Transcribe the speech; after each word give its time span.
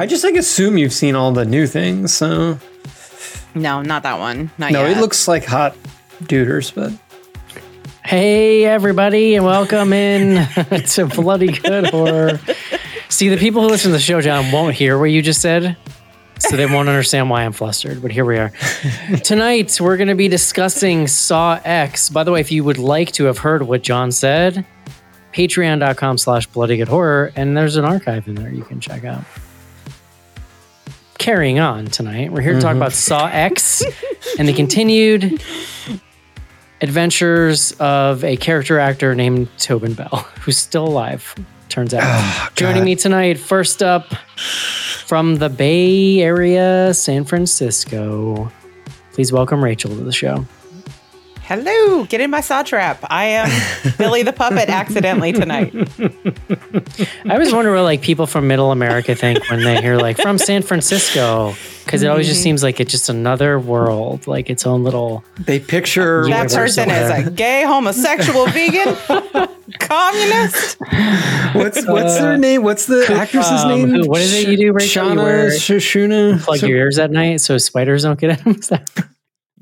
I 0.00 0.06
just 0.06 0.24
like 0.24 0.34
assume 0.34 0.78
you've 0.78 0.94
seen 0.94 1.14
all 1.14 1.30
the 1.30 1.44
new 1.44 1.66
things. 1.66 2.14
So 2.14 2.58
No, 3.54 3.82
not 3.82 4.02
that 4.04 4.18
one. 4.18 4.50
Not 4.56 4.72
no, 4.72 4.86
yet. 4.86 4.96
it 4.96 5.00
looks 5.02 5.28
like 5.28 5.44
hot 5.44 5.76
duders, 6.22 6.74
but 6.74 6.90
Hey, 8.02 8.64
everybody, 8.64 9.34
and 9.34 9.44
welcome 9.44 9.92
in 9.92 10.46
to 10.86 11.04
Bloody 11.04 11.52
Good 11.52 11.88
Horror. 11.88 12.40
See, 13.10 13.28
the 13.28 13.36
people 13.36 13.60
who 13.60 13.68
listen 13.68 13.90
to 13.90 13.98
the 13.98 14.02
show, 14.02 14.22
John, 14.22 14.50
won't 14.50 14.74
hear 14.74 14.98
what 14.98 15.10
you 15.10 15.20
just 15.20 15.42
said, 15.42 15.76
so 16.38 16.56
they 16.56 16.64
won't 16.64 16.88
understand 16.88 17.28
why 17.28 17.44
I'm 17.44 17.52
flustered. 17.52 18.00
But 18.00 18.10
here 18.10 18.24
we 18.24 18.38
are. 18.38 18.52
Tonight, 19.22 19.78
we're 19.82 19.98
going 19.98 20.08
to 20.08 20.14
be 20.14 20.28
discussing 20.28 21.08
Saw 21.08 21.60
X. 21.62 22.08
By 22.08 22.24
the 22.24 22.32
way, 22.32 22.40
if 22.40 22.50
you 22.50 22.64
would 22.64 22.78
like 22.78 23.12
to 23.12 23.26
have 23.26 23.36
heard 23.36 23.64
what 23.64 23.82
John 23.82 24.12
said, 24.12 24.64
patreon.com 25.34 26.16
slash 26.16 26.46
bloody 26.46 26.78
good 26.78 26.88
horror, 26.88 27.32
and 27.36 27.54
there's 27.54 27.76
an 27.76 27.84
archive 27.84 28.26
in 28.28 28.36
there 28.36 28.50
you 28.50 28.64
can 28.64 28.80
check 28.80 29.04
out. 29.04 29.24
Carrying 31.20 31.58
on 31.58 31.84
tonight, 31.84 32.32
we're 32.32 32.40
here 32.40 32.54
to 32.54 32.60
talk 32.62 32.70
mm-hmm. 32.70 32.78
about 32.78 32.92
Saw 32.94 33.26
X 33.26 33.84
and 34.38 34.48
the 34.48 34.54
continued 34.54 35.42
adventures 36.80 37.72
of 37.72 38.24
a 38.24 38.38
character 38.38 38.78
actor 38.78 39.14
named 39.14 39.50
Tobin 39.58 39.92
Bell, 39.92 40.26
who's 40.40 40.56
still 40.56 40.88
alive, 40.88 41.34
turns 41.68 41.92
out. 41.92 42.04
Ah, 42.04 42.50
Joining 42.54 42.84
me 42.84 42.96
tonight, 42.96 43.38
first 43.38 43.82
up 43.82 44.14
from 45.04 45.36
the 45.36 45.50
Bay 45.50 46.22
Area, 46.22 46.94
San 46.94 47.26
Francisco. 47.26 48.50
Please 49.12 49.30
welcome 49.30 49.62
Rachel 49.62 49.90
to 49.90 50.02
the 50.02 50.12
show. 50.12 50.46
Hello, 51.50 52.04
get 52.04 52.20
in 52.20 52.30
my 52.30 52.42
saw 52.42 52.62
trap. 52.62 53.04
I 53.10 53.24
am 53.24 53.92
Billy 53.98 54.22
the 54.22 54.32
puppet 54.32 54.68
accidentally 54.68 55.32
tonight. 55.32 55.74
I 57.24 57.32
always 57.34 57.52
wonder 57.52 57.72
what 57.74 57.82
like 57.82 58.02
people 58.02 58.28
from 58.28 58.46
Middle 58.46 58.70
America 58.70 59.16
think 59.16 59.50
when 59.50 59.64
they 59.64 59.82
hear 59.82 59.96
like 59.96 60.16
from 60.16 60.38
San 60.38 60.62
Francisco, 60.62 61.56
because 61.84 62.04
it 62.04 62.06
always 62.06 62.28
just 62.28 62.40
seems 62.40 62.62
like 62.62 62.78
it's 62.78 62.92
just 62.92 63.08
another 63.08 63.58
world, 63.58 64.28
like 64.28 64.48
its 64.48 64.64
own 64.64 64.84
little. 64.84 65.24
they 65.40 65.58
picture 65.58 66.24
That 66.28 66.52
person 66.52 66.88
is 66.88 67.08
there. 67.08 67.26
a 67.26 67.30
gay, 67.32 67.64
homosexual, 67.64 68.46
vegan, 68.46 68.94
communist. 69.80 70.78
what's 71.52 71.84
what's 71.84 72.16
their 72.16 72.36
name? 72.38 72.62
What's 72.62 72.86
the 72.86 73.04
actress's 73.10 73.62
um, 73.64 73.68
name? 73.70 73.88
who- 73.88 74.08
what 74.08 74.20
is 74.20 74.32
it 74.34 74.48
you 74.48 74.56
do, 74.56 74.72
Rachel? 74.72 75.10
You 75.10 75.16
wear- 75.16 75.50
Shashuna. 75.50 76.40
Plug 76.44 76.62
your 76.62 76.76
ears 76.78 77.00
at 77.00 77.10
night 77.10 77.40
so 77.40 77.58
spiders 77.58 78.04
don't 78.04 78.20
get 78.20 78.30
at 78.38 78.44
them. 78.44 78.60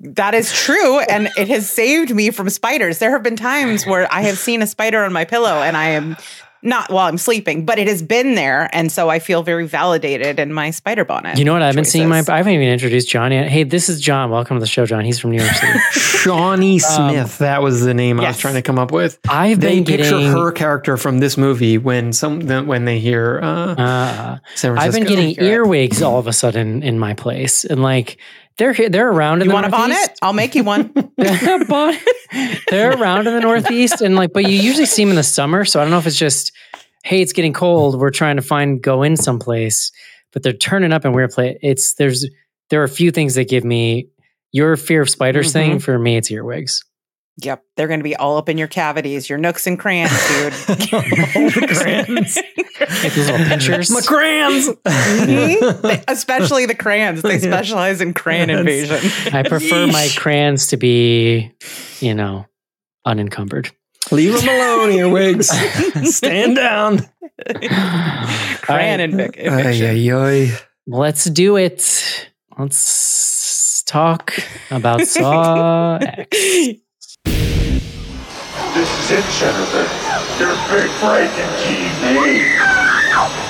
Is 0.00 0.08
that- 0.14 0.14
That 0.16 0.34
is 0.34 0.52
true, 0.52 1.00
and 1.00 1.28
it 1.36 1.48
has 1.48 1.70
saved 1.70 2.14
me 2.14 2.30
from 2.30 2.48
spiders. 2.50 2.98
There 2.98 3.10
have 3.12 3.22
been 3.22 3.36
times 3.36 3.84
where 3.86 4.06
I 4.12 4.22
have 4.22 4.38
seen 4.38 4.62
a 4.62 4.66
spider 4.66 5.04
on 5.04 5.12
my 5.12 5.24
pillow, 5.24 5.62
and 5.62 5.76
I 5.76 5.90
am 5.90 6.16
not 6.60 6.90
while 6.90 7.06
I'm 7.06 7.18
sleeping, 7.18 7.64
but 7.64 7.78
it 7.78 7.86
has 7.86 8.02
been 8.02 8.34
there, 8.34 8.68
and 8.72 8.90
so 8.90 9.08
I 9.08 9.20
feel 9.20 9.44
very 9.44 9.64
validated 9.66 10.40
in 10.40 10.52
my 10.52 10.70
spider 10.70 11.04
bonnet. 11.04 11.38
You 11.38 11.44
know 11.44 11.52
what? 11.52 11.62
I've 11.62 11.76
been 11.76 11.84
seeing 11.84 12.08
my. 12.08 12.22
I 12.28 12.36
haven't 12.38 12.52
even 12.52 12.66
introduced 12.68 13.08
John 13.08 13.30
yet. 13.30 13.48
Hey, 13.48 13.62
this 13.62 13.88
is 13.88 14.00
John. 14.00 14.30
Welcome 14.30 14.56
to 14.56 14.60
the 14.60 14.66
show, 14.66 14.84
John. 14.84 15.04
He's 15.04 15.20
from 15.20 15.30
New 15.30 15.40
York 15.40 15.52
City. 15.54 15.78
Shawnee 15.92 16.80
Smith. 16.80 17.38
that 17.38 17.62
was 17.62 17.82
the 17.82 17.94
name 17.94 18.18
I 18.20 18.26
was 18.28 18.38
trying 18.38 18.54
to 18.54 18.62
come 18.62 18.78
up 18.78 18.90
with. 18.90 19.18
I've 19.28 19.60
They 19.60 19.76
been 19.76 19.84
picture 19.84 20.10
getting. 20.18 20.32
her 20.32 20.50
character 20.50 20.96
from 20.96 21.20
this 21.20 21.36
movie 21.36 21.78
when 21.78 22.12
some 22.12 22.40
when 22.66 22.84
they 22.86 22.98
hear 22.98 23.38
uh, 23.40 23.74
Uh, 23.74 24.38
San 24.56 24.76
I've 24.78 24.92
been 24.92 25.04
getting 25.04 25.40
earwigs 25.42 26.02
all 26.02 26.18
of 26.18 26.26
a 26.26 26.32
sudden 26.32 26.82
in 26.82 26.98
my 26.98 27.14
place, 27.14 27.64
and 27.64 27.82
like 27.82 28.18
they're 28.58 28.72
here, 28.72 28.88
they're 28.88 29.08
around 29.08 29.40
in 29.42 29.48
the 29.48 29.54
northeast. 29.54 29.70
You 29.70 29.70
the 29.70 29.76
want 29.78 29.92
a 29.92 29.94
bonnet? 29.94 30.18
I'll 30.20 30.32
make 30.32 30.54
you 30.54 30.64
one. 30.64 30.92
they're 32.70 32.92
around 32.92 33.26
in 33.26 33.34
the 33.34 33.40
Northeast, 33.40 34.02
and 34.02 34.16
like, 34.16 34.32
but 34.32 34.44
you 34.44 34.60
usually 34.60 34.86
see 34.86 35.04
them 35.04 35.10
in 35.10 35.16
the 35.16 35.22
summer. 35.22 35.64
So 35.64 35.80
I 35.80 35.84
don't 35.84 35.90
know 35.90 35.98
if 35.98 36.06
it's 36.06 36.18
just, 36.18 36.52
hey, 37.04 37.22
it's 37.22 37.32
getting 37.32 37.52
cold. 37.52 37.98
We're 37.98 38.10
trying 38.10 38.36
to 38.36 38.42
find 38.42 38.82
go 38.82 39.02
in 39.02 39.16
someplace, 39.16 39.92
but 40.32 40.42
they're 40.42 40.52
turning 40.52 40.92
up 40.92 41.04
in 41.04 41.12
weird 41.12 41.30
place. 41.30 41.56
It's 41.62 41.94
there's 41.94 42.28
there 42.70 42.80
are 42.80 42.84
a 42.84 42.88
few 42.88 43.10
things 43.10 43.36
that 43.36 43.48
give 43.48 43.64
me 43.64 44.08
your 44.52 44.76
fear 44.76 45.02
of 45.02 45.08
spiders 45.08 45.48
mm-hmm. 45.48 45.70
thing. 45.70 45.78
For 45.78 45.98
me, 45.98 46.16
it's 46.16 46.30
earwigs. 46.30 46.84
Yep, 47.40 47.62
they're 47.76 47.86
going 47.86 48.00
to 48.00 48.04
be 48.04 48.16
all 48.16 48.36
up 48.36 48.48
in 48.48 48.58
your 48.58 48.66
cavities, 48.66 49.28
your 49.30 49.38
nooks 49.38 49.66
and 49.68 49.78
crayons, 49.78 50.10
dude. 50.28 50.52
All 50.92 51.50
the 51.50 51.68
crayons. 51.80 52.36
Like 52.36 53.14
those 53.14 53.30
little 53.30 53.46
pinchers. 53.46 53.90
My 53.90 54.00
crayons. 54.00 54.68
Mhm. 54.84 55.82
They- 55.82 56.02
Especially 56.08 56.66
the 56.66 56.74
crayons. 56.74 57.22
They 57.22 57.38
specialize 57.38 58.00
in 58.00 58.12
crayon 58.12 58.48
Yes. 58.48 58.58
invasion. 58.60 59.34
I 59.34 59.42
prefer 59.48 59.86
my 59.86 60.08
crayons 60.16 60.66
to 60.68 60.76
be, 60.76 61.52
you 62.00 62.14
know, 62.14 62.46
unencumbered. 63.04 63.70
Leave 64.10 64.32
them 64.40 64.48
alone, 64.48 64.90
earwigs. 64.92 65.48
Stand 66.16 66.56
down. 66.56 66.98
Crayon 68.62 69.00
invasion. 69.00 69.32
inv- 69.32 69.64
Ay, 69.66 70.10
ay, 70.10 70.46
ay. 70.50 70.58
Let's 70.86 71.24
do 71.26 71.56
it. 71.56 72.30
Let's 72.58 73.82
talk 73.84 74.32
about 74.70 75.06
Saw 75.06 75.98
X. 76.00 76.80
This 78.74 78.90
is 79.00 79.10
it, 79.10 79.24
Jennifer. 79.38 79.86
Your 80.38 80.54
big 80.68 80.90
break 81.00 81.30
in 81.30 81.50
TV. 81.58 82.58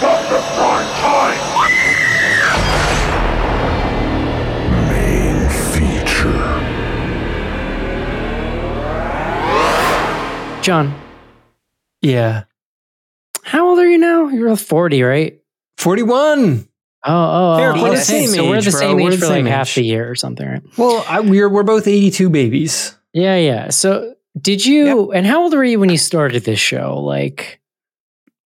Welcome 0.01 0.29
to 0.31 0.41
prime 0.55 0.91
time. 1.03 1.39
Main 4.89 5.49
feature. 5.73 6.45
John, 10.63 10.95
Yeah. 12.03 12.45
how 13.43 13.69
old 13.69 13.79
are 13.79 13.89
you 13.89 13.99
now? 13.99 14.29
You're 14.29 14.55
40, 14.57 15.03
right? 15.03 15.39
41. 15.79 16.69
Oh, 17.05 17.11
oh, 17.13 17.57
Fair, 17.59 17.77
oh. 17.77 17.83
we're 17.83 17.91
the 17.91 17.97
same 17.99 18.29
So 18.29 18.49
we're 18.49 18.57
age, 18.57 18.65
the 18.67 18.71
bro. 18.73 18.81
same 18.81 18.97
We're 18.97 19.09
age 19.13 19.21
the 19.21 19.27
for 19.27 19.27
like 19.27 19.37
same 19.37 19.47
half 19.47 19.69
age. 19.69 19.75
the 19.77 19.83
year 19.85 20.11
or 20.11 20.15
something, 20.15 20.47
right? 20.47 20.63
Well, 20.77 21.05
I, 21.09 21.21
we're 21.21 21.49
we're 21.49 21.63
both 21.63 21.87
82 21.87 22.29
babies. 22.31 22.95
Yeah, 23.13 23.37
yeah. 23.37 23.71
So 23.71 24.15
did 24.41 24.65
you, 24.65 25.13
and 25.13 25.27
how 25.27 25.43
old 25.43 25.55
were 25.55 25.65
you 25.65 25.79
when 25.81 25.91
you 25.91 25.99
started 25.99 26.45
this 26.45 26.59
show? 26.61 26.99
Like 27.01 27.61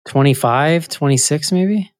25, 0.07 0.89
26 0.89 1.51
maybe? 1.51 1.91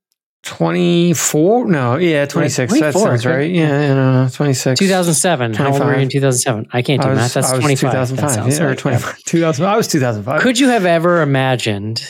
24? 0.44 1.68
No, 1.68 1.96
yeah, 1.96 2.26
26. 2.26 2.74
that 2.80 2.94
sounds 2.94 3.26
right. 3.26 3.50
Yeah, 3.50 3.68
yeah, 3.82 3.94
no, 3.94 4.24
no, 4.24 4.30
26. 4.30 4.78
2007. 4.80 5.54
How 5.54 5.72
old 5.72 5.80
were 5.80 5.96
you 5.96 6.02
in 6.02 6.10
2007? 6.10 6.68
I 6.74 6.82
can't 6.82 7.02
do 7.02 7.08
I 7.08 7.12
was, 7.12 7.18
math. 7.20 7.34
That's 7.34 7.48
I 7.50 7.56
was 7.56 7.62
25. 7.62 7.92
2005. 8.10 8.46
That 8.46 8.52
yeah, 8.60 8.66
or 8.66 8.70
like- 8.72 8.78
25. 8.78 9.18
2000. 9.26 9.66
I 9.66 9.78
was 9.78 9.88
2005. 9.88 10.42
Could 10.42 10.60
you 10.60 10.68
have 10.68 10.86
ever 10.86 11.22
imagined 11.22 12.06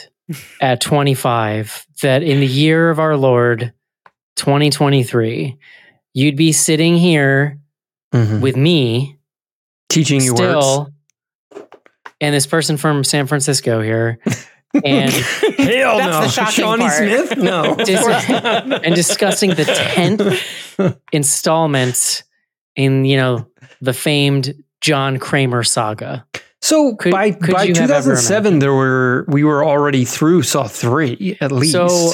at 0.61 0.81
25 0.81 1.85
that 2.01 2.23
in 2.23 2.39
the 2.39 2.47
year 2.47 2.89
of 2.89 2.97
our 2.99 3.15
Lord 3.15 3.71
2023, 4.37 5.57
you'd 6.13 6.35
be 6.35 6.51
sitting 6.51 6.97
here 6.97 7.59
Mhm. 8.13 8.41
with 8.41 8.57
me 8.57 9.19
teaching 9.89 10.21
you 10.21 10.33
words? 10.33 10.89
Still 12.23 12.27
and 12.27 12.35
this 12.35 12.47
person 12.47 12.77
from 12.77 13.03
San 13.03 13.27
Francisco 13.27 13.81
here 13.81 14.19
and 14.83 15.11
Hell 15.61 15.97
That's 15.97 16.11
no. 16.11 16.21
the 16.21 16.27
shocking 16.29 16.51
Shawnee 16.63 16.85
part. 16.85 16.97
Smith? 16.97 17.37
No. 17.37 17.75
Dis- 17.85 18.05
and 18.83 18.95
discussing 18.95 19.51
the 19.51 19.63
10th 19.63 20.97
installment 21.11 22.23
in, 22.75 23.05
you 23.05 23.17
know, 23.17 23.47
the 23.81 23.93
famed 23.93 24.55
John 24.81 25.17
Kramer 25.19 25.63
saga. 25.63 26.25
So 26.61 26.95
Could- 26.95 27.11
by 27.11 27.31
could 27.31 27.53
by 27.53 27.63
you 27.63 27.73
have 27.75 27.91
ever 27.91 28.11
2007, 28.15 28.59
there 28.59 28.73
were 28.73 29.25
we 29.27 29.43
were 29.43 29.65
already 29.65 30.05
through 30.05 30.43
Saw 30.43 30.65
three 30.67 31.37
at 31.41 31.51
least. 31.51 31.73
So 31.73 32.11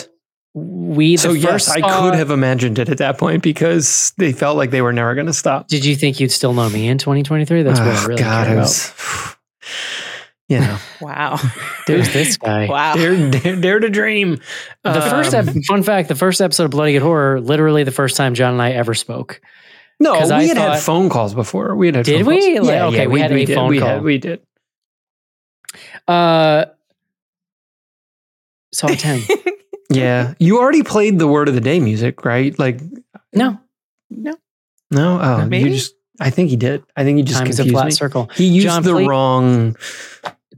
we 0.56 1.16
the 1.16 1.22
so 1.22 1.32
yes, 1.34 1.52
first 1.52 1.70
I 1.70 1.80
Saw- 1.82 2.02
could 2.10 2.16
have 2.18 2.32
imagined 2.32 2.80
it 2.80 2.90
at 2.90 2.98
that 2.98 3.20
point 3.20 3.44
because 3.44 4.12
they 4.18 4.32
felt 4.34 4.58
like 4.58 4.72
they 4.72 4.82
were 4.82 4.92
never 4.92 5.14
going 5.14 5.28
to 5.28 5.34
stop. 5.34 5.68
Did 5.68 5.86
you 5.86 5.96
think 5.96 6.20
you'd 6.20 6.32
still 6.32 6.54
know 6.54 6.68
me 6.70 6.88
in 6.88 6.98
2023? 6.98 7.62
That's 7.62 7.80
what 7.80 7.88
I 7.90 8.04
Oh, 8.04 8.08
really 8.08 8.24
God, 8.24 8.46
care 8.48 8.56
it 8.56 8.58
about. 8.58 8.62
was, 8.64 9.36
you 10.50 10.60
know, 10.60 10.78
Wow. 11.02 11.38
Who's 11.88 12.12
this 12.12 12.36
guy? 12.38 12.68
Wow. 12.70 12.96
dare, 12.96 13.30
dare, 13.32 13.56
dare 13.56 13.80
to 13.80 13.90
dream. 13.90 14.42
The 14.84 15.02
first 15.02 15.34
Um, 15.34 15.48
ep- 15.50 15.56
fun 15.66 15.84
fact: 15.84 16.10
the 16.10 16.16
first 16.16 16.42
episode 16.42 16.66
of 16.66 16.72
Bloody 16.72 16.94
Good 16.94 17.02
Horror, 17.04 17.40
literally 17.40 17.84
the 17.84 17.92
first 17.92 18.18
time 18.18 18.34
John 18.34 18.54
and 18.54 18.62
I 18.62 18.72
ever 18.72 18.94
spoke. 18.94 19.40
no, 20.00 20.14
we 20.14 20.20
I 20.32 20.44
had 20.44 20.58
had 20.58 20.80
phone 20.80 21.10
calls 21.10 21.34
before. 21.34 21.76
We 21.76 21.88
had 21.88 21.96
had 21.96 22.06
Did 22.06 22.26
phone 22.26 22.36
we? 22.36 22.60
Like, 22.60 22.68
yeah, 22.70 22.86
okay, 22.88 22.98
yeah, 23.04 23.08
we 23.08 23.20
had 23.22 23.32
a 23.32 23.46
did. 23.46 23.56
phone 23.56 23.70
we 23.70 23.80
call. 23.80 23.88
Had, 23.88 24.04
we 24.04 24.18
did. 24.18 24.42
Uh, 26.08 26.66
Saw 28.74 28.88
ten. 28.96 29.22
Yeah, 29.90 30.34
you 30.40 30.60
already 30.60 30.84
played 30.84 31.18
the 31.20 31.28
word 31.28 31.48
of 31.48 31.56
the 31.56 31.62
day 31.62 31.80
music, 31.80 32.24
right? 32.26 32.58
Like, 32.60 32.80
no, 33.34 33.60
no, 34.10 34.36
no 34.92 35.20
oh, 35.22 35.46
Maybe? 35.48 35.70
you 35.70 35.76
just. 35.76 35.96
I 36.22 36.30
think 36.32 36.50
he 36.50 36.58
did. 36.58 36.84
I 36.98 37.04
think 37.06 37.18
he 37.18 37.24
just 37.24 37.40
time's 37.40 37.60
a 37.60 37.66
flat 37.66 37.86
me. 37.86 37.92
circle. 37.92 38.30
He 38.36 38.46
used 38.46 38.68
John, 38.68 38.84
the 38.84 38.92
please- 38.94 39.08
wrong. 39.08 39.76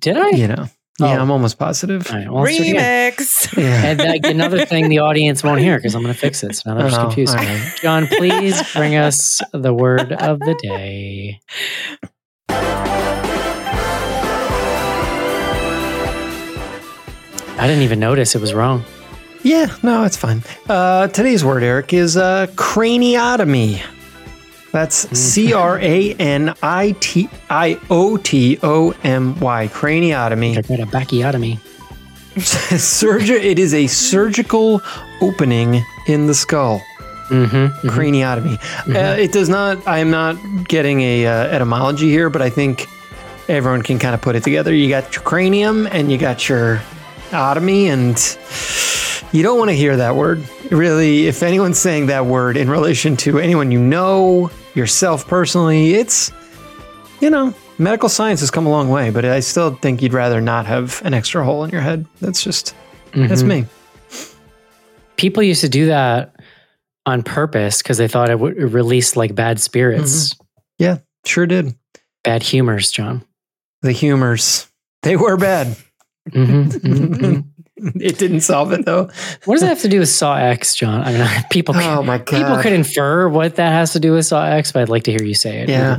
Did 0.01 0.17
I? 0.17 0.29
You 0.31 0.47
know. 0.47 0.65
Yeah, 0.99 1.17
Oh. 1.17 1.21
I'm 1.21 1.31
almost 1.31 1.57
positive. 1.57 2.07
All 2.11 2.17
right, 2.17 2.29
well, 2.29 2.43
let's 2.43 2.57
do 2.57 2.63
it 2.63 2.69
again. 2.71 3.11
Remix. 3.13 3.57
Yeah. 3.57 3.85
And 3.85 3.99
like, 3.99 4.25
another 4.25 4.65
thing 4.65 4.89
the 4.89 4.99
audience 4.99 5.43
won't 5.43 5.59
hear 5.61 5.77
because 5.77 5.95
I'm 5.95 6.01
going 6.03 6.13
to 6.13 6.19
fix 6.19 6.43
it. 6.43 6.55
So 6.55 6.69
now 6.69 6.77
they're 6.77 6.89
just 6.89 6.99
Oh, 6.99 7.05
confused. 7.05 7.35
all 7.35 7.43
right. 7.43 7.73
John, 7.81 8.07
please 8.07 8.61
bring 8.73 8.95
us 8.95 9.41
the 9.53 9.73
word 9.73 10.11
of 10.13 10.39
the 10.39 10.53
day. 10.61 11.39
I 17.57 17.67
didn't 17.67 17.83
even 17.83 17.99
notice 17.99 18.33
it 18.35 18.41
was 18.41 18.53
wrong. 18.53 18.83
Yeah, 19.43 19.67
no, 19.83 20.03
it's 20.03 20.17
fine. 20.17 20.43
Uh, 20.69 21.07
today's 21.07 21.43
word, 21.45 21.63
Eric, 21.63 21.93
is 21.93 22.17
uh, 22.17 22.47
craniotomy. 22.55 23.81
That's 24.71 25.17
C 25.17 25.53
R 25.53 25.77
A 25.79 26.13
N 26.13 26.53
I 26.63 26.95
T 26.99 27.29
I 27.49 27.79
O 27.89 28.17
T 28.17 28.57
O 28.63 28.93
M 29.03 29.39
Y. 29.39 29.67
Craniotomy. 29.67 30.57
A 30.57 30.85
bacchiotomy. 30.85 31.59
Surgery. 32.79 33.41
It 33.41 33.59
is 33.59 33.73
a 33.73 33.87
surgical 33.87 34.81
opening 35.21 35.83
in 36.07 36.27
the 36.27 36.33
skull. 36.33 36.81
Mm-hmm. 37.27 37.87
Craniotomy. 37.87 38.57
Uh, 38.87 39.19
it 39.19 39.33
does 39.33 39.49
not. 39.49 39.85
I 39.87 39.99
am 39.99 40.09
not 40.09 40.35
getting 40.67 41.01
a 41.01 41.25
uh, 41.25 41.31
etymology 41.47 42.09
here, 42.09 42.29
but 42.29 42.41
I 42.41 42.49
think 42.49 42.87
everyone 43.49 43.81
can 43.81 43.99
kind 43.99 44.13
of 44.13 44.21
put 44.21 44.35
it 44.35 44.43
together. 44.43 44.73
You 44.73 44.87
got 44.89 45.13
your 45.15 45.23
cranium 45.23 45.87
and 45.87 46.09
you 46.11 46.17
got 46.17 46.47
your 46.47 46.77
otomy, 47.31 47.85
and 47.85 49.33
you 49.33 49.43
don't 49.43 49.57
want 49.57 49.69
to 49.69 49.75
hear 49.75 49.97
that 49.97 50.15
word. 50.15 50.43
Really, 50.71 51.27
if 51.27 51.43
anyone's 51.43 51.79
saying 51.79 52.05
that 52.07 52.25
word 52.25 52.55
in 52.55 52.69
relation 52.69 53.17
to 53.17 53.39
anyone 53.39 53.71
you 53.71 53.79
know, 53.79 54.49
yourself 54.75 55.27
personally, 55.27 55.93
it's 55.93 56.31
you 57.19 57.29
know, 57.29 57.53
medical 57.77 58.09
science 58.09 58.39
has 58.39 58.49
come 58.49 58.65
a 58.65 58.69
long 58.69 58.89
way, 58.89 59.11
but 59.11 59.23
I 59.25 59.41
still 59.41 59.75
think 59.75 60.01
you'd 60.01 60.13
rather 60.13 60.41
not 60.41 60.65
have 60.65 61.01
an 61.05 61.13
extra 61.13 61.43
hole 61.43 61.63
in 61.63 61.69
your 61.69 61.81
head. 61.81 62.05
That's 62.19 62.43
just 62.43 62.75
that's 63.13 63.43
me. 63.43 63.65
People 65.17 65.43
used 65.43 65.61
to 65.61 65.69
do 65.69 65.85
that 65.87 66.35
on 67.05 67.21
purpose 67.23 67.81
because 67.81 67.97
they 67.97 68.07
thought 68.07 68.29
it 68.29 68.39
would 68.39 68.57
release 68.73 69.15
like 69.15 69.35
bad 69.35 69.59
spirits, 69.59 70.35
Yeah, 70.79 70.97
sure 71.25 71.45
did. 71.45 71.75
bad 72.23 72.41
humors, 72.43 72.91
John. 72.91 73.23
The 73.81 73.91
humors. 73.91 74.67
They 75.03 75.15
were 75.15 75.37
bad. 75.37 75.75
Mhm, 76.29 76.67
mhm, 76.71 77.15
mhm. 77.15 77.43
It 77.99 78.17
didn't 78.19 78.41
solve 78.41 78.71
it 78.73 78.85
though. 78.85 79.09
What 79.45 79.55
does 79.55 79.61
that 79.61 79.67
have 79.69 79.81
to 79.81 79.87
do 79.87 79.99
with 79.99 80.09
Saw 80.09 80.35
X, 80.35 80.75
John? 80.75 81.01
I 81.03 81.11
mean, 81.13 81.27
people 81.51 81.73
could, 81.73 81.83
Oh 81.83 82.03
my 82.03 82.17
god. 82.19 82.27
people 82.27 82.57
could 82.61 82.73
infer 82.73 83.27
what 83.27 83.55
that 83.55 83.71
has 83.71 83.93
to 83.93 83.99
do 83.99 84.13
with 84.13 84.25
Saw 84.25 84.45
X, 84.45 84.71
but 84.71 84.83
I'd 84.83 84.89
like 84.89 85.03
to 85.03 85.11
hear 85.11 85.23
you 85.23 85.33
say 85.33 85.59
it. 85.61 85.69
Yeah. 85.69 85.97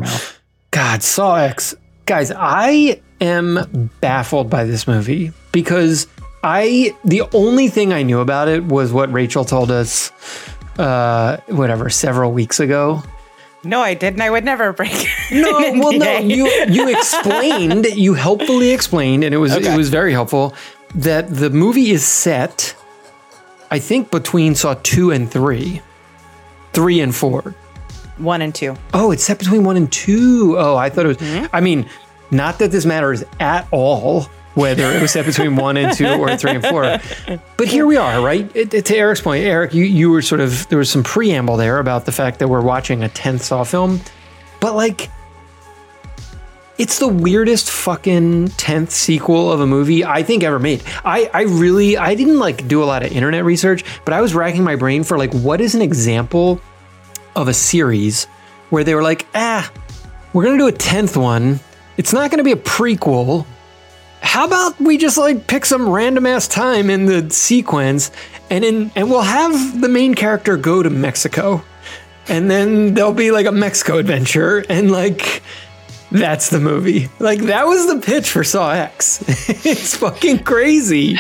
God, 0.71 1.03
Saw 1.03 1.37
X. 1.37 1.75
Guys, 2.07 2.33
I 2.37 3.01
am 3.21 3.91
baffled 4.01 4.49
by 4.51 4.65
this 4.65 4.87
movie 4.87 5.33
because 5.53 6.07
I 6.45 6.97
the 7.05 7.23
only 7.33 7.69
thing 7.69 7.93
I 7.93 8.03
knew 8.03 8.21
about 8.21 8.49
it 8.49 8.65
was 8.65 8.93
what 8.93 9.13
Rachel 9.13 9.45
told 9.45 9.71
us 9.71 10.11
uh 10.79 11.37
whatever 11.49 11.91
several 11.91 12.33
weeks 12.33 12.59
ago. 12.61 13.03
No, 13.65 13.81
I 13.81 13.95
didn't. 13.95 14.21
I 14.21 14.29
would 14.29 14.45
never 14.45 14.73
break. 14.73 15.07
No, 15.31 15.53
well 15.53 15.93
no, 15.93 16.19
you 16.19 16.49
you 16.69 16.89
explained, 16.89 17.87
you 17.95 18.15
helpfully 18.15 18.71
explained 18.73 19.23
and 19.23 19.33
it 19.33 19.39
was 19.39 19.53
Okay. 19.53 19.73
it 19.73 19.77
was 19.77 19.89
very 19.89 20.13
helpful 20.13 20.55
that 20.95 21.29
the 21.35 21.51
movie 21.51 21.91
is 21.91 22.05
set 22.05 22.77
I 23.71 23.79
think 23.79 24.11
between 24.11 24.55
Saw 24.55 24.75
2 24.83 25.13
and 25.13 25.31
3. 25.31 25.81
3 26.75 27.01
and 27.01 27.15
4. 27.15 27.55
One 28.19 28.43
and 28.43 28.55
two. 28.55 28.77
Oh, 28.93 29.11
it's 29.11 29.25
set 29.25 29.39
between 29.39 29.65
one 29.65 29.79
and 29.79 29.91
two. 29.91 30.57
Oh, 30.59 30.77
I 30.77 30.91
thought 30.91 31.07
it 31.07 31.09
was. 31.09 31.17
Mm-hmm. 31.17 31.47
I 31.57 31.61
mean, 31.63 31.89
not 32.31 32.59
that 32.59 32.71
this 32.71 32.85
matters 32.85 33.25
at 33.41 33.67
all 33.71 34.27
whether 34.55 34.85
it 34.93 35.01
was 35.01 35.11
set 35.13 35.25
between 35.25 35.57
one 35.57 35.79
and 35.79 35.97
two 35.97 36.07
or 36.07 36.37
three 36.37 36.51
and 36.51 36.65
four. 36.65 36.83
But 37.57 37.69
here 37.69 37.87
we 37.87 37.97
are, 37.97 38.23
right? 38.23 38.55
It, 38.55 38.75
it- 38.75 38.85
to 38.85 38.97
Eric's 38.97 39.23
point, 39.23 39.45
Eric, 39.45 39.73
you, 39.73 39.85
you 39.85 40.11
were 40.11 40.21
sort 40.21 40.43
of, 40.43 40.69
there 40.69 40.77
was 40.79 40.91
some 40.91 41.03
preamble 41.03 41.57
there 41.57 41.79
about 41.79 42.05
the 42.05 42.13
fact 42.13 42.39
that 42.41 42.49
we're 42.49 42.61
watching 42.61 43.03
a 43.03 43.09
10th 43.09 43.41
Saw 43.41 43.65
film. 43.65 44.01
But 44.61 44.75
like, 44.75 45.11
it's 46.79 46.99
the 46.99 47.09
weirdest 47.09 47.71
fucking 47.71 48.49
10th 48.49 48.91
sequel 48.91 49.53
of 49.53 49.61
a 49.61 49.67
movie 49.67 50.05
I 50.05 50.23
think 50.23 50.43
ever 50.43 50.59
made. 50.59 50.83
I, 51.05 51.31
I 51.33 51.43
really, 51.43 51.97
I 51.97 52.15
didn't 52.15 52.39
like 52.39 52.67
do 52.67 52.83
a 52.83 52.87
lot 52.87 53.03
of 53.05 53.13
internet 53.13 53.45
research, 53.45 53.85
but 54.05 54.15
I 54.15 54.21
was 54.21 54.35
racking 54.35 54.65
my 54.65 54.77
brain 54.77 55.05
for 55.05 55.19
like, 55.19 55.33
what 55.33 55.61
is 55.61 55.75
an 55.75 55.83
example 55.83 56.61
of 57.37 57.49
a 57.49 57.55
series 57.55 58.25
where 58.71 58.85
they 58.85 58.95
were 58.95 59.03
like, 59.03 59.27
ah, 59.35 59.71
we're 60.33 60.45
gonna 60.45 60.59
do 60.59 60.67
a 60.67 60.73
tenth 60.73 61.17
one. 61.17 61.61
It's 61.97 62.13
not 62.13 62.31
gonna 62.31 62.43
be 62.43 62.53
a 62.53 62.57
prequel. 62.57 63.47
How 64.21 64.47
about 64.47 64.81
we 64.81 64.97
just 64.97 65.19
like 65.19 65.47
pick 65.47 65.67
some 65.67 65.89
random 65.89 66.27
ass 66.27 66.49
time 66.49 66.89
in 66.89 67.07
the 67.07 67.29
sequence 67.31 68.11
and 68.51 68.65
in 68.65 68.91
and 68.97 69.11
we'll 69.11 69.21
have 69.21 69.81
the 69.81 69.89
main 69.89 70.15
character 70.15 70.57
go 70.57 70.83
to 70.83 70.89
Mexico. 70.89 71.63
And 72.29 72.51
then 72.51 72.95
there'll 72.95 73.13
be 73.13 73.31
like 73.31 73.47
a 73.47 73.53
Mexico 73.53 73.99
adventure 73.99 74.65
and 74.69 74.91
like 74.91 75.43
that's 76.13 76.51
the 76.51 76.61
movie. 76.61 77.09
Like 77.19 77.41
that 77.43 77.67
was 77.67 77.87
the 77.93 78.01
pitch 78.01 78.31
for 78.31 78.45
Saw 78.45 78.73
X. 78.73 79.23
it's 79.67 79.97
fucking 79.97 80.45
crazy. 80.45 81.17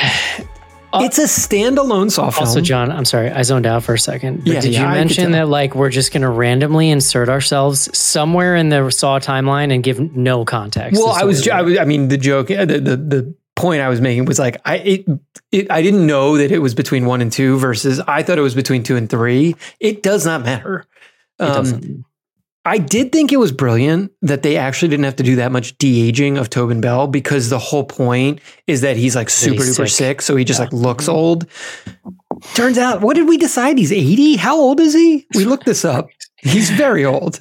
it's 0.94 1.18
a 1.18 1.24
standalone 1.24 2.10
Saw 2.10 2.30
film. 2.30 2.46
Also, 2.46 2.60
John, 2.60 2.90
I'm 2.92 3.04
sorry, 3.04 3.30
I 3.30 3.42
zoned 3.42 3.66
out 3.66 3.82
for 3.82 3.94
a 3.94 3.98
second. 3.98 4.44
But 4.44 4.46
Yeah, 4.52 4.60
did 4.60 4.72
yeah, 4.74 4.80
you 4.80 4.86
I 4.86 4.94
mention 4.94 5.32
that 5.32 5.48
like 5.48 5.74
we're 5.74 5.90
just 5.90 6.12
gonna 6.12 6.30
randomly 6.30 6.90
insert 6.90 7.28
ourselves 7.28 7.96
somewhere 7.96 8.54
in 8.56 8.68
the 8.68 8.90
Saw 8.90 9.18
timeline 9.18 9.72
and 9.74 9.82
give 9.82 9.98
no 10.14 10.44
context? 10.44 11.00
Well, 11.02 11.12
I 11.12 11.24
was, 11.24 11.48
I 11.48 11.62
was, 11.62 11.78
I 11.78 11.84
mean, 11.84 12.08
the 12.08 12.18
joke, 12.18 12.50
uh, 12.50 12.64
the, 12.66 12.78
the, 12.80 12.96
the 12.96 13.34
point 13.56 13.80
I 13.82 13.88
was 13.88 14.00
making 14.00 14.24
was 14.26 14.38
like, 14.38 14.60
I, 14.64 14.76
it, 14.78 15.06
it, 15.50 15.70
I 15.70 15.82
didn't 15.82 16.06
know 16.06 16.36
that 16.36 16.50
it 16.52 16.58
was 16.58 16.74
between 16.74 17.06
one 17.06 17.20
and 17.20 17.30
two 17.32 17.58
versus 17.58 18.00
I 18.00 18.22
thought 18.22 18.38
it 18.38 18.42
was 18.42 18.54
between 18.54 18.82
two 18.82 18.96
and 18.96 19.08
three. 19.08 19.56
It 19.80 20.02
does 20.02 20.24
not 20.26 20.42
matter. 20.42 20.84
it 21.38 21.42
Um, 21.44 21.52
doesn't- 21.54 22.04
I 22.64 22.78
did 22.78 23.10
think 23.10 23.32
it 23.32 23.38
was 23.38 23.50
brilliant 23.50 24.12
that 24.22 24.44
they 24.44 24.56
actually 24.56 24.88
didn't 24.88 25.04
have 25.04 25.16
to 25.16 25.24
do 25.24 25.36
that 25.36 25.50
much 25.50 25.76
de 25.78 26.06
aging 26.08 26.38
of 26.38 26.48
Tobin 26.48 26.80
Bell 26.80 27.08
because 27.08 27.48
the 27.50 27.58
whole 27.58 27.82
point 27.84 28.40
is 28.68 28.82
that 28.82 28.96
he's 28.96 29.16
like 29.16 29.30
super 29.30 29.64
he's 29.64 29.76
duper 29.76 29.88
sick. 29.88 30.20
sick. 30.20 30.22
So 30.22 30.36
he 30.36 30.44
just 30.44 30.60
Yeah. 30.60 30.66
Mm-hmm. 30.66 30.76
like 30.76 30.86
looks 30.86 31.08
old. 31.08 31.46
Turns 32.54 32.78
out, 32.78 33.00
what 33.00 33.14
did 33.16 33.28
we 33.28 33.36
decide? 33.36 33.78
He's 33.78 33.92
80? 33.92 34.36
How 34.36 34.56
old 34.58 34.80
is 34.80 34.94
he? 34.94 35.26
We 35.34 35.44
looked 35.44 35.64
this 35.66 35.84
up. 35.84 36.08
He's 36.36 36.70
very 36.70 37.04
old. 37.04 37.38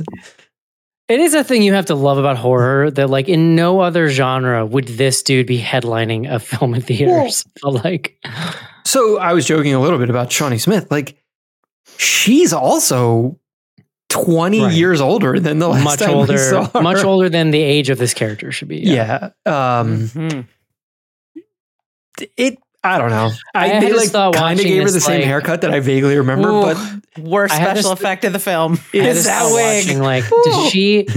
It 1.07 1.19
is 1.19 1.34
a 1.34 1.43
thing 1.43 1.62
you 1.63 1.74
have 1.74 1.88
to 1.88 1.95
love 1.95 2.17
about 2.17 2.38
horror 2.38 2.89
that, 2.91 3.10
like, 3.10 3.27
in 3.27 3.55
no 3.55 3.79
other 3.81 4.10
genre 4.10 4.65
would 4.65 4.88
this 4.88 5.22
dude 5.24 5.48
be 5.48 5.60
headlining 5.60 6.31
a 6.31 6.39
film 6.39 6.74
in 6.74 6.81
theaters. 6.81 7.43
But, 7.62 7.84
like, 7.84 8.17
So 8.86 9.17
I 9.17 9.34
was 9.34 9.45
joking 9.45 9.74
a 9.74 9.79
little 9.81 10.00
bit 10.00 10.10
about 10.10 10.31
Shawnee 10.31 10.57
Smith. 10.60 10.89
Like, 10.91 11.17
she's 11.98 12.53
also 12.53 13.39
20 14.12 14.62
Right. 14.62 14.74
years 14.74 15.01
older 15.01 15.39
than 15.39 15.60
the 15.60 15.68
last 15.70 15.84
much 15.84 16.00
time 16.00 16.27
we 16.27 16.38
saw 16.38 16.70
her. 16.74 16.82
much 16.82 17.03
older 17.03 17.30
than 17.30 17.51
the 17.51 17.62
age 17.62 17.89
of 17.89 17.98
this 17.98 18.13
character 18.13 18.51
should 18.51 18.68
be. 18.68 18.77
Yeah. 18.80 19.30
Um, 19.46 20.08
Mhm. 20.10 20.46
it, 22.38 22.58
I 22.84 22.98
don't 22.98 23.10
know. 23.10 23.32
I 23.53 23.77
I, 23.77 23.80
they 23.80 23.94
like 23.94 24.12
kind 24.12 24.60
of 24.60 24.65
gave 24.65 24.82
her 24.84 24.88
the 24.89 24.94
this, 24.94 25.06
same 25.06 25.20
like- 25.22 25.25
haircut 25.25 25.62
that 25.62 25.72
I 25.72 25.80
vaguely 25.80 26.18
remember, 26.18 26.50
Ooh, 26.50 26.62
but 26.62 26.77
worst 27.24 27.56
special 27.56 27.91
this- 27.91 28.00
effect 28.00 28.25
of 28.25 28.34
the 28.34 28.39
film. 28.39 28.80
I 28.94 28.98
is 28.98 29.25
that 29.25 29.51
wig? 29.53 29.86
watching, 29.86 30.01
like, 30.01 30.24
does 30.44 30.70
she, 30.70 31.08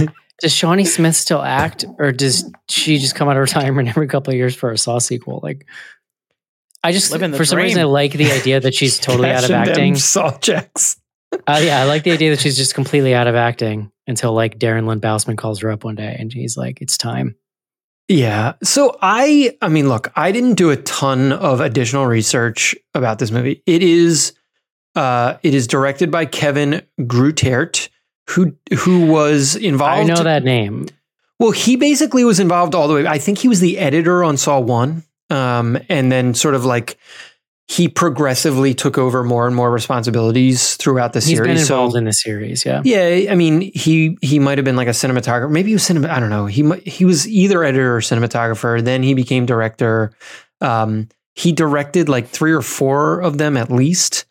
does 0.41 0.53
Shawnee 0.53 0.85
Smith 0.85 1.15
still 1.15 1.41
act, 1.41 1.85
or 1.97 2.11
does 2.11 2.49
she 2.69 2.97
just 2.97 3.15
come 3.15 3.27
out 3.27 3.35
of 3.37 3.41
retirement 3.41 3.89
every 3.89 4.07
couple 4.07 4.31
of 4.31 4.37
years 4.37 4.55
for 4.55 4.71
a 4.71 4.77
Saw 4.77 4.99
sequel? 4.99 5.39
Like, 5.43 5.65
I 6.83 6.91
just 6.91 7.11
Living 7.11 7.31
the 7.31 7.37
for 7.37 7.45
some 7.45 7.57
reason 7.57 7.79
I 7.81 7.85
like 7.85 8.11
the 8.13 8.31
idea 8.31 8.59
that 8.59 8.75
she's 8.75 8.99
totally 8.99 9.31
out 9.31 9.43
of 9.43 9.49
cashing 9.49 9.73
them 9.73 9.79
acting. 9.81 9.95
Saw 9.95 10.37
checks. 10.37 10.97
Uh, 11.47 11.59
yeah, 11.61 11.81
I 11.81 11.83
like 11.83 12.03
the 12.03 12.11
idea 12.11 12.31
that 12.31 12.39
she's 12.39 12.57
just 12.57 12.73
completely 12.73 13.13
out 13.13 13.27
of 13.27 13.35
acting 13.35 13.91
until 14.07 14.33
like 14.33 14.57
Darren 14.57 14.87
Lynn 14.87 15.01
Bousman 15.01 15.37
calls 15.37 15.59
her 15.59 15.69
up 15.69 15.83
one 15.83 15.95
day 15.95 16.15
and 16.17 16.31
he's 16.31 16.55
like, 16.57 16.81
"It's 16.81 16.97
time." 16.97 17.35
Yeah. 18.07 18.53
So 18.63 18.97
I 19.01 19.57
I 19.61 19.67
mean, 19.69 19.89
look, 19.89 20.11
I 20.15 20.31
didn't 20.31 20.55
do 20.55 20.69
a 20.69 20.77
ton 20.77 21.31
of 21.31 21.59
additional 21.59 22.05
research 22.05 22.75
about 22.93 23.19
this 23.19 23.31
movie. 23.31 23.63
It 23.65 23.81
is 23.81 24.33
uh 24.95 25.37
it 25.43 25.53
is 25.53 25.67
directed 25.67 26.11
by 26.11 26.25
Kevin 26.25 26.83
Greutert, 27.01 27.89
who 28.29 28.55
who 28.79 29.07
was 29.07 29.55
involved 29.55 30.09
I 30.09 30.13
know 30.13 30.23
that 30.23 30.43
name. 30.43 30.87
Well, 31.39 31.51
he 31.51 31.75
basically 31.75 32.23
was 32.23 32.39
involved 32.39 32.75
all 32.75 32.87
the 32.87 32.93
way. 32.93 33.07
I 33.07 33.17
think 33.17 33.39
he 33.39 33.47
was 33.47 33.59
the 33.59 33.77
editor 33.77 34.23
on 34.23 34.37
Saw 34.37 34.59
1. 34.59 35.03
Um 35.31 35.77
and 35.89 36.11
then 36.11 36.33
sort 36.35 36.53
of 36.53 36.63
like 36.63 36.97
he 37.67 37.87
progressively 37.87 38.73
took 38.75 38.97
over 38.97 39.23
more 39.23 39.47
and 39.47 39.55
more 39.55 39.71
responsibilities 39.71 40.75
throughout 40.75 41.13
the 41.13 41.19
He's 41.19 41.37
series. 41.37 41.47
been 41.57 41.65
So- 41.65 41.75
involved 41.75 41.95
in 41.95 42.03
the 42.05 42.13
series, 42.13 42.63
yeah. 42.65 42.81
yeah, 42.85 43.31
I 43.31 43.35
mean, 43.35 43.61
he 43.73 44.17
he 44.21 44.37
might 44.39 44.57
have 44.57 44.65
been 44.65 44.75
like 44.75 44.87
a 44.87 44.91
cinematographer. 44.91 45.49
Maybe 45.49 45.69
he 45.69 45.75
was 45.75 45.83
cinema. 45.83 46.09
I 46.09 46.19
don't 46.19 46.29
know. 46.29 46.45
He 46.45 46.63
he 46.85 47.05
was 47.05 47.27
either 47.27 47.63
editor 47.63 47.95
or 47.95 48.01
cinematographer. 48.01 48.83
Then 48.83 49.01
he 49.03 49.13
became 49.15 49.45
director. 49.45 50.11
Um, 50.61 51.09
he 51.33 51.51
directed 51.51 52.07
like 52.07 52.27
three 52.27 52.51
or 52.53 52.61
four 52.61 53.19
of 53.21 53.37
them 53.39 53.57
at 53.57 53.71
least. 53.71 54.25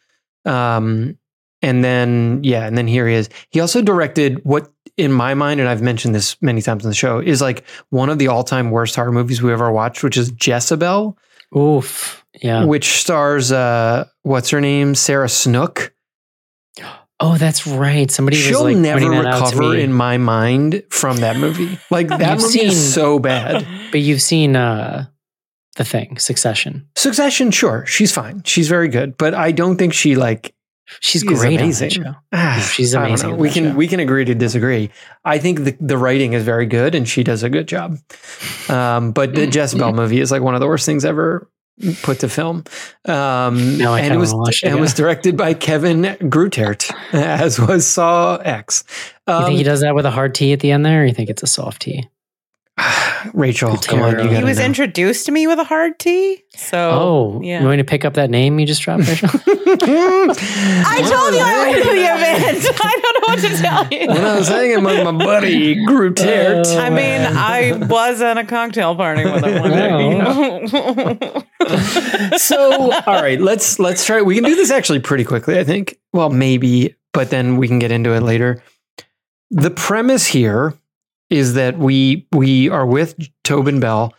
Um, 0.45 1.19
and 1.61 1.83
then 1.83 2.41
yeah, 2.45 2.67
and 2.67 2.77
then 2.79 2.87
here 2.87 3.09
he 3.09 3.15
is. 3.15 3.29
He 3.51 3.61
also 3.61 3.83
directed 3.83 4.45
what, 4.45 4.71
in 4.97 5.13
my 5.13 5.35
mind, 5.35 5.61
and 5.61 5.69
I've 5.69 5.83
mentioned 5.83 6.15
this 6.15 6.41
many 6.43 6.61
times 6.63 6.85
on 6.85 6.91
the 6.91 6.95
show, 6.95 7.19
is 7.19 7.41
like 7.41 7.65
one 7.91 8.11
of 8.11 8.19
the 8.19 8.29
all-time 8.29 8.71
worst 8.71 8.95
horror 8.97 9.11
movies 9.13 9.43
we 9.43 9.53
ever 9.53 9.73
watched, 9.73 10.03
which 10.05 10.17
is 10.17 10.31
Jessabelle, 10.33 11.17
Oof. 11.57 12.25
Yeah. 12.43 12.65
which 12.65 13.01
stars 13.01 13.53
uh, 13.53 14.07
what's 14.23 14.51
her 14.51 14.61
name, 14.61 14.95
Sarah 14.95 15.29
Snook. 15.29 15.95
Oh, 17.21 17.37
that's 17.37 17.67
right. 17.67 18.11
Somebody 18.11 18.37
was 18.37 18.45
She'll 18.45 18.65
like 18.65 18.77
never 18.77 19.01
pointing 19.01 19.23
that 19.23 19.27
out 19.27 19.51
to 19.51 19.57
recover 19.57 19.77
in 19.77 19.93
my 19.93 20.19
mind 20.19 20.83
from 20.91 21.19
that 21.19 21.37
movie. 21.37 21.79
Like 21.91 22.09
that 22.09 22.39
movie 22.39 22.63
is 22.65 22.93
so 22.93 23.19
bad. 23.19 23.67
but 23.93 24.01
you've 24.01 24.21
seen 24.21 24.57
uh 24.57 25.07
the 25.77 25.85
thing, 25.85 26.19
Succession. 26.19 26.89
Succession, 26.97 27.51
sure, 27.51 27.87
she's 27.87 28.13
fine. 28.13 28.43
She's 28.45 28.69
very 28.69 28.89
good, 28.89 29.17
but 29.17 29.35
I 29.35 29.53
don't 29.53 29.77
think 29.77 29.93
she 29.93 30.17
like 30.17 30.54
She's 31.01 31.23
She's 31.23 31.25
great 31.25 31.61
amazing. 31.61 31.93
Ah, 32.33 32.71
she's 32.75 32.93
amazing. 32.95 33.37
We 33.39 33.51
can 33.51 33.71
show. 33.71 33.75
we 33.77 33.89
can 33.89 34.01
agree 34.01 34.25
to 34.27 34.35
disagree. 34.35 34.91
I 35.25 35.39
think 35.39 35.65
the 35.65 35.77
the 35.81 35.97
writing 35.97 36.35
is 36.35 36.43
very 36.45 36.67
good, 36.67 36.95
and 36.95 37.09
she 37.09 37.25
does 37.25 37.43
a 37.43 37.49
good 37.49 37.67
job. 37.69 37.99
Um, 38.69 39.13
but 39.13 39.35
the 39.35 39.47
Jessabelle 39.47 39.95
movie 39.97 40.21
is 40.21 40.31
like 40.31 40.43
one 40.43 40.55
of 40.55 40.61
the 40.61 40.67
worst 40.67 40.85
things 40.87 41.05
ever 41.05 41.49
put 42.03 42.21
to 42.21 42.29
film. 42.29 42.65
Um, 43.07 43.79
Now 43.79 43.95
I 43.95 44.01
and 44.01 44.15
it 44.15 44.19
was 44.19 44.33
it 44.33 44.65
and 44.65 44.79
was 44.81 44.95
directed 44.95 45.37
by 45.37 45.55
Kevin 45.55 46.03
Greutert, 46.03 46.93
as 47.13 47.59
was 47.59 47.87
Saw 47.87 48.37
X. 48.37 48.85
You 49.27 49.35
Um, 49.35 49.45
think 49.47 49.59
he 49.59 49.65
does 49.65 49.81
that 49.81 49.95
with 49.95 50.05
a 50.07 50.11
hard 50.11 50.35
T 50.35 50.53
at 50.53 50.61
the 50.61 50.71
end 50.71 50.85
there, 50.85 51.03
or 51.03 51.07
you 51.07 51.15
think 51.15 51.31
it's 51.31 51.43
a 51.43 51.47
soft 51.49 51.83
T? 51.83 52.09
Rachel, 53.35 53.77
come 53.77 54.03
on, 54.03 54.19
you 54.19 54.37
He 54.37 54.43
was 54.45 54.59
know. 54.59 54.65
introduced 54.65 55.27
to 55.27 55.33
me 55.33 55.47
with 55.47 55.59
a 55.61 55.65
hard 55.65 55.99
T. 55.99 56.43
So 56.57 56.91
Oh, 56.91 57.41
yeah. 57.43 57.61
you 57.61 57.67
want 57.67 57.77
me 57.79 57.83
to 57.83 57.89
pick 57.89 58.05
up 58.05 58.15
that 58.15 58.31
name 58.31 58.59
you 58.59 58.67
just 58.67 58.83
dropped, 58.83 59.07
Rachel? 59.09 59.29
I 59.33 61.01
told 61.01 61.35
you 61.35 61.41
I 61.41 61.71
went 61.71 61.85
to 61.85 61.91
the 61.91 62.05
event. 62.05 62.81
I 62.81 63.01
don't 63.03 63.15
know 63.15 63.27
what 63.33 63.41
to 63.41 63.63
tell 63.63 63.89
you. 64.01 64.09
when 64.09 64.25
I 64.25 64.39
was 64.39 64.49
hanging 64.49 64.83
with 64.83 65.05
my 65.05 65.13
buddy 65.25 65.77
Greutert. 65.87 66.67
Uh, 66.67 66.71
oh, 66.71 66.79
I 66.79 66.91
mean. 66.91 67.21
I 67.23 67.73
was 67.89 68.21
at 68.21 68.39
a 68.39 68.45
cocktail 68.45 68.97
party 68.97 69.25
with 69.25 69.45
him 69.45 69.61
one 69.61 69.71
day. 69.71 70.11
You 70.11 70.23
oh. 70.27 71.43
so 72.37 72.93
all 73.07 73.23
right 73.23 73.41
let's 73.41 73.79
let's 73.79 74.05
try 74.05 74.21
we 74.21 74.35
can 74.35 74.45
do 74.45 74.55
this 74.55 74.71
actually 74.71 74.99
pretty 75.01 75.25
quickly 75.25 75.59
i 75.59 75.65
think 75.65 75.99
well 76.13 76.29
maybe 76.29 76.95
but 77.13 77.31
then 77.31 77.57
we 77.57 77.67
can 77.67 77.79
get 77.79 77.91
into 77.91 78.13
it 78.15 78.23
later 78.23 78.63
the 79.51 79.71
premise 79.71 80.27
here 80.27 80.75
is 81.31 81.55
that 81.55 81.79
we 81.79 82.27
we 82.33 82.69
are 82.69 82.87
with 82.87 83.17
tobin 83.43 83.81
bell 83.81 84.15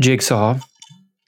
jigsaw 0.00 0.58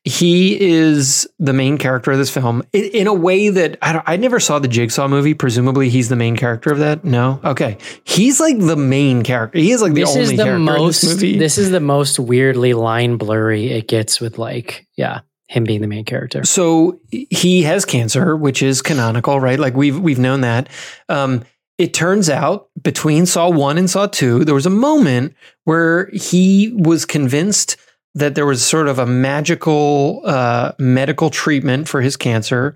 he 0.04 0.58
is 0.58 1.28
the 1.38 1.52
main 1.52 1.76
character 1.76 2.12
of 2.12 2.18
this 2.18 2.30
film 2.30 2.62
in, 2.73 2.85
in 2.85 3.06
a 3.06 3.12
way 3.12 3.50
that 3.50 3.76
I, 3.82 4.02
I 4.06 4.16
never 4.16 4.40
saw 4.40 4.58
the 4.58 4.68
jigsaw 4.68 5.08
movie 5.08 5.35
presumably 5.35 5.88
he's 5.88 6.08
the 6.08 6.16
main 6.16 6.37
character 6.37 6.70
of 6.70 6.78
that 6.78 7.04
no 7.04 7.40
okay 7.44 7.76
he's 8.04 8.40
like 8.40 8.58
the 8.58 8.76
main 8.76 9.23
character 9.23 9.58
he 9.58 9.73
is 9.73 9.82
like 9.82 9.92
the 9.92 10.02
this 10.02 10.11
only 10.11 10.23
is 10.23 10.30
the 10.30 10.37
character 10.37 10.58
most. 10.58 11.02
in 11.02 11.08
this 11.08 11.16
movie 11.16 11.38
This 11.38 11.58
is 11.58 11.70
the 11.70 11.80
most 11.80 12.18
weirdly 12.18 12.75
line 12.75 13.16
blurry 13.16 13.70
it 13.70 13.88
gets 13.88 14.20
with 14.20 14.38
like, 14.38 14.87
yeah, 14.97 15.20
him 15.49 15.64
being 15.64 15.80
the 15.80 15.87
main 15.87 16.04
character. 16.04 16.44
So 16.44 17.00
he 17.11 17.62
has 17.62 17.85
cancer, 17.85 18.37
which 18.37 18.62
is 18.62 18.82
canonical, 18.82 19.40
right? 19.40 19.58
Like 19.58 19.75
we've 19.75 19.99
we've 19.99 20.18
known 20.18 20.42
that. 20.42 20.68
Um, 21.08 21.42
it 21.78 21.94
turns 21.94 22.28
out 22.28 22.68
between 22.82 23.25
Saw 23.25 23.49
one 23.49 23.78
and 23.78 23.88
Saw 23.88 24.06
two, 24.06 24.44
there 24.44 24.54
was 24.54 24.66
a 24.66 24.70
moment 24.70 25.35
where 25.64 26.11
he 26.12 26.73
was 26.75 27.06
convinced 27.06 27.76
that 28.14 28.35
there 28.35 28.47
was 28.47 28.64
sort 28.64 28.88
of 28.88 28.99
a 28.99 29.06
magical 29.06 30.23
uh, 30.25 30.73
medical 30.78 31.30
treatment 31.30 31.88
for 31.88 32.00
his 32.00 32.16
cancer 32.16 32.75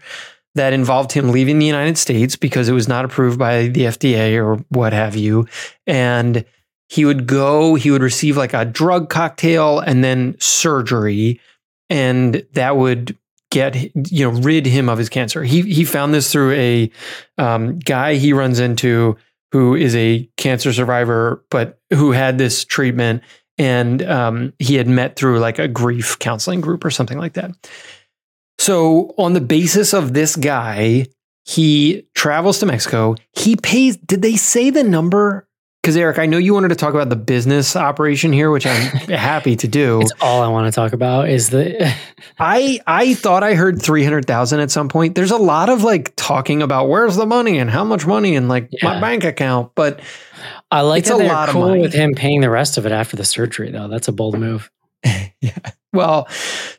that 0.55 0.73
involved 0.73 1.13
him 1.13 1.31
leaving 1.31 1.59
the 1.59 1.67
United 1.67 1.99
States 1.99 2.37
because 2.37 2.69
it 2.69 2.75
was 2.75 2.87
not 2.87 3.05
approved 3.05 3.39
by 3.39 3.69
the 3.69 3.83
FDA 3.83 4.37
or 4.37 4.57
what 4.69 4.93
have 4.93 5.17
you, 5.17 5.47
and 5.87 6.45
he 6.93 7.07
would 7.07 7.27
go, 7.27 7.75
he 7.75 7.91
would 7.91 8.03
receive 8.03 8.37
like 8.37 8.53
a 8.53 8.67
drug 8.67 9.09
cocktail 9.09 9.79
and 9.79 10.05
then 10.05 10.37
surgery. 10.39 11.41
And 11.89 12.47
that 12.53 12.77
would 12.77 13.17
get 13.53 13.77
you 14.11 14.25
know 14.25 14.41
rid 14.41 14.67
him 14.67 14.89
of 14.89 14.99
his 14.99 15.09
cancer. 15.09 15.45
He 15.45 15.61
he 15.63 15.85
found 15.85 16.13
this 16.13 16.33
through 16.33 16.53
a 16.53 16.91
um, 17.39 17.79
guy 17.79 18.15
he 18.15 18.33
runs 18.33 18.59
into 18.59 19.17
who 19.53 19.75
is 19.75 19.95
a 19.95 20.29
cancer 20.39 20.73
survivor, 20.73 21.45
but 21.51 21.79
who 21.93 22.13
had 22.13 22.39
this 22.39 22.65
treatment, 22.65 23.23
and 23.59 24.03
um, 24.03 24.55
he 24.59 24.77
had 24.77 24.89
met 24.89 25.17
through 25.17 25.39
like 25.39 25.59
a 25.59 25.69
grief 25.69 26.19
counseling 26.19 26.63
group 26.63 26.85
or 26.85 26.91
something 26.91 27.19
like 27.19 27.35
that. 27.35 27.51
So 28.59 29.15
on 29.19 29.35
the 29.35 29.41
basis 29.41 29.93
of 29.93 30.15
this 30.15 30.35
guy, 30.35 31.07
he 31.45 32.09
travels 32.15 32.59
to 32.61 32.67
Mexico. 32.67 33.17
He 33.33 33.57
pays. 33.57 33.99
Did 33.99 34.23
they 34.23 34.37
say 34.37 34.71
the 34.71 34.83
number? 34.83 35.47
Because 35.83 35.97
Eric, 35.97 36.21
I 36.21 36.27
know 36.27 36.39
you 36.39 36.55
wanted 36.55 36.69
to 36.69 36.77
talk 36.77 36.95
about 36.95 37.09
the 37.09 37.17
business 37.17 37.75
operation 37.75 38.33
here, 38.33 38.53
which 38.53 38.67
I'm 38.67 38.83
happy 39.09 39.57
to 39.57 39.67
do. 39.67 40.01
It's 40.01 40.13
all 40.21 40.41
I 40.41 40.47
want 40.47 40.73
to 40.73 40.75
talk 40.75 40.93
about 40.93 41.29
is 41.29 41.51
the 41.51 41.93
I 42.39 42.79
I 42.87 43.15
thought 43.15 43.43
I 43.43 43.55
heard 43.55 43.83
three 43.83 44.05
hundred 44.05 44.27
thousand 44.27 44.61
at 44.61 44.71
some 44.71 44.89
point. 44.89 45.17
There's 45.17 45.33
a 45.33 45.37
lot 45.37 45.69
of 45.69 45.83
like 45.83 46.15
talking 46.15 46.63
about 46.63 46.89
where's 46.89 47.17
the 47.17 47.27
money 47.27 47.59
and 47.59 47.69
how 47.69 47.83
much 47.83 48.07
money 48.07 48.37
and 48.37 48.49
like 48.49 48.71
my 48.81 49.01
bank 49.01 49.25
account, 49.25 49.73
but 49.75 49.99
I 50.71 50.83
like 50.83 51.01
It's 51.01 51.09
that 51.09 51.21
a 51.21 51.27
lot 51.27 51.49
of 51.49 51.57
money. 51.57 51.81
with 51.81 51.93
him 51.93 52.15
paying 52.15 52.43
the 52.43 52.51
rest 52.51 52.79
of 52.79 52.87
it 52.87 52.93
after 52.93 53.17
the 53.17 53.25
surgery 53.25 53.73
though. 53.73 53.89
That's 53.89 54.07
a 54.07 54.13
bold 54.13 54.39
move. 54.39 54.71
yeah. 55.05 55.59
Well, 55.93 56.29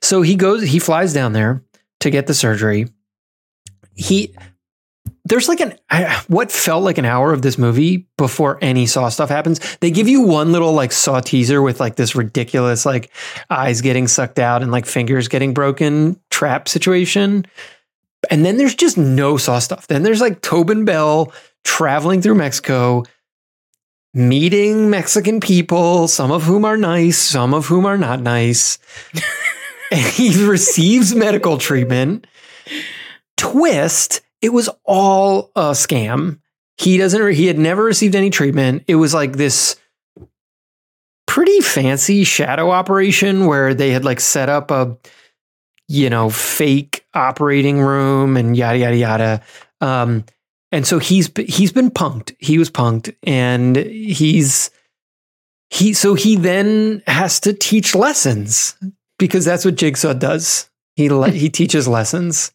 so 0.01 0.22
he 0.22 0.36
goes, 0.38 0.63
he 0.63 0.79
flies 0.79 1.12
down 1.13 1.33
there 1.33 1.62
to 2.00 2.10
get 2.10 2.25
the 2.27 2.33
surgery. 2.33 2.88
He 3.95 4.33
there's 5.25 5.47
like 5.47 5.61
an 5.61 5.77
what 6.27 6.51
felt 6.51 6.83
like 6.83 6.97
an 6.97 7.05
hour 7.05 7.31
of 7.31 7.41
this 7.41 7.57
movie 7.57 8.07
before 8.17 8.57
any 8.61 8.85
Saw 8.85 9.09
stuff 9.09 9.29
happens. 9.29 9.59
They 9.77 9.89
give 9.89 10.09
you 10.09 10.21
one 10.21 10.51
little 10.51 10.73
like 10.73 10.91
Saw 10.91 11.21
teaser 11.21 11.61
with 11.61 11.79
like 11.79 11.95
this 11.95 12.15
ridiculous 12.15 12.85
like 12.85 13.11
eyes 13.49 13.81
getting 13.81 14.07
sucked 14.07 14.39
out 14.39 14.61
and 14.61 14.71
like 14.71 14.85
fingers 14.85 15.29
getting 15.29 15.53
broken 15.53 16.19
trap 16.29 16.67
situation. 16.67 17.45
And 18.29 18.45
then 18.45 18.57
there's 18.57 18.75
just 18.75 18.97
no 18.97 19.37
Saw 19.37 19.59
stuff. 19.59 19.87
Then 19.87 20.03
there's 20.03 20.21
like 20.21 20.41
Tobin 20.41 20.83
Bell 20.83 21.31
traveling 21.63 22.21
through 22.21 22.35
Mexico, 22.35 23.03
meeting 24.13 24.89
Mexican 24.89 25.39
people, 25.39 26.09
some 26.09 26.31
of 26.31 26.43
whom 26.43 26.65
are 26.65 26.77
nice, 26.77 27.17
some 27.17 27.53
of 27.53 27.67
whom 27.67 27.85
are 27.85 27.97
not 27.97 28.21
nice. 28.21 28.77
and 29.91 30.01
he 30.01 30.45
receives 30.45 31.15
medical 31.15 31.57
treatment. 31.57 32.27
Twist, 33.37 34.21
it 34.43 34.51
was 34.51 34.69
all 34.83 35.51
a 35.55 35.71
scam. 35.71 36.39
He 36.77 36.97
doesn't 36.97 37.31
he 37.31 37.47
had 37.47 37.57
never 37.57 37.83
received 37.83 38.13
any 38.13 38.29
treatment. 38.29 38.83
It 38.88 38.95
was 38.95 39.13
like 39.13 39.38
this 39.38 39.77
pretty 41.25 41.62
fancy 41.62 42.25
shadow 42.25 42.69
operation 42.69 43.45
where 43.45 43.73
they 43.73 43.91
had 43.91 44.03
like 44.03 44.19
set 44.19 44.50
up 44.50 44.69
a 44.69 44.97
you 45.88 46.09
know 46.09 46.29
fake 46.29 47.05
operating 47.13 47.79
room 47.79 48.35
and 48.35 48.57
yada 48.57 48.77
yada 48.77 48.97
yada. 48.97 49.41
Um 49.79 50.25
and 50.73 50.85
so 50.85 51.00
he's 51.00 51.31
he's 51.47 51.71
been 51.71 51.89
punked. 51.89 52.35
He 52.38 52.57
was 52.57 52.69
punked 52.69 53.15
and 53.23 53.77
he's 53.77 54.71
he 55.69 55.93
so 55.93 56.15
he 56.15 56.35
then 56.35 57.01
has 57.07 57.39
to 57.41 57.53
teach 57.53 57.95
lessons 57.95 58.75
because 59.17 59.45
that's 59.45 59.63
what 59.63 59.75
Jigsaw 59.75 60.13
does. 60.13 60.69
He 60.97 61.09
le- 61.09 61.29
he 61.31 61.50
teaches 61.50 61.88
lessons. 61.88 62.51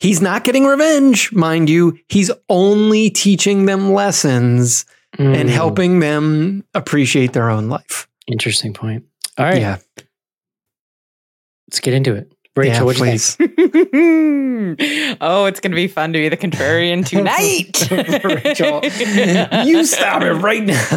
He's 0.00 0.20
not 0.20 0.44
getting 0.44 0.64
revenge, 0.66 1.32
mind 1.32 1.70
you. 1.70 1.98
He's 2.08 2.30
only 2.48 3.10
teaching 3.10 3.64
them 3.66 3.92
lessons 3.92 4.84
and 5.18 5.48
Mm, 5.48 5.52
helping 5.52 6.00
them 6.00 6.64
appreciate 6.74 7.32
their 7.32 7.48
own 7.48 7.68
life. 7.70 8.06
Interesting 8.26 8.74
point. 8.74 9.04
All 9.38 9.46
right, 9.46 9.58
Yeah, 9.60 9.78
let's 11.68 11.80
get 11.80 11.94
into 11.94 12.14
it. 12.14 12.30
Rachel, 12.56 12.74
yeah, 12.74 12.82
what 12.84 12.96
do 12.96 13.04
you 13.04 13.18
think? 13.18 14.78
please. 14.78 15.16
oh, 15.20 15.44
it's 15.44 15.60
going 15.60 15.70
to 15.72 15.76
be 15.76 15.88
fun 15.88 16.12
to 16.14 16.18
be 16.18 16.28
the 16.30 16.36
contrarian 16.36 17.04
tonight. 17.04 17.90
Rachel, 18.44 18.80
you 19.66 19.84
stop 19.84 20.22
it 20.22 20.32
right 20.32 20.62
now. 20.62 20.88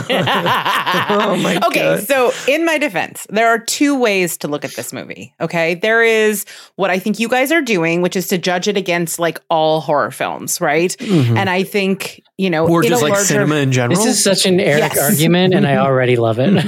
oh 1.10 1.36
my 1.36 1.58
okay, 1.68 1.96
god. 1.98 2.04
so 2.04 2.32
in 2.48 2.66
my 2.66 2.78
defense, 2.78 3.28
there 3.30 3.48
are 3.50 3.60
two 3.60 4.00
ways 4.00 4.38
to 4.38 4.48
look 4.48 4.64
at 4.64 4.72
this 4.76 4.94
movie. 4.94 5.34
Okay, 5.42 5.76
there 5.76 6.02
is 6.04 6.46
what 6.76 6.90
I 6.90 6.98
think 7.00 7.20
you 7.20 7.28
guys 7.28 7.52
are 7.52 7.62
doing, 7.62 8.02
which 8.02 8.16
is 8.16 8.28
to 8.30 8.38
judge 8.38 8.68
it 8.70 8.78
against 8.78 9.20
like 9.20 9.42
all 9.50 9.82
horror 9.82 10.12
films, 10.12 10.62
right? 10.62 10.96
Mhm. 10.98 11.36
And 11.38 11.50
I 11.50 11.64
think 11.64 12.24
you 12.38 12.50
know, 12.50 12.68
or 12.70 12.84
in 12.84 12.90
just 12.90 13.02
a 13.02 13.06
like 13.06 13.14
larger- 13.16 13.26
cinema 13.28 13.56
in 13.56 13.74
general. 13.74 13.98
This 14.02 14.06
is 14.18 14.24
such 14.24 14.46
an 14.46 14.62
Eric 14.62 14.94
Yes. 14.94 14.98
argument, 15.12 15.54
and 15.54 15.68
I 15.68 15.76
already 15.76 16.16
love 16.16 16.40
it. 16.40 16.48
and 16.50 16.64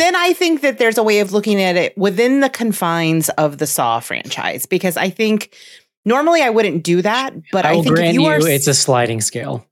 then 0.00 0.14
I 0.14 0.32
think 0.34 0.60
that 0.60 0.78
there's 0.78 0.98
a 0.98 1.02
way 1.02 1.18
of 1.18 1.32
looking 1.32 1.60
at 1.60 1.74
it 1.76 1.98
within 1.98 2.38
the 2.44 2.50
confines 2.50 3.30
of 3.30 3.56
the 3.56 3.66
Saw 3.66 4.00
franchise 4.00 4.66
because 4.66 4.98
I 4.98 5.08
think 5.08 5.56
normally 6.04 6.42
I 6.42 6.50
wouldn't 6.50 6.84
do 6.84 7.00
that, 7.00 7.32
but 7.50 7.64
I 7.64 7.70
I, 7.70 7.82
think 7.82 7.98
you 7.98 8.22
you, 8.22 8.26
are 8.26 8.38
it's 8.38 8.66
a 8.66 8.74
sliding 8.74 9.22
scale. 9.22 9.66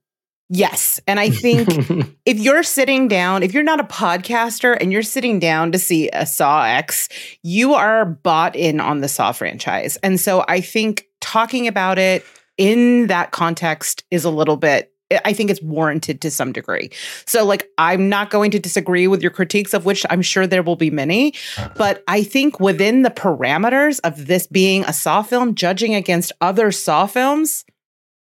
yes, 0.49 0.99
and 1.05 1.19
I 1.19 1.29
think 1.29 1.69
if 2.25 2.39
you're 2.39 2.63
sitting 2.63 3.07
down, 3.07 3.43
if 3.43 3.53
you're 3.53 3.61
not 3.61 3.79
a 3.79 3.83
podcaster 3.83 4.75
and 4.81 4.91
you're 4.91 5.03
sitting 5.03 5.37
down 5.37 5.71
to 5.71 5.77
see 5.77 6.09
a 6.13 6.25
Saw 6.25 6.63
X, 6.63 7.09
you 7.43 7.75
are 7.75 8.05
bought 8.05 8.55
in 8.55 8.79
on 8.79 9.01
the 9.01 9.07
Saw 9.07 9.31
franchise. 9.31 9.97
And 9.97 10.19
so 10.19 10.43
I 10.47 10.59
think 10.59 11.05
talking 11.21 11.67
about 11.67 11.99
it 11.99 12.25
in 12.57 13.05
that 13.07 13.29
context 13.31 14.03
is 14.09 14.25
a 14.25 14.31
little 14.31 14.57
bit 14.57 14.92
I 15.25 15.33
think 15.33 15.49
it's 15.49 15.61
warranted 15.61 16.21
to 16.21 16.31
some 16.31 16.51
degree. 16.51 16.89
So 17.25 17.45
like 17.45 17.69
I'm 17.77 18.09
not 18.09 18.29
going 18.29 18.51
to 18.51 18.59
disagree 18.59 19.07
with 19.07 19.21
your 19.21 19.31
critiques 19.31 19.73
of 19.73 19.85
which 19.85 20.05
I'm 20.09 20.21
sure 20.21 20.47
there 20.47 20.63
will 20.63 20.75
be 20.75 20.89
many, 20.91 21.33
uh-huh. 21.57 21.69
but 21.75 22.03
I 22.07 22.23
think 22.23 22.59
within 22.59 23.01
the 23.03 23.09
parameters 23.11 23.99
of 24.03 24.27
this 24.27 24.47
being 24.47 24.83
a 24.85 24.93
Saw 24.93 25.21
film 25.21 25.55
judging 25.55 25.95
against 25.95 26.31
other 26.41 26.71
Saw 26.71 27.05
films, 27.07 27.65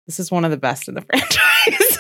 this 0.06 0.20
is 0.20 0.32
one 0.32 0.46
of 0.46 0.51
the 0.51 0.58
best 0.58 0.88
in 0.88 0.96
the 0.96 1.01
franchise. 1.10 1.98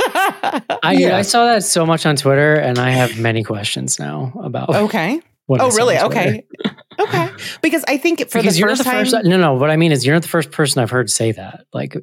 I, 0.83 0.93
Yeah. 0.97 1.17
I 1.17 1.21
saw 1.23 1.45
that 1.45 1.63
so 1.63 1.85
much 1.85 2.05
on 2.05 2.15
Twitter, 2.15 2.55
and 2.55 2.79
I 2.79 2.89
have 2.91 3.19
many 3.19 3.43
questions 3.43 3.99
now 3.99 4.31
about 4.41 4.69
okay. 4.69 5.19
when 5.47 5.61
Oh, 5.61 5.69
saw 5.69 5.77
really? 5.77 5.95
it 5.95 6.03
on 6.03 6.11
Twitter. 6.11 6.29
Okay. 6.29 6.73
okay. 6.99 7.29
Because 7.61 7.83
I 7.87 7.97
think 7.97 8.19
for 8.29 8.39
because 8.39 8.55
the 8.55 8.59
you're 8.61 8.69
first 8.69 8.79
not 8.79 8.85
the 8.85 8.91
time, 8.91 9.05
first. 9.05 9.25
No, 9.25 9.37
no. 9.37 9.53
What 9.55 9.69
I 9.69 9.75
mean 9.77 9.91
is, 9.91 10.05
you're 10.05 10.15
not 10.15 10.21
the 10.23 10.27
first 10.29 10.51
person 10.51 10.81
I've 10.81 10.89
heard 10.89 11.09
say 11.09 11.31
that. 11.33 11.65
Like, 11.73 11.95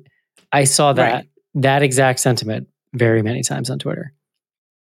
I 0.52 0.64
saw 0.64 0.92
that 0.92 1.12
Right. 1.12 1.28
that 1.54 1.82
exact 1.82 2.20
sentiment 2.20 2.68
very 2.94 3.22
many 3.22 3.42
times 3.42 3.68
on 3.70 3.78
Twitter. 3.78 4.12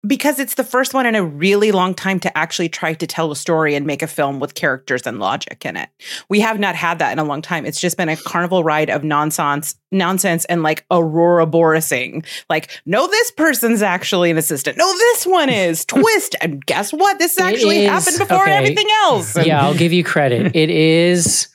because 0.06 0.38
it's 0.38 0.54
the 0.54 0.62
first 0.62 0.94
one 0.94 1.04
in 1.04 1.16
a 1.16 1.24
really 1.24 1.72
long 1.72 1.92
time 1.92 2.20
to 2.20 2.38
actually 2.38 2.68
try 2.68 2.94
to 2.94 3.06
tell 3.08 3.32
a 3.32 3.36
story 3.36 3.74
and 3.74 3.84
make 3.86 4.02
a 4.02 4.06
film 4.06 4.38
with 4.38 4.54
characters 4.54 5.04
and 5.04 5.18
logic 5.18 5.66
in 5.66 5.76
it. 5.76 5.88
We 6.28 6.38
have 6.40 6.60
not 6.60 6.76
had 6.76 7.00
that 7.00 7.10
in 7.10 7.18
a 7.18 7.24
long 7.24 7.42
time. 7.42 7.66
It's 7.66 7.80
just 7.80 7.96
been 7.96 8.08
a 8.08 8.16
carnival 8.16 8.62
ride 8.62 8.88
of 8.88 9.02
nonsense, 9.02 9.74
nonsense, 9.90 10.44
and 10.44 10.62
like 10.62 10.84
Aurora 10.92 11.44
Borising. 11.46 12.22
Like, 12.48 12.70
no, 12.86 13.08
this 13.08 13.32
person's 13.32 13.82
actually 13.82 14.30
an 14.30 14.38
assistant. 14.38 14.78
No, 14.78 14.86
this 14.86 15.26
one 15.26 15.48
is. 15.48 15.84
Twist. 15.96 16.36
And 16.40 16.64
guess 16.64 16.92
what? 16.92 17.18
This 17.18 17.36
actually 17.40 17.86
is- 17.86 17.90
happened 17.90 18.18
before 18.18 18.42
okay. 18.44 18.52
everything 18.52 18.86
else. 19.06 19.34
And- 19.34 19.46
Yeah, 19.46 19.64
I'll 19.64 19.74
give 19.74 19.92
you 19.92 20.04
credit. 20.04 20.54
It 20.54 20.70
is. 20.70 21.48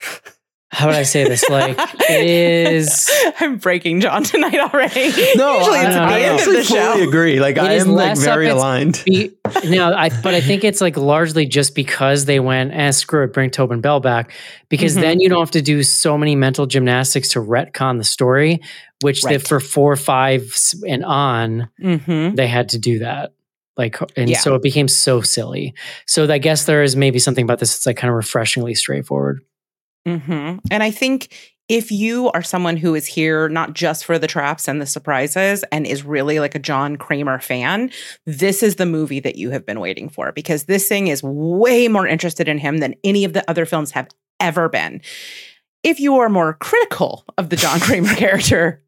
How 0.74 0.86
would 0.88 0.96
I 0.96 1.04
say 1.04 1.24
this? 1.24 1.48
Like, 1.48 1.78
it 1.78 2.26
is. 2.26 3.08
I'm 3.40 3.58
breaking 3.58 4.00
John 4.00 4.22
tonight 4.24 4.58
already. 4.58 5.12
No, 5.36 5.58
Usually 5.58 5.78
I, 5.78 5.86
it's 5.86 5.94
at 5.96 6.02
I 6.02 6.06
the 6.08 6.14
I 6.14 6.20
end 6.20 6.34
of 6.34 6.40
actually 6.40 6.56
the 6.56 6.64
show. 6.64 6.92
fully 6.92 7.04
agree. 7.04 7.40
Like 7.40 7.56
It 7.56 7.62
I 7.62 7.72
am 7.74 7.88
like 7.88 8.18
very 8.18 8.48
aligned. 8.48 9.02
Be, 9.06 9.30
no, 9.66 9.92
I 9.92 10.08
but 10.22 10.34
I 10.34 10.40
think 10.40 10.64
it's 10.64 10.80
like 10.80 10.96
largely 10.96 11.46
just 11.46 11.74
because 11.74 12.24
they 12.24 12.40
went, 12.40 12.72
eh, 12.72 12.90
screw 12.90 13.24
it, 13.24 13.32
bring 13.32 13.50
Tobin 13.50 13.80
Bell 13.80 14.00
back. 14.00 14.32
Because 14.68 14.96
Mhm. 14.96 15.00
then 15.00 15.20
you 15.20 15.28
don't 15.28 15.38
have 15.40 15.50
to 15.52 15.62
do 15.62 15.82
so 15.82 16.18
many 16.18 16.34
mental 16.36 16.66
gymnastics 16.66 17.30
to 17.30 17.40
retcon 17.40 17.98
the 17.98 18.04
story, 18.04 18.60
which 19.02 19.22
they, 19.22 19.36
Right. 19.36 19.46
for 19.46 19.60
four, 19.60 19.94
five, 19.96 20.54
and 20.86 21.04
on, 21.04 21.68
Mm-hmm. 21.82 22.34
they 22.34 22.46
had 22.48 22.70
to 22.70 22.78
do 22.78 22.98
that. 23.00 23.32
Like, 23.76 23.96
and 24.16 24.28
Yeah. 24.30 24.38
so 24.38 24.54
it 24.54 24.62
became 24.62 24.86
so 24.88 25.20
silly. 25.20 25.74
So 26.06 26.30
I 26.32 26.38
guess 26.38 26.64
there 26.64 26.82
is 26.82 26.94
maybe 26.96 27.18
something 27.18 27.42
about 27.44 27.58
this 27.58 27.72
that's 27.74 27.86
like 27.86 27.96
kind 27.96 28.08
of 28.10 28.16
refreshingly 28.16 28.74
straightforward. 28.74 29.40
Hmm 30.06 30.56
And 30.70 30.82
I 30.82 30.90
think 30.90 31.52
if 31.68 31.90
you 31.90 32.30
are 32.32 32.42
someone 32.42 32.76
who 32.76 32.94
is 32.94 33.06
here 33.06 33.48
not 33.48 33.72
just 33.72 34.04
for 34.04 34.18
the 34.18 34.26
traps 34.26 34.68
and 34.68 34.82
the 34.82 34.86
surprises 34.86 35.64
and 35.72 35.86
is 35.86 36.04
really 36.04 36.38
like 36.38 36.54
a 36.54 36.58
John 36.58 36.96
Kramer 36.96 37.40
fan, 37.40 37.90
this 38.26 38.62
is 38.62 38.76
the 38.76 38.84
movie 38.84 39.20
that 39.20 39.36
you 39.36 39.50
have 39.50 39.64
been 39.64 39.80
waiting 39.80 40.10
for 40.10 40.30
because 40.32 40.64
this 40.64 40.86
thing 40.88 41.08
is 41.08 41.22
way 41.22 41.88
more 41.88 42.06
interested 42.06 42.48
in 42.48 42.58
him 42.58 42.78
than 42.78 42.94
any 43.02 43.24
of 43.24 43.32
the 43.32 43.48
other 43.50 43.64
films 43.64 43.92
have 43.92 44.08
ever 44.40 44.68
been. 44.68 45.00
If 45.82 46.00
you 46.00 46.16
are 46.18 46.30
more 46.30 46.54
critical 46.54 47.24
of 47.38 47.50
the 47.50 47.56
John 47.56 47.80
Kramer 47.80 48.14
character, 48.16 48.83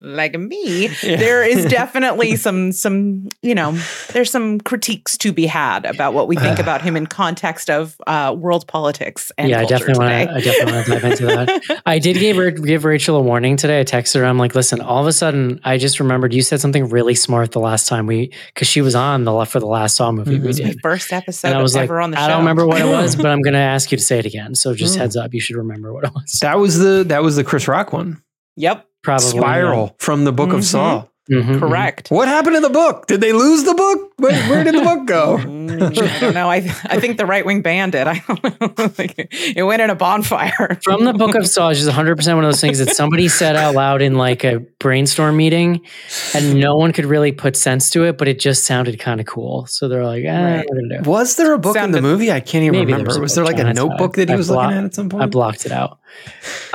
like 0.00 0.38
me, 0.38 0.88
Yeah. 1.02 1.16
there 1.16 1.42
is 1.44 1.64
definitely 1.70 2.36
some 2.36 2.72
some 2.72 3.28
you 3.42 3.54
know 3.54 3.72
there's 4.12 4.30
some 4.30 4.60
critiques 4.60 5.16
to 5.18 5.32
be 5.32 5.46
had 5.46 5.86
about 5.86 6.12
what 6.12 6.28
we 6.28 6.36
think 6.36 6.58
about 6.58 6.82
him 6.82 6.96
in 6.96 7.06
context 7.06 7.70
of 7.70 7.96
uh, 8.06 8.34
world 8.36 8.66
politics 8.66 9.32
and 9.38 9.48
yeah, 9.48 9.60
I 9.60 9.64
definitely 9.64 10.04
want 10.06 10.28
to. 10.30 10.34
I 10.36 10.40
definitely 10.40 10.72
want 10.74 10.86
to 10.86 10.92
dive 10.92 11.04
into 11.04 11.26
that. 11.26 11.82
I 11.86 11.98
did 11.98 12.18
give 12.18 12.62
give 12.64 12.84
Rachel 12.84 13.16
a 13.16 13.22
warning 13.22 13.56
today. 13.56 13.80
I 13.80 13.84
texted 13.84 14.16
her. 14.20 14.24
I'm 14.26 14.38
like, 14.38 14.54
listen. 14.54 14.80
All 14.80 15.00
of 15.00 15.06
a 15.06 15.12
sudden, 15.12 15.60
I 15.64 15.78
just 15.78 15.98
remembered 16.00 16.34
you 16.34 16.42
said 16.42 16.60
something 16.60 16.88
really 16.90 17.14
smart 17.14 17.52
the 17.52 17.60
last 17.60 17.88
time 17.88 18.06
we, 18.06 18.32
because 18.48 18.68
she 18.68 18.82
was 18.82 18.94
on 18.94 19.24
the 19.24 19.32
left 19.32 19.52
for 19.52 19.60
the 19.60 19.66
last 19.66 19.96
Saw 19.96 20.12
movie 20.12 20.38
we 20.38 20.48
Mhm. 20.48 20.56
did. 20.56 20.78
first 20.82 21.12
episode 21.12 21.48
And 21.48 21.56
I 21.58 21.62
was 21.62 21.74
like, 21.74 21.84
ever 21.84 22.00
on 22.00 22.10
the 22.10 22.16
show. 22.18 22.22
I 22.24 22.28
don't 22.28 22.40
remember 22.40 22.66
what 22.66 22.80
it 22.80 22.84
was, 22.86 23.16
but 23.16 23.26
I'm 23.26 23.40
going 23.40 23.54
to 23.54 23.58
ask 23.60 23.90
you 23.90 23.96
to 23.98 24.04
say 24.04 24.18
it 24.18 24.26
again. 24.26 24.54
So 24.54 24.74
just 24.74 24.96
Mm. 24.96 24.98
heads 24.98 25.16
up, 25.16 25.32
you 25.32 25.40
should 25.40 25.56
remember 25.56 25.92
what 25.94 26.04
it 26.04 26.10
was. 26.14 26.38
That 26.42 26.58
was 26.58 26.78
the 26.78 27.04
that 27.08 27.22
was 27.22 27.36
the 27.36 27.44
Chris 27.44 27.66
Rock 27.68 27.92
one. 27.92 28.20
Yep, 28.56 28.86
Probably 29.04 29.26
Spiral 29.26 29.94
from 29.98 30.24
the 30.24 30.32
Book 30.32 30.48
Mhm. 30.50 30.54
of 30.56 30.64
Saw. 30.64 30.94
yeah. 30.94 31.02
Mhm, 31.38 31.42
mhm. 31.42 31.58
correct. 31.58 32.10
What 32.10 32.28
happened 32.28 32.56
to 32.56 32.60
the 32.60 32.68
book? 32.68 33.06
Did 33.06 33.22
they 33.22 33.32
lose 33.32 33.64
the 33.64 33.72
book? 33.72 34.10
Where, 34.18 34.34
where 34.50 34.62
did 34.62 34.74
the 34.74 34.82
book 34.82 35.06
go? 35.06 35.38
Mm, 35.64 35.98
I 35.98 36.20
don't 36.20 36.34
know. 36.34 36.48
I 36.50 36.56
I 36.88 37.00
think 37.00 37.16
the 37.16 37.24
right 37.26 37.44
wing 37.44 37.62
banned 37.62 37.94
it. 37.94 38.06
I 38.06 38.22
don't 38.28 38.60
know. 38.60 38.90
It 39.56 39.62
went 39.64 39.80
in 39.82 39.88
a 39.90 39.94
bonfire. 39.94 40.78
From 40.84 41.04
the 41.04 41.14
Book 41.14 41.34
of 41.34 41.46
Saw 41.48 41.70
is 41.70 41.84
100 41.86 42.16
percent 42.16 42.36
one 42.36 42.44
of 42.44 42.48
those 42.52 42.60
things 42.60 42.78
that 42.78 42.90
somebody 42.94 43.26
said 43.28 43.56
out 43.56 43.74
loud 43.74 44.02
in 44.02 44.14
like 44.14 44.44
a 44.44 44.60
brainstorm 44.78 45.36
meeting, 45.38 45.80
and 46.34 46.60
no 46.60 46.76
one 46.76 46.92
could 46.92 47.06
really 47.06 47.32
put 47.32 47.56
sense 47.56 47.88
to 47.90 48.04
it, 48.04 48.18
but 48.18 48.28
it 48.28 48.38
just 48.38 48.64
sounded 48.64 49.00
kind 49.00 49.18
of 49.20 49.26
cool. 49.26 49.64
So 49.66 49.88
they're 49.88 50.04
like, 50.04 50.24
eh, 50.24 50.56
Right. 50.58 50.66
we're 50.70 50.80
gonna. 50.98 51.08
Was 51.08 51.36
there 51.36 51.54
a 51.54 51.58
book 51.58 51.76
in 51.76 51.90
the 51.92 52.02
movie? 52.02 52.30
I 52.30 52.40
can't 52.40 52.62
even 52.64 52.72
Maybe 52.80 52.92
there 52.92 52.98
remember. 53.00 53.08
was 53.08 53.18
Was, 53.20 53.34
there 53.34 53.44
like 53.44 53.58
a 53.58 53.72
notebook 53.72 54.14
that 54.16 54.28
he 54.28 54.34
I 54.34 54.36
was 54.36 54.48
blo- 54.48 54.58
looking 54.62 54.76
at 54.78 54.84
at 54.84 54.94
some 54.94 55.08
point? 55.08 55.22
I 55.22 55.26
blocked 55.26 55.64
it 55.64 55.72
out. 55.72 55.98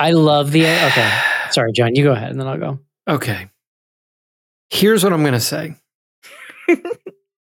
I 0.00 0.10
love 0.10 0.50
the 0.50 0.66
okay. 0.66 1.10
Sorry, 1.50 1.72
John. 1.72 1.94
You 1.94 2.04
go 2.04 2.12
ahead, 2.12 2.30
and 2.30 2.40
then 2.40 2.46
I'll 2.46 2.58
go. 2.58 2.78
Okay. 3.08 3.50
Here's 4.70 5.02
what 5.02 5.12
I'm 5.12 5.22
going 5.22 5.34
to 5.34 5.40
say. 5.40 5.74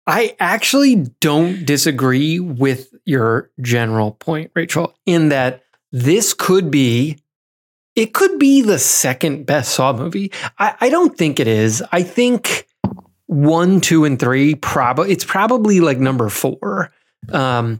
I 0.07 0.35
actually 0.39 0.95
don't 1.19 1.65
disagree 1.65 2.39
with 2.39 2.93
your 3.05 3.49
general 3.61 4.11
point, 4.11 4.51
Rachel, 4.53 4.95
in 5.05 5.29
that 5.29 5.63
this 5.91 6.33
could 6.33 6.69
be 6.69 7.17
it 7.95 8.13
could 8.13 8.37
be 8.37 8.61
the 8.61 8.77
second 8.77 9.45
best 9.45 9.73
Saw 9.73 9.93
movie. 9.93 10.31
I, 10.59 10.75
I 10.81 10.89
don't 10.89 11.17
think 11.17 11.39
it 11.39 11.47
is. 11.47 11.81
I 11.93 12.03
think 12.03 12.67
one, 13.27 13.79
two, 13.79 14.03
and 14.03 14.19
three 14.19 14.55
probably 14.55 15.11
it's 15.11 15.23
probably 15.23 15.79
like 15.79 15.97
number 15.97 16.29
four. 16.29 16.91
Um, 17.31 17.79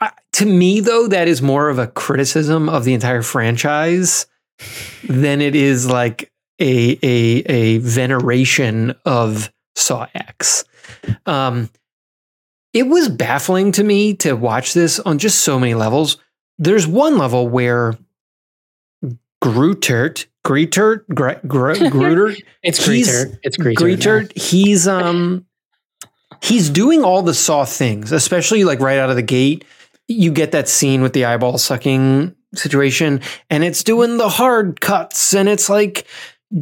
I, 0.00 0.10
to 0.34 0.44
me, 0.44 0.80
though, 0.80 1.06
that 1.06 1.28
is 1.28 1.40
more 1.40 1.70
of 1.70 1.78
a 1.78 1.86
criticism 1.86 2.68
of 2.68 2.84
the 2.84 2.92
entire 2.92 3.22
franchise 3.22 4.26
than 5.04 5.40
it 5.40 5.54
is 5.54 5.86
like 5.86 6.30
a 6.60 6.98
a 7.02 7.42
a 7.46 7.78
veneration 7.78 8.94
of 9.04 9.50
Saw 9.74 10.06
X. 10.14 10.64
Um, 11.26 11.70
it 12.72 12.84
was 12.84 13.08
baffling 13.08 13.72
to 13.72 13.84
me 13.84 14.14
to 14.14 14.34
watch 14.34 14.74
this 14.74 15.00
on 15.00 15.18
just 15.18 15.40
so 15.42 15.58
many 15.58 15.74
levels. 15.74 16.18
There's 16.58 16.86
one 16.86 17.18
level 17.18 17.48
where 17.48 17.94
Grootert, 19.42 20.26
Greetert, 20.46 21.06
Gre- 21.14 21.46
Gre- 21.46 21.74
Grootert, 21.74 22.40
It's 22.62 22.84
He's- 22.84 23.08
Greeter. 23.08 23.38
It's 23.42 23.56
Greeter. 23.56 23.74
Greetert, 23.74 24.38
he's 24.38 24.86
um 24.88 25.46
he's 26.42 26.70
doing 26.70 27.02
all 27.04 27.22
the 27.22 27.34
Saw 27.34 27.64
things, 27.64 28.12
especially 28.12 28.64
like 28.64 28.80
right 28.80 28.98
out 28.98 29.10
of 29.10 29.16
the 29.16 29.22
gate. 29.22 29.64
You 30.08 30.30
get 30.30 30.52
that 30.52 30.68
scene 30.68 31.02
with 31.02 31.12
the 31.14 31.24
eyeball 31.24 31.58
sucking 31.58 32.34
situation, 32.54 33.20
and 33.50 33.64
it's 33.64 33.84
doing 33.84 34.16
the 34.16 34.28
hard 34.28 34.80
cuts, 34.80 35.34
and 35.34 35.48
it's 35.48 35.68
like 35.68 36.06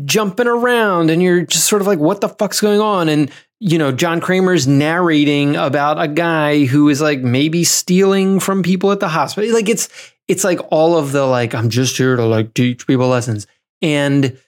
jumping 0.05 0.47
around, 0.47 1.11
and 1.11 1.23
you're 1.23 1.44
just 1.44 1.66
sort 1.66 1.83
of 1.83 1.87
like, 1.87 1.99
what 1.99 2.20
the 2.20 2.29
fuck's 2.29 2.61
going 2.61 2.81
on? 2.81 3.09
And 3.09 3.31
you 3.61 3.79
know, 3.79 3.92
John 3.92 4.20
Kramer's 4.20 4.66
narrating 4.66 5.57
about 5.57 6.01
a 6.01 6.09
guy 6.09 6.66
who 6.66 6.88
is 6.88 7.01
like 7.01 7.20
maybe 7.20 7.64
stealing 7.64 8.38
from 8.38 8.62
people 8.62 8.92
at 8.92 9.01
the 9.01 9.09
hospital. 9.09 9.53
Like 9.55 9.68
it's 9.68 9.88
it's 10.29 10.44
like 10.44 10.61
all 10.70 10.99
of 10.99 11.12
the 11.12 11.25
like, 11.27 11.55
I'm 11.55 11.70
just 11.70 11.97
here 11.97 12.16
to 12.16 12.27
like 12.27 12.55
teach 12.55 12.87
people 12.87 13.09
lessons. 13.09 13.47
And 13.83 14.38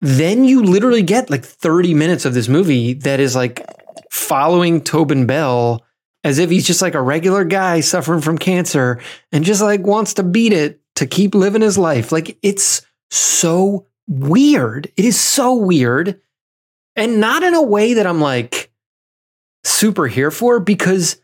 then 0.00 0.44
you 0.44 0.62
literally 0.62 1.02
get 1.02 1.30
like 1.30 1.44
30 1.44 1.94
minutes 1.94 2.24
of 2.24 2.34
this 2.34 2.48
movie 2.48 2.94
that 2.94 3.20
is 3.20 3.36
like 3.36 3.66
following 4.10 4.80
Tobin 4.80 5.26
Bell 5.26 5.84
as 6.24 6.38
if 6.38 6.50
he's 6.50 6.66
just 6.66 6.82
like 6.82 6.94
a 6.94 7.02
regular 7.02 7.44
guy 7.44 7.80
suffering 7.80 8.20
from 8.20 8.38
cancer 8.38 9.00
and 9.32 9.44
just 9.44 9.62
like 9.62 9.80
wants 9.80 10.14
to 10.14 10.22
beat 10.22 10.52
it 10.52 10.80
to 10.96 11.06
keep 11.06 11.34
living 11.34 11.62
his 11.62 11.78
life. 11.78 12.12
Like 12.12 12.38
it's 12.42 12.82
so 13.10 13.86
weird. 14.06 14.86
It 14.96 15.04
is 15.04 15.18
so 15.18 15.54
weird. 15.54 16.20
And 16.96 17.20
not 17.20 17.42
in 17.42 17.54
a 17.54 17.62
way 17.62 17.94
that 17.94 18.06
I'm 18.06 18.20
like 18.20 18.70
super 19.64 20.06
here 20.06 20.30
for 20.30 20.60
because 20.60 21.20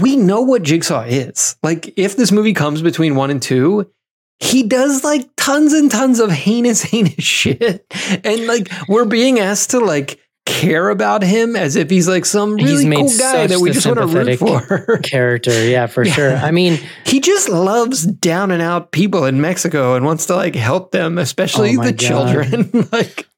we 0.00 0.16
know 0.16 0.42
what 0.42 0.62
Jigsaw 0.62 1.02
is. 1.02 1.56
Like 1.62 1.94
if 1.96 2.16
this 2.16 2.32
movie 2.32 2.52
comes 2.52 2.82
between 2.82 3.14
one 3.14 3.30
and 3.30 3.40
two, 3.40 3.90
he 4.38 4.62
does 4.64 5.02
like 5.02 5.28
tons 5.36 5.72
and 5.72 5.90
tons 5.90 6.20
of 6.20 6.30
heinous, 6.30 6.82
heinous 6.82 7.24
shit. 7.24 7.86
And 8.24 8.46
like 8.46 8.70
we're 8.88 9.06
being 9.06 9.38
asked 9.38 9.70
to 9.70 9.80
like 9.80 10.20
care 10.46 10.88
about 10.88 11.22
him 11.22 11.54
as 11.56 11.76
if 11.76 11.90
he's 11.90 12.08
like 12.08 12.24
some 12.24 12.54
really 12.54 12.84
cool 12.96 13.10
guy 13.18 13.46
that 13.46 13.58
we 13.58 13.70
just 13.72 13.86
want 13.86 13.98
to 13.98 14.06
root 14.06 14.38
for. 14.38 14.98
character. 15.02 15.66
Yeah, 15.68 15.86
for 15.86 16.04
Yeah. 16.04 16.12
sure. 16.14 16.36
I 16.36 16.50
mean, 16.52 16.78
he 17.04 17.20
just 17.20 17.48
loves 17.50 18.06
down 18.06 18.50
and 18.50 18.62
out 18.62 18.92
people 18.92 19.26
in 19.26 19.40
Mexico 19.40 19.94
and 19.96 20.06
wants 20.06 20.26
to 20.26 20.36
like 20.36 20.54
help 20.54 20.92
them, 20.92 21.18
especially 21.18 21.76
Oh 21.76 21.82
the 21.82 21.92
God. 21.92 21.98
children. 21.98 22.88
like 22.92 23.28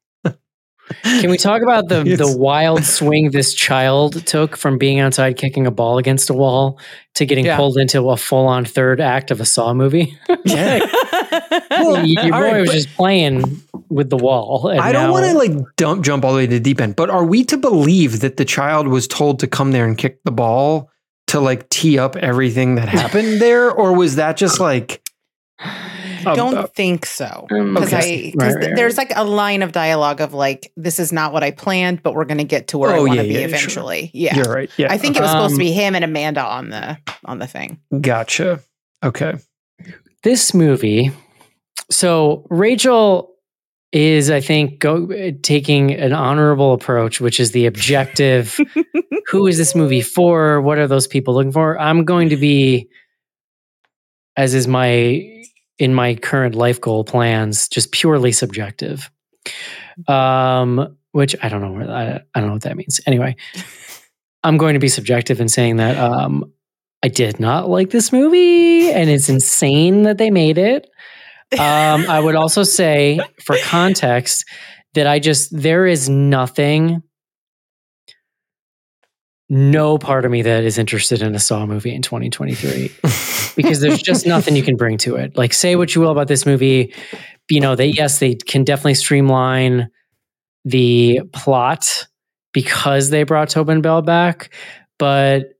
can 1.03 1.29
we 1.29 1.37
talk 1.37 1.61
about 1.61 1.87
the 1.89 2.03
the 2.03 2.35
wild 2.37 2.83
swing 2.83 3.31
this 3.31 3.53
child 3.53 4.25
took 4.25 4.57
from 4.57 4.77
being 4.77 4.99
outside 4.99 5.37
kicking 5.37 5.65
a 5.67 5.71
ball 5.71 5.97
against 5.97 6.29
a 6.29 6.33
wall 6.33 6.79
to 7.15 7.25
getting 7.25 7.45
Yeah. 7.45 7.57
pulled 7.57 7.77
into 7.77 8.09
a 8.09 8.17
full 8.17 8.47
on 8.47 8.65
third 8.65 9.01
act 9.01 9.31
of 9.31 9.39
a 9.41 9.45
Saw 9.45 9.73
movie? 9.73 10.17
yeah. 10.45 10.79
Your 11.79 12.03
your 12.05 12.23
boy 12.23 12.29
right, 12.31 12.61
was 12.61 12.71
just 12.71 12.93
playing 12.95 13.61
with 13.89 14.09
the 14.09 14.17
wall. 14.17 14.67
and 14.69 14.79
I 14.81 14.91
don't 14.91 15.11
want 15.11 15.25
to 15.25 15.33
like 15.37 15.51
dump 15.77 16.03
jump 16.03 16.25
all 16.25 16.31
the 16.31 16.37
way 16.37 16.45
to 16.47 16.53
the 16.53 16.59
deep 16.59 16.81
end, 16.81 16.95
but 16.95 17.09
are 17.09 17.23
we 17.25 17.43
to 17.45 17.57
believe 17.57 18.19
that 18.21 18.37
the 18.37 18.45
child 18.45 18.87
was 18.87 19.07
told 19.07 19.39
to 19.39 19.47
come 19.47 19.71
there 19.71 19.85
and 19.85 19.97
kick 19.97 20.19
the 20.25 20.31
ball 20.31 20.89
to 21.27 21.39
like 21.39 21.69
tee 21.69 21.97
up 21.99 22.15
everything 22.15 22.75
that 22.75 22.89
happened 22.89 23.39
there, 23.41 23.71
or 23.71 23.95
was 23.95 24.15
that 24.17 24.35
just 24.37 24.59
like 24.59 25.01
don't 26.23 26.57
uh, 26.57 26.67
think 26.67 27.05
so 27.05 27.47
Um, 27.51 27.73
because 27.73 27.93
okay. 27.93 28.33
I 28.39 28.43
Right, 28.45 28.55
right, 28.55 28.75
there's 28.75 28.97
like 28.97 29.11
a 29.15 29.23
line 29.23 29.61
of 29.61 29.71
dialogue 29.71 30.21
of 30.21 30.33
like 30.33 30.71
this 30.77 30.99
is 30.99 31.11
not 31.11 31.33
what 31.33 31.43
I 31.43 31.51
planned, 31.51 32.03
but 32.03 32.13
we're 32.15 32.25
going 32.25 32.37
to 32.39 32.43
get 32.43 32.67
to 32.69 32.77
where 32.77 32.91
I 32.91 32.97
Oh, 32.97 33.05
want 33.05 33.11
to 33.13 33.15
yeah, 33.17 33.21
be 33.23 33.27
yeah, 33.29 33.39
sure. 33.39 33.47
eventually. 33.47 34.11
Yeah, 34.13 34.35
You're 34.37 34.53
right. 34.53 34.69
Yeah. 34.77 34.91
I 34.91 34.97
think 34.97 35.15
it 35.15 35.21
was 35.21 35.31
supposed 35.31 35.51
to 35.55 35.55
Um, 35.55 35.59
be 35.59 35.71
him 35.71 35.95
and 35.95 36.03
Amanda 36.05 36.43
on 36.43 36.69
the 36.69 36.97
on 37.25 37.39
the 37.39 37.47
thing. 37.47 37.79
Gotcha. 38.01 38.59
Okay. 39.03 39.35
this 40.23 40.53
movie 40.53 41.11
so 41.89 42.45
rachel 42.49 43.33
is 43.93 44.29
i 44.29 44.39
think 44.41 44.77
go, 44.79 45.07
taking 45.41 45.91
an 45.93 46.11
honorable 46.13 46.73
approach 46.73 47.21
which 47.21 47.39
is 47.39 47.51
the 47.53 47.65
objective 47.65 48.59
who 49.27 49.47
is 49.47 49.57
this 49.57 49.73
movie 49.73 50.01
for 50.01 50.59
what 50.61 50.77
are 50.77 50.87
those 50.87 51.07
people 51.07 51.33
looking 51.33 51.51
for 51.53 51.79
i'm 51.79 52.03
going 52.03 52.27
to 52.29 52.35
be 52.37 52.87
as 54.35 54.53
is 54.53 54.67
my 54.67 55.38
in 55.79 55.93
my 55.93 56.15
current 56.15 56.55
life 56.55 56.79
goal 56.79 57.03
plans 57.03 57.67
just 57.67 57.91
purely 57.91 58.31
subjective 58.31 59.09
um 60.07 60.95
which 61.11 61.35
i 61.41 61.49
don't 61.49 61.61
know 61.61 61.71
where 61.71 61.89
I, 61.89 62.21
I 62.35 62.39
don't 62.39 62.47
know 62.47 62.53
what 62.53 62.63
that 62.63 62.77
means 62.77 63.01
anyway 63.07 63.35
i'm 64.43 64.57
going 64.57 64.73
to 64.75 64.79
be 64.79 64.89
subjective 64.89 65.41
in 65.41 65.49
saying 65.49 65.77
that 65.77 65.97
um 65.97 66.51
I 67.01 67.07
did 67.07 67.39
not 67.39 67.69
like 67.69 67.91
this 67.91 68.11
movie, 68.11 68.91
and 68.91 69.09
it's 69.09 69.29
insane 69.29 70.03
that 70.03 70.17
they 70.17 70.31
made 70.31 70.57
it. 70.57 70.89
Um, 71.53 72.05
I 72.09 72.19
would 72.19 72.35
also 72.35 72.63
say, 72.63 73.19
for 73.43 73.55
context, 73.63 74.45
that 74.95 75.07
I 75.07 75.19
just 75.19 75.55
there 75.55 75.85
is 75.85 76.09
nothing, 76.09 77.01
no 79.49 79.97
part 79.97 80.25
of 80.25 80.31
me 80.31 80.43
that 80.43 80.63
is 80.63 80.77
interested 80.77 81.21
in 81.21 81.33
a 81.33 81.39
Saw 81.39 81.65
movie 81.65 81.93
in 81.93 82.01
2023 82.01 82.91
because 83.55 83.81
there's 83.81 84.01
just 84.01 84.27
nothing 84.27 84.55
you 84.55 84.63
can 84.63 84.75
bring 84.75 84.97
to 84.99 85.15
it. 85.15 85.35
Like, 85.35 85.53
say 85.53 85.75
what 85.75 85.95
you 85.95 86.01
will 86.01 86.11
about 86.11 86.27
this 86.27 86.45
movie, 86.45 86.93
you 87.49 87.59
know, 87.59 87.75
they 87.75 87.87
yes, 87.87 88.19
they 88.19 88.35
can 88.35 88.63
definitely 88.63 88.93
streamline 88.93 89.89
the 90.65 91.21
plot 91.33 92.07
because 92.53 93.09
they 93.09 93.23
brought 93.23 93.49
Tobin 93.49 93.81
Bell 93.81 94.01
back, 94.01 94.53
but 94.97 95.53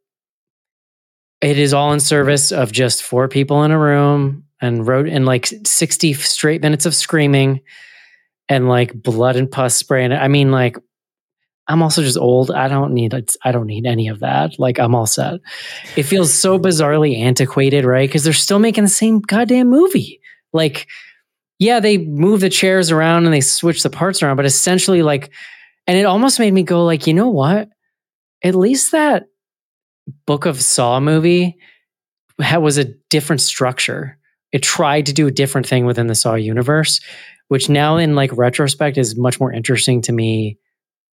it 1.41 1.58
is 1.58 1.73
all 1.73 1.93
in 1.93 1.99
service 1.99 2.52
of 2.52 2.71
just 2.71 3.04
four 3.04 3.28
people 3.28 3.63
in 3.63 3.71
a 3.71 3.80
room 3.80 4.43
and 4.62 4.86
wrote 4.86 5.08
in 5.08 5.25
like 5.25 5.47
60 5.65 6.13
straight 6.13 6.62
minutes 6.62 6.86
of 6.86 6.93
screaming 6.93 7.62
and 8.49 8.67
like 8.67 8.93
blood 8.93 9.36
and 9.36 9.49
pus 9.49 9.75
spraying. 9.75 10.12
I 10.12 10.28
mean, 10.28 10.52
like 10.52 10.78
I'm 11.69 11.84
also 11.84 12.01
just 12.01 12.17
old. 12.17 12.49
I 12.49 12.67
don't 12.67 12.93
need 12.93 13.13
I 13.43 13.51
don't 13.51 13.67
need 13.67 13.86
any 13.86 14.08
of 14.08 14.19
that. 14.21 14.60
Like 14.60 14.79
I'm 14.79 14.95
all 14.95 15.05
set. 15.05 15.39
It 15.95 16.03
feels 16.03 16.34
so 16.34 16.58
bizarrely 16.58 17.17
antiquated, 17.19 17.86
right? 17.86 18.10
Because 18.10 18.23
they're 18.23 18.34
still 18.34 18.58
making 18.58 18.86
the 18.86 18.89
same 18.89 19.19
goddamn 19.19 19.69
movie. 19.69 20.19
Like, 20.51 20.88
yeah, 21.60 21.79
they 21.79 21.99
move 21.99 22.41
the 22.41 22.49
chairs 22.49 22.89
around 22.89 23.25
and 23.25 23.34
they 23.34 23.41
switch 23.41 23.84
the 23.84 23.89
parts 23.91 24.23
around, 24.23 24.36
but 24.36 24.47
essentially, 24.47 25.03
like, 25.03 25.32
and 25.86 25.95
it 25.95 26.05
almost 26.05 26.39
made 26.39 26.53
me 26.53 26.63
go, 26.63 26.84
like, 26.86 27.05
you 27.05 27.13
know 27.13 27.29
what? 27.29 27.69
At 28.43 28.55
least 28.55 28.91
that 28.91 29.27
Book 30.25 30.47
of 30.47 30.60
Saw 30.60 30.99
movie 30.99 31.58
had, 32.39 32.58
was 32.58 32.79
a 32.79 32.86
different 33.10 33.41
structure. 33.41 34.17
It 34.51 34.63
tried 34.63 35.05
to 35.05 35.13
do 35.13 35.27
a 35.27 35.32
different 35.32 35.67
thing 35.67 35.86
within 35.86 36.08
the 36.08 36.15
Saw 36.15 36.34
universe, 36.34 36.99
which 37.49 37.69
now 37.69 37.97
in 37.97 38.15
like 38.15 38.36
retrospect 38.36 38.97
is 38.97 39.15
much 39.15 39.39
more 39.39 39.53
interesting 39.53 40.01
to 40.03 40.12
me 40.12 40.58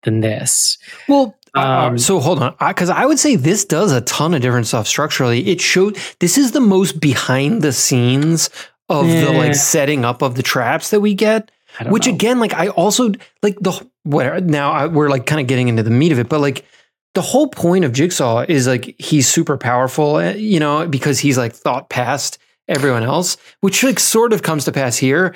than 0.03 0.21
this. 0.21 0.77
Well, 1.07 1.35
uh, 1.55 1.59
Um, 1.59 1.97
so 1.97 2.19
hold 2.19 2.41
on, 2.41 2.55
because 2.59 2.89
I, 2.89 3.05
would 3.05 3.19
say 3.19 3.35
this 3.35 3.63
does 3.63 3.91
a 3.91 4.01
ton 4.01 4.33
of 4.33 4.41
different 4.41 4.67
stuff 4.67 4.87
structurally. 4.87 5.47
It 5.47 5.61
showed 5.61 5.97
this 6.19 6.37
is 6.37 6.51
the 6.51 6.59
most 6.59 6.99
behind 6.99 7.61
the 7.61 7.71
scenes 7.71 8.49
of 8.89 9.07
the 9.07 9.29
Eh. 9.29 9.37
like 9.37 9.55
setting 9.55 10.03
up 10.03 10.21
of 10.21 10.35
the 10.35 10.43
traps 10.43 10.89
that 10.89 10.99
we 11.01 11.13
get. 11.13 11.51
Which 11.87 12.07
know. 12.07 12.13
again, 12.13 12.39
like 12.39 12.53
I 12.53 12.67
also 12.69 13.11
like 13.41 13.57
the 13.59 13.71
where 14.03 14.39
now 14.41 14.71
I, 14.71 14.87
we're 14.87 15.09
like 15.09 15.25
kind 15.25 15.41
of 15.41 15.47
getting 15.47 15.69
into 15.69 15.81
the 15.83 15.89
meat 15.89 16.11
of 16.11 16.19
it, 16.19 16.29
but 16.29 16.39
like 16.39 16.65
the 17.15 17.21
whole 17.21 17.47
point 17.47 17.85
of 17.85 17.93
Jigsaw 17.93 18.45
is 18.47 18.67
like 18.67 18.95
he's 18.99 19.27
super 19.27 19.57
powerful, 19.57 20.17
eh, 20.19 20.33
you 20.35 20.59
know, 20.59 20.87
because 20.87 21.19
he's 21.19 21.37
like 21.37 21.53
thought 21.53 21.89
past 21.89 22.37
everyone 22.67 23.03
else, 23.03 23.37
which 23.61 23.83
like 23.83 23.99
sort 23.99 24.33
of 24.33 24.41
comes 24.43 24.65
to 24.65 24.71
pass 24.71 24.97
here. 24.97 25.35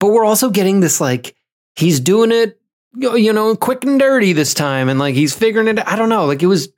But 0.00 0.08
we're 0.08 0.24
also 0.24 0.50
getting 0.50 0.80
this 0.80 1.00
like 1.00 1.34
he's 1.76 2.00
doing 2.00 2.32
it, 2.32 2.58
you 2.94 3.32
know, 3.32 3.54
quick 3.56 3.84
and 3.84 4.00
dirty 4.00 4.32
this 4.32 4.54
time, 4.54 4.88
and 4.88 4.98
like 4.98 5.14
he's 5.14 5.34
figuring 5.34 5.68
it. 5.68 5.86
I 5.86 5.96
don't 5.96 6.08
know, 6.08 6.26
like 6.26 6.42
it 6.42 6.46
was 6.46 6.68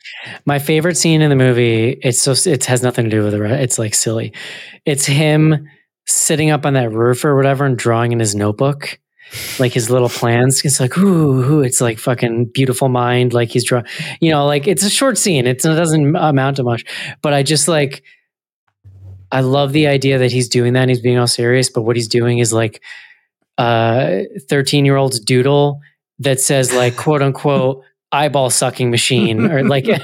My 0.44 0.58
favorite 0.58 0.96
scene 0.96 1.22
in 1.22 1.30
the 1.30 1.36
movie, 1.36 1.98
it's 2.02 2.20
so 2.20 2.34
it 2.50 2.64
has 2.64 2.82
nothing 2.82 3.04
to 3.04 3.10
do 3.10 3.22
with 3.22 3.34
rest. 3.34 3.62
It's 3.62 3.78
like 3.78 3.94
silly. 3.94 4.32
It's 4.84 5.06
him 5.06 5.68
sitting 6.06 6.50
up 6.50 6.64
on 6.66 6.72
that 6.72 6.90
roof 6.90 7.24
or 7.24 7.36
whatever 7.36 7.64
and 7.66 7.76
drawing 7.76 8.12
in 8.12 8.18
his 8.18 8.34
notebook, 8.34 8.98
like 9.58 9.72
his 9.72 9.90
little 9.90 10.08
plans. 10.08 10.64
It's 10.64 10.80
like, 10.80 10.96
ooh, 10.98 11.42
ooh 11.42 11.60
it's 11.62 11.80
like 11.80 11.98
fucking 11.98 12.46
beautiful 12.46 12.88
mind. 12.88 13.32
Like 13.32 13.50
he's 13.50 13.64
drawing, 13.64 13.84
you 14.20 14.30
know, 14.30 14.46
like 14.46 14.66
it's 14.66 14.82
a 14.84 14.90
short 14.90 15.18
scene. 15.18 15.46
It's, 15.46 15.64
it 15.64 15.74
doesn't 15.74 16.16
amount 16.16 16.56
to 16.56 16.62
much, 16.64 16.84
but 17.22 17.32
I 17.34 17.42
just 17.42 17.68
like, 17.68 18.02
I 19.30 19.42
love 19.42 19.72
the 19.72 19.86
idea 19.86 20.18
that 20.18 20.32
he's 20.32 20.48
doing 20.48 20.72
that. 20.72 20.88
He's 20.88 21.02
being 21.02 21.18
all 21.18 21.26
serious, 21.26 21.68
but 21.68 21.82
what 21.82 21.96
he's 21.96 22.08
doing 22.08 22.38
is 22.38 22.52
like, 22.52 22.82
uh, 23.58 24.22
13 24.48 24.84
year 24.86 24.96
old's 24.96 25.20
doodle 25.20 25.80
that 26.20 26.40
says 26.40 26.72
like 26.72 26.96
quote 26.96 27.22
unquote 27.22 27.82
eyeball 28.12 28.50
sucking 28.50 28.90
machine 28.90 29.50
or 29.50 29.62
like 29.64 29.86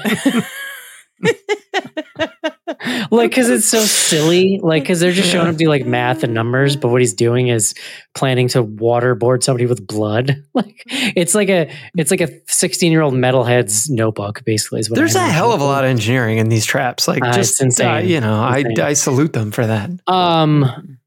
like 3.11 3.29
because 3.31 3.49
it's 3.49 3.67
so 3.67 3.79
silly 3.79 4.59
like 4.61 4.83
because 4.83 4.99
they're 4.99 5.11
just 5.11 5.29
showing 5.31 5.47
him 5.47 5.55
do 5.55 5.67
like 5.67 5.85
math 5.85 6.23
and 6.23 6.33
numbers 6.33 6.75
but 6.75 6.89
what 6.89 7.01
he's 7.01 7.13
doing 7.13 7.47
is 7.47 7.73
planning 8.13 8.47
to 8.47 8.63
waterboard 8.63 9.41
somebody 9.43 9.65
with 9.65 9.85
blood 9.87 10.43
like 10.53 10.83
it's 10.87 11.33
like 11.33 11.49
a 11.49 11.71
it's 11.97 12.11
like 12.11 12.21
a 12.21 12.29
16 12.47 12.91
year 12.91 13.01
old 13.01 13.13
metalhead's 13.13 13.89
notebook 13.89 14.43
basically 14.45 14.79
is 14.79 14.89
what 14.89 14.97
there's 14.97 15.15
I 15.15 15.27
a 15.27 15.31
hell 15.31 15.51
of 15.51 15.61
a 15.61 15.65
lot 15.65 15.83
of 15.83 15.89
engineering 15.89 16.37
in 16.37 16.49
these 16.49 16.65
traps. 16.65 17.07
Like 17.07 17.23
Uh, 17.23 17.31
just 17.33 17.61
insane. 17.61 17.87
uh, 17.87 17.97
you 17.97 18.19
know, 18.19 18.35
I 18.35 18.63
I 18.81 18.93
salute 18.93 19.33
them 19.33 19.51
for 19.51 19.65
that. 19.65 19.89
um 20.07 20.97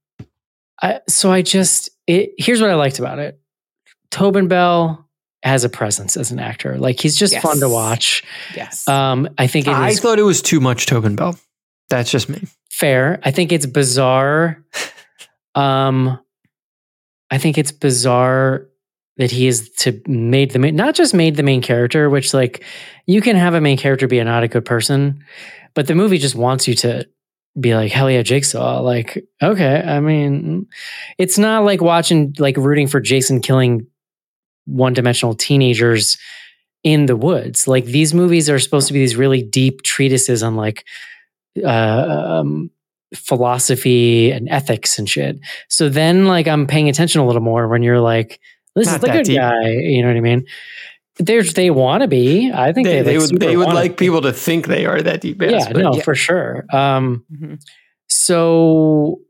I, 0.80 1.00
so 1.08 1.30
i 1.32 1.42
just 1.42 1.90
it 2.06 2.30
here's 2.38 2.60
what 2.60 2.70
i 2.70 2.74
liked 2.74 2.98
about 3.00 3.18
it 3.18 3.37
tobin 4.10 4.48
bell 4.48 5.08
has 5.42 5.64
a 5.64 5.68
presence 5.68 6.16
as 6.16 6.30
an 6.32 6.38
actor 6.38 6.76
like 6.78 6.98
he's 7.00 7.16
just 7.16 7.36
fun 7.38 7.60
to 7.60 7.68
watch 7.68 8.24
Yes. 8.56 8.86
um 8.88 9.28
i 9.38 9.46
think 9.46 9.66
it 9.66 9.70
I 9.72 9.90
is 9.90 10.00
thought 10.00 10.18
it 10.18 10.22
was 10.22 10.42
too 10.42 10.60
much 10.60 10.86
Tobin 10.86 11.14
Bell. 11.16 11.38
That's 11.90 12.10
just 12.10 12.28
me. 12.28 12.42
fair. 12.70 13.18
I 13.24 13.30
think 13.30 13.50
it's 13.52 13.66
bizarre. 13.66 14.62
Um, 15.54 16.20
I 17.30 17.38
think 17.38 17.58
it's 17.58 17.72
bizarre 17.72 18.68
that 19.16 19.30
he 19.32 19.48
is 19.48 19.70
to 19.78 20.00
made 20.06 20.52
the 20.52 20.58
main, 20.60 20.76
not 20.76 20.94
just 20.94 21.14
made 21.14 21.34
the 21.34 21.42
main 21.42 21.62
character, 21.62 22.08
which 22.08 22.32
like 22.32 22.62
you 23.06 23.20
can 23.20 23.34
have 23.34 23.54
a 23.54 23.60
main 23.60 23.76
character 23.76 24.06
be 24.06 24.20
a 24.20 24.24
not 24.24 24.44
a 24.44 24.48
good 24.48 24.64
person, 24.64 25.24
but 25.74 25.88
the 25.88 25.96
movie 25.96 26.18
just 26.18 26.36
wants 26.36 26.68
you 26.68 26.74
to 26.76 27.08
be 27.58 27.74
like 27.74 27.90
hell 27.90 28.08
yeah, 28.08 28.22
Jigsaw. 28.22 28.82
Like 28.82 29.24
okay, 29.42 29.82
I 29.84 29.98
mean, 29.98 30.68
it's 31.16 31.38
not 31.38 31.64
like 31.64 31.80
watching 31.80 32.34
like 32.38 32.56
rooting 32.56 32.86
for 32.86 33.00
Jason 33.00 33.40
killing 33.40 33.86
one 34.68 34.92
dimensional 34.92 35.34
teenagers 35.34 36.16
in 36.84 37.06
the 37.06 37.16
woods. 37.16 37.66
Like 37.66 37.86
these 37.86 38.14
movies 38.14 38.48
are 38.48 38.58
supposed 38.58 38.86
to 38.88 38.92
be 38.92 39.00
these 39.00 39.16
really 39.16 39.42
deep 39.42 39.82
treatises 39.82 40.42
on 40.42 40.54
like 40.56 40.84
uh, 41.64 41.68
um, 42.40 42.70
philosophy 43.14 44.30
and 44.30 44.48
ethics 44.48 44.98
and 44.98 45.08
shit. 45.08 45.38
So 45.68 45.88
then, 45.88 46.26
like, 46.26 46.46
I'm 46.46 46.66
paying 46.66 46.88
attention 46.88 47.20
a 47.20 47.26
little 47.26 47.42
more 47.42 47.66
when 47.68 47.82
you're 47.82 48.00
like, 48.00 48.38
"This 48.76 48.86
Not 48.86 48.96
is 48.96 49.00
the 49.00 49.06
good 49.08 49.24
deep. 49.24 49.38
guy." 49.38 49.68
You 49.70 50.02
know 50.02 50.08
what 50.08 50.16
I 50.16 50.20
mean? 50.20 50.46
There's 51.18 51.54
they 51.54 51.70
want 51.70 52.02
to 52.02 52.06
be. 52.08 52.52
I 52.54 52.72
think 52.72 52.86
They, 52.86 53.02
they, 53.02 53.02
they 53.02 53.18
like, 53.18 53.30
would 53.32 53.40
they 53.40 53.56
would 53.56 53.66
like 53.68 53.92
be. 53.92 54.06
people 54.06 54.20
to 54.22 54.32
think 54.32 54.66
they 54.68 54.86
are 54.86 55.02
that 55.02 55.20
deep. 55.20 55.42
Yeah, 55.42 55.50
Yes, 55.50 55.68
no, 55.70 55.94
yeah. 55.96 56.02
for 56.02 56.14
sure. 56.14 56.64
Um, 56.72 57.24
Mhm. 57.32 57.60
so 58.08 59.20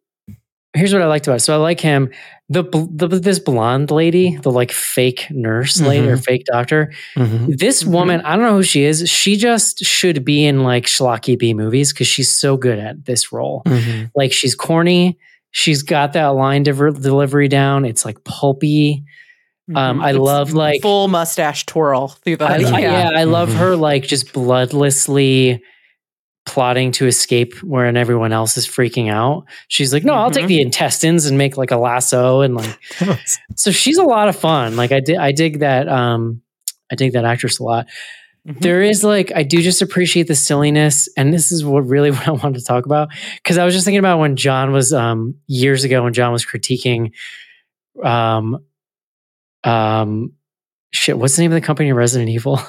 here's 0.78 0.92
what 0.92 1.02
I 1.02 1.06
liked 1.06 1.26
about 1.26 1.36
it. 1.36 1.40
So 1.40 1.52
I 1.54 1.56
like 1.56 1.80
him. 1.80 2.10
The, 2.50 2.62
the 2.94 3.08
this 3.08 3.38
blonde 3.38 3.90
lady, 3.90 4.36
the 4.38 4.50
like 4.50 4.72
fake 4.72 5.26
nurse 5.30 5.80
lady 5.82 6.08
or 6.08 6.16
fake 6.16 6.44
doctor. 6.46 6.92
Mhm. 7.14 7.58
This 7.58 7.82
Mhm. 7.82 7.88
woman, 7.88 8.20
I 8.22 8.36
don't 8.36 8.44
know 8.46 8.56
who 8.56 8.62
she 8.62 8.84
is. 8.84 9.06
She 9.10 9.36
just 9.36 9.80
should 9.84 10.24
be 10.24 10.46
in 10.46 10.62
like 10.62 10.86
schlocky 10.86 11.38
B 11.38 11.52
movies 11.52 11.92
because 11.92 12.06
she's 12.06 12.30
so 12.32 12.56
good 12.56 12.78
at 12.78 13.04
this 13.04 13.32
role. 13.32 13.62
Mhm. 13.66 14.10
Like 14.14 14.32
she's 14.32 14.54
corny. 14.54 15.18
She's 15.50 15.82
got 15.82 16.14
that 16.14 16.28
line 16.28 16.62
diver- 16.62 16.90
delivery 16.92 17.48
down. 17.48 17.84
It's 17.84 18.04
like 18.06 18.24
pulpy. 18.24 19.04
Um. 19.74 20.00
I 20.00 20.10
It's 20.10 20.18
love 20.18 20.54
like 20.54 20.80
full 20.80 21.08
mustache 21.08 21.66
twirl 21.66 22.08
through 22.24 22.36
the 22.36 22.46
I, 22.46 22.56
yeah. 22.56 22.74
I- 22.74 22.80
yeah, 22.80 23.10
I 23.14 23.24
love 23.24 23.52
her 23.52 23.76
like 23.76 24.06
just 24.06 24.32
bloodlessly 24.32 25.60
plotting 26.48 26.90
to 26.92 27.06
escape 27.06 27.62
when 27.62 27.96
everyone 27.96 28.32
else 28.32 28.56
is 28.56 28.66
freaking 28.66 29.08
out. 29.12 29.44
She's 29.68 29.92
like, 29.92 30.02
no, 30.04 30.14
I'll 30.14 30.30
take 30.30 30.46
Mhm. 30.46 30.48
the 30.48 30.60
intestines 30.62 31.26
and 31.26 31.38
make 31.38 31.56
like 31.56 31.70
a 31.70 31.76
lasso 31.76 32.40
and 32.40 32.56
like. 32.56 32.78
So 33.56 33.70
she's 33.70 33.98
a 33.98 34.02
lot 34.02 34.28
of 34.28 34.34
fun. 34.36 34.74
Like 34.76 34.90
I 34.92 35.00
did, 35.00 35.16
I 35.18 35.32
dig 35.32 35.60
that. 35.60 35.88
Um, 35.88 36.42
I 36.90 36.94
dig 36.96 37.12
that 37.12 37.24
actress 37.24 37.58
a 37.58 37.62
lot. 37.64 37.86
there 38.44 38.80
is 38.82 39.04
like 39.04 39.30
I 39.34 39.42
do 39.42 39.60
just 39.60 39.82
appreciate 39.82 40.26
the 40.26 40.34
silliness, 40.34 41.06
and 41.16 41.34
this 41.34 41.52
is 41.52 41.64
what 41.64 41.80
really 41.86 42.10
what 42.16 42.26
I 42.26 42.30
wanted 42.30 42.58
to 42.60 42.64
talk 42.64 42.86
about 42.86 43.08
because 43.42 43.58
I 43.58 43.64
was 43.64 43.74
just 43.74 43.84
thinking 43.84 43.98
about 43.98 44.18
when 44.20 44.36
John 44.36 44.72
was 44.72 44.92
um 44.92 45.34
years 45.46 45.84
ago 45.84 46.02
when 46.02 46.12
John 46.14 46.32
was 46.32 46.46
critiquing 46.46 47.12
um 48.02 48.58
um 49.64 50.32
shit 50.92 51.18
what's 51.18 51.36
the 51.36 51.42
name 51.42 51.50
of 51.52 51.56
the 51.60 51.66
company 51.66 51.92
Resident 51.92 52.30
Evil 52.30 52.58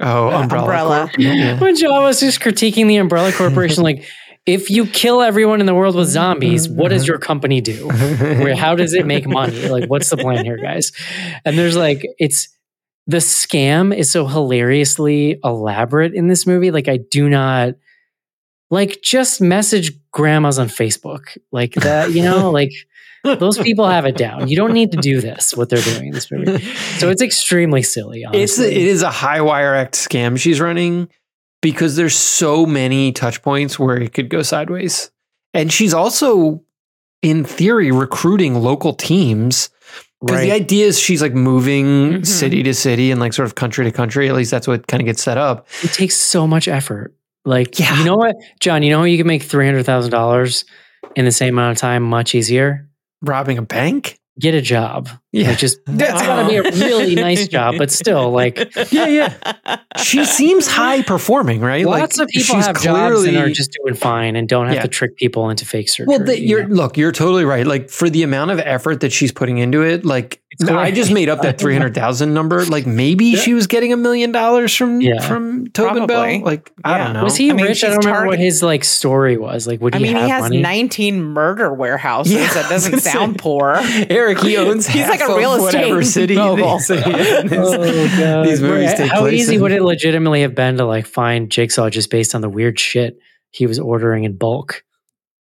Oh, 0.00 0.28
Uh, 0.28 0.42
umbrella. 0.42 0.64
Umbrella. 0.64 0.98
Corp. 1.08 1.18
Yeah. 1.18 1.58
when 1.58 1.74
John 1.76 2.02
was 2.02 2.20
just 2.20 2.40
critiquing 2.40 2.86
the 2.86 2.96
Umbrella 2.96 3.32
Corporation 3.32 3.82
like 3.82 4.04
if 4.46 4.70
you 4.70 4.86
kill 4.86 5.20
everyone 5.20 5.60
in 5.60 5.66
the 5.66 5.74
world 5.74 5.94
with 5.94 6.08
zombies 6.08 6.68
what 6.68 6.88
does 6.88 7.06
your 7.06 7.18
company 7.18 7.60
do 7.60 7.86
where 7.88 8.54
how 8.56 8.74
does 8.74 8.94
it 8.94 9.04
make 9.06 9.26
money 9.26 9.68
like 9.68 9.90
what's 9.90 10.08
the 10.10 10.16
plan 10.16 10.44
here 10.44 10.56
guys 10.56 10.92
and 11.44 11.58
there's 11.58 11.76
like 11.76 12.06
it's 12.18 12.48
the 13.06 13.18
scam 13.18 13.94
is 13.94 14.10
so 14.10 14.26
hilariously 14.26 15.38
elaborate 15.44 16.14
in 16.14 16.28
this 16.28 16.46
movie 16.46 16.70
like 16.70 16.88
i 16.88 16.96
do 17.10 17.28
not 17.28 17.74
like 18.70 19.00
just 19.02 19.40
message 19.40 19.92
grandmas 20.12 20.58
on 20.58 20.68
facebook 20.68 21.36
like 21.52 21.74
that 21.74 22.12
you 22.12 22.22
know 22.22 22.50
like 22.60 22.70
those 23.24 23.58
people 23.58 23.86
have 23.86 24.04
it 24.06 24.16
down 24.16 24.48
you 24.48 24.56
don't 24.56 24.72
need 24.72 24.92
to 24.92 24.98
do 24.98 25.20
this 25.20 25.56
what 25.56 25.68
they're 25.68 25.82
doing 25.82 26.06
in 26.06 26.12
this 26.12 26.30
movie 26.30 26.62
so 26.98 27.08
it's 27.10 27.22
extremely 27.22 27.82
silly 27.82 28.22
It's 28.32 28.58
honestly. 28.58 28.66
a, 28.66 28.70
it 28.70 28.86
is 28.86 29.02
a 29.02 29.10
high 29.10 29.40
wire 29.40 29.74
act 29.74 29.94
scam 29.94 30.38
she's 30.38 30.60
running 30.60 31.08
because 31.60 31.96
there's 31.96 32.14
so 32.14 32.64
many 32.64 33.10
touch 33.12 33.42
points 33.42 33.78
where 33.78 33.96
it 34.00 34.12
could 34.14 34.28
go 34.28 34.42
sideways. 34.42 35.10
And 35.54 35.72
she's 35.72 35.92
also 35.92 36.62
in 37.20 37.42
theory 37.42 37.90
recruiting 37.90 38.54
local 38.62 38.92
teams 38.94 39.68
because 40.24 40.40
the 40.42 40.52
idea 40.52 40.86
is 40.86 41.00
she's 41.00 41.20
like 41.20 41.32
moving 41.34 42.12
Mhm. 42.20 42.26
city 42.26 42.62
to 42.62 42.72
city 42.74 43.10
and 43.10 43.20
like 43.20 43.32
sort 43.32 43.46
of 43.46 43.56
country 43.56 43.84
to 43.84 43.90
country. 43.90 44.28
At 44.28 44.36
least 44.36 44.52
that's 44.52 44.68
what 44.68 44.86
kind 44.86 45.00
of 45.00 45.06
gets 45.06 45.20
set 45.22 45.36
up. 45.36 45.66
it 45.82 45.92
takes 45.92 46.14
so 46.16 46.46
much 46.46 46.68
effort. 46.68 47.14
Like, 47.44 47.78
Yeah. 47.78 47.98
you 47.98 48.04
know 48.04 48.16
what, 48.16 48.36
John? 48.60 48.82
You 48.84 48.90
know 48.90 48.98
how 48.98 49.04
you 49.04 49.16
can 49.18 49.26
make 49.26 49.42
three 49.42 49.66
hundred 49.66 49.84
thousand 49.84 50.12
dollars 50.12 50.64
in 51.16 51.24
the 51.24 51.32
same 51.32 51.54
amount 51.58 51.72
of 51.72 51.78
time 51.80 52.02
much 52.04 52.34
easier? 52.36 52.87
Robbing 53.22 53.58
a 53.58 53.62
bank. 53.62 54.18
Get 54.40 54.54
a 54.54 54.60
job. 54.60 55.08
Yeah. 55.32 55.48
Like, 55.48 55.58
just 55.64 55.80
it's 55.88 56.22
gotta 56.22 56.48
be 56.48 56.56
a 56.56 56.62
really 56.62 57.16
nice 57.16 57.48
job, 57.48 57.74
but 57.76 57.90
still, 57.90 58.30
like 58.30 58.56
Yeah, 58.92 59.06
yeah. 59.06 59.76
She 60.00 60.24
seems 60.24 60.68
high 60.68 61.02
performing, 61.02 61.60
right? 61.60 61.84
lots 61.84 62.18
like, 62.18 62.26
of 62.26 62.30
people 62.30 62.54
have 62.54 62.80
jobs 62.80 63.24
and 63.24 63.36
are 63.36 63.50
just 63.50 63.76
doing 63.82 63.94
fine 63.96 64.36
and 64.36 64.48
don't 64.48 64.66
have 64.66 64.76
Yeah. 64.76 64.82
to 64.82 64.88
trick 64.88 65.16
people 65.16 65.50
into 65.50 65.64
fake 65.66 65.88
surgery. 65.88 66.06
Well, 66.06 66.24
the, 66.24 66.40
you 66.40 66.46
you're 66.50 66.68
know? 66.68 66.74
look, 66.76 66.96
you're 66.96 67.10
totally 67.10 67.44
right. 67.44 67.66
Like 67.66 67.90
for 67.90 68.08
the 68.08 68.22
amount 68.22 68.52
of 68.52 68.60
effort 68.60 69.00
that 69.00 69.10
she's 69.12 69.32
putting 69.32 69.58
into 69.58 69.82
it, 69.82 70.04
like 70.04 70.40
It's 70.60 70.68
I 70.68 70.90
just 70.90 71.12
made 71.12 71.28
up 71.28 71.42
that 71.42 71.58
three 71.60 71.72
hundred 71.74 71.94
thousand 71.94 72.34
number. 72.34 72.64
Like 72.64 72.84
maybe 72.86 73.36
she 73.36 73.54
was 73.54 73.68
getting 73.68 73.92
a 73.92 73.96
million 73.96 74.32
dollars 74.32 74.74
from 74.74 75.00
Yeah. 75.00 75.20
from 75.20 75.68
Tobin 75.68 76.06
Probably. 76.06 76.38
Bell. 76.38 76.44
Like 76.44 76.72
I 76.84 76.98
don't 76.98 77.12
know. 77.12 77.22
was 77.22 77.36
he 77.36 77.50
I 77.50 77.52
mean, 77.52 77.66
rich? 77.66 77.84
I 77.84 77.90
don't 77.90 78.04
remember 78.04 78.26
what 78.26 78.40
his 78.40 78.60
like 78.62 78.82
story 78.82 79.36
was. 79.36 79.66
Like, 79.68 79.80
would 79.80 79.94
I 79.94 79.98
he 79.98 80.04
mean, 80.04 80.16
have 80.16 80.24
he 80.24 80.30
has 80.30 80.42
money? 80.42 80.60
19 80.60 81.22
murder 81.22 81.72
warehouses. 81.72 82.32
Yeah, 82.32 82.52
that 82.54 82.68
doesn't 82.68 83.00
sound 83.00 83.38
poor. 83.38 83.74
Eric, 83.80 84.40
he 84.40 84.56
owns. 84.56 84.86
He's 84.88 85.02
half 85.02 85.10
like 85.20 85.28
a 85.28 85.36
real 85.36 85.54
estate 85.54 85.78
whatever 85.82 86.02
city 86.02 86.34
mogul. 86.36 86.78
these, 86.78 86.90
Oh, 86.90 88.08
God. 88.18 88.46
these 88.46 88.60
movies 88.60 88.94
take 88.94 89.10
How 89.12 89.20
place 89.20 89.40
easy 89.42 89.54
in. 89.56 89.62
would 89.62 89.72
it 89.72 89.82
legitimately 89.82 90.40
have 90.40 90.54
been 90.56 90.76
to 90.78 90.84
like 90.84 91.06
find 91.06 91.50
Jigsaw 91.50 91.88
just 91.88 92.10
based 92.10 92.34
on 92.34 92.40
the 92.40 92.48
weird 92.48 92.80
shit 92.80 93.20
he 93.50 93.66
was 93.68 93.78
ordering 93.78 94.24
in 94.24 94.36
bulk? 94.36 94.82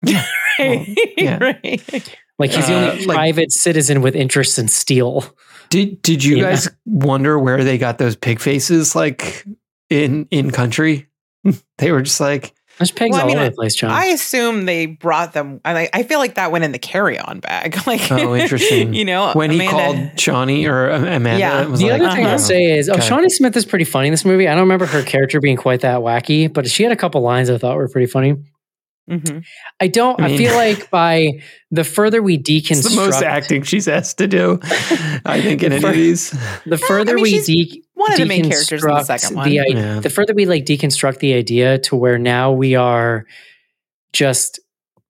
yeah. 0.02 1.38
right. 1.38 2.16
Like 2.38 2.50
he's 2.50 2.66
the 2.66 2.74
Uh, 2.74 2.90
only 2.92 3.06
like- 3.06 3.14
private 3.16 3.52
citizen 3.52 4.02
with 4.02 4.14
interest 4.14 4.58
in 4.58 4.68
steel. 4.68 5.24
Did 5.70 6.00
Did 6.02 6.22
you 6.24 6.36
Yeah. 6.36 6.50
guys 6.50 6.68
wonder 6.84 7.38
where 7.38 7.64
they 7.64 7.78
got 7.78 7.98
those 7.98 8.14
pig 8.16 8.40
faces? 8.40 8.94
Like 8.94 9.44
in 9.90 10.26
in 10.30 10.50
country, 10.50 11.06
they 11.78 11.90
were 11.92 12.02
just 12.02 12.20
like 12.20 12.52
There's 12.78 12.90
pigs 12.90 13.12
Well, 13.12 13.20
I 13.20 13.22
all 13.22 13.26
mean, 13.28 13.38
over 13.38 13.46
the 13.48 13.52
place, 13.56 13.74
John. 13.74 13.90
I 13.90 14.06
assume 14.06 14.66
they 14.66 14.84
brought 14.84 15.32
them. 15.32 15.62
I, 15.64 15.88
I 15.94 16.02
feel 16.02 16.18
like 16.18 16.34
that 16.34 16.52
went 16.52 16.62
in 16.64 16.72
the 16.72 16.78
carry-on 16.78 17.40
bag. 17.40 17.74
Like, 17.86 18.12
Oh, 18.12 18.36
interesting. 18.36 18.92
you 18.92 19.06
know, 19.06 19.32
when 19.32 19.50
he 19.50 19.66
called 19.66 20.20
Shawnee 20.20 20.66
or 20.66 20.90
um, 20.92 21.04
Amanda. 21.04 21.38
Yeah. 21.40 21.62
it 21.62 21.70
was 21.70 21.80
the 21.80 21.88
like, 21.88 22.02
other 22.02 22.10
thing 22.14 22.24
uh-huh. 22.26 22.32
I'll 22.34 22.38
say 22.38 22.76
is, 22.76 22.90
oh, 22.90 23.00
Shawnee 23.00 23.30
Smith 23.30 23.56
is 23.56 23.64
pretty 23.64 23.86
funny 23.86 24.08
in 24.08 24.12
this 24.12 24.26
movie. 24.26 24.46
I 24.46 24.52
don't 24.52 24.64
remember 24.64 24.84
her 24.84 25.02
character 25.02 25.40
being 25.40 25.56
quite 25.56 25.80
that 25.80 26.00
wacky, 26.00 26.52
but 26.52 26.68
she 26.68 26.82
had 26.82 26.92
a 26.92 26.96
couple 26.96 27.22
lines 27.22 27.48
I 27.48 27.56
thought 27.56 27.76
were 27.78 27.88
pretty 27.88 28.08
funny. 28.08 28.36
Mhm. 29.10 29.44
I 29.80 29.86
don't. 29.86 30.20
I 30.20 30.26
I, 30.26 30.36
feel 30.36 30.54
like 30.54 30.90
by 30.90 31.40
the 31.70 31.84
further 31.84 32.20
we 32.22 32.36
deconstruct, 32.38 32.70
It's 32.70 32.90
the 32.90 32.96
most 32.96 33.22
acting 33.22 33.62
she's 33.62 33.86
asked 33.86 34.18
to 34.18 34.26
do, 34.26 34.58
I 35.24 35.40
think, 35.40 35.62
in 35.64 35.72
any 35.72 35.84
of 35.86 35.94
these. 35.94 36.30
the 36.66 36.76
further 36.76 37.14
mean, 37.14 37.22
we 37.22 37.40
de- 37.42 37.84
one 37.94 38.12
of 38.12 38.18
the 38.18 38.24
main 38.24 38.50
characters 38.50 38.82
in 38.84 38.90
the 38.90 39.04
second 39.04 39.36
one. 39.36 39.48
The, 39.48 39.54
Yeah. 39.54 40.00
the 40.00 40.10
further 40.10 40.34
we 40.34 40.44
like 40.46 40.64
deconstruct 40.64 41.20
the 41.20 41.34
idea 41.34 41.78
to 41.80 41.94
where 41.96 42.18
now 42.18 42.50
we 42.52 42.74
are 42.74 43.26
just 44.12 44.58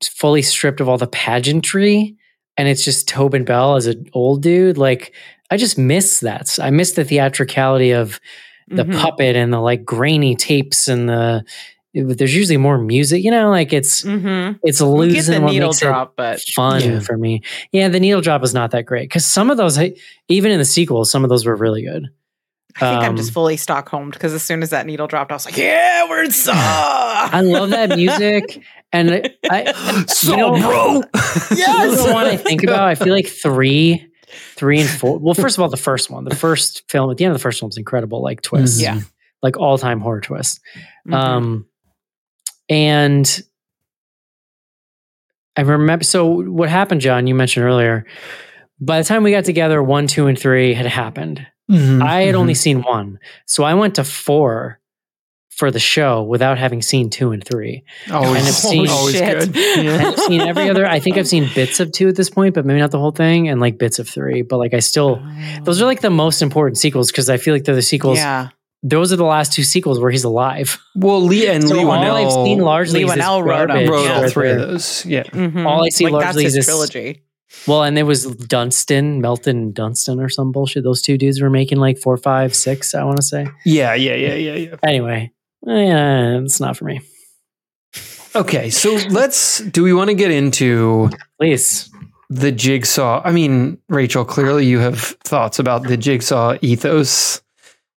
fully 0.04 0.42
stripped 0.42 0.80
of 0.80 0.88
all 0.90 0.98
the 0.98 1.06
pageantry, 1.06 2.16
and 2.58 2.68
it's 2.68 2.84
just 2.84 3.08
Tobin 3.08 3.44
Bell 3.44 3.76
as 3.76 3.86
an 3.86 4.06
old 4.12 4.42
dude. 4.42 4.76
Like 4.76 5.14
I 5.50 5.56
just 5.56 5.78
miss 5.78 6.20
that. 6.20 6.58
I 6.60 6.68
miss 6.70 6.92
the 6.92 7.04
theatricality 7.04 7.92
of 7.92 8.20
the 8.68 8.84
Mhm. 8.84 9.00
puppet 9.00 9.36
and 9.36 9.52
the 9.52 9.60
like 9.60 9.84
grainy 9.86 10.36
tapes 10.36 10.86
and 10.86 11.08
the. 11.08 11.44
There's 12.04 12.34
usually 12.36 12.56
more 12.58 12.76
music, 12.78 13.24
you 13.24 13.30
know, 13.30 13.48
like 13.50 13.72
it's 13.72 14.02
Mhm. 14.02 14.58
it's 14.62 14.80
losing 14.80 15.34
the 15.36 15.40
what 15.40 15.52
needle 15.52 15.68
makes 15.68 15.80
it 15.82 15.86
drop, 15.86 16.14
but 16.16 16.40
fun 16.54 16.82
Yeah. 16.82 17.00
for 17.00 17.16
me. 17.16 17.40
Yeah, 17.72 17.88
the 17.88 18.00
needle 18.00 18.20
drop 18.20 18.40
was 18.42 18.52
not 18.52 18.70
that 18.72 18.84
great 18.84 19.08
because 19.08 19.24
some 19.24 19.50
of 19.50 19.56
those, 19.56 19.78
even 20.28 20.50
in 20.52 20.58
the 20.58 20.64
sequels, 20.64 21.10
some 21.10 21.24
of 21.24 21.30
those 21.30 21.46
were 21.46 21.56
really 21.56 21.82
good. 21.82 22.08
I 22.76 22.80
think 22.90 23.02
I'm 23.04 23.10
Um, 23.12 23.16
just 23.16 23.32
fully 23.32 23.56
Stockholmed 23.56 24.12
because 24.12 24.34
as 24.34 24.42
soon 24.42 24.62
as 24.62 24.68
that 24.68 24.84
needle 24.84 25.06
dropped, 25.06 25.32
I 25.32 25.34
was 25.36 25.46
like, 25.46 25.56
"Yeah, 25.56 26.06
we're 26.10 26.24
in 26.24 26.30
Saw." 26.44 26.52
I 26.54 27.40
love 27.40 27.70
that 27.70 27.96
music, 27.96 28.60
and 28.92 29.30
I, 29.50 30.04
So, 30.08 30.30
you 30.32 30.36
know, 30.36 30.50
bro. 30.60 31.02
Yes, 31.56 32.04
the 32.04 32.12
one 32.12 32.26
I 32.26 32.36
think 32.36 32.62
about. 32.62 32.86
I 32.86 32.94
feel 32.94 33.14
like 33.14 33.28
three, 33.28 34.06
three 34.56 34.80
and 34.80 34.90
four. 34.90 35.18
Well, 35.18 35.32
first 35.32 35.56
of 35.56 35.62
all, 35.62 35.70
the 35.70 35.78
first 35.78 36.10
one, 36.10 36.24
the 36.24 36.36
first 36.36 36.82
film 36.90 37.10
at 37.10 37.16
the 37.16 37.24
end 37.24 37.32
of 37.32 37.38
the 37.38 37.42
first 37.42 37.62
one 37.62 37.68
was 37.70 37.78
incredible, 37.78 38.22
like 38.22 38.42
twist, 38.42 38.78
Yeah. 38.78 39.00
like 39.42 39.56
all 39.56 39.78
time 39.78 40.00
horror 40.00 40.20
twist. 40.20 40.60
Mhm. 41.08 41.14
Um, 41.14 41.66
and 42.68 43.42
I 45.56 45.62
remember. 45.62 46.04
So 46.04 46.42
what 46.50 46.68
happened, 46.68 47.00
John? 47.00 47.26
You 47.26 47.34
mentioned 47.34 47.64
earlier. 47.64 48.04
By 48.80 48.98
the 48.98 49.04
time 49.04 49.22
we 49.22 49.30
got 49.30 49.44
together, 49.44 49.82
one, 49.82 50.06
two, 50.06 50.26
and 50.26 50.38
three 50.38 50.74
had 50.74 50.86
happened. 50.86 51.46
Mhm, 51.70 52.02
I 52.02 52.22
had 52.22 52.34
only 52.34 52.52
mhm. 52.52 52.58
seen 52.58 52.82
one, 52.82 53.18
so 53.46 53.64
I 53.64 53.74
went 53.74 53.96
to 53.96 54.04
four 54.04 54.78
for 55.50 55.70
the 55.70 55.80
show 55.80 56.22
without 56.22 56.58
having 56.58 56.82
seen 56.82 57.08
two 57.08 57.32
and 57.32 57.42
three. 57.42 57.82
always, 58.12 58.28
and 58.36 58.46
I've 58.46 58.54
seen- 58.54 58.86
always 58.88 59.16
Shit. 59.16 59.52
good. 59.52 59.56
Yeah. 59.84 60.08
I've 60.08 60.18
seen 60.20 60.42
every 60.42 60.68
other. 60.68 60.86
I 60.86 61.00
think 61.00 61.16
I've 61.16 61.26
seen 61.26 61.48
bits 61.54 61.80
of 61.80 61.90
two 61.90 62.06
at 62.08 62.14
this 62.14 62.28
point, 62.30 62.54
but 62.54 62.66
maybe 62.66 62.78
not 62.78 62.90
the 62.90 62.98
whole 62.98 63.10
thing, 63.10 63.48
and 63.48 63.58
like 63.60 63.78
bits 63.78 63.98
of 63.98 64.06
three. 64.08 64.42
But 64.42 64.58
like 64.58 64.74
I 64.74 64.80
still, 64.80 65.20
those 65.64 65.80
are 65.82 65.86
like 65.86 66.02
the 66.02 66.10
most 66.10 66.42
important 66.42 66.76
sequels 66.78 67.10
because 67.10 67.30
I 67.30 67.38
feel 67.38 67.54
like 67.54 67.64
they're 67.64 67.74
the 67.74 67.82
sequels. 67.82 68.18
yeah, 68.18 68.50
Those 68.88 69.12
are 69.12 69.16
the 69.16 69.24
last 69.24 69.52
two 69.52 69.64
sequels 69.64 69.98
where 69.98 70.10
he's 70.12 70.22
alive. 70.24 70.78
Well, 70.94 71.20
Lee 71.22 71.48
and 71.48 71.66
So 71.66 71.74
Lee 71.74 71.82
all 71.84 71.90
Whannell 71.90 72.24
I've 72.26 72.32
seen 72.46 72.58
largely 72.60 73.00
Lee 73.04 73.10
is 73.10 73.14
this 73.16 73.24
Whannell 73.24 73.42
wrote 73.44 73.70
'em. 73.70 73.88
wrote 73.90 74.04
Yeah. 74.04 74.14
all 74.14 74.20
where 74.20 74.30
three 74.30 74.50
of 74.50 74.58
those. 74.58 75.04
Yeah. 75.06 75.24
Mhm. 75.24 75.66
All 75.66 75.84
I 75.84 75.88
see 75.88 76.04
like 76.04 76.12
largely 76.12 76.44
that's 76.44 76.54
is 76.54 76.56
his 76.56 76.66
this- 76.66 76.66
trilogy. 76.66 77.22
Well, 77.66 77.82
and 77.84 77.96
there 77.96 78.04
was 78.06 78.26
Dunstan, 78.26 79.20
Melton, 79.20 79.56
and 79.56 79.74
Dunstan, 79.74 80.20
or 80.20 80.28
some 80.28 80.52
bullshit. 80.52 80.84
Those 80.84 81.00
two 81.02 81.16
dudes 81.16 81.40
were 81.40 81.48
making 81.50 81.78
like 81.78 81.98
four, 81.98 82.16
five, 82.16 82.54
six. 82.54 82.94
I 82.94 83.02
want 83.04 83.16
to 83.16 83.22
say. 83.22 83.48
Yeah, 83.64 83.94
yeah, 83.94 84.14
yeah, 84.14 84.34
yeah, 84.34 84.54
yeah. 84.54 84.74
Anyway, 84.84 85.30
eh, 85.66 86.38
it's 86.44 86.60
not 86.60 86.76
for 86.76 86.84
me. 86.84 87.00
Okay, 88.34 88.68
so 88.70 88.98
let's. 89.10 89.60
Do 89.60 89.82
we 89.82 89.94
want 89.94 90.10
to 90.10 90.14
get 90.14 90.30
into 90.30 91.08
Please. 91.40 91.88
the 92.28 92.52
jigsaw? 92.52 93.22
I 93.24 93.32
mean, 93.32 93.78
Rachel, 93.88 94.24
clearly 94.24 94.66
you 94.66 94.78
have 94.80 95.00
thoughts 95.24 95.58
about 95.58 95.84
the 95.84 95.96
jigsaw 95.96 96.56
ethos. 96.60 97.40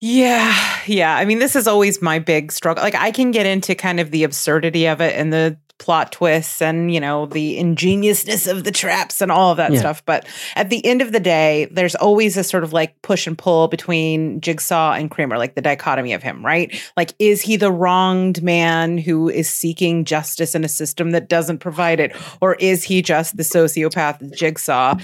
Yeah, 0.02 0.56
yeah. 0.86 1.16
I 1.16 1.26
mean, 1.26 1.40
this 1.40 1.56
is 1.56 1.68
always 1.68 2.02
my 2.02 2.20
big 2.20 2.52
struggle. 2.52 2.84
Like, 2.84 2.96
I 2.96 3.12
can 3.12 3.32
get 3.32 3.46
into 3.46 3.76
kind 3.76 4.00
of 4.00 4.12
the 4.12 4.24
absurdity 4.24 4.86
of 4.88 5.02
it 5.02 5.16
and 5.16 5.34
the 5.34 5.58
plot 5.78 6.12
twists 6.12 6.62
and, 6.62 6.94
you 6.94 7.00
know, 7.00 7.26
the 7.26 7.58
ingeniousness 7.58 8.48
of 8.48 8.66
the 8.66 8.72
traps 8.72 9.22
and 9.22 9.32
all 9.32 9.52
of 9.52 9.58
that 9.58 9.72
Yeah. 9.72 9.80
stuff. 9.80 10.04
But 10.06 10.26
at 10.58 10.70
the 10.70 10.86
end 10.86 11.02
of 11.02 11.14
the 11.14 11.22
day, 11.22 11.70
there's 11.72 11.96
always 11.96 12.36
a 12.36 12.44
sort 12.44 12.66
of 12.66 12.74
like 12.74 13.02
push 13.02 13.26
and 13.26 13.38
pull 13.38 13.70
between 13.70 14.42
Jigsaw 14.42 14.92
and 14.94 15.10
Kramer, 15.10 15.38
like 15.38 15.56
the 15.56 15.62
dichotomy 15.62 16.12
of 16.12 16.22
him, 16.22 16.46
right? 16.46 16.70
Like, 16.98 17.14
is 17.18 17.42
he 17.42 17.56
the 17.56 17.72
wronged 17.72 18.44
man 18.44 18.98
who 18.98 19.30
is 19.30 19.50
seeking 19.50 20.04
justice 20.04 20.54
in 20.54 20.66
a 20.66 20.70
system 20.70 21.12
that 21.12 21.30
doesn't 21.30 21.60
provide 21.60 22.02
it? 22.02 22.14
Or 22.42 22.56
is 22.56 22.84
he 22.84 23.02
just 23.02 23.38
the 23.38 23.44
sociopath 23.44 24.36
Jigsaw? 24.36 24.96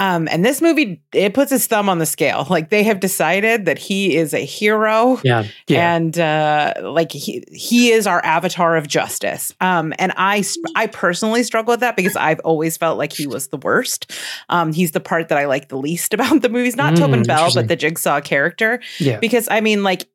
Um, 0.00 0.28
and 0.30 0.44
this 0.44 0.62
movie, 0.62 1.02
it 1.12 1.34
puts 1.34 1.50
his 1.50 1.66
thumb 1.66 1.88
on 1.88 1.98
the 1.98 2.06
scale. 2.06 2.46
Like, 2.50 2.70
they 2.70 2.82
have 2.84 3.00
decided 3.00 3.66
that 3.66 3.78
he 3.78 4.16
is 4.16 4.32
a 4.34 4.44
hero 4.44 5.20
Yeah. 5.24 5.44
Yeah. 5.66 5.94
and 5.96 6.18
uh, 6.18 6.74
like 6.82 7.12
he 7.12 7.44
he 7.52 7.90
is 7.90 8.06
our 8.06 8.24
avatar 8.24 8.76
of 8.76 8.86
justice. 8.88 9.52
Um, 9.60 9.92
and 9.98 10.12
I 10.16 10.44
I 10.76 10.86
personally 10.86 11.42
struggle 11.42 11.72
with 11.72 11.80
that 11.80 11.96
because 11.96 12.16
I've 12.16 12.40
always 12.40 12.76
felt 12.76 12.96
like 12.98 13.12
he 13.12 13.26
was 13.26 13.48
the 13.48 13.58
worst. 13.58 14.12
Um, 14.48 14.72
he's 14.72 14.92
the 14.92 15.00
part 15.00 15.28
that 15.28 15.38
I 15.38 15.46
like 15.46 15.68
the 15.68 15.76
least 15.78 16.14
about 16.14 16.42
the 16.42 16.48
movies, 16.48 16.76
not 16.76 16.94
Mm, 16.94 16.98
Tobin 16.98 17.22
Bell, 17.24 17.50
but 17.54 17.68
the 17.68 17.76
Jigsaw 17.76 18.20
character. 18.20 18.80
Yeah. 18.98 19.18
Because 19.18 19.48
I 19.50 19.60
mean, 19.60 19.82
like 19.82 20.06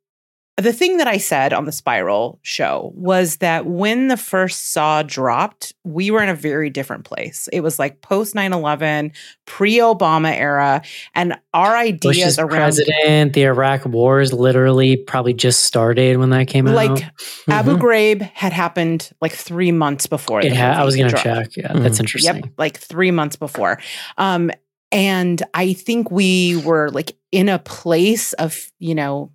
the 0.58 0.72
thing 0.72 0.98
that 0.98 1.08
I 1.08 1.18
said 1.18 1.52
on 1.52 1.66
the 1.66 1.72
Spiral 1.72 2.38
show 2.44 2.92
was 2.96 3.38
that 3.38 3.66
when 3.66 4.08
the 4.08 4.18
first 4.18 4.72
Saw 4.72 5.02
dropped, 5.02 5.74
we 5.84 6.12
were 6.12 6.22
in 6.22 6.30
a 6.30 6.36
very 6.36 6.70
different 6.70 7.06
place. 7.06 7.50
It 7.52 7.62
was 7.62 7.80
like 7.80 8.02
post 8.02 8.36
9 8.36 8.54
11, 8.54 9.13
pre 9.46 9.78
Obama 9.78 10.32
era, 10.32 10.84
and 11.16 11.36
our 11.56 11.76
ideas 11.76 12.18
Bush's 12.18 12.39
around 12.39 12.50
president, 12.50 13.34
the 13.34 13.46
Iraq 13.46 13.86
Wars 13.86 14.32
literally 14.32 14.96
probably 14.96 15.34
just 15.34 15.63
started 15.63 16.18
when 16.18 16.30
that 16.30 16.48
came 16.48 16.68
out. 16.68 16.76
like 16.76 17.04
Abu 17.50 17.78
Ghraib 17.78 18.22
had 18.22 18.54
happened 18.54 19.12
like 19.22 19.32
three 19.34 19.72
months 19.72 20.06
before. 20.06 20.42
it 20.42 20.50
the 20.52 20.56
ha- 20.56 20.80
I 20.80 20.84
was 20.84 20.96
going 20.96 21.10
to 21.10 21.18
check. 21.18 21.56
Yeah, 21.58 21.74
that's 21.74 21.98
Mhm. 21.98 22.02
interesting. 22.02 22.36
Yep, 22.36 22.46
like 22.60 22.78
three 22.78 23.10
months 23.12 23.36
before. 23.36 23.80
Um, 24.20 24.52
and 24.92 25.42
I 25.56 25.74
think 25.74 26.12
we 26.12 26.58
were 26.63 26.92
like 26.92 27.13
in 27.32 27.50
a 27.50 27.58
place 27.58 28.34
of, 28.34 28.72
you 28.78 28.94
know, 28.94 29.32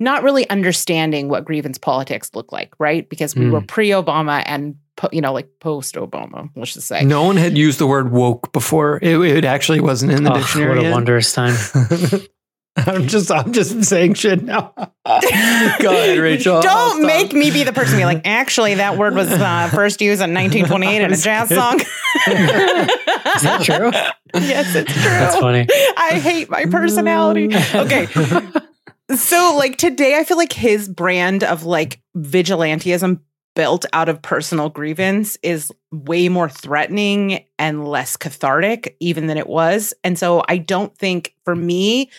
not 0.00 0.22
really 0.22 0.48
understanding 0.50 1.28
what 1.28 1.44
grievance 1.44 1.78
politics 1.78 2.30
look 2.34 2.50
like, 2.52 2.72
right? 2.78 3.08
Because 3.08 3.34
we 3.36 3.44
Mm. 3.46 3.50
were 3.52 3.60
pre 3.62 3.90
Obama 3.90 4.42
and, 4.46 4.74
po- 4.96 5.08
you 5.12 5.20
know, 5.20 5.32
like 5.32 5.48
post 5.60 5.94
Obama, 5.94 6.48
let's 6.56 6.74
just 6.74 6.88
say. 6.88 7.04
No 7.04 7.24
one 7.24 7.36
had 7.36 7.56
used 7.56 7.78
the 7.78 7.86
word 7.86 8.10
woke 8.12 8.52
before. 8.52 8.98
It, 9.02 9.18
it 9.20 9.44
actually 9.44 9.80
wasn't 9.80 10.12
in 10.12 10.24
the 10.24 10.32
Oh, 10.32 10.38
dictionary. 10.38 10.68
what 10.70 10.78
a 10.78 10.82
yet. 10.82 10.92
wondrous 10.92 11.32
time. 11.32 11.54
I'm 12.74 13.06
just 13.06 13.30
I'm 13.30 13.52
just 13.52 13.84
saying 13.84 14.14
shit 14.14 14.42
now. 14.44 14.72
Go 15.04 15.90
ahead, 15.92 16.18
Rachel. 16.18 16.62
Don't 16.62 17.04
make 17.06 17.34
me 17.34 17.50
be 17.50 17.64
the 17.64 17.72
person 17.72 17.92
to 17.92 17.98
be 17.98 18.04
like, 18.06 18.22
actually, 18.24 18.76
that 18.76 18.96
word 18.96 19.14
was 19.14 19.30
uh, 19.30 19.68
first 19.74 20.00
used 20.00 20.22
in 20.22 20.32
1928 20.32 21.02
in 21.02 21.12
a 21.12 21.16
jazz 21.16 21.50
song. 21.50 21.80
Is 21.80 21.86
that 23.42 23.60
true? 23.62 23.90
yes, 24.40 24.74
it's 24.74 24.90
true. 24.92 25.02
That's 25.02 25.36
funny. 25.36 25.66
I 25.98 26.18
hate 26.18 26.48
my 26.48 26.64
personality. 26.64 27.50
Okay. 27.74 28.06
So, 29.16 29.54
like 29.56 29.76
today, 29.76 30.16
I 30.18 30.24
feel 30.24 30.36
like 30.36 30.52
his 30.52 30.88
brand 30.88 31.44
of 31.44 31.64
like 31.64 32.00
vigilantism 32.16 33.20
built 33.54 33.84
out 33.92 34.08
of 34.08 34.22
personal 34.22 34.70
grievance 34.70 35.36
is 35.42 35.70
way 35.90 36.28
more 36.28 36.48
threatening 36.48 37.44
and 37.58 37.86
less 37.86 38.16
cathartic, 38.16 38.96
even 39.00 39.26
than 39.26 39.36
it 39.36 39.46
was. 39.46 39.92
And 40.04 40.18
so, 40.18 40.42
I 40.48 40.58
don't 40.58 40.96
think 40.96 41.34
for 41.44 41.54
me, 41.54 42.10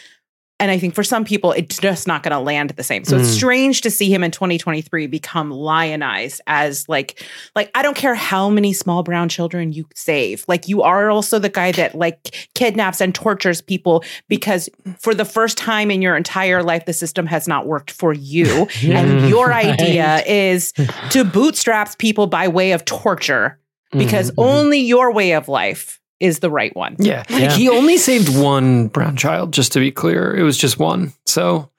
and 0.63 0.71
I 0.71 0.79
think 0.79 0.95
for 0.95 1.03
some 1.03 1.25
people, 1.25 1.51
it's 1.51 1.77
just 1.77 2.07
not 2.07 2.23
going 2.23 2.31
to 2.31 2.39
land 2.39 2.69
the 2.69 2.83
same. 2.83 3.03
So 3.03 3.17
it's 3.17 3.27
Mm. 3.27 3.35
strange 3.35 3.81
to 3.81 3.91
see 3.91 4.09
him 4.09 4.23
in 4.23 4.31
2023 4.31 5.07
become 5.07 5.51
lionized 5.51 6.39
as 6.47 6.87
like, 6.87 7.21
like 7.53 7.69
I 7.75 7.81
don't 7.81 7.97
care 7.97 8.15
how 8.15 8.49
many 8.49 8.71
small 8.71 9.03
brown 9.03 9.27
children 9.27 9.73
you 9.73 9.85
save. 9.93 10.45
Like 10.47 10.69
you 10.69 10.81
are 10.81 11.09
also 11.09 11.37
the 11.37 11.49
guy 11.49 11.73
that 11.73 11.95
like 11.95 12.49
kidnaps 12.55 13.01
and 13.01 13.13
tortures 13.13 13.59
people 13.61 14.05
because 14.29 14.69
for 14.99 15.13
the 15.13 15.25
first 15.25 15.57
time 15.57 15.91
in 15.91 16.01
your 16.01 16.15
entire 16.15 16.63
life, 16.63 16.85
the 16.85 16.93
system 16.93 17.25
has 17.25 17.45
not 17.45 17.67
worked 17.67 17.91
for 17.91 18.13
you. 18.13 18.67
and 18.83 19.27
your 19.27 19.49
Right. 19.49 19.77
idea 19.77 20.23
is 20.25 20.71
to 21.09 21.25
bootstraps 21.25 21.95
people 21.97 22.27
by 22.27 22.47
way 22.47 22.71
of 22.71 22.85
torture 22.85 23.59
because 23.91 24.31
Mhm, 24.31 24.35
mhm. 24.35 24.43
only 24.45 24.79
your 24.79 25.11
way 25.11 25.33
of 25.33 25.49
life 25.49 25.99
is 26.23 26.39
the 26.39 26.49
right 26.49 26.75
one. 26.75 26.95
Yeah. 26.99 27.23
Yeah. 27.29 27.51
He 27.51 27.69
only 27.69 27.97
saved 27.97 28.35
one 28.35 28.87
brown 28.87 29.17
child, 29.17 29.53
just 29.53 29.73
to 29.73 29.79
be 29.79 29.91
clear. 29.91 30.35
It 30.35 30.43
was 30.43 30.57
just 30.57 30.79
one. 30.79 31.13
So, 31.25 31.69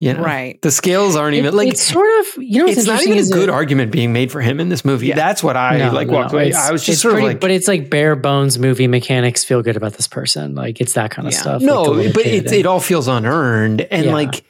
you 0.00 0.12
know, 0.14 0.20
Right. 0.22 0.60
the 0.62 0.70
scales 0.70 1.14
aren't 1.14 1.34
even 1.36 1.48
It- 1.48 1.54
like 1.54 1.68
it's 1.68 1.82
sort 1.82 2.08
of 2.20 2.42
you 2.42 2.62
know 2.64 2.68
it's 2.70 2.86
not 2.86 3.02
even 3.02 3.18
a 3.18 3.22
good 3.28 3.48
it- 3.48 3.52
argument 3.52 3.92
being 3.92 4.12
made 4.12 4.30
for 4.32 4.40
him 4.40 4.60
in 4.60 4.68
this 4.68 4.84
movie. 4.84 5.06
Yeah. 5.08 5.14
That's 5.14 5.42
what 5.42 5.56
I 5.56 5.78
No, 5.78 5.92
like 5.92 6.08
no, 6.08 6.14
walked 6.14 6.32
away. 6.32 6.52
I 6.52 6.70
was 6.72 6.84
just 6.84 7.00
sort 7.02 7.12
pretty- 7.14 7.26
of 7.26 7.32
like 7.34 7.40
but 7.40 7.50
it's 7.50 7.68
like 7.68 7.88
bare 7.90 8.16
bones 8.16 8.58
movie 8.58 8.88
mechanics. 8.88 9.44
Feel 9.44 9.62
good 9.62 9.76
about 9.76 9.92
this 9.94 10.08
person. 10.08 10.54
Like 10.54 10.80
it's 10.80 10.94
that 10.94 11.10
kind 11.12 11.28
of 11.28 11.32
Yeah. 11.34 11.40
stuff. 11.40 11.62
no, 11.62 11.82
like, 11.82 12.12
but 12.14 12.24
little 12.26 12.52
it, 12.52 12.52
it 12.52 12.66
all 12.66 12.80
feels 12.80 13.08
unearned. 13.08 13.80
And 13.82 14.06
Yeah. 14.06 14.12
like 14.12 14.44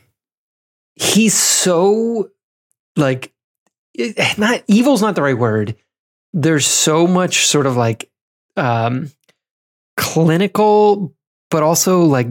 he's 0.96 1.34
so 1.34 2.30
like 2.96 3.32
it, 3.94 4.38
not 4.38 4.62
evil's 4.66 5.02
not 5.02 5.14
the 5.14 5.22
right 5.22 5.38
word. 5.38 5.76
There's 6.32 6.66
so 6.66 7.06
much 7.06 7.46
sort 7.46 7.66
of 7.66 7.76
like 7.76 8.10
um 8.56 9.10
clinical, 9.96 11.14
but 11.50 11.62
also 11.62 12.00
like 12.02 12.28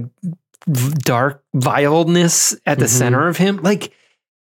dark 1.04 1.43
vileness 1.54 2.56
at 2.65 2.80
the 2.80 2.86
Mhm. 2.86 2.89
center 2.89 3.28
of 3.28 3.38
him. 3.38 3.58
Like 3.62 3.91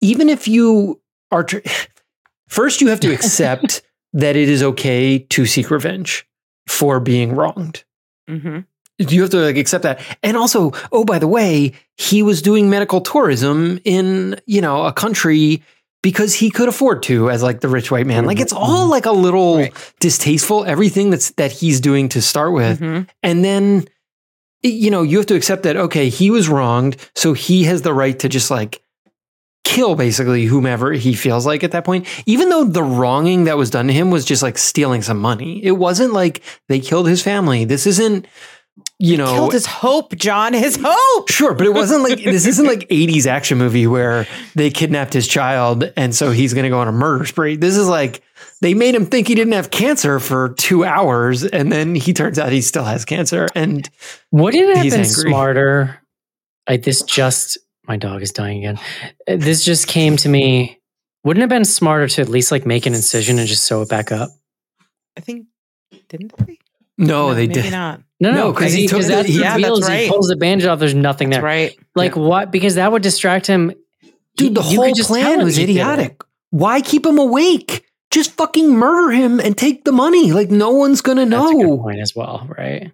even 0.00 0.28
if 0.28 0.46
you 0.48 1.00
are 1.30 1.44
tr- 1.44 1.58
first 2.48 2.80
you 2.80 2.88
have 2.88 3.00
to 3.00 3.12
accept 3.12 3.82
that 4.12 4.36
it 4.36 4.48
is 4.48 4.62
okay 4.62 5.18
to 5.30 5.46
seek 5.46 5.70
revenge 5.70 6.26
for 6.68 7.00
being 7.00 7.34
wronged 7.34 7.84
hmm 8.28 8.60
you 8.98 9.20
have 9.22 9.30
to 9.30 9.38
like 9.38 9.56
accept 9.56 9.82
that 9.82 10.00
and 10.22 10.36
also 10.36 10.70
oh 10.92 11.02
by 11.04 11.18
the 11.18 11.26
way 11.26 11.72
he 11.96 12.22
was 12.22 12.40
doing 12.42 12.70
medical 12.70 13.00
tourism 13.00 13.80
in 13.84 14.38
you 14.46 14.60
know 14.60 14.84
a 14.84 14.92
country 14.92 15.60
because 16.02 16.34
he 16.34 16.50
could 16.50 16.68
afford 16.68 17.02
to 17.04 17.30
as 17.30 17.42
like 17.42 17.60
the 17.60 17.68
rich 17.68 17.90
white 17.90 18.06
man. 18.06 18.24
Like 18.26 18.40
it's 18.40 18.52
all 18.52 18.88
like 18.88 19.06
a 19.06 19.12
little 19.12 19.58
Right. 19.58 19.94
distasteful 20.00 20.64
everything 20.64 21.10
that's 21.10 21.30
that 21.32 21.52
he's 21.52 21.80
doing 21.80 22.08
to 22.10 22.20
start 22.22 22.52
with. 22.52 22.80
Mhm. 22.80 23.08
and 23.22 23.44
then 23.44 23.84
you 24.64 24.90
know 24.90 25.02
you 25.02 25.16
have 25.18 25.26
to 25.26 25.34
accept 25.34 25.64
that 25.64 25.76
okay 25.76 26.08
he 26.08 26.30
was 26.30 26.48
wronged 26.48 26.96
so 27.16 27.32
he 27.32 27.64
has 27.64 27.82
the 27.82 27.92
right 27.92 28.18
to 28.20 28.28
just 28.28 28.48
like 28.50 28.80
kill 29.64 29.94
basically 29.96 30.44
whomever 30.44 30.92
he 30.92 31.14
feels 31.14 31.46
like 31.46 31.62
at 31.64 31.70
that 31.70 31.84
point. 31.84 32.06
Even 32.26 32.48
though 32.48 32.64
the 32.64 32.82
wronging 32.82 33.44
that 33.44 33.56
was 33.56 33.70
done 33.70 33.86
to 33.86 33.92
him 33.92 34.10
was 34.10 34.24
just 34.24 34.42
like 34.42 34.58
stealing 34.58 35.02
some 35.02 35.18
money. 35.18 35.64
It 35.64 35.72
wasn't 35.72 36.12
like 36.12 36.42
they 36.68 36.78
killed 36.80 37.06
his 37.08 37.22
family. 37.22 37.64
This 37.64 37.86
isn't 37.86 38.26
you 38.98 39.16
know 39.16 39.26
Killed 39.34 39.52
his 39.52 39.66
hope, 39.66 40.14
John. 40.16 40.52
His 40.54 40.78
hope. 40.82 41.28
Sure, 41.30 41.54
but 41.54 41.66
it 41.66 41.74
wasn't 41.74 42.02
like 42.02 42.18
this 42.24 42.46
isn't 42.46 42.66
like 42.66 42.88
80s 42.88 43.26
action 43.26 43.58
movie 43.58 43.86
where 43.86 44.26
they 44.54 44.70
kidnapped 44.70 45.12
his 45.12 45.28
child 45.28 45.92
and 45.96 46.14
so 46.14 46.30
he's 46.30 46.54
going 46.54 46.64
to 46.64 46.70
go 46.70 46.78
on 46.80 46.88
a 46.88 46.92
murder 46.92 47.24
spree. 47.26 47.56
This 47.56 47.76
is 47.76 47.88
like 47.88 48.22
they 48.60 48.74
made 48.74 48.94
him 48.94 49.06
think 49.06 49.28
he 49.28 49.34
didn't 49.34 49.52
have 49.54 49.70
cancer 49.70 50.20
for 50.20 50.50
2 50.54 50.84
hours 50.84 51.44
and 51.44 51.70
then 51.72 51.94
he 51.94 52.12
turns 52.12 52.38
out 52.38 52.52
he 52.52 52.60
still 52.62 52.84
has 52.84 53.04
cancer 53.04 53.46
and 53.54 53.88
Wouldn't 54.30 54.62
it 54.70 54.76
have 54.76 54.84
He's 54.84 54.92
been 54.94 55.00
angry. 55.04 55.30
smarter? 55.30 55.98
Like 56.68 56.82
this 56.84 57.02
just 57.02 57.58
my 57.88 57.96
dog 57.96 58.22
is 58.22 58.30
dying 58.30 58.58
again. 58.64 58.78
Uh, 59.28 59.36
This 59.36 59.64
just 59.64 59.88
came 59.88 60.16
to 60.18 60.28
me. 60.28 60.78
Wouldn't 61.24 61.40
it 61.40 61.44
have 61.44 61.50
been 61.50 61.64
smarter 61.64 62.06
to 62.08 62.22
at 62.22 62.28
least 62.28 62.50
like 62.52 62.64
make 62.64 62.86
an 62.86 62.94
incision 62.94 63.38
and 63.38 63.46
just 63.48 63.64
sew 63.66 63.82
it 63.82 63.88
back 63.88 64.10
up? 64.12 64.30
I 65.16 65.20
think 65.20 65.46
didn't 66.08 66.32
they? 66.46 66.58
No, 66.98 67.28
No, 67.28 67.34
they 67.34 67.46
maybe 67.46 67.62
did. 67.62 67.72
not. 67.72 68.00
No, 68.20 68.30
No, 68.30 68.36
no, 68.36 68.52
'cause 68.52 68.58
because 68.60 68.72
he 68.74 68.80
he, 68.82 68.86
took 68.88 68.98
because 69.00 69.26
the- 69.26 69.32
he- 69.32 69.40
Yeah, 69.40 69.54
reveal 69.56 69.76
that's 69.80 69.88
is 69.92 70.00
he 70.04 70.08
pulls 70.08 70.28
the 70.28 70.36
bandage 70.36 70.66
off. 70.66 70.78
There's 70.78 70.94
nothing 70.94 71.30
That's 71.30 71.38
there. 71.40 71.44
right. 71.44 71.76
Like 71.96 72.14
what? 72.16 72.50
Because 72.52 72.76
that 72.76 72.92
would 72.92 73.02
distract 73.02 73.46
him. 73.46 73.72
Dude, 74.36 74.54
the 74.54 74.62
You 74.62 74.76
whole 74.76 74.86
could 74.86 74.94
just 74.96 75.08
tell 75.08 75.20
plan 75.20 75.42
was 75.44 75.56
he 75.56 75.62
did 75.66 75.70
it. 75.70 75.72
idiotic. 75.72 76.22
Why 76.50 76.80
keep 76.80 77.04
him 77.04 77.18
awake? 77.18 77.84
Just 78.10 78.32
fucking 78.32 78.70
murder 78.70 79.10
him 79.12 79.40
and 79.40 79.56
take 79.58 79.84
the 79.84 79.92
money. 79.92 80.32
Like 80.32 80.50
no 80.50 80.70
one's 80.70 81.00
going 81.00 81.18
to 81.18 81.24
That's 81.26 81.50
a 81.50 81.54
good 81.54 81.62
know. 81.66 81.78
point 81.78 81.98
as 82.00 82.14
well, 82.14 82.46
right? 82.56 82.92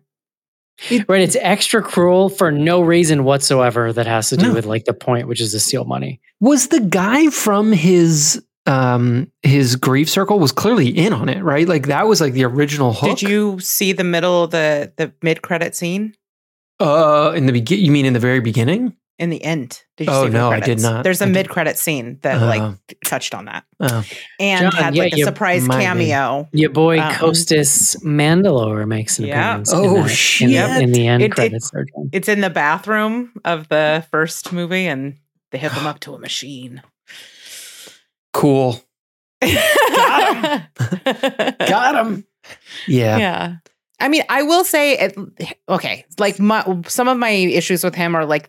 It- 0.90 1.08
right, 1.08 1.20
it's 1.20 1.37
extra 1.40 1.82
cruel 1.82 2.28
for 2.28 2.50
no 2.52 2.80
reason 2.80 3.24
whatsoever 3.24 3.92
that 3.92 4.06
has 4.06 4.28
to 4.30 4.37
do 4.37 4.46
No. 4.48 4.54
with 4.54 4.64
like 4.64 4.84
the 4.84 4.92
point, 4.94 5.26
which 5.28 5.40
is 5.40 5.50
to 5.52 5.61
steal 5.61 5.84
money. 5.84 6.20
Was 6.40 6.68
the 6.68 6.78
guy 6.80 7.26
from 7.30 7.72
his 7.72 8.42
um 8.68 9.31
his 9.42 9.74
grief 9.76 10.09
circle 10.09 10.38
was 10.38 10.52
clearly 10.52 10.88
in 10.88 11.12
on 11.12 11.28
it, 11.28 11.42
right? 11.42 11.66
Like 11.66 11.87
that 11.87 12.07
was 12.07 12.20
like 12.20 12.35
the 12.35 12.44
original 12.44 12.92
hook. 12.92 13.18
Did 13.18 13.28
you 13.28 13.59
see 13.61 13.92
the 13.92 14.04
middle 14.04 14.44
of 14.44 14.50
the 14.50 14.92
the 14.96 15.12
mid 15.23 15.42
credit 15.42 15.75
scene 15.75 16.14
Uh, 16.81 17.33
in 17.35 17.46
the 17.46 17.52
begin, 17.52 17.81
you 17.81 17.90
mean 17.90 18.04
in 18.06 18.12
the 18.12 18.21
very 18.21 18.40
beginning? 18.40 18.94
in 19.21 19.31
the 19.31 19.42
end? 19.42 19.83
Did 19.96 20.06
you 20.06 20.12
Oh, 20.12 20.27
see 20.27 20.31
no, 20.33 20.48
I 20.52 20.60
did 20.60 20.79
not. 20.81 21.02
There's 21.02 21.21
a 21.21 21.25
I 21.25 21.27
did- 21.27 21.35
mid 21.35 21.48
credit 21.48 21.77
scene 21.77 22.21
that 22.23 22.40
Uh, 22.40 22.46
like 22.46 22.77
touched 23.04 23.35
on 23.35 23.46
that 23.46 23.64
Oh, 23.81 24.04
and 24.38 24.71
John, 24.71 24.81
had 24.85 24.94
yeah, 24.94 25.02
like 25.02 25.12
a 25.14 25.25
surprise 25.25 25.66
might 25.66 25.79
be. 25.79 25.83
cameo. 25.87 26.48
Your 26.52 26.71
boy 26.71 27.00
Um, 27.00 27.12
Costas 27.14 27.96
Mandylor 28.04 28.87
makes 28.87 29.19
an 29.19 29.25
Yeah. 29.27 29.50
appearance. 29.54 29.73
Oh, 29.75 29.83
in 29.83 29.83
that, 29.83 29.96
in 29.98 30.02
the- 30.04 30.08
shit. 30.14 30.50
In, 30.85 30.92
the 30.92 31.06
end 31.08 31.23
It- 31.25 31.27
it- 31.27 31.33
credits. 31.35 31.71
are 31.75 31.85
done. 31.85 32.10
It's 32.12 32.29
in 32.29 32.42
the 32.42 32.50
bathroom 32.50 33.33
of 33.44 33.66
the 33.69 34.04
first 34.12 34.52
movie, 34.52 34.87
and 34.87 35.16
they 35.50 35.58
hook 35.58 35.73
him 35.73 35.87
up 35.88 35.98
to 36.00 36.14
a 36.14 36.19
machine. 36.21 36.83
Cool. 38.33 38.81
Got 39.40 40.44
him. 40.44 40.62
Got 41.58 42.06
him. 42.06 42.24
Yeah. 42.87 43.18
yeah. 43.18 43.56
I 44.00 44.08
mean, 44.08 44.22
I 44.29 44.42
will 44.42 44.64
say, 44.64 44.98
it, 44.98 45.18
okay, 45.68 46.04
like 46.18 46.38
my, 46.38 46.64
some 46.87 47.08
of 47.08 47.18
my 47.18 47.31
issues 47.31 47.83
with 47.83 47.94
him 47.94 48.14
are 48.14 48.24
like 48.24 48.48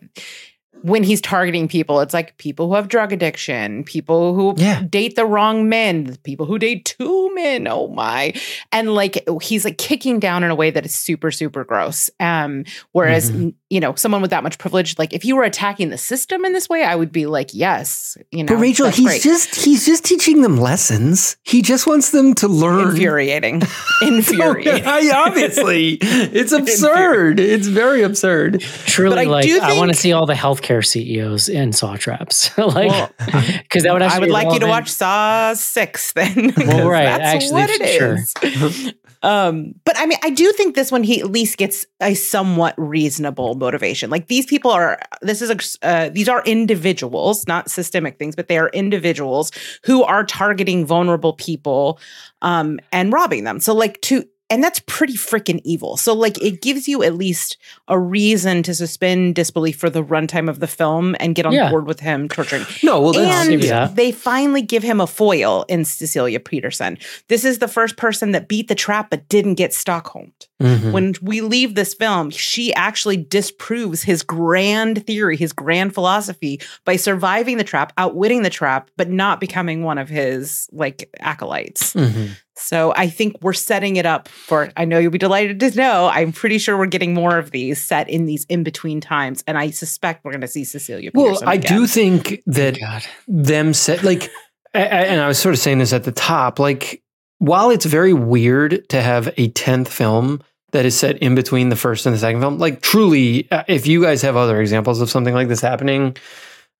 when 0.82 1.02
he's 1.04 1.20
targeting 1.20 1.68
people, 1.68 2.00
it's 2.00 2.14
like 2.14 2.38
people 2.38 2.68
who 2.68 2.74
have 2.74 2.88
drug 2.88 3.12
addiction, 3.12 3.84
people 3.84 4.34
who 4.34 4.54
Yeah. 4.56 4.82
date 4.88 5.14
the 5.14 5.26
wrong 5.26 5.68
men, 5.68 6.16
people 6.24 6.46
who 6.46 6.58
date 6.58 6.86
two 6.98 7.34
men. 7.34 7.68
Oh 7.68 7.88
my. 7.88 8.32
And 8.72 8.94
like 8.94 9.22
he's 9.42 9.66
like 9.66 9.76
kicking 9.76 10.18
down 10.18 10.42
in 10.42 10.50
a 10.50 10.54
way 10.54 10.70
that 10.70 10.86
is 10.86 10.94
super, 10.94 11.30
super 11.30 11.64
gross. 11.64 12.08
Um, 12.18 12.64
whereas, 12.92 13.30
Mhm. 13.30 13.52
you 13.68 13.78
know, 13.78 13.94
someone 13.94 14.22
with 14.22 14.30
that 14.30 14.42
much 14.42 14.56
privilege, 14.56 14.98
like 14.98 15.12
if 15.12 15.22
you 15.22 15.36
were 15.36 15.42
attacking 15.44 15.90
the 15.90 15.98
system 15.98 16.46
in 16.46 16.54
this 16.54 16.66
way, 16.68 16.82
I 16.82 16.94
would 16.94 17.12
be 17.12 17.26
like, 17.26 17.50
yes, 17.52 18.16
you 18.30 18.44
know, 18.44 18.54
But 18.54 18.60
Rachel, 18.62 18.88
he's 18.88 19.04
great. 19.04 19.20
just 19.22 19.54
he's 19.56 19.84
just 19.84 20.02
teaching 20.04 20.40
them 20.40 20.56
lessons. 20.56 21.36
He 21.42 21.60
just 21.60 21.86
wants 21.86 22.10
them 22.10 22.32
to 22.36 22.48
learn. 22.48 22.90
infuriating. 22.92 23.60
infuriating. 24.00 24.84
I, 24.86 25.10
obviously, 25.26 25.98
it's 26.00 26.52
absurd. 26.60 27.38
It's 27.38 27.66
very 27.66 28.02
absurd. 28.02 28.62
Truly, 28.86 29.18
I 29.18 29.24
like 29.24 29.44
do 29.44 29.60
I 29.60 29.76
want 29.76 29.92
to 29.92 29.96
see 29.98 30.12
all 30.12 30.24
the 30.24 30.32
healthcare 30.34 30.59
healthcare 30.60 30.84
CEOs 30.84 31.48
in 31.48 31.72
Saw 31.72 31.96
traps, 31.96 32.56
like 32.58 33.16
because 33.18 33.82
that 33.82 33.92
would. 33.92 34.02
I 34.02 34.18
would 34.18 34.30
like 34.30 34.52
you 34.52 34.60
to 34.60 34.66
watch 34.66 34.88
Saw 34.88 35.54
Six 35.54 36.12
then. 36.12 36.52
Well, 36.70 36.88
right, 36.88 37.04
That's 37.04 37.22
actually, 37.22 37.52
what 37.52 37.70
it 37.70 37.98
sure. 37.98 38.16
is. 38.16 38.94
Um, 39.22 39.74
but 39.84 39.98
I 39.98 40.06
mean, 40.06 40.18
I 40.22 40.30
do 40.30 40.50
think 40.52 40.74
this 40.74 40.92
one 40.92 41.02
he 41.02 41.20
at 41.20 41.30
least 41.30 41.58
gets 41.58 41.84
a 42.00 42.14
somewhat 42.14 42.74
reasonable 42.78 43.54
motivation. 43.54 44.08
Like 44.08 44.28
these 44.28 44.46
people 44.46 44.70
are, 44.70 44.98
this 45.20 45.42
is 45.42 45.50
a, 45.50 45.86
uh, 45.86 46.08
these 46.10 46.28
are 46.28 46.42
individuals, 46.44 47.46
not 47.46 47.70
systemic 47.70 48.18
things, 48.18 48.34
but 48.36 48.48
they 48.48 48.56
are 48.56 48.68
individuals 48.70 49.52
who 49.84 50.04
are 50.04 50.24
targeting 50.24 50.86
vulnerable 50.86 51.34
people, 51.34 51.98
um, 52.40 52.80
and 52.92 53.12
robbing 53.12 53.44
them. 53.44 53.60
So 53.60 53.74
like 53.74 54.00
to, 54.02 54.24
and 54.50 54.62
that's 54.62 54.80
pretty 54.86 55.14
freaking 55.14 55.60
evil. 55.64 55.96
So 55.96 56.12
like 56.12 56.42
it 56.42 56.60
gives 56.60 56.88
you 56.88 57.02
at 57.02 57.14
least 57.14 57.56
a 57.88 57.98
reason 57.98 58.62
to 58.64 58.74
suspend 58.74 59.34
disbelief 59.36 59.76
for 59.78 59.88
the 59.88 60.02
runtime 60.04 60.48
of 60.50 60.60
the 60.60 60.66
film 60.66 61.16
and 61.20 61.34
get 61.34 61.46
on 61.46 61.52
Yeah. 61.52 61.70
board 61.70 61.86
with 61.86 62.00
him 62.00 62.28
torturing. 62.28 62.66
No, 62.82 63.00
well, 63.00 63.12
that's 63.12 63.48
and 63.48 63.62
yeah. 63.62 63.86
they 63.92 64.10
finally 64.12 64.62
give 64.62 64.82
him 64.82 65.00
a 65.00 65.06
foil 65.06 65.64
in 65.68 65.84
Cecilia 65.84 66.40
Pederson. 66.40 66.98
This 67.28 67.44
is 67.44 67.58
the 67.58 67.68
first 67.68 67.96
person 67.96 68.32
that 68.32 68.48
beat 68.48 68.68
the 68.68 68.74
trap 68.74 69.10
but 69.10 69.28
didn't 69.28 69.54
get 69.54 69.72
Stockholmed. 69.72 70.32
Mhm. 70.60 70.92
When 70.92 71.14
we 71.22 71.40
leave 71.40 71.74
this 71.74 71.94
film, 71.94 72.30
she 72.30 72.74
actually 72.74 73.16
disproves 73.16 74.02
his 74.02 74.22
grand 74.22 75.06
theory, 75.06 75.36
his 75.36 75.52
grand 75.52 75.94
philosophy 75.94 76.60
by 76.84 76.96
surviving 76.96 77.56
the 77.56 77.64
trap, 77.64 77.92
outwitting 77.96 78.42
the 78.42 78.50
trap, 78.50 78.90
but 78.96 79.08
not 79.08 79.40
becoming 79.40 79.84
one 79.84 79.98
of 79.98 80.08
his 80.08 80.68
like 80.72 81.08
acolytes. 81.20 81.94
Mhm. 81.94 82.30
So 82.60 82.92
I 82.96 83.08
think 83.08 83.36
we're 83.42 83.52
setting 83.52 83.96
it 83.96 84.06
up 84.06 84.28
for. 84.28 84.70
I 84.76 84.84
know 84.84 84.98
you'll 84.98 85.10
be 85.10 85.18
delighted 85.18 85.60
to 85.60 85.70
know. 85.76 86.08
I'm 86.12 86.32
pretty 86.32 86.58
sure 86.58 86.76
we're 86.76 86.86
getting 86.86 87.14
more 87.14 87.38
of 87.38 87.50
these 87.50 87.82
set 87.82 88.08
in 88.08 88.26
these 88.26 88.44
in 88.44 88.62
between 88.62 89.00
times, 89.00 89.42
and 89.46 89.58
I 89.58 89.70
suspect 89.70 90.24
we're 90.24 90.32
going 90.32 90.40
to 90.42 90.48
see 90.48 90.64
Cecilia. 90.64 91.10
Well, 91.14 91.36
Pederson 91.36 91.46
I 91.46 91.54
again. 91.54 91.78
do 91.78 91.86
think 91.86 92.42
that 92.46 92.78
God. 92.78 93.02
them 93.26 93.72
set 93.74 94.02
like 94.02 94.24
a- 94.74 94.78
a- 94.78 94.82
and 95.10 95.20
I 95.20 95.26
was 95.28 95.38
sort 95.38 95.54
of 95.54 95.58
saying 95.58 95.78
this 95.78 95.92
at 95.92 96.04
the 96.04 96.12
top 96.12 96.58
like 96.58 97.02
while 97.38 97.70
it's 97.70 97.86
very 97.86 98.12
weird 98.12 98.88
to 98.90 99.00
have 99.00 99.28
a 99.28 99.48
10th 99.50 99.88
film 99.88 100.42
that 100.72 100.84
is 100.84 100.96
set 100.96 101.18
in 101.18 101.34
between 101.34 101.68
the 101.70 101.76
first 101.76 102.06
and 102.06 102.14
the 102.14 102.18
second 102.20 102.40
film 102.40 102.58
like 102.58 102.80
truly 102.82 103.50
uh, 103.50 103.64
if 103.66 103.86
you 103.86 104.02
guys 104.02 104.22
have 104.22 104.36
other 104.36 104.60
examples 104.60 105.00
of 105.00 105.10
something 105.10 105.34
like 105.34 105.48
this 105.48 105.60
happening 105.60 106.14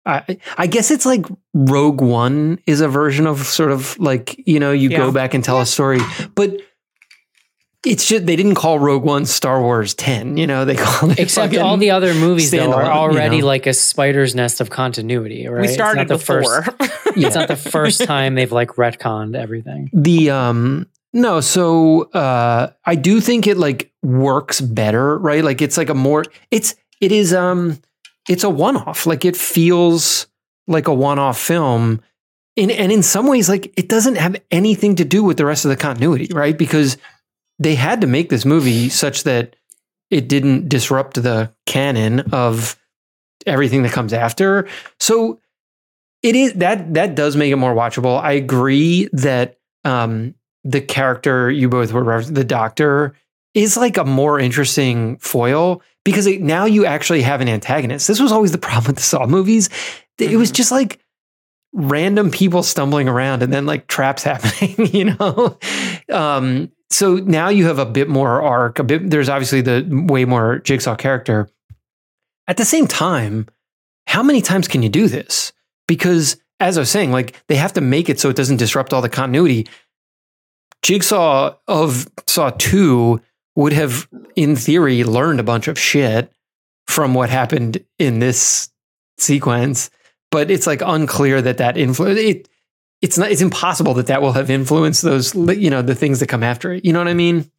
I, 0.06 0.38
I 0.56 0.66
guess 0.66 0.90
it's 0.90 1.04
like 1.06 1.26
Rogue 1.54 2.00
One 2.00 2.58
is 2.66 2.80
a 2.80 2.88
version 2.88 3.26
of 3.26 3.40
sort 3.40 3.70
of 3.70 3.98
like 3.98 4.40
you 4.46 4.58
know 4.58 4.72
you 4.72 4.88
Yeah. 4.90 4.96
go 4.98 5.12
back 5.12 5.34
and 5.34 5.44
tell 5.44 5.60
a 5.60 5.66
story, 5.66 6.00
but 6.34 6.56
it's 7.84 8.06
just 8.06 8.26
they 8.26 8.36
didn't 8.36 8.56
call 8.56 8.78
Rogue 8.78 9.04
One 9.04 9.24
Star 9.24 9.60
Wars 9.62 9.94
ten. 9.94 10.36
You 10.36 10.46
know 10.46 10.64
they 10.64 10.76
called 10.76 11.12
it 11.12 11.18
Except 11.18 11.56
all 11.56 11.76
the 11.76 11.90
other 11.90 12.12
movies 12.14 12.50
though 12.50 12.72
are 12.72 12.82
standalone, 12.82 12.84
you 12.86 12.90
already 12.90 13.40
know? 13.40 13.46
like 13.46 13.66
a 13.66 13.72
spider's 13.74 14.34
nest 14.34 14.60
of 14.60 14.70
continuity. 14.70 15.46
Right? 15.46 15.60
we 15.62 15.64
It's 15.66 15.74
started 15.74 15.96
not 16.00 16.08
the 16.08 16.14
before. 16.18 16.62
First, 16.62 16.92
It's 17.16 17.34
not 17.34 17.48
the 17.48 17.56
first 17.56 18.04
time 18.04 18.34
they've 18.34 18.52
like 18.52 18.70
retconned 18.70 19.34
everything. 19.34 19.90
the 19.92 20.30
um 20.30 20.86
no 21.12 21.40
so 21.40 22.02
uh 22.12 22.70
i 22.86 22.94
do 22.94 23.20
think 23.20 23.48
it 23.48 23.56
like 23.56 23.90
works 24.02 24.60
better 24.60 25.18
right 25.18 25.42
like 25.42 25.60
it's 25.60 25.76
like 25.76 25.88
a 25.88 25.94
more 25.94 26.24
it's 26.52 26.76
it 27.00 27.10
is 27.10 27.34
um 27.34 27.76
it's 28.30 28.44
a 28.44 28.48
one-off. 28.48 29.06
Like 29.06 29.24
it 29.24 29.36
feels 29.36 30.28
like 30.68 30.86
a 30.88 30.94
one-off 30.94 31.38
film. 31.38 32.00
In 32.56 32.70
and 32.70 32.92
in 32.92 33.02
some 33.02 33.26
ways 33.26 33.48
like 33.48 33.72
it 33.76 33.88
doesn't 33.88 34.16
have 34.16 34.36
anything 34.50 34.96
to 34.96 35.04
do 35.04 35.22
with 35.24 35.36
the 35.36 35.44
rest 35.44 35.64
of 35.64 35.68
the 35.70 35.76
continuity 35.76 36.28
right? 36.32 36.56
Because 36.56 36.96
they 37.58 37.74
had 37.74 38.00
to 38.00 38.06
make 38.06 38.28
this 38.28 38.44
movie 38.44 38.88
such 38.88 39.24
that 39.24 39.56
it 40.10 40.28
didn't 40.28 40.68
disrupt 40.68 41.22
the 41.22 41.52
canon 41.66 42.20
of 42.32 42.76
everything 43.46 43.82
that 43.82 43.92
comes 43.92 44.12
after. 44.12 44.68
So 44.98 45.40
it 46.22 46.36
is 46.36 46.54
that 46.54 46.94
that 46.94 47.14
does 47.14 47.36
make 47.36 47.52
it 47.52 47.56
more 47.56 47.74
watchable. 47.74 48.20
I 48.20 48.32
agree 48.32 49.08
that 49.12 49.58
um, 49.84 50.34
the 50.64 50.80
character 50.80 51.50
you 51.50 51.68
both 51.68 51.92
were 51.92 52.22
the 52.22 52.44
doctor, 52.44 53.14
is 53.54 53.76
like 53.76 53.96
a 53.96 54.04
more 54.04 54.38
interesting 54.38 55.16
foil 55.16 55.82
because 56.04 56.26
it, 56.26 56.40
now 56.40 56.64
you 56.64 56.86
actually 56.86 57.22
have 57.22 57.40
an 57.40 57.48
antagonist. 57.48 58.08
This 58.08 58.20
was 58.20 58.32
always 58.32 58.52
the 58.52 58.58
problem 58.68 58.86
with 58.86 58.96
the 58.96 59.02
Saw 59.02 59.26
movies. 59.26 59.68
It 60.18 60.36
was 60.36 60.50
Mhm. 60.50 60.54
just 60.54 60.72
like 60.72 61.00
random 61.72 62.30
people 62.30 62.62
stumbling 62.62 63.08
around 63.08 63.42
and 63.42 63.52
then 63.52 63.64
like 63.66 63.86
traps 63.86 64.22
happening, 64.24 64.86
you 64.94 65.04
know. 65.16 65.58
Um, 66.10 66.70
so 66.90 67.14
now 67.16 67.48
you 67.48 67.66
have 67.66 67.78
a 67.78 67.86
bit 67.86 68.08
more 68.08 68.42
arc. 68.42 68.78
A 68.78 68.84
bit. 68.84 69.08
There's 69.10 69.28
obviously 69.28 69.60
the 69.60 69.86
way 70.08 70.24
more 70.24 70.58
jigsaw 70.58 70.96
character. 70.96 71.48
At 72.48 72.56
the 72.56 72.64
same 72.64 72.88
time, 72.88 73.46
how 74.08 74.22
many 74.24 74.42
times 74.42 74.66
can 74.66 74.82
you 74.82 74.88
do 74.88 75.06
this? 75.06 75.52
Because 75.86 76.36
as 76.58 76.76
I 76.76 76.80
was 76.80 76.90
saying, 76.90 77.12
like 77.12 77.40
they 77.46 77.54
have 77.56 77.72
to 77.74 77.80
make 77.80 78.08
it 78.08 78.18
so 78.18 78.28
it 78.28 78.36
doesn't 78.36 78.56
disrupt 78.56 78.92
all 78.92 79.00
the 79.02 79.08
continuity. 79.08 79.68
Jigsaw 80.82 81.54
of 81.68 82.08
Saw 82.26 82.50
2 82.50 83.20
would 83.60 83.74
have, 83.74 84.08
in 84.36 84.56
theory, 84.56 85.04
learned 85.04 85.38
a 85.38 85.42
bunch 85.42 85.68
of 85.68 85.78
shit 85.78 86.32
from 86.86 87.12
what 87.12 87.28
happened 87.28 87.84
in 87.98 88.18
this 88.18 88.70
sequence, 89.18 89.90
but 90.30 90.50
it's 90.50 90.66
like 90.66 90.80
unclear 90.80 91.42
that 91.42 91.58
that 91.58 91.76
influence 91.76 92.18
it. 92.18 92.48
It's 93.02 93.18
not. 93.18 93.30
It's 93.30 93.42
impossible 93.42 93.92
that 93.94 94.06
that 94.06 94.22
will 94.22 94.32
have 94.32 94.48
influenced 94.48 95.02
those. 95.02 95.34
You 95.34 95.68
know, 95.68 95.82
the 95.82 95.94
things 95.94 96.20
that 96.20 96.28
come 96.28 96.42
after 96.42 96.72
it. 96.72 96.86
You 96.86 96.94
know 96.94 97.00
what 97.00 97.08
I 97.08 97.14
mean? 97.14 97.50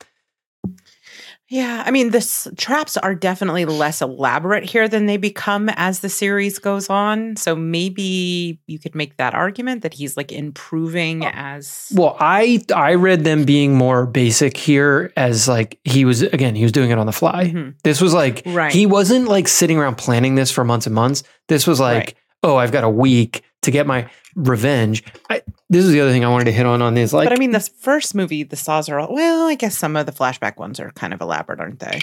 Yeah, 1.52 1.84
I 1.86 1.92
mean, 1.92 2.12
the 2.12 2.20
s- 2.20 2.48
traps 2.58 2.96
are 2.96 3.14
definitely 3.14 3.66
less 3.66 4.02
elaborate 4.02 4.64
here 4.64 4.88
than 4.88 5.06
they 5.06 5.18
become 5.18 5.68
as 5.76 6.00
the 6.00 6.08
series 6.08 6.58
goes 6.60 6.90
on. 6.90 7.36
So 7.36 7.56
maybe 7.58 8.60
you 8.68 8.80
could 8.80 8.96
make 8.96 9.18
that 9.18 9.34
argument 9.36 9.82
that 9.84 9.94
he's 9.94 10.16
like 10.16 10.32
improving 10.32 11.26
as. 11.26 11.92
Well, 11.94 12.16
I 12.22 12.62
I 12.74 12.96
read 12.96 13.26
them 13.26 13.44
being 13.44 13.76
more 13.76 14.06
basic 14.06 14.56
here 14.56 15.12
as 15.18 15.50
like 15.50 15.78
he 15.84 16.06
was 16.06 16.22
again 16.22 16.56
he 16.56 16.64
was 16.64 16.72
doing 16.72 16.90
it 16.90 16.98
on 16.98 17.06
the 17.06 17.12
fly. 17.12 17.52
Mhm. 17.54 17.74
This 17.84 18.00
was 18.00 18.14
like 18.14 18.44
Right. 18.46 18.72
he 18.72 18.86
wasn't 18.86 19.28
like 19.28 19.50
sitting 19.50 19.78
around 19.78 19.96
planning 19.98 20.36
this 20.36 20.52
for 20.52 20.64
months 20.64 20.86
and 20.86 20.96
months. 20.96 21.24
This 21.50 21.68
was 21.68 21.82
like, 21.82 21.98
Right. 21.98 22.14
oh, 22.44 22.56
I've 22.56 22.72
got 22.72 22.86
a 22.86 22.90
week 22.90 23.44
to 23.64 23.72
get 23.72 23.86
my 23.86 24.10
revenge. 24.36 25.04
I, 25.30 25.42
this 25.72 25.86
is 25.86 25.92
the 25.92 26.02
other 26.02 26.12
thing 26.12 26.24
I 26.24 26.30
wanted 26.30 26.46
to 26.46 26.52
hit 26.52 26.66
on 26.66 26.82
on 26.82 26.94
this. 26.94 27.14
Like, 27.14 27.28
but 27.28 27.34
I 27.34 27.40
mean, 27.40 27.52
this 27.52 27.68
first 27.70 28.14
movie, 28.14 28.44
the 28.44 28.56
saws 28.56 28.90
are 28.90 29.00
all, 29.00 29.14
well, 29.14 29.48
I 29.48 29.56
guess 29.56 29.78
some 29.78 29.96
of 29.96 30.06
the 30.06 30.12
flashback 30.12 30.58
ones 30.58 30.80
are 30.80 30.92
kind 30.92 31.14
of 31.14 31.22
elaborate, 31.22 31.60
aren't 31.60 31.80
they? 31.80 32.00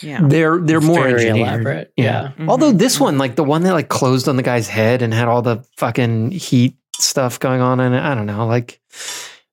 Yeah. 0.00 0.20
they're 0.22 0.58
they're 0.60 0.80
more 0.80 1.02
Very 1.02 1.22
engineered. 1.22 1.48
elaborate. 1.48 1.92
Yeah. 1.96 2.30
Mhm. 2.38 2.48
Although 2.48 2.70
this 2.70 3.00
one, 3.00 3.18
like 3.18 3.34
the 3.34 3.42
one 3.42 3.62
that 3.64 3.72
like 3.72 3.88
closed 3.88 4.28
on 4.28 4.36
the 4.36 4.44
guy's 4.44 4.68
head 4.68 5.02
and 5.02 5.12
had 5.12 5.26
all 5.26 5.42
the 5.42 5.64
fucking 5.76 6.30
heat 6.30 6.76
stuff 6.98 7.40
going 7.40 7.60
on 7.60 7.80
in 7.80 7.92
it, 7.94 8.00
I 8.00 8.14
don't 8.14 8.26
know. 8.26 8.46
Like, 8.46 8.80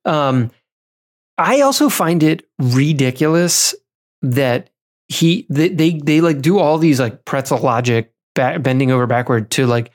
um, 0.04 0.52
I 1.36 1.62
also 1.62 1.88
find 1.88 2.22
it 2.22 2.46
ridiculous 2.60 3.74
that 4.22 4.70
he 5.08 5.46
they 5.50 5.68
they, 5.70 5.90
they 5.94 6.20
like 6.20 6.40
do 6.40 6.58
all 6.58 6.78
these 6.78 7.00
like 7.00 7.24
pretzel 7.24 7.58
logic 7.58 8.12
ba- 8.34 8.58
bending 8.60 8.90
over 8.92 9.06
backward 9.06 9.50
to 9.52 9.66
like 9.66 9.90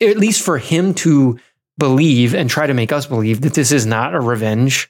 at 0.00 0.16
least 0.16 0.42
for 0.44 0.58
him 0.58 0.94
to 0.94 1.38
believe 1.82 2.32
and 2.34 2.48
try 2.48 2.66
to 2.68 2.74
make 2.74 2.92
us 2.92 3.06
believe 3.06 3.40
that 3.40 3.54
this 3.54 3.72
is 3.72 3.84
not 3.86 4.14
a 4.14 4.20
revenge 4.20 4.88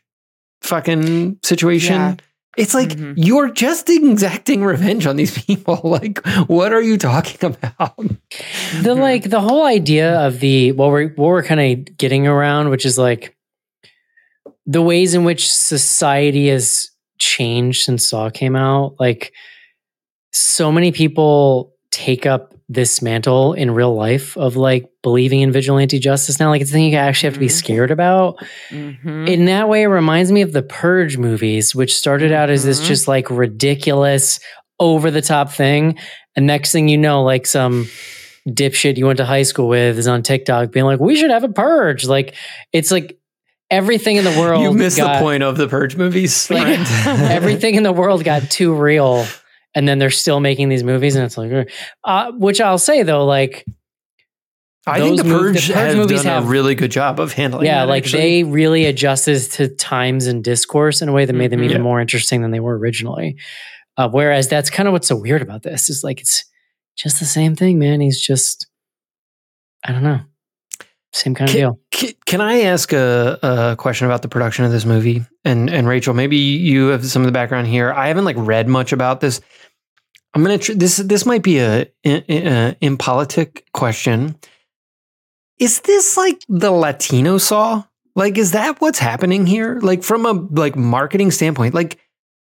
fucking 0.61 1.39
situation. 1.43 1.95
Yeah. 1.95 2.15
It's 2.59 2.75
like 2.75 2.91
Mhm. 2.91 3.15
you're 3.17 3.51
just 3.51 3.89
exacting 3.89 4.63
revenge 4.63 5.07
on 5.07 5.17
these 5.17 5.37
people. 5.47 5.81
Like, 5.83 6.21
what 6.49 6.75
are 6.75 6.83
you 6.83 6.99
talking 6.99 7.41
about? 7.55 7.97
The 8.83 8.95
like 8.95 9.31
the 9.31 9.41
whole 9.41 9.65
idea 9.65 10.21
of 10.21 10.41
the 10.41 10.73
what 10.73 10.91
we're 10.91 11.09
what 11.15 11.29
we're 11.29 11.43
kind 11.43 11.61
of 11.89 11.97
getting 11.97 12.27
around, 12.27 12.69
which 12.69 12.85
is 12.85 12.99
like 12.99 13.35
the 14.67 14.83
ways 14.83 15.15
in 15.15 15.25
which 15.25 15.51
society 15.51 16.49
has 16.49 16.91
changed 17.19 17.85
since 17.85 18.07
Saw 18.07 18.29
came 18.29 18.55
out. 18.55 18.97
Like 19.01 19.33
so 20.33 20.71
many 20.71 20.93
people 20.93 21.73
take 21.91 22.27
up 22.27 22.52
this 22.73 23.03
mantle 23.03 23.53
in 23.53 23.71
real 23.71 23.95
life 23.95 24.37
of 24.37 24.57
like 24.57 24.89
believing 25.03 25.41
in 25.41 25.53
vigilante 25.53 25.99
justice 25.99 26.39
now. 26.41 26.49
Like 26.49 26.63
it's 26.63 26.71
a 26.71 26.73
thing 26.73 26.91
you 26.91 26.97
actually 26.97 27.27
have 27.29 27.35
to 27.35 27.41
be 27.41 27.47
Mhm. 27.47 27.51
scared 27.51 27.91
about. 27.91 28.37
Mhm. 28.71 29.29
In 29.29 29.45
that 29.47 29.69
way, 29.69 29.83
it 29.83 29.87
reminds 29.89 30.33
me 30.33 30.41
of 30.43 30.53
the 30.53 30.63
Purge 30.63 31.19
movies, 31.19 31.75
which 31.75 31.95
started 31.97 32.33
out 32.33 32.49
as 32.51 32.65
this 32.65 32.81
Mhm. 32.81 32.87
just 32.87 33.09
like 33.09 33.31
ridiculous, 33.31 34.41
over 34.81 35.11
the 35.11 35.23
top 35.23 35.53
thing. 35.53 35.97
And 36.35 36.47
next 36.47 36.73
thing 36.73 36.89
you 36.89 36.99
know, 36.99 37.23
like 37.23 37.47
some 37.47 37.89
dipshit 38.49 38.97
you 38.97 39.07
went 39.07 39.19
to 39.19 39.25
high 39.25 39.43
school 39.45 39.69
with 39.69 39.99
is 39.99 40.09
on 40.09 40.23
TikTok 40.23 40.73
being 40.73 40.87
like, 40.87 40.99
we 40.99 41.15
should 41.15 41.31
have 41.31 41.45
a 41.45 41.49
purge. 41.49 42.05
Like, 42.07 42.35
it's 42.73 42.91
like 42.91 43.17
everything 43.71 44.17
in 44.17 44.25
the 44.25 44.31
world. 44.41 44.63
you 44.63 44.73
missed 44.73 44.97
got- 44.97 45.19
the 45.19 45.21
point 45.25 45.43
of 45.43 45.57
the 45.57 45.69
Purge 45.69 45.95
movies. 45.97 46.51
Like, 46.51 46.79
everything 47.07 47.75
in 47.77 47.83
the 47.85 47.93
world 47.93 48.25
got 48.25 48.51
too 48.51 48.75
real. 48.75 49.25
And 49.75 49.89
then 49.89 49.99
they're 49.99 50.11
still 50.11 50.41
making 50.41 50.69
these 50.69 50.85
movies. 50.85 51.17
And 51.17 51.25
it's 51.25 51.39
like, 51.39 51.71
uh, 52.05 52.33
which 52.33 52.61
I'll 52.61 52.79
say 52.79 53.03
though, 53.03 53.25
like, 53.25 53.65
I 54.87 54.99
think 55.01 55.17
the 55.17 55.23
mov- 55.23 55.27
the 55.29 55.39
Purge, 55.39 55.55
Purge 55.55 55.67
has 55.69 55.97
movies 55.97 56.23
done 56.25 56.33
have- 56.35 56.45
a 56.45 56.49
really 56.49 56.75
good 56.75 56.91
job 56.91 57.21
of 57.21 57.33
handling. 57.33 57.67
yeah, 57.67 57.81
that, 57.87 57.89
like 57.89 58.05
actually. 58.05 58.23
they 58.23 58.43
really 58.45 58.85
adjusted 58.87 59.39
to 59.53 59.69
times 59.69 60.27
and 60.27 60.43
discourse 60.43 61.01
in 61.03 61.09
a 61.09 61.13
way 61.13 61.25
that 61.25 61.33
made 61.35 61.51
them 61.53 61.61
Mhm. 61.61 61.65
even 61.67 61.77
Yeah. 61.79 61.83
more 61.85 62.01
interesting 62.01 62.43
than 62.43 62.51
they 62.51 62.59
were 62.61 62.77
originally. 62.77 63.37
Uh, 63.97 64.09
whereas 64.09 64.49
that's 64.49 64.71
kind 64.71 64.89
of 64.89 64.93
what's 64.93 65.07
so 65.07 65.17
weird 65.17 65.41
about 65.43 65.63
this 65.63 65.89
is 65.89 66.03
like 66.03 66.21
it's 66.21 66.45
just 66.97 67.21
the 67.21 67.25
same 67.27 67.55
thing, 67.55 67.79
man. 67.79 68.01
He's 68.01 68.21
just, 68.21 68.67
I 69.85 69.93
don't 69.93 70.03
know, 70.03 70.21
same 71.13 71.35
kind 71.35 71.49
of 71.49 71.55
deal. 71.55 71.81
Can, 71.91 72.13
can 72.27 72.41
I 72.41 72.63
ask 72.63 72.93
a, 72.93 73.39
a 73.43 73.77
question 73.77 74.07
about 74.07 74.23
the 74.23 74.29
production 74.29 74.65
of 74.65 74.73
this 74.73 74.85
movie? 74.85 75.25
And 75.45 75.69
and 75.71 75.87
Rachel, 75.87 76.15
maybe 76.15 76.37
you 76.37 76.89
have 76.89 77.05
some 77.07 77.23
of 77.23 77.27
the 77.27 77.33
background 77.33 77.67
here. 77.67 77.93
I 77.93 78.09
haven't 78.09 78.25
like 78.25 78.37
read 78.39 78.69
much 78.69 78.93
about 78.93 79.21
this. 79.21 79.41
I'm 80.35 80.43
gonna 80.43 80.59
tr- 80.59 80.73
this 80.73 80.97
this 80.97 81.27
might 81.27 81.43
be 81.43 81.59
a, 81.59 81.87
a, 82.05 82.23
a 82.29 82.77
impolitic 82.81 83.67
question. 83.73 84.37
Is 85.59 85.81
this 85.81 86.17
like 86.17 86.43
the 86.49 86.71
Latino 86.71 87.39
Saw? 87.39 87.85
Like, 88.15 88.37
is 88.37 88.53
that 88.53 88.81
what's 88.81 88.99
happening 88.99 89.47
here? 89.47 89.79
Like 89.81 90.03
from 90.03 90.27
a 90.27 90.33
like 90.33 90.77
marketing 90.77 91.31
standpoint, 91.31 91.75
like 91.75 91.99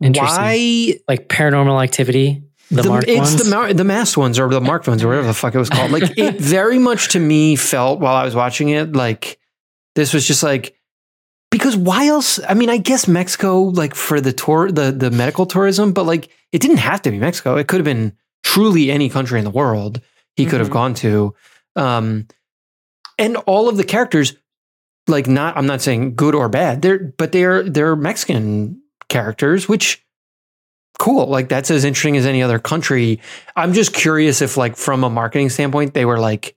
Interesting. 0.02 0.36
why 0.36 0.94
Like 1.08 1.28
paranormal 1.28 1.82
activity, 1.82 2.42
the, 2.70 2.88
marked 2.88 3.08
it's 3.08 3.18
ones. 3.18 3.42
the 3.44 3.50
mar- 3.50 3.72
the 3.74 3.84
masked 3.84 4.16
ones 4.16 4.38
or 4.38 4.48
the 4.48 4.60
marked 4.60 4.86
ones 4.88 5.02
or 5.02 5.08
whatever 5.08 5.26
the 5.26 5.34
fuck 5.34 5.54
it 5.54 5.58
was 5.58 5.70
called. 5.70 5.90
Like 5.90 6.16
it 6.18 6.40
very 6.40 6.78
much 6.78 7.10
to 7.10 7.18
me 7.20 7.56
felt 7.56 8.00
while 8.00 8.14
I 8.14 8.24
was 8.24 8.34
watching 8.34 8.68
it 8.70 8.92
like 8.94 9.38
this 9.96 10.14
was 10.14 10.26
just 10.26 10.42
like 10.42 10.76
because 11.50 11.76
why 11.76 12.06
else? 12.06 12.38
I 12.48 12.54
mean, 12.54 12.70
I 12.70 12.76
guess 12.76 13.08
Mexico 13.08 13.60
like 13.62 13.94
for 13.94 14.20
the 14.20 14.32
tour 14.32 14.70
the 14.70 14.92
the 14.92 15.10
medical 15.10 15.46
tourism, 15.46 15.92
but 15.92 16.04
like 16.06 16.30
it 16.52 16.60
didn't 16.60 16.76
have 16.78 17.02
to 17.02 17.10
be 17.10 17.18
Mexico. 17.18 17.56
It 17.56 17.66
could 17.66 17.80
have 17.80 17.84
been 17.84 18.16
truly 18.44 18.90
any 18.90 19.08
country 19.08 19.38
in 19.38 19.44
the 19.44 19.50
world 19.50 20.00
he 20.36 20.46
could 20.46 20.60
have 20.60 20.70
Mhm. 20.70 20.72
gone 20.72 20.94
to. 20.94 21.34
Um 21.76 22.26
and 23.18 23.36
all 23.36 23.68
of 23.68 23.76
the 23.76 23.84
characters 23.84 24.34
like 25.08 25.26
not 25.26 25.56
I'm 25.56 25.66
not 25.66 25.80
saying 25.82 26.14
good 26.14 26.34
or 26.36 26.48
bad. 26.48 26.82
They're 26.82 26.98
but 27.18 27.32
they're 27.32 27.62
they're 27.64 27.96
Mexican 27.96 28.80
characters 29.08 29.68
which 29.68 30.04
cool. 31.00 31.26
Like 31.26 31.48
that's 31.48 31.70
as 31.70 31.84
interesting 31.84 32.16
as 32.16 32.26
any 32.26 32.42
other 32.42 32.58
country. 32.58 33.20
I'm 33.56 33.72
just 33.72 33.94
curious 33.94 34.42
if 34.42 34.56
like 34.56 34.76
from 34.76 35.02
a 35.02 35.10
marketing 35.10 35.48
standpoint 35.48 35.94
they 35.94 36.04
were 36.04 36.18
like 36.18 36.54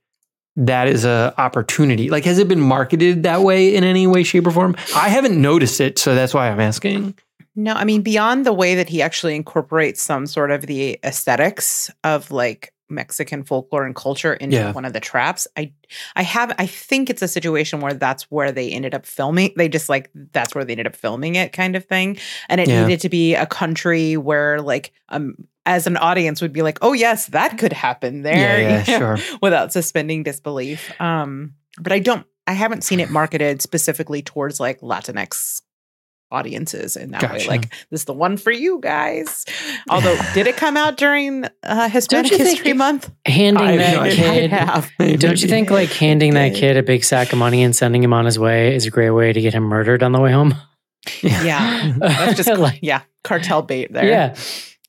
that 0.58 0.88
is 0.88 1.06
a 1.06 1.34
opportunity. 1.38 2.10
Like 2.10 2.26
has 2.26 2.38
it 2.38 2.48
been 2.48 2.62
marketed 2.62 3.24
that 3.24 3.42
way 3.42 3.74
in 3.74 3.84
any 3.84 4.06
way 4.06 4.24
shape 4.24 4.46
or 4.46 4.52
form? 4.52 4.76
I 4.96 5.08
haven't 5.10 5.42
noticed 5.42 5.80
it, 5.80 5.98
so 5.98 6.14
that's 6.14 6.34
why 6.34 6.50
I'm 6.50 6.60
asking. 6.60 7.16
No, 7.56 7.74
I 7.74 7.86
mean 7.86 8.02
beyond 8.02 8.46
the 8.46 8.54
way 8.54 8.76
that 8.76 8.90
he 8.90 9.02
actually 9.02 9.36
incorporates 9.36 10.02
some 10.02 10.28
sort 10.28 10.52
of 10.52 10.68
the 10.68 11.00
aesthetics 11.04 11.90
of 12.04 12.30
like 12.30 12.73
Mexican 12.90 13.44
folklore 13.44 13.86
and 13.86 13.96
culture 13.96 14.34
into 14.34 14.58
Yeah. 14.58 14.72
one 14.74 14.86
of 14.86 14.94
the 14.94 15.00
traps. 15.00 15.48
I 15.58 15.72
I 16.16 16.24
have 16.24 16.54
I 16.58 16.66
think 16.68 17.10
it's 17.10 17.22
a 17.22 17.28
situation 17.28 17.80
where 17.82 17.94
that's 17.94 18.24
where 18.32 18.52
they 18.52 18.70
ended 18.72 18.94
up 18.94 19.06
filming. 19.06 19.54
They 19.58 19.70
just 19.70 19.90
like 19.90 20.10
that's 20.32 20.54
where 20.54 20.64
they 20.66 20.74
ended 20.74 20.88
up 20.88 20.96
filming 20.96 21.36
it 21.36 21.54
kind 21.54 21.76
of 21.76 21.86
thing. 21.86 22.18
And 22.50 22.60
it 22.62 22.68
Yeah. 22.68 22.84
needed 22.86 23.00
to 23.02 23.10
be 23.10 23.36
a 23.36 23.46
country 23.46 24.18
where 24.18 24.62
like 24.62 24.92
um 25.10 25.36
as 25.66 25.88
an 25.88 25.96
audience 25.98 26.42
would 26.42 26.52
be 26.54 26.62
like, 26.62 26.78
"Oh 26.82 26.92
yes, 26.94 27.28
that 27.28 27.58
could 27.58 27.72
happen 27.74 28.22
there." 28.22 28.62
yeah, 28.88 29.00
know, 29.00 29.16
sure. 29.16 29.38
without 29.42 29.72
suspending 29.72 30.22
disbelief. 30.24 30.92
Um, 31.00 31.54
but 31.80 31.92
I 31.94 32.00
don't, 32.00 32.28
I 32.46 32.52
haven't 32.54 32.84
seen 32.84 33.00
it 33.00 33.10
marketed 33.10 33.62
specifically 33.62 34.22
towards 34.22 34.60
like 34.60 34.82
Latinx 34.82 35.62
audiences 36.34 36.96
in 36.98 37.12
that 37.12 37.32
way. 37.32 37.48
Like 37.48 37.70
this 37.90 38.02
is 38.02 38.06
the 38.06 38.14
one 38.14 38.36
for 38.38 38.52
you 38.52 38.80
guys. 38.82 39.46
Although, 39.90 40.18
did 40.34 40.48
it 40.48 40.58
come 40.58 40.76
out 40.76 40.98
during 40.98 41.46
uh, 41.64 41.88
Hispanic 41.90 42.32
you 42.32 42.38
think 42.40 42.50
History 42.50 42.72
it- 42.72 42.78
Month? 42.78 43.12
handing 43.26 43.64
I 43.64 43.72
have 43.74 43.80
that 43.80 43.96
no 44.10 44.16
kid. 44.16 44.52
Might 44.52 44.60
have. 44.60 45.20
Don't 45.20 45.42
you 45.42 45.48
think 45.48 45.70
like 45.70 45.90
handing 45.90 46.34
that 46.34 46.56
kid 46.56 46.76
a 46.76 46.84
big 46.84 47.04
sack 47.04 47.32
of 47.32 47.40
money 47.40 47.64
and 47.64 47.76
sending 47.76 48.04
him 48.04 48.12
on 48.14 48.26
his 48.26 48.38
way 48.40 48.76
is 48.76 48.86
a 48.86 48.90
great 48.92 49.12
way 49.12 49.32
to 49.32 49.40
get 49.42 49.54
him 49.54 49.64
murdered 49.64 50.04
on 50.04 50.12
the 50.12 50.20
way 50.20 50.32
home? 50.32 50.56
Yeah, 51.22 51.94
that's 52.00 52.36
just 52.38 52.50
like, 52.60 52.80
yeah, 52.82 53.02
cartel 53.24 53.62
bait 53.62 53.94
there. 53.94 54.06
yeah. 54.06 54.36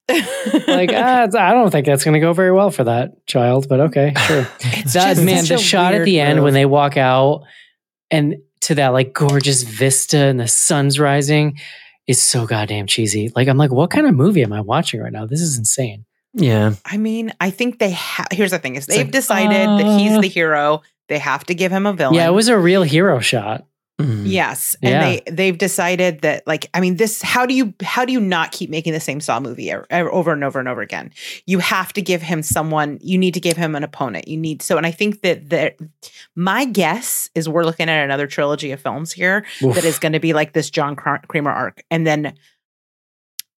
Like 0.09 0.19
it's- 0.91 1.35
I 1.35 1.53
don't 1.53 1.71
think 1.71 1.87
that's 1.87 2.05
going 2.05 2.15
to 2.15 2.21
go 2.21 2.33
very 2.33 2.53
well 2.53 2.71
for 2.71 2.85
that 2.85 3.27
child, 3.27 3.69
but 3.69 3.81
okay, 3.81 4.13
sure. 4.27 4.47
it's 4.61 4.93
that 4.93 5.15
just 5.15 5.25
man, 5.25 5.41
such 5.45 5.49
the 5.49 5.55
a 5.55 5.59
shot 5.59 5.95
at 5.95 5.99
weird 5.99 6.07
the 6.07 6.21
end 6.21 6.43
when 6.43 6.53
they 6.55 6.67
walk 6.67 6.97
out 6.97 7.45
and 8.11 8.37
to 8.65 8.75
that 8.77 8.89
like 8.89 9.13
gorgeous 9.13 9.63
vista 9.63 10.19
and 10.19 10.41
the 10.41 10.49
sun's 10.49 10.99
rising 10.99 11.59
is 12.07 12.21
so 12.21 12.47
goddamn 12.47 12.87
cheesy. 12.87 13.31
Like 13.35 13.49
I'm 13.49 13.57
like, 13.57 13.71
what 13.73 13.91
kind 13.91 14.07
of 14.07 14.15
movie 14.15 14.43
am 14.43 14.53
I 14.53 14.61
watching 14.61 15.01
right 15.01 15.13
now? 15.13 15.27
This 15.27 15.41
is 15.41 15.59
insane. 15.59 16.05
Yeah. 16.35 16.75
I 16.85 16.97
mean, 16.97 17.33
I 17.41 17.51
think 17.51 17.79
they 17.79 17.91
have. 17.91 18.27
Here's 18.33 18.51
the 18.51 18.59
thing: 18.59 18.75
is 18.75 18.87
It's 18.87 18.97
they've 18.97 19.07
like, 19.07 19.13
decided 19.13 19.69
that 19.69 19.99
he's 19.99 20.13
uh, 20.13 20.21
the 20.21 20.29
hero. 20.29 20.83
They 21.09 21.19
have 21.19 21.45
to 21.45 21.55
give 21.55 21.71
him 21.71 21.87
a 21.87 21.93
villain. 21.93 22.15
Yeah, 22.15 22.29
it 22.29 22.33
was 22.33 22.49
a 22.49 22.59
real 22.59 22.83
hero 22.83 23.21
shot. 23.21 23.67
Mhm. 24.05 24.23
Yes, 24.27 24.77
and 24.83 24.91
Yeah. 24.93 25.01
they 25.03 25.23
they've 25.31 25.59
decided 25.59 26.21
that 26.21 26.47
like 26.47 26.69
I 26.75 26.81
mean 26.81 26.97
this 26.97 27.23
how 27.23 27.47
do 27.47 27.55
you 27.55 27.73
how 27.83 28.05
do 28.05 28.13
you 28.13 28.21
not 28.21 28.53
keep 28.53 28.71
making 28.71 28.93
the 28.93 29.01
same 29.01 29.21
Saw 29.21 29.41
movie 29.41 29.73
er- 29.73 29.87
er- 29.93 30.13
over 30.13 30.33
and 30.33 30.45
over 30.45 30.59
and 30.59 30.69
over 30.69 30.81
again? 30.83 31.11
You 31.47 31.59
have 31.61 31.93
to 31.95 32.03
give 32.03 32.23
him 32.23 32.43
someone. 32.43 32.99
You 33.01 33.17
need 33.19 33.35
to 33.35 33.41
give 33.41 33.57
him 33.57 33.75
an 33.75 33.83
opponent. 33.85 34.29
You 34.29 34.37
need 34.37 34.63
so, 34.63 34.77
and 34.77 34.87
I 34.87 34.91
think 34.91 35.23
that 35.23 35.51
that 35.51 35.77
my 36.37 36.65
guess 36.65 37.29
is 37.35 37.49
we're 37.49 37.65
looking 37.65 37.89
at 37.89 38.05
another 38.05 38.27
trilogy 38.27 38.71
of 38.73 38.81
films 38.81 39.13
here 39.13 39.45
Oof. 39.63 39.75
that 39.75 39.85
is 39.85 39.99
going 39.99 40.13
to 40.13 40.21
be 40.21 40.33
like 40.33 40.53
this 40.53 40.71
John 40.71 40.97
Kramer 40.97 41.51
arc, 41.51 41.83
and 41.91 42.07
then 42.07 42.35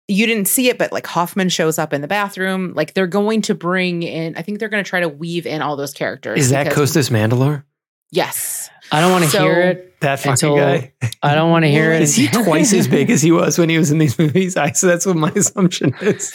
you 0.07 0.27
didn't 0.27 0.49
see 0.49 0.69
it, 0.69 0.77
but 0.77 0.93
like 0.93 1.07
Hoffman 1.07 1.49
shows 1.49 1.79
up 1.79 1.95
in 1.95 2.03
the 2.03 2.09
bathroom. 2.09 2.75
Like 2.75 2.93
they're 2.93 3.07
going 3.07 3.41
to 3.43 3.55
bring 3.55 4.03
in. 4.03 4.37
I 4.37 4.43
think 4.43 4.59
they're 4.59 4.69
going 4.69 4.85
to 4.85 4.89
try 4.89 5.01
to 5.01 5.09
weave 5.09 5.47
in 5.47 5.63
all 5.63 5.77
those 5.77 5.95
characters. 5.95 6.39
Is 6.39 6.51
that 6.51 6.71
Costas 6.73 7.09
Mandylor? 7.09 7.65
Yes. 8.11 8.69
I 8.93 9.01
don't 9.01 9.13
want 9.13 9.25
to 9.25 9.31
So- 9.31 9.43
hear 9.43 9.61
it. 9.61 9.91
That 10.01 10.19
fucking 10.19 10.33
Until- 10.33 10.57
guy. 10.57 10.93
I 11.23 11.35
don't 11.35 11.51
want 11.51 11.65
to 11.65 11.71
hear 11.71 11.91
it. 11.93 12.03
Is 12.03 12.15
he 12.15 12.29
twice 12.29 12.75
as 12.75 12.87
big 12.89 13.09
as 13.11 13.23
he 13.23 13.33
was 13.33 13.59
when 13.59 13.71
he 13.71 13.79
was 13.79 13.91
in 13.91 13.97
these 13.99 14.19
movies? 14.19 14.55
I 14.57 14.73
so 14.73 14.87
that's 14.87 15.07
what 15.07 15.17
my 15.17 15.31
assumption 15.35 15.95
is. 16.03 16.35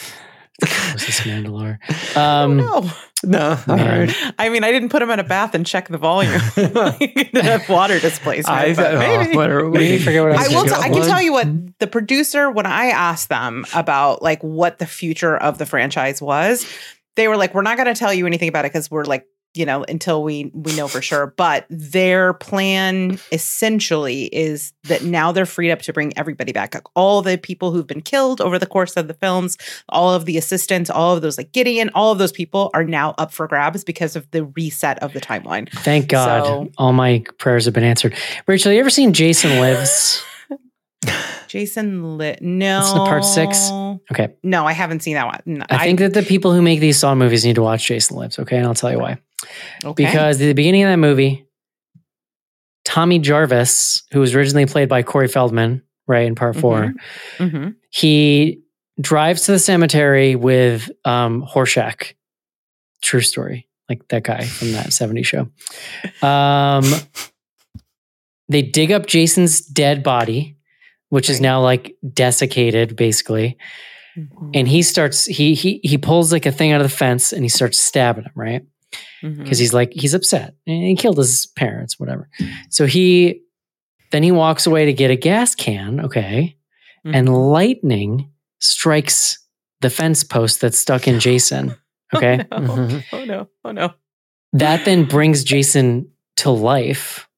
What's 0.60 1.06
this 1.06 1.20
Mandylor? 1.20 1.78
Oh, 2.16 2.20
Um, 2.20 2.56
no. 2.56 2.90
No, 3.22 3.58
all 3.68 3.76
Man. 3.76 4.08
right. 4.08 4.16
I 4.38 4.48
mean, 4.48 4.64
I 4.64 4.72
didn't 4.72 4.88
put 4.88 5.02
him 5.02 5.10
in 5.10 5.20
a 5.20 5.24
bath 5.24 5.54
and 5.54 5.64
check 5.66 5.88
the 5.88 5.98
volume. 5.98 6.32
have 7.34 7.68
water 7.68 8.00
displacement. 8.00 8.48
I 8.58 8.74
but 8.74 8.98
maybe. 8.98 9.34
oh, 9.34 9.36
whatever. 9.36 9.68
Maybe 9.70 9.98
forget 10.02 10.22
what 10.22 10.32
I 10.32 10.46
I 10.46 10.48
will. 10.48 10.64
T- 10.64 10.70
I 10.72 10.88
can 10.88 11.02
tell 11.02 11.20
you 11.20 11.32
what 11.32 11.46
the 11.80 11.86
producer 11.86 12.50
when 12.50 12.64
I 12.66 12.86
asked 12.86 13.28
them 13.28 13.66
about 13.74 14.22
like 14.22 14.42
what 14.42 14.78
the 14.78 14.86
future 14.86 15.36
of 15.36 15.58
the 15.58 15.66
franchise 15.66 16.22
was, 16.22 16.66
they 17.16 17.28
were 17.28 17.36
like, 17.36 17.54
"We're 17.54 17.60
not 17.62 17.76
going 17.76 17.92
to 17.92 17.98
tell 17.98 18.12
you 18.14 18.26
anything 18.26 18.48
about 18.48 18.64
it 18.64 18.72
because 18.72 18.90
we're 18.90 19.04
like." 19.04 19.26
You 19.54 19.66
know, 19.66 19.84
until 19.88 20.22
we 20.22 20.52
we 20.54 20.76
know 20.76 20.86
for 20.86 21.02
sure. 21.02 21.34
But 21.36 21.66
their 21.68 22.34
plan 22.34 23.18
essentially 23.32 24.24
is 24.26 24.72
that 24.84 25.02
now 25.02 25.32
they're 25.32 25.44
freed 25.44 25.72
up 25.72 25.82
to 25.82 25.92
bring 25.92 26.16
everybody 26.16 26.52
back. 26.52 26.80
All 26.94 27.20
the 27.20 27.36
people 27.36 27.72
who've 27.72 27.86
been 27.86 28.00
killed 28.00 28.40
over 28.40 28.60
the 28.60 28.66
course 28.66 28.96
of 28.96 29.08
the 29.08 29.14
films, 29.14 29.58
all 29.88 30.14
of 30.14 30.24
the 30.24 30.38
assistants, 30.38 30.88
all 30.88 31.16
of 31.16 31.22
those 31.22 31.36
like 31.36 31.50
Gideon, 31.50 31.90
all 31.96 32.12
of 32.12 32.18
those 32.18 32.30
people 32.30 32.70
are 32.74 32.84
now 32.84 33.12
up 33.18 33.32
for 33.32 33.48
grabs 33.48 33.82
because 33.82 34.14
of 34.14 34.30
the 34.30 34.44
reset 34.44 35.02
of 35.02 35.12
the 35.14 35.20
timeline. 35.20 35.68
Thank 35.72 36.06
God, 36.06 36.44
So- 36.46 36.70
all 36.78 36.92
my 36.92 37.24
prayers 37.38 37.64
have 37.64 37.74
been 37.74 37.82
answered. 37.82 38.14
Rachel, 38.46 38.70
you 38.70 38.78
ever 38.78 38.88
seen 38.90 39.12
Jason 39.12 39.58
Lives? 39.58 40.22
Jason 41.48 42.18
Lit. 42.18 42.40
No. 42.42 42.82
The 42.94 43.00
part 43.00 43.24
six? 43.24 43.68
Okay, 44.12 44.28
No, 44.44 44.66
I 44.66 44.72
haven't 44.72 45.00
seen 45.02 45.14
that 45.14 45.26
one. 45.26 45.40
No, 45.46 45.64
I 45.68 45.84
think 45.86 45.98
that 45.98 46.14
the 46.14 46.22
people 46.22 46.52
who 46.52 46.62
make 46.62 46.78
these 46.80 46.98
Saw 46.98 47.14
movies 47.14 47.44
need 47.44 47.56
to 47.56 47.62
watch 47.62 47.86
Jason 47.86 48.16
Lives. 48.16 48.38
Okay, 48.38 48.56
and 48.56 48.66
I'll 48.66 48.74
tell 48.74 48.92
you 48.92 48.98
why. 49.00 49.18
Okay. 49.84 50.04
Because 50.04 50.40
at 50.40 50.44
the 50.46 50.52
beginning 50.54 50.82
of 50.84 50.88
that 50.90 50.96
movie, 50.98 51.46
Tommy 52.84 53.18
Jarvis, 53.18 54.02
who 54.12 54.20
was 54.20 54.34
originally 54.34 54.66
played 54.66 54.88
by 54.88 55.02
Corey 55.02 55.28
Feldman, 55.28 55.82
right 56.06 56.26
in 56.26 56.34
part 56.34 56.56
4 56.56 56.92
Mhm. 57.38 57.76
he 57.90 58.62
drives 59.00 59.42
to 59.46 59.52
the 59.52 59.58
cemetery 59.58 60.34
with 60.36 60.90
um, 61.04 61.42
Horshack. 61.46 62.14
True 63.02 63.20
story, 63.20 63.68
like 63.88 64.06
that 64.08 64.24
guy 64.24 64.44
from 64.44 64.72
that 64.72 64.86
70s 64.90 65.24
show. 65.24 65.48
Um, 66.26 66.84
they 68.48 68.62
dig 68.62 68.90
up 68.92 69.06
Jason's 69.06 69.60
dead 69.60 70.02
body, 70.02 70.56
which 71.10 71.30
is 71.30 71.40
now 71.40 71.60
like 71.62 71.96
desiccated, 72.12 72.96
basically. 72.96 73.56
Mhm. 74.18 74.50
And 74.54 74.68
he 74.68 74.82
starts 74.82 75.24
he 75.26 75.54
he 75.54 75.80
he 75.84 75.96
pulls 75.96 76.32
like 76.32 76.44
a 76.46 76.50
thing 76.52 76.72
out 76.72 76.80
of 76.80 76.90
the 76.90 76.94
fence 76.96 77.32
and 77.32 77.42
he 77.44 77.48
starts 77.48 77.78
stabbing 77.78 78.24
him, 78.24 78.32
right? 78.34 78.62
Because 79.22 79.58
he's 79.58 79.72
like 79.74 79.92
he's 79.92 80.14
upset 80.14 80.54
and 80.66 80.82
he 80.82 80.96
killed 80.96 81.18
his 81.18 81.46
parents 81.56 81.98
whatever 82.00 82.28
so 82.70 82.86
he 82.86 83.42
then 84.12 84.22
he 84.22 84.32
walks 84.32 84.66
away 84.66 84.86
to 84.86 84.92
get 84.92 85.10
a 85.10 85.16
gas 85.16 85.54
can 85.54 86.00
okay 86.00 86.56
and 87.04 87.28
Mhm. 87.28 87.50
lightning 87.52 88.30
strikes 88.60 89.38
the 89.80 89.90
fence 89.90 90.24
post 90.24 90.60
that's 90.60 90.78
stuck 90.78 91.06
in 91.06 91.20
jason 91.20 91.74
okay 92.14 92.44
Oh 92.50 92.58
no. 92.60 92.74
Mhm. 92.76 93.04
oh 93.12 93.24
no! 93.24 93.48
Oh 93.64 93.72
no! 93.72 93.92
that 94.54 94.84
then 94.84 95.04
brings 95.04 95.44
jason 95.44 96.10
to 96.38 96.50
life 96.50 97.28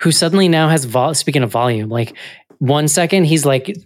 who 0.00 0.10
suddenly 0.12 0.48
now 0.48 0.68
has 0.68 0.84
vol- 0.84 1.14
speaking 1.14 1.42
of 1.42 1.50
volume 1.50 1.88
like 1.90 2.16
one 2.58 2.88
second 2.88 3.24
he's 3.24 3.44
like 3.46 3.76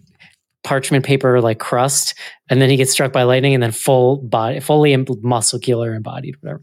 parchment 0.64 1.04
paper 1.04 1.40
like 1.40 1.58
crust 1.58 2.14
and 2.48 2.60
then 2.62 2.70
he 2.70 2.76
gets 2.76 2.92
struck 2.92 3.12
by 3.12 3.24
lightning 3.24 3.54
and 3.54 3.62
then 3.62 3.72
full 3.72 4.16
body 4.18 4.60
fully 4.60 4.96
muscular 5.22 5.94
embodied 5.94 6.36
whatever. 6.40 6.62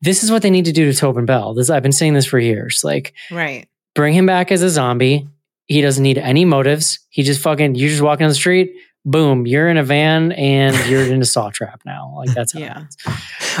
This 0.00 0.24
is 0.24 0.30
what 0.32 0.42
they 0.42 0.50
need 0.50 0.64
to 0.64 0.72
do 0.72 0.90
to 0.90 0.98
tobin 0.98 1.26
bell. 1.26 1.54
This 1.54 1.70
i've 1.70 1.82
been 1.82 1.92
saying 1.92 2.14
this 2.14 2.26
for 2.26 2.38
years. 2.38 2.82
Like 2.82 3.14
Right. 3.30 3.68
bring 3.94 4.14
him 4.14 4.26
back 4.26 4.50
as 4.50 4.62
a 4.62 4.70
zombie. 4.70 5.28
He 5.66 5.80
doesn't 5.80 6.02
need 6.02 6.18
any 6.18 6.44
motives. 6.44 6.98
He 7.10 7.22
just 7.22 7.40
fucking 7.40 7.76
you 7.76 7.88
just 7.88 8.02
walking 8.02 8.24
on 8.24 8.28
the 8.30 8.34
street 8.34 8.72
boom, 9.04 9.46
you're 9.46 9.68
in 9.68 9.76
a 9.76 9.82
van 9.82 10.30
and 10.32 10.76
you're 10.88 11.02
in 11.02 11.20
a 11.20 11.24
saw 11.24 11.50
trap 11.50 11.82
now. 11.84 12.14
Like 12.16 12.34
that's 12.34 12.52
how 12.52 12.58
it 12.60 12.62
Yeah. 12.62 12.68
happens. 12.74 12.96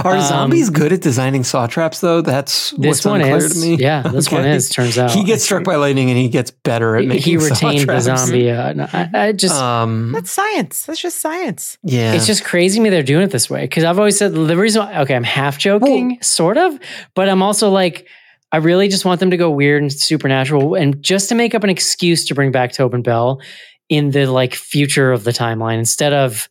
Are 0.04 0.14
Um, 0.16 0.22
zombies 0.22 0.70
good 0.70 0.92
at 0.92 1.00
designing 1.00 1.42
saw 1.44 1.66
traps 1.66 2.00
though? 2.00 2.20
That's 2.20 2.70
This 2.72 2.78
what's 2.78 3.04
one 3.04 3.20
unclear 3.20 3.36
is. 3.38 3.54
to 3.54 3.58
me. 3.60 3.76
Yeah, 3.76 4.02
this 4.02 4.30
one 4.30 4.42
Okay. 4.42 4.52
is. 4.54 4.68
Turns 4.68 4.96
out 4.98 5.10
He 5.10 5.24
gets 5.24 5.42
struck 5.44 5.64
by 5.64 5.74
lightning 5.76 6.10
and 6.10 6.18
he 6.18 6.28
gets 6.28 6.50
better 6.52 6.94
at 6.96 7.02
He- 7.02 7.08
making 7.08 7.32
he 7.32 7.38
saw 7.40 7.46
retained 7.54 7.80
the 7.80 7.84
traps. 7.86 8.04
zombie. 8.04 8.50
Uh, 8.50 8.72
no, 8.72 8.88
I, 8.92 9.08
I 9.14 9.32
just 9.32 9.54
Um, 9.54 10.12
That's 10.12 10.30
science. 10.30 10.84
That's 10.86 11.00
just 11.00 11.20
science. 11.20 11.76
yeah, 11.82 12.12
It's 12.14 12.26
just 12.26 12.44
crazy 12.44 12.78
to 12.78 12.82
me 12.82 12.90
they're 12.90 13.02
doing 13.02 13.22
it 13.24 13.30
this 13.32 13.50
way 13.50 13.62
because 13.62 13.84
I've 13.84 13.98
always 13.98 14.16
said 14.16 14.32
the 14.34 14.56
reason. 14.56 14.82
Why, 14.84 15.00
okay, 15.02 15.14
I'm 15.16 15.24
half 15.24 15.58
joking, 15.58 16.18
sort 16.22 16.56
of, 16.56 16.78
but 17.14 17.28
I'm 17.28 17.42
also 17.42 17.68
like, 17.68 18.06
I 18.52 18.58
really 18.58 18.88
just 18.88 19.04
want 19.06 19.18
them 19.18 19.30
to 19.30 19.36
go 19.38 19.50
weird 19.50 19.80
and 19.82 19.90
supernatural, 19.92 20.74
and 20.74 21.02
just 21.02 21.30
to 21.30 21.34
make 21.34 21.54
up 21.54 21.64
an 21.64 21.70
excuse 21.70 22.26
to 22.26 22.34
bring 22.34 22.52
back 22.52 22.72
Tobin 22.72 23.00
Bell 23.02 23.40
in 23.88 24.10
the 24.10 24.26
like 24.26 24.54
future 24.54 25.12
of 25.12 25.24
the 25.24 25.32
timeline 25.32 25.78
instead 25.78 26.12
of 26.12 26.48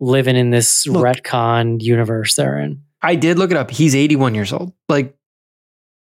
living 0.00 0.36
in 0.36 0.50
this 0.50 0.86
Look. 0.86 1.04
retcon 1.04 1.80
universe 1.82 2.34
they're 2.36 2.58
in. 2.58 2.82
I 3.02 3.14
did 3.14 3.38
look 3.38 3.50
it 3.50 3.56
up. 3.56 3.70
He's 3.70 3.94
81 3.94 4.34
years 4.34 4.52
old. 4.52 4.72
Like 4.88 5.16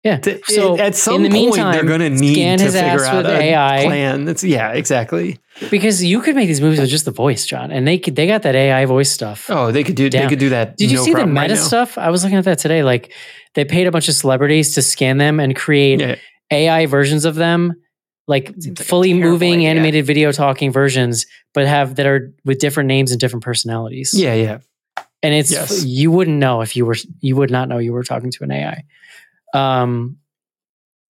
Yeah. 0.03 0.19
So 0.45 0.77
at 0.77 0.95
some 0.95 1.23
the 1.23 1.29
point, 1.29 1.33
meantime, 1.55 1.71
they're 1.73 1.83
going 1.83 1.99
to 2.01 2.09
need 2.09 2.59
to 2.59 2.65
figure 2.71 3.05
out 3.05 3.25
a 3.25 3.29
AI. 3.39 3.83
plan. 3.85 4.25
That's 4.25 4.43
yeah, 4.43 4.71
exactly. 4.73 5.37
because 5.69 6.03
you 6.03 6.21
could 6.21 6.35
make 6.35 6.47
these 6.47 6.61
movies 6.61 6.79
with 6.79 6.89
just 6.89 7.05
the 7.05 7.11
voice, 7.11 7.45
John, 7.45 7.71
and 7.71 7.87
they 7.87 7.97
could 7.97 8.15
they 8.15 8.27
got 8.27 8.41
that 8.43 8.55
AI 8.55 8.85
voice 8.85 9.11
stuff. 9.11 9.49
Oh, 9.49 9.71
they 9.71 9.83
could 9.83 9.95
do. 9.95 10.09
They 10.09 10.27
could 10.27 10.39
do 10.39 10.49
that. 10.49 10.77
Did 10.77 10.91
you 10.91 10.97
no 10.97 11.03
see 11.03 11.13
the 11.13 11.25
meta 11.27 11.53
right 11.53 11.57
stuff? 11.57 11.97
I 11.97 12.09
was 12.09 12.23
looking 12.23 12.37
at 12.37 12.45
that 12.45 12.59
today. 12.59 12.83
Like 12.83 13.13
they 13.53 13.63
paid 13.65 13.87
a 13.87 13.91
bunch 13.91 14.07
of 14.09 14.15
celebrities 14.15 14.75
to 14.75 14.81
scan 14.81 15.17
them 15.17 15.39
and 15.39 15.55
create 15.55 15.99
Yeah. 16.01 16.15
AI 16.51 16.85
versions 16.87 17.25
of 17.25 17.35
them, 17.35 17.73
like 18.27 18.53
like 18.57 18.77
fully 18.79 19.13
moving 19.13 19.53
idea. 19.59 19.69
animated 19.69 20.05
video 20.05 20.31
talking 20.31 20.71
versions, 20.71 21.25
but 21.53 21.65
have 21.67 21.95
that 21.95 22.05
are 22.05 22.33
with 22.45 22.59
different 22.59 22.87
names 22.87 23.11
and 23.11 23.19
different 23.19 23.43
personalities. 23.43 24.11
Yeah, 24.13 24.33
yeah. 24.33 24.57
and 25.23 25.33
it's 25.33 25.51
Yes. 25.51 25.83
you 25.85 26.11
wouldn't 26.11 26.37
know 26.37 26.61
if 26.61 26.75
you 26.75 26.85
were 26.85 26.95
you 27.21 27.35
would 27.35 27.51
not 27.51 27.69
know 27.69 27.77
you 27.77 27.93
were 27.93 28.03
talking 28.03 28.31
to 28.31 28.43
an 28.43 28.51
AI. 28.51 28.83
Um, 29.53 30.17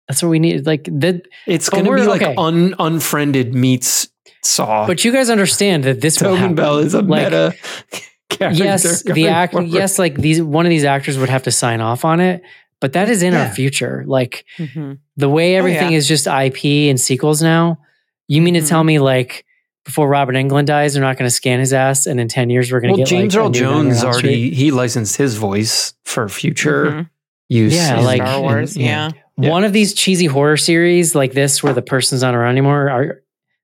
that's 0.07 0.21
what 0.23 0.29
we 0.29 0.39
need. 0.39 0.65
Like 0.65 0.85
that, 0.85 1.23
It's 1.47 1.69
going 1.69 1.85
to 1.85 1.95
be 1.95 2.03
like 2.03 2.21
okay. 2.21 2.35
un, 2.37 2.75
unfriended 2.79 3.53
meets 3.53 4.07
Saw. 4.43 4.87
but 4.87 5.03
you 5.03 5.11
guys 5.11 5.29
understand 5.29 5.83
that 5.83 5.99
this 6.01 6.15
Tobin. 6.17 6.55
Bell 6.55 6.77
is 6.77 6.93
a 6.93 7.01
Like, 7.01 7.25
meta 7.25 7.53
character. 8.29 8.63
yes 8.63 9.03
the 9.03 9.27
act 9.27 9.53
forward. 9.53 9.69
yes 9.69 9.97
like 9.99 10.15
these 10.15 10.41
one 10.41 10.65
of 10.65 10.69
these 10.69 10.83
actors 10.85 11.17
would 11.17 11.29
have 11.29 11.43
to 11.43 11.51
sign 11.51 11.81
off 11.81 12.05
on 12.05 12.19
it 12.19 12.41
but 12.79 12.93
that 12.93 13.09
is 13.09 13.23
in 13.23 13.33
Yeah. 13.33 13.47
our 13.47 13.49
future 13.53 14.03
like 14.07 14.45
Mm-hmm. 14.57 14.93
the 15.15 15.29
way 15.29 15.55
Oh, 15.55 15.59
everything 15.59 15.91
yeah. 15.91 15.97
is 15.97 16.07
just 16.07 16.27
ip 16.27 16.63
and 16.89 16.99
sequels 16.99 17.41
now 17.41 17.79
you 18.27 18.41
mean 18.41 18.53
to 18.55 18.61
Mhm. 18.61 18.67
tell 18.69 18.83
me 18.83 18.99
like 18.99 19.45
before 19.85 20.07
robert 20.09 20.35
englund 20.35 20.65
dies 20.65 20.93
they're 20.93 21.01
not 21.03 21.17
going 21.17 21.29
to 21.29 21.33
scan 21.33 21.59
his 21.59 21.73
ass 21.73 22.05
and 22.05 22.19
in 22.19 22.27
10 22.27 22.49
years 22.49 22.71
we're 22.71 22.79
going 22.81 22.93
to 22.93 22.99
Well, 22.99 23.05
get 23.05 23.09
James 23.09 23.33
like, 23.35 23.39
a 23.41 23.43
Earl 23.45 23.49
new 23.51 23.59
Jones 23.59 24.03
Elm 24.03 24.13
Street? 24.13 24.29
already 24.29 24.49
he 24.53 24.71
licensed 24.71 25.17
his 25.17 25.35
voice 25.35 25.93
for 26.05 26.27
future 26.29 26.85
Mhm. 26.85 27.09
use. 27.49 27.73
Yeah, 27.73 27.97
in- 27.99 28.03
like- 28.05 28.21
Star 28.21 28.35
in- 28.37 28.41
Wars. 28.41 28.75
yeah. 28.77 29.11
Yeah. 29.39 29.49
one 29.51 29.63
of 29.63 29.71
these 29.71 29.93
cheesy 29.93 30.25
horror 30.25 30.57
series 30.57 31.13
like 31.13 31.33
this 31.33 31.61
where 31.61 31.71
the 31.73 31.81
person's 31.83 32.21
not 32.23 32.33
around 32.33 32.51
anymore 32.51 32.89
are 32.89 33.21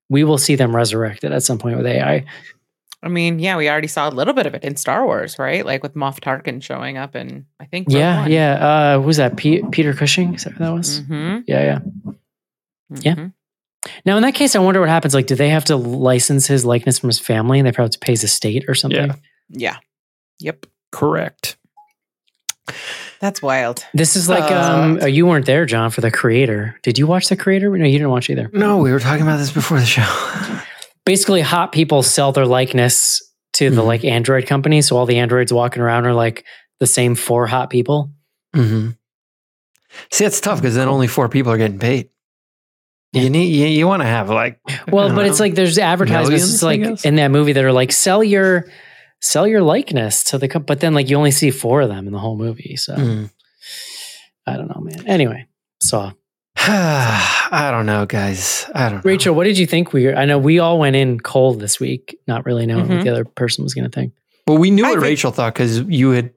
we 0.09 0.24
will 0.24 0.38
see 0.38 0.55
them 0.55 0.76
resurrected 0.76 1.32
at 1.32 1.41
some 1.41 1.57
point 1.57 1.78
with 1.78 1.88
ai 1.88 2.24
I 3.04 3.10
mean, 3.10 3.38
yeah, 3.39 3.58
we 3.58 3.70
already 3.70 3.88
saw 3.89 4.08
a 4.08 4.12
little 4.12 4.34
bit 4.34 4.45
of 4.45 4.54
it 4.56 4.64
in 4.64 4.78
Star 4.78 5.06
Wars, 5.06 5.38
right? 5.38 5.66
Like 5.66 5.84
with 5.84 5.93
Moff 5.93 6.20
Tarkin 6.22 6.64
showing 6.64 6.97
up, 6.97 7.16
and 7.16 7.45
I 7.60 7.66
think 7.66 7.88
Rogue 7.89 7.97
yeah 7.97 8.20
One. 8.22 8.32
yeah 8.32 8.54
uh 8.54 9.01
who's 9.01 9.18
that 9.18 9.36
Pe- 9.36 9.62
peter 9.72 9.93
cushing 9.93 10.34
is 10.36 10.45
that 10.45 10.54
who 10.54 10.64
that 10.64 10.70
was 10.74 11.01
Mm-hmm. 11.01 11.39
yeah 11.47 11.62
yeah 11.64 11.80
Yeah. 13.01 13.16
Mhm. 13.16 13.34
Now, 14.06 14.16
in 14.16 14.24
that 14.24 14.34
case, 14.36 14.56
I 14.56 14.60
wonder 14.60 14.80
what 14.80 14.88
happens. 14.88 15.14
Like, 15.14 15.28
do 15.28 15.36
they 15.36 15.49
have 15.49 15.66
to 15.66 15.76
license 15.76 16.47
his 16.47 16.64
likeness 16.64 16.99
from 16.99 17.10
his 17.10 17.20
family 17.20 17.60
and 17.60 17.68
they 17.68 17.74
probably 17.74 17.88
have 17.88 17.99
to 17.99 17.99
pay 17.99 18.14
his 18.14 18.24
estate 18.24 18.64
or 18.70 18.76
something? 18.76 19.08
Yeah. 19.08 19.16
Yeah. 19.49 19.78
Yep. 20.39 20.66
correct. 20.93 21.58
That's 23.20 23.41
wild. 23.41 23.86
This 23.93 24.16
is 24.16 24.30
like, 24.30 24.49
um, 24.51 24.95
Uh, 24.97 24.99
oh, 25.04 25.06
you 25.08 25.26
weren't 25.26 25.45
there, 25.45 25.66
John, 25.66 25.89
for 25.91 25.99
the 26.01 26.12
creator. 26.12 26.80
Did 26.84 26.97
you 26.97 27.08
watch 27.08 27.28
the 27.28 27.36
creator? 27.36 27.70
No, 27.78 27.86
you 27.86 27.97
didn't 27.97 28.10
watch 28.10 28.30
either. 28.30 28.49
No, 28.54 28.78
we 28.78 28.91
were 28.93 28.99
talking 29.01 29.22
about 29.24 29.38
this 29.38 29.51
before 29.51 29.80
the 29.80 29.86
show. 29.86 30.01
Basically, 31.06 31.41
hot 31.41 31.72
people 31.72 32.01
sell 32.04 32.32
their 32.32 32.45
likeness 32.45 33.22
to 33.54 33.70
the 33.70 33.82
Mhm. 33.82 33.86
like 33.88 34.06
Android 34.06 34.47
company. 34.47 34.82
So 34.82 34.97
all 34.97 35.06
the 35.06 35.18
androids 35.20 35.51
walking 35.54 35.82
around 35.82 36.06
are 36.06 36.14
like 36.14 36.45
the 36.80 36.88
same 36.88 37.16
four 37.16 37.47
hot 37.47 37.70
people. 37.70 38.12
hmm 38.54 38.89
See, 40.12 40.26
it's 40.26 40.41
tough 40.41 40.60
because 40.60 40.76
then 40.76 40.88
only 40.88 41.06
four 41.08 41.30
people 41.30 41.51
are 41.51 41.58
getting 41.58 41.78
paid. 41.80 42.10
Yeah. 43.12 43.22
You 43.24 43.30
need 43.30 43.54
you, 43.56 43.68
you 43.68 43.88
want 43.88 44.01
to 44.01 44.08
have 44.08 44.30
like 44.30 44.60
Well, 44.91 45.14
but 45.14 45.26
it's 45.28 45.39
like 45.43 45.54
there's 45.56 45.78
advertisements. 45.78 46.62
Millions, 46.64 46.64
like 46.95 47.06
in 47.06 47.16
that 47.16 47.30
movie 47.30 47.54
that 47.54 47.64
are 47.64 47.72
like 47.72 47.91
sell 47.91 48.24
your 48.24 48.66
sell 49.22 49.45
your 49.47 49.62
likeness 49.62 50.24
to 50.26 50.38
the 50.39 50.47
but 50.60 50.80
then 50.80 50.93
like 50.95 51.10
you 51.10 51.16
only 51.18 51.32
see 51.32 51.51
four 51.51 51.82
of 51.82 51.89
them 51.89 52.08
in 52.08 52.14
the 52.14 52.20
whole 52.20 52.36
movie. 52.38 52.76
So 52.76 52.95
Mm. 52.95 53.30
I 54.47 54.58
don't 54.58 54.68
know, 54.68 54.82
man. 54.82 55.08
Anyway, 55.08 55.45
saw. 55.82 56.12
I 56.68 57.70
don't 57.72 57.86
know, 57.86 58.05
guys. 58.05 58.70
I 58.74 58.89
don't 58.89 58.97
know. 58.97 59.01
Rachel, 59.09 59.36
what 59.36 59.43
did 59.43 59.57
you 59.57 59.66
think? 59.68 59.91
We 59.93 60.14
I 60.14 60.26
know 60.26 60.38
we 60.38 60.59
all 60.59 60.80
went 60.80 60.95
in 60.95 61.20
cold 61.20 61.59
this 61.59 61.80
week, 61.80 62.18
not 62.28 62.45
really 62.45 62.66
knowing 62.66 62.88
what 62.88 62.99
Mhm. 62.99 63.03
the 63.03 63.09
other 63.09 63.26
person 63.26 63.64
was 63.64 63.74
going 63.74 63.89
to 63.89 63.93
think. 63.93 64.14
Well, 64.47 64.57
we 64.57 64.72
knew 64.72 64.84
I 64.86 64.89
what 64.89 64.95
think- 64.95 65.03
Rachel 65.03 65.32
thought 65.32 65.53
because 65.53 65.80
you 65.82 66.11
had 66.11 66.32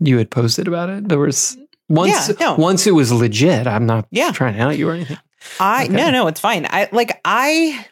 you 0.00 0.18
had 0.18 0.30
posted 0.30 0.68
about 0.68 0.90
it. 0.90 1.08
There 1.08 1.18
was 1.18 1.56
once 1.88 2.28
Yeah, 2.28 2.34
no. 2.40 2.54
once 2.56 2.86
it 2.86 2.92
was 2.92 3.10
legit. 3.12 3.66
I'm 3.66 3.86
not 3.86 4.06
Yeah. 4.10 4.32
trying 4.32 4.54
to 4.54 4.60
out 4.60 4.76
you 4.78 4.88
or 4.88 4.92
anything. 4.92 5.18
I 5.60 5.84
Okay. 5.84 5.92
no 5.94 6.10
no 6.10 6.26
it's 6.26 6.40
fine. 6.40 6.66
I 6.68 6.88
like 6.92 7.20
I 7.24 7.86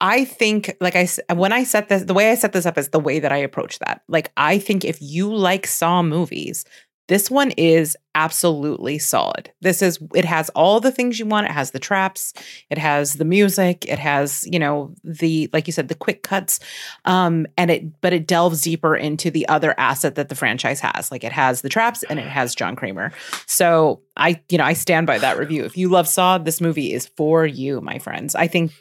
I 0.00 0.24
think 0.24 0.74
like 0.80 0.96
I 0.96 1.02
s- 1.02 1.20
when 1.32 1.52
I 1.52 1.62
set 1.64 1.88
this 1.88 2.02
the 2.04 2.14
way 2.14 2.30
I 2.30 2.34
set 2.34 2.52
this 2.52 2.66
up 2.66 2.76
is 2.76 2.88
the 2.88 2.98
way 3.00 3.20
that 3.20 3.30
I 3.30 3.36
approach 3.38 3.78
that. 3.80 4.02
Like 4.08 4.32
I 4.36 4.58
think 4.58 4.84
if 4.84 4.98
you 5.00 5.32
like 5.32 5.66
Saw 5.66 6.02
movies, 6.02 6.64
this 7.08 7.30
one 7.30 7.50
is 7.52 7.96
absolutely 8.14 8.98
solid. 8.98 9.52
This 9.60 9.82
is 9.82 9.98
it 10.14 10.24
has 10.24 10.48
all 10.50 10.80
the 10.80 10.92
things 10.92 11.18
you 11.18 11.26
want. 11.26 11.46
It 11.46 11.52
has 11.52 11.72
the 11.72 11.78
traps, 11.78 12.32
it 12.70 12.78
has 12.78 13.14
the 13.14 13.24
music, 13.24 13.84
it 13.88 13.98
has, 13.98 14.46
you 14.50 14.58
know, 14.58 14.94
the 15.02 15.50
like 15.52 15.66
you 15.66 15.72
said 15.72 15.88
the 15.88 15.94
quick 15.94 16.22
cuts. 16.22 16.60
Um 17.04 17.46
and 17.56 17.70
it 17.70 18.00
but 18.00 18.12
it 18.12 18.26
delves 18.26 18.62
deeper 18.62 18.94
into 18.94 19.30
the 19.30 19.48
other 19.48 19.74
asset 19.78 20.14
that 20.14 20.28
the 20.28 20.34
franchise 20.34 20.80
has. 20.80 21.10
Like 21.10 21.24
it 21.24 21.32
has 21.32 21.62
the 21.62 21.68
traps 21.68 22.02
and 22.04 22.18
it 22.18 22.26
has 22.26 22.54
John 22.54 22.76
Kramer. 22.76 23.12
So 23.46 24.02
I, 24.16 24.40
you 24.48 24.58
know, 24.58 24.64
I 24.64 24.74
stand 24.74 25.06
by 25.06 25.18
that 25.18 25.38
review. 25.38 25.64
If 25.64 25.76
you 25.76 25.88
love 25.88 26.06
Saw, 26.06 26.38
this 26.38 26.60
movie 26.60 26.92
is 26.92 27.06
for 27.06 27.46
you, 27.46 27.80
my 27.80 27.98
friends. 27.98 28.34
I 28.34 28.46
think 28.46 28.72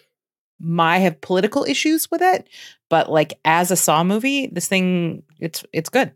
my 0.60 1.00
have 1.00 1.22
political 1.22 1.64
issues 1.64 2.12
with 2.12 2.22
it, 2.22 2.48
but 2.90 3.10
like 3.10 3.40
as 3.46 3.72
a 3.72 3.76
Saw 3.76 4.04
movie, 4.04 4.48
this 4.48 4.68
thing 4.68 5.24
it's 5.40 5.66
it's 5.74 5.90
good. 5.90 6.12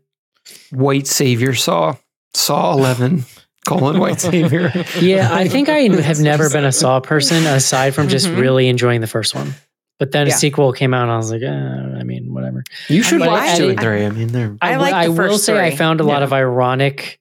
White 0.70 1.06
Savior 1.06 1.54
Saw 1.54 1.96
Saw 2.34 2.72
Eleven 2.76 3.24
colon 3.66 3.98
White 3.98 4.20
Savior. 4.20 4.72
Yeah, 5.00 5.28
I 5.32 5.48
think 5.48 5.68
I 5.68 5.78
have 6.02 6.20
never 6.20 6.48
been 6.50 6.64
a 6.64 6.72
Saw 6.72 7.00
person 7.00 7.46
aside 7.46 7.94
from 7.94 8.08
just 8.08 8.26
Mhm. 8.28 8.40
really 8.40 8.68
enjoying 8.68 9.00
the 9.00 9.06
first 9.06 9.34
one. 9.34 9.54
But 9.98 10.12
then 10.12 10.26
Yeah. 10.26 10.34
a 10.34 10.36
sequel 10.36 10.72
came 10.72 10.92
out, 10.92 11.04
and 11.04 11.10
I 11.12 11.16
was 11.16 11.30
like, 11.30 11.42
eh, 11.42 11.48
I 11.48 12.02
mean, 12.02 12.34
whatever. 12.34 12.62
You 12.88 13.02
should 13.02 13.18
But 13.20 13.28
watch 13.28 13.48
I- 13.48 13.56
two 13.56 13.68
and 13.70 13.80
three. 13.80 14.04
I 14.04 14.10
mean, 14.10 14.28
they're 14.28 14.54
I 14.60 14.72
will- 14.76 14.82
like 14.82 14.90
the 14.92 14.96
I 14.98 15.08
will 15.08 15.16
first 15.16 15.44
say 15.44 15.58
I 15.58 15.74
found 15.74 16.00
a 16.00 16.04
lot 16.04 16.22
of 16.22 16.32
ironic 16.34 17.18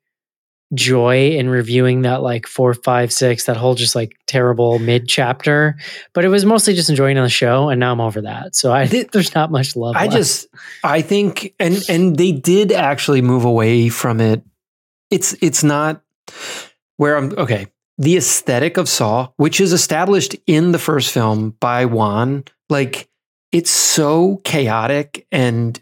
joy 0.73 1.31
in 1.31 1.49
reviewing 1.49 2.01
that 2.01 2.21
like 2.21 2.47
four, 2.47 2.73
five, 2.73 3.11
six, 3.13 3.45
that 3.45 3.57
whole 3.57 3.75
just 3.75 3.95
like 3.95 4.17
terrible 4.27 4.79
mid 4.79 5.07
chapter. 5.07 5.77
But 6.13 6.25
it 6.25 6.29
was 6.29 6.45
mostly 6.45 6.73
just 6.73 6.89
enjoying 6.89 7.15
the 7.15 7.29
show, 7.29 7.69
and 7.69 7.79
now 7.79 7.91
I'm 7.91 8.01
over 8.01 8.21
that. 8.21 8.55
So 8.55 8.73
I 8.73 8.87
Did- 8.87 9.09
there's 9.13 9.35
not 9.35 9.51
much 9.51 9.75
love. 9.75 9.95
I 9.95 10.05
left. 10.05 10.15
just 10.17 10.47
I 10.83 11.01
think 11.01 11.53
and 11.59 11.83
and 11.89 12.15
they 12.17 12.31
did 12.31 12.71
actually 12.71 13.21
move 13.21 13.45
away 13.45 13.89
from 13.89 14.19
it. 14.19 14.43
It's 15.11 15.33
it's 15.41 15.63
not 15.63 16.01
where 16.97 17.15
I'm 17.17 17.31
okay. 17.37 17.67
The 17.97 18.17
aesthetic 18.17 18.75
of 18.77 18.89
Saw, 18.89 19.29
which 19.37 19.61
is 19.61 19.71
established 19.71 20.35
in 20.47 20.73
the 20.73 20.79
first 20.79 21.13
film 21.13 21.51
by 21.61 21.85
Wan, 21.85 22.43
like 22.69 23.07
it's 23.53 23.71
so 23.71 24.41
chaotic 24.43 25.25
and 25.31 25.79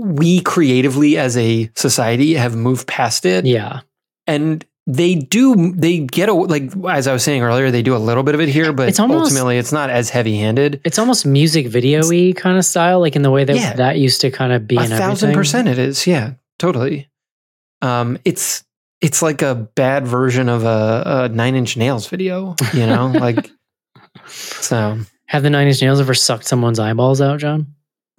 we 0.00 0.40
creatively 0.40 1.18
as 1.18 1.36
a 1.36 1.68
society 1.74 2.34
have 2.34 2.54
moved 2.56 2.86
past 2.86 3.26
it 3.26 3.44
yeah. 3.44 3.80
and 4.26 4.64
they 4.86 5.16
do 5.16 5.72
they 5.72 5.98
get 5.98 6.28
a 6.30 6.32
like 6.32 6.70
as 6.88 7.06
i 7.06 7.12
was 7.12 7.22
saying 7.22 7.42
earlier 7.42 7.70
they 7.70 7.82
do 7.82 7.94
a 7.94 7.98
little 7.98 8.22
bit 8.22 8.34
of 8.34 8.40
it 8.40 8.48
here 8.48 8.72
but 8.72 8.88
It's 8.88 8.98
almost- 9.00 9.24
ultimately 9.32 9.58
it's 9.58 9.72
not 9.72 9.90
as 9.90 10.08
heavy 10.08 10.36
handed 10.38 10.80
It's 10.84 10.98
almost 10.98 11.26
music 11.26 11.66
video 11.66 12.00
y 12.08 12.32
kind 12.34 12.56
of 12.56 12.64
style, 12.64 13.00
like 13.00 13.14
in 13.16 13.22
the 13.22 13.30
way 13.30 13.44
that 13.44 13.56
Yeah. 13.56 13.74
that 13.74 13.98
used 13.98 14.20
to 14.22 14.30
kind 14.30 14.52
of 14.52 14.66
be 14.66 14.76
a 14.76 14.82
in 14.82 14.86
thousand 14.88 15.30
everything. 15.30 15.34
percent 15.34 15.68
it 15.68 15.78
is 15.78 16.06
yeah 16.06 16.34
totally 16.58 17.08
um 17.82 18.16
it's 18.24 18.64
it's 19.02 19.20
like 19.20 19.42
a 19.42 19.54
bad 19.54 20.06
version 20.08 20.48
of 20.48 20.64
a, 20.64 21.02
a 21.24 21.28
nine 21.28 21.54
inch 21.54 21.76
nails 21.76 22.06
video 22.08 22.54
you 22.72 22.86
know 22.86 23.08
like 23.14 23.50
so 24.28 24.98
Have 25.26 25.42
the 25.42 25.50
Nine 25.50 25.66
Inch 25.68 25.82
Nails 25.82 26.00
ever 26.00 26.14
sucked 26.14 26.46
someone's 26.46 26.78
eyeballs 26.78 27.20
out, 27.20 27.38
John? 27.40 27.66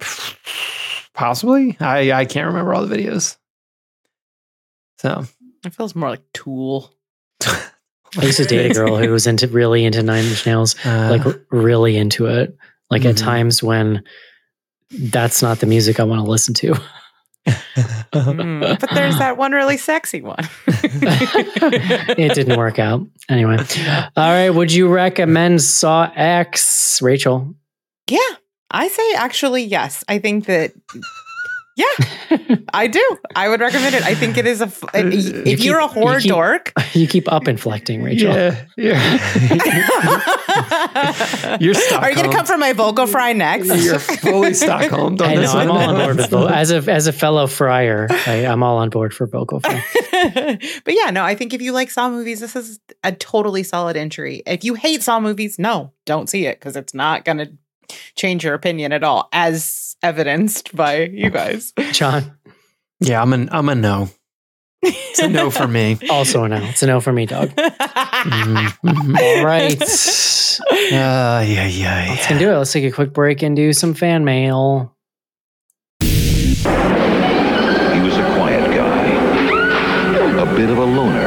possibly 1.14 1.76
i 1.80 2.12
i 2.12 2.24
can't 2.24 2.46
remember 2.48 2.72
all 2.74 2.86
the 2.86 2.96
videos 2.96 3.36
so 4.98 5.24
It 5.64 5.74
feels 5.74 5.94
more 5.94 6.10
like 6.10 6.22
Tool. 6.34 6.92
I 7.42 8.22
used 8.24 8.36
to 8.38 8.44
date 8.44 8.70
a 8.70 8.74
girl 8.80 8.96
who 8.98 9.10
was 9.10 9.26
into 9.26 9.46
really 9.48 9.84
into 9.84 10.02
Nine 10.02 10.24
Inch 10.24 10.44
Nails, 10.44 10.74
uh, 10.84 11.08
like 11.24 11.36
really 11.50 11.96
into 11.96 12.26
it. 12.26 12.56
Like 12.90 13.04
at 13.06 13.14
Mhm. 13.14 13.18
times 13.24 13.62
when 13.62 14.02
that's 14.90 15.40
not 15.42 15.60
the 15.60 15.66
music 15.66 16.00
I 16.00 16.04
want 16.04 16.22
to 16.24 16.30
listen 16.30 16.52
to. 16.54 16.74
Mm, 18.12 18.78
but 18.80 18.90
there's 18.92 19.16
that 19.18 19.36
one 19.38 19.52
really 19.52 19.76
sexy 19.78 20.20
one. 20.20 20.46
it 20.66 22.34
didn't 22.34 22.58
work 22.58 22.78
out. 22.78 23.06
Anyway. 23.28 23.56
All 24.16 24.30
right. 24.30 24.50
Would 24.50 24.72
you 24.72 24.88
recommend 24.88 25.62
Saw 25.62 26.10
X, 26.14 27.00
Rachel? 27.00 27.54
Yeah, 28.08 28.18
I 28.70 28.88
say 28.88 29.12
actually 29.14 29.64
yes. 29.64 30.04
I 30.08 30.18
think 30.18 30.46
that. 30.46 30.72
Yeah, 31.76 31.86
I 32.74 32.88
do. 32.88 33.02
I 33.34 33.48
would 33.48 33.60
recommend 33.60 33.94
it. 33.94 34.02
I 34.02 34.14
think 34.14 34.36
it 34.36 34.46
is 34.46 34.60
a. 34.60 34.64
If 34.92 35.44
keep- 35.44 35.64
you're 35.64 35.78
a 35.78 35.84
you 35.84 35.88
horror 35.88 36.20
keep- 36.20 36.28
dork, 36.30 36.72
you 36.92 37.06
keep 37.06 37.30
up 37.32 37.48
inflecting, 37.48 38.02
Rachel. 38.02 38.34
Yeah, 38.34 38.64
yeah. 38.76 39.18
You're 41.60 41.74
Are 41.94 42.10
you 42.10 42.16
going 42.16 42.30
to 42.30 42.36
come 42.36 42.44
for 42.46 42.58
my 42.58 42.72
vocal 42.72 43.06
fry 43.06 43.32
next? 43.32 43.68
You're 43.82 43.98
fully 43.98 44.52
Stockholm. 44.54 45.16
I 45.20 45.26
on 45.28 45.34
know. 45.36 45.40
this 45.40 45.54
I'm 45.54 45.70
all 45.70 45.78
on 45.78 45.94
board 45.96 46.16
with 46.16 46.30
vo- 46.30 46.46
as 46.48 46.70
a 46.70 46.76
as 46.90 47.06
a 47.06 47.12
fellow 47.12 47.46
friar. 47.46 48.08
I, 48.26 48.44
I'm 48.46 48.62
all 48.62 48.78
on 48.78 48.90
board 48.90 49.14
for 49.14 49.26
vocal 49.26 49.60
fry. 49.60 49.82
but 50.84 50.94
yeah, 50.94 51.10
no, 51.10 51.22
I 51.24 51.34
think 51.34 51.54
if 51.54 51.62
you 51.62 51.72
like 51.72 51.90
Saw 51.90 52.10
movies, 52.10 52.40
this 52.40 52.56
is 52.56 52.78
a 53.04 53.12
totally 53.12 53.62
solid 53.62 53.96
entry. 53.96 54.42
If 54.46 54.64
you 54.64 54.74
hate 54.74 55.02
Saw 55.02 55.20
movies, 55.20 55.58
no, 55.58 55.92
don't 56.04 56.28
see 56.28 56.46
it 56.46 56.58
because 56.58 56.76
it's 56.76 56.92
not 56.94 57.24
going 57.24 57.38
to 57.38 57.52
change 58.16 58.44
your 58.44 58.54
opinion 58.54 58.92
at 58.92 59.02
all, 59.04 59.28
as 59.32 59.96
evidenced 60.02 60.74
by 60.74 61.04
you 61.04 61.30
guys. 61.30 61.72
John, 61.92 62.36
Yeah, 63.00 63.20
I'm 63.22 63.32
an 63.32 63.48
I'm 63.52 63.68
a 63.68 63.74
no. 63.74 64.08
It's 64.82 65.18
a 65.18 65.28
no 65.28 65.50
for 65.50 65.68
me. 65.68 65.98
also 66.10 66.44
a 66.44 66.48
no. 66.48 66.56
It's 66.56 66.82
a 66.82 66.86
no 66.86 67.00
for 67.00 67.12
me, 67.12 67.26
dog. 67.26 67.50
Mhm, 68.20 68.68
mhm. 68.84 69.18
All 69.18 69.44
right. 69.46 69.80
Uh, 70.92 71.42
yeah, 71.46 71.66
yeah, 71.66 72.06
Let's 72.10 72.26
can 72.26 72.38
do 72.38 72.50
it. 72.50 72.56
Let's 72.58 72.70
take 72.72 72.84
a 72.84 72.90
quick 72.90 73.12
break 73.14 73.40
and 73.42 73.56
do 73.56 73.72
some 73.72 73.94
fan 73.94 74.24
mail. 74.26 74.94
He 76.00 76.08
was 78.00 78.16
a 78.16 78.34
quiet 78.36 78.70
guy, 78.74 79.04
a 80.42 80.46
bit 80.54 80.68
of 80.70 80.76
a 80.78 80.84
loner, 80.84 81.19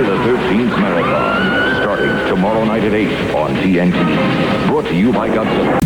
Friday 0.00 0.16
the 0.16 0.38
13th 0.38 0.80
marathon, 0.80 1.82
starting 1.82 2.08
tomorrow 2.28 2.64
night 2.64 2.84
at 2.84 2.94
8 2.94 3.34
on 3.34 3.54
TNT. 3.56 4.66
Brought 4.66 4.86
to 4.86 4.94
you 4.94 5.12
by 5.12 5.28
Godzilla. 5.28 5.78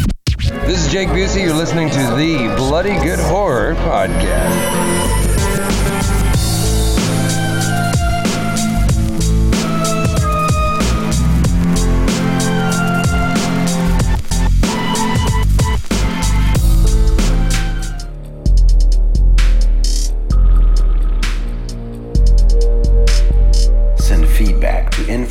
This 0.66 0.86
is 0.86 0.92
Jake 0.92 1.08
Busey. 1.08 1.42
You're 1.42 1.54
listening 1.54 1.90
to 1.90 1.98
the 2.16 2.54
Bloody 2.56 2.94
Good 3.02 3.18
Horror 3.18 3.74
Podcast. 3.74 5.13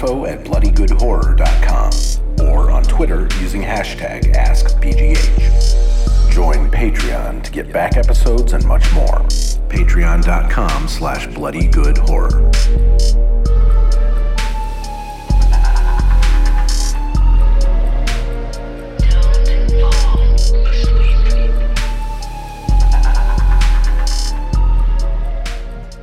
Info 0.03 0.25
at 0.25 0.43
bloodygoodhorror.com 0.43 2.49
or 2.49 2.71
on 2.71 2.83
Twitter 2.83 3.29
using 3.39 3.61
hashtag 3.61 4.33
AskBGH. 4.33 6.29
Join 6.29 6.69
Patreon 6.69 7.41
to 7.41 7.49
get 7.49 7.71
back 7.71 7.95
episodes 7.95 8.51
and 8.51 8.65
much 8.65 8.91
more. 8.91 9.19
Patreon.com 9.69 10.89
slash 10.89 11.27
bloodygoodhorror. 11.27 12.51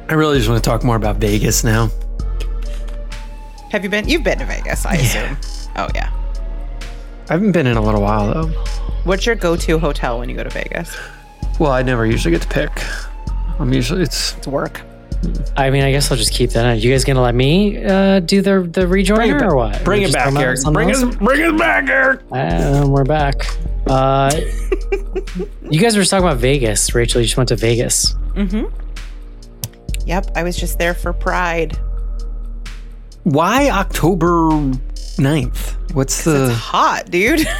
I 0.08 0.14
really 0.14 0.38
just 0.38 0.48
want 0.48 0.64
to 0.64 0.70
talk 0.70 0.84
more 0.84 0.96
about 0.96 1.16
Vegas 1.16 1.62
now. 1.62 1.90
Have 3.70 3.84
you 3.84 3.90
been? 3.90 4.08
You've 4.08 4.24
been 4.24 4.38
to 4.38 4.44
Vegas, 4.44 4.84
I 4.86 4.94
Yeah. 4.94 5.00
assume. 5.00 5.70
Oh 5.76 5.88
yeah. 5.94 6.10
I 7.28 7.34
haven't 7.34 7.52
been 7.52 7.66
in 7.66 7.76
a 7.76 7.80
little 7.82 8.02
while 8.02 8.32
though. 8.32 8.46
What's 9.04 9.24
your 9.24 9.36
go-to 9.36 9.78
hotel 9.78 10.18
when 10.18 10.28
you 10.28 10.36
go 10.36 10.42
to 10.44 10.50
Vegas? 10.50 10.96
Well, 11.58 11.70
I 11.72 11.82
never 11.82 12.04
usually 12.06 12.32
get 12.32 12.42
to 12.42 12.48
pick. 12.48 12.70
I'm 13.58 13.72
usually 13.72 14.02
it's 14.02 14.36
It's 14.36 14.46
work. 14.46 14.80
I 15.56 15.68
mean, 15.68 15.82
I 15.82 15.90
guess 15.92 16.10
I'll 16.10 16.16
just 16.16 16.32
keep 16.32 16.50
that. 16.52 16.64
in. 16.64 16.80
You 16.80 16.90
guys 16.90 17.04
gonna 17.04 17.20
let 17.22 17.34
me 17.34 17.84
uh, 17.84 18.20
do 18.20 18.40
the 18.40 18.62
the 18.62 18.86
rejoiner 18.86 19.42
or 19.42 19.54
what? 19.54 19.84
Bring 19.84 20.02
Or 20.02 20.06
it 20.06 20.12
back, 20.14 20.24
talking 20.24 20.36
about 20.36 20.44
Eric. 20.46 20.58
something 20.58 20.72
Bring 20.74 20.90
else? 20.90 21.02
it, 21.14 21.18
bring 21.18 21.40
it 21.54 21.58
back, 21.58 21.88
Eric. 21.88 22.20
Uh, 22.32 22.86
we're 22.88 23.04
back. 23.04 23.46
Uh, 23.86 24.30
you 25.70 25.78
guys 25.78 25.96
were 25.96 26.04
talking 26.04 26.26
about 26.26 26.38
Vegas. 26.38 26.94
Rachel, 26.94 27.20
you 27.20 27.26
just 27.26 27.36
went 27.36 27.48
to 27.50 27.56
Vegas. 27.56 28.14
Mm-hmm. 28.34 28.64
Yep, 30.06 30.30
I 30.34 30.42
was 30.42 30.56
just 30.56 30.78
there 30.78 30.94
for 30.94 31.12
Pride. 31.12 31.78
Why 33.24 33.68
October 33.70 34.48
9th? 34.50 35.76
What's 35.94 36.18
It's 36.18 36.24
the? 36.24 36.52
hot, 36.52 37.10
dude. 37.10 37.46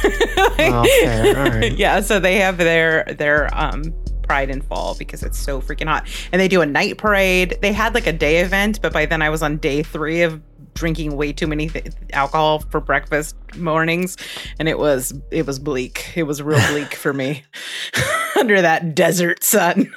Oh, 0.63 0.85
fair. 1.01 1.37
All 1.39 1.49
right. 1.59 1.71
yeah, 1.77 2.01
so 2.01 2.19
they 2.19 2.35
have 2.37 2.57
their 2.57 3.03
their 3.17 3.49
um 3.57 3.83
Pride 4.21 4.51
and 4.51 4.63
Fall 4.63 4.95
because 4.95 5.23
it's 5.23 5.37
so 5.39 5.59
freaking 5.59 5.87
hot, 5.87 6.07
and 6.31 6.39
they 6.39 6.47
do 6.47 6.61
a 6.61 6.65
night 6.67 6.97
parade. 6.99 7.57
They 7.61 7.73
had 7.73 7.95
like 7.95 8.05
a 8.05 8.13
day 8.13 8.37
event, 8.41 8.79
but 8.81 8.93
by 8.93 9.05
then 9.07 9.21
I 9.23 9.29
was 9.31 9.41
on 9.41 9.57
day 9.57 9.81
three 9.81 10.21
of 10.21 10.39
drinking 10.75 11.17
way 11.17 11.33
too 11.33 11.47
many 11.47 11.67
th- 11.67 11.87
alcohol 12.13 12.59
for 12.69 12.79
breakfast 12.79 13.35
mornings, 13.57 14.17
and 14.59 14.69
it 14.69 14.77
was 14.77 15.13
it 15.31 15.47
was 15.47 15.57
bleak. 15.57 16.11
It 16.15 16.23
was 16.23 16.43
real 16.43 16.61
bleak 16.69 16.93
for 16.93 17.11
me 17.11 17.43
under 18.39 18.61
that 18.61 18.93
desert 18.93 19.43
sun. 19.43 19.91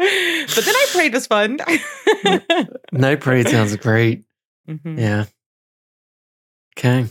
But 0.00 0.64
then 0.64 0.74
I 0.74 0.86
prayed 0.92 1.12
was 1.12 1.26
fun. 1.26 1.58
Night 2.92 3.20
parade 3.20 3.48
sounds 3.48 3.76
great. 3.76 4.24
Mhm. 4.68 4.98
Yeah. 4.98 5.24
Okay. 6.78 7.06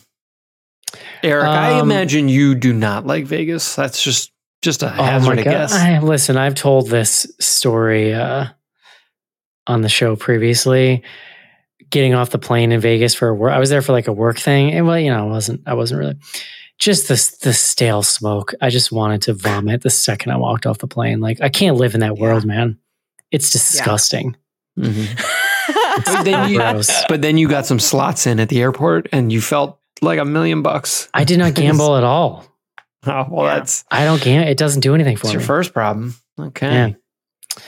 Eric, 1.21 1.47
I 1.47 1.79
Um, 1.79 1.91
imagine 1.91 2.29
you 2.29 2.55
do 2.55 2.73
not 2.73 3.05
like 3.05 3.25
Vegas. 3.25 3.75
That's 3.75 4.01
just 4.01 4.31
just 4.61 4.81
a 4.83 4.87
Oh 4.87 5.03
hazard 5.03 5.35
my 5.35 5.41
a 5.41 5.43
guess. 5.43 5.71
I, 5.73 5.99
listen, 5.99 6.35
I've 6.35 6.55
told 6.55 6.89
this 6.89 7.25
story 7.39 8.13
uh, 8.13 8.47
on 9.67 9.81
the 9.81 9.89
show 9.89 10.15
previously. 10.15 11.03
Getting 11.91 12.13
off 12.13 12.29
the 12.31 12.39
plane 12.39 12.71
in 12.71 12.79
Vegas 12.81 13.15
for 13.15 13.29
a 13.29 13.33
work, 13.35 13.51
I 13.51 13.57
was 13.59 13.69
there 13.69 13.81
for 13.81 13.93
like 13.93 14.07
a 14.07 14.13
work 14.13 14.37
thing, 14.37 14.71
and 14.73 14.85
well, 14.85 14.99
you 14.99 15.09
know, 15.11 15.27
I 15.27 15.29
wasn't. 15.31 15.61
I 15.65 15.73
wasn't 15.75 15.99
really. 15.99 16.15
Just 16.79 17.07
the 17.09 17.15
the 17.45 17.53
stale 17.53 18.03
smoke. 18.03 18.53
I 18.61 18.69
just 18.69 18.91
wanted 18.91 19.21
to 19.23 19.33
vomit 19.33 19.81
the 19.81 19.89
second 19.89 20.31
I 20.31 20.37
walked 20.37 20.65
off 20.65 20.77
the 20.77 20.87
plane. 20.87 21.19
Like 21.19 21.41
I 21.41 21.49
can't 21.49 21.75
live 21.77 21.93
in 21.93 21.99
that 21.99 22.17
world, 22.17 22.45
man. 22.45 22.77
It's 23.31 23.51
disgusting. 23.51 24.35
Mhm. 24.79 25.07
But 26.05 26.23
then, 26.23 26.49
you, 26.49 26.57
Gross. 26.57 27.03
but 27.09 27.21
then 27.21 27.37
you 27.37 27.49
got 27.49 27.65
some 27.65 27.79
slots 27.79 28.25
in 28.25 28.39
at 28.39 28.47
the 28.47 28.61
airport, 28.61 29.09
and 29.11 29.29
you 29.31 29.41
felt 29.41 29.77
like 30.01 30.17
a 30.19 30.23
million 30.23 30.61
bucks. 30.61 31.09
I 31.13 31.25
did 31.25 31.37
not 31.37 31.53
gamble 31.61 31.97
at 31.97 32.03
all. 32.05 32.45
Oh 33.05 33.25
well, 33.29 33.45
Yeah. 33.45 33.55
that's 33.55 33.83
I 33.91 34.05
don't 34.05 34.21
gamble. 34.21 34.47
It 34.49 34.57
doesn't 34.57 34.79
do 34.81 34.95
anything 34.95 35.17
for 35.17 35.23
that's 35.27 35.35
me. 35.35 35.39
your 35.41 35.45
first 35.45 35.73
problem. 35.73 36.15
Okay. 36.39 36.71
Yeah. 36.71 37.61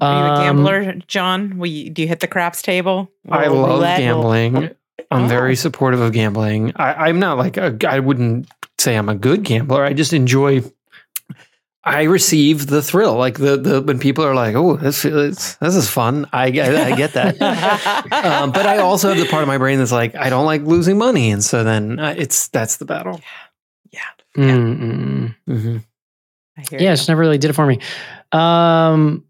Are 0.00 0.12
you 0.26 0.30
a 0.30 0.34
Um, 0.34 0.42
gambler, 0.44 0.94
John? 1.06 1.56
Will 1.58 1.68
you, 1.68 1.88
do 1.90 2.02
you 2.02 2.08
hit 2.08 2.20
the 2.20 2.26
craps 2.28 2.60
table? 2.60 3.10
I 3.30 3.46
love 3.46 3.68
roulette, 3.70 3.98
gambling. 4.00 4.70
I'm 5.10 5.24
Oh. 5.24 5.28
very 5.28 5.56
supportive 5.56 6.00
of 6.00 6.12
gambling. 6.12 6.72
I, 6.76 7.08
I'm 7.08 7.18
not 7.18 7.38
like 7.38 7.56
a, 7.56 7.76
I 7.88 7.98
wouldn't 8.00 8.48
say 8.78 8.96
I'm 8.96 9.08
a 9.08 9.14
good 9.14 9.42
gambler. 9.42 9.84
I 9.84 9.92
just 9.92 10.12
enjoy. 10.12 10.62
I 11.84 12.04
receive 12.04 12.68
the 12.68 12.80
thrill, 12.80 13.16
like 13.16 13.38
the 13.38 13.56
the 13.56 13.82
when 13.82 13.98
people 13.98 14.24
are 14.24 14.36
like, 14.36 14.54
"Oh, 14.54 14.76
this 14.76 15.04
is 15.04 15.56
this 15.56 15.74
is 15.74 15.88
fun." 15.90 16.28
I 16.32 16.50
get 16.50 16.72
I 16.76 16.94
get 16.96 17.14
that. 17.14 17.42
um, 18.12 18.52
but 18.52 18.66
I 18.66 18.78
also 18.78 19.08
have 19.08 19.18
the 19.18 19.26
part 19.26 19.42
of 19.42 19.48
my 19.48 19.58
brain 19.58 19.78
that's 19.78 19.90
like, 19.90 20.14
I 20.14 20.30
don't 20.30 20.46
like 20.46 20.62
losing 20.62 20.96
money, 20.96 21.32
and 21.32 21.42
so 21.42 21.64
then 21.64 21.98
uh, 21.98 22.14
it's 22.16 22.46
that's 22.48 22.76
the 22.76 22.84
battle. 22.84 23.20
Yeah. 23.90 24.00
mm, 24.36 24.78
mm. 24.78 25.34
hmm 25.60 25.76
I 26.56 26.62
hear 26.70 26.78
Yeah, 26.80 26.86
you. 26.88 26.92
it's 26.92 27.08
never 27.08 27.20
really 27.20 27.38
did 27.38 27.50
it 27.50 27.54
for 27.54 27.66
me. 27.66 27.80
Um, 28.30 29.24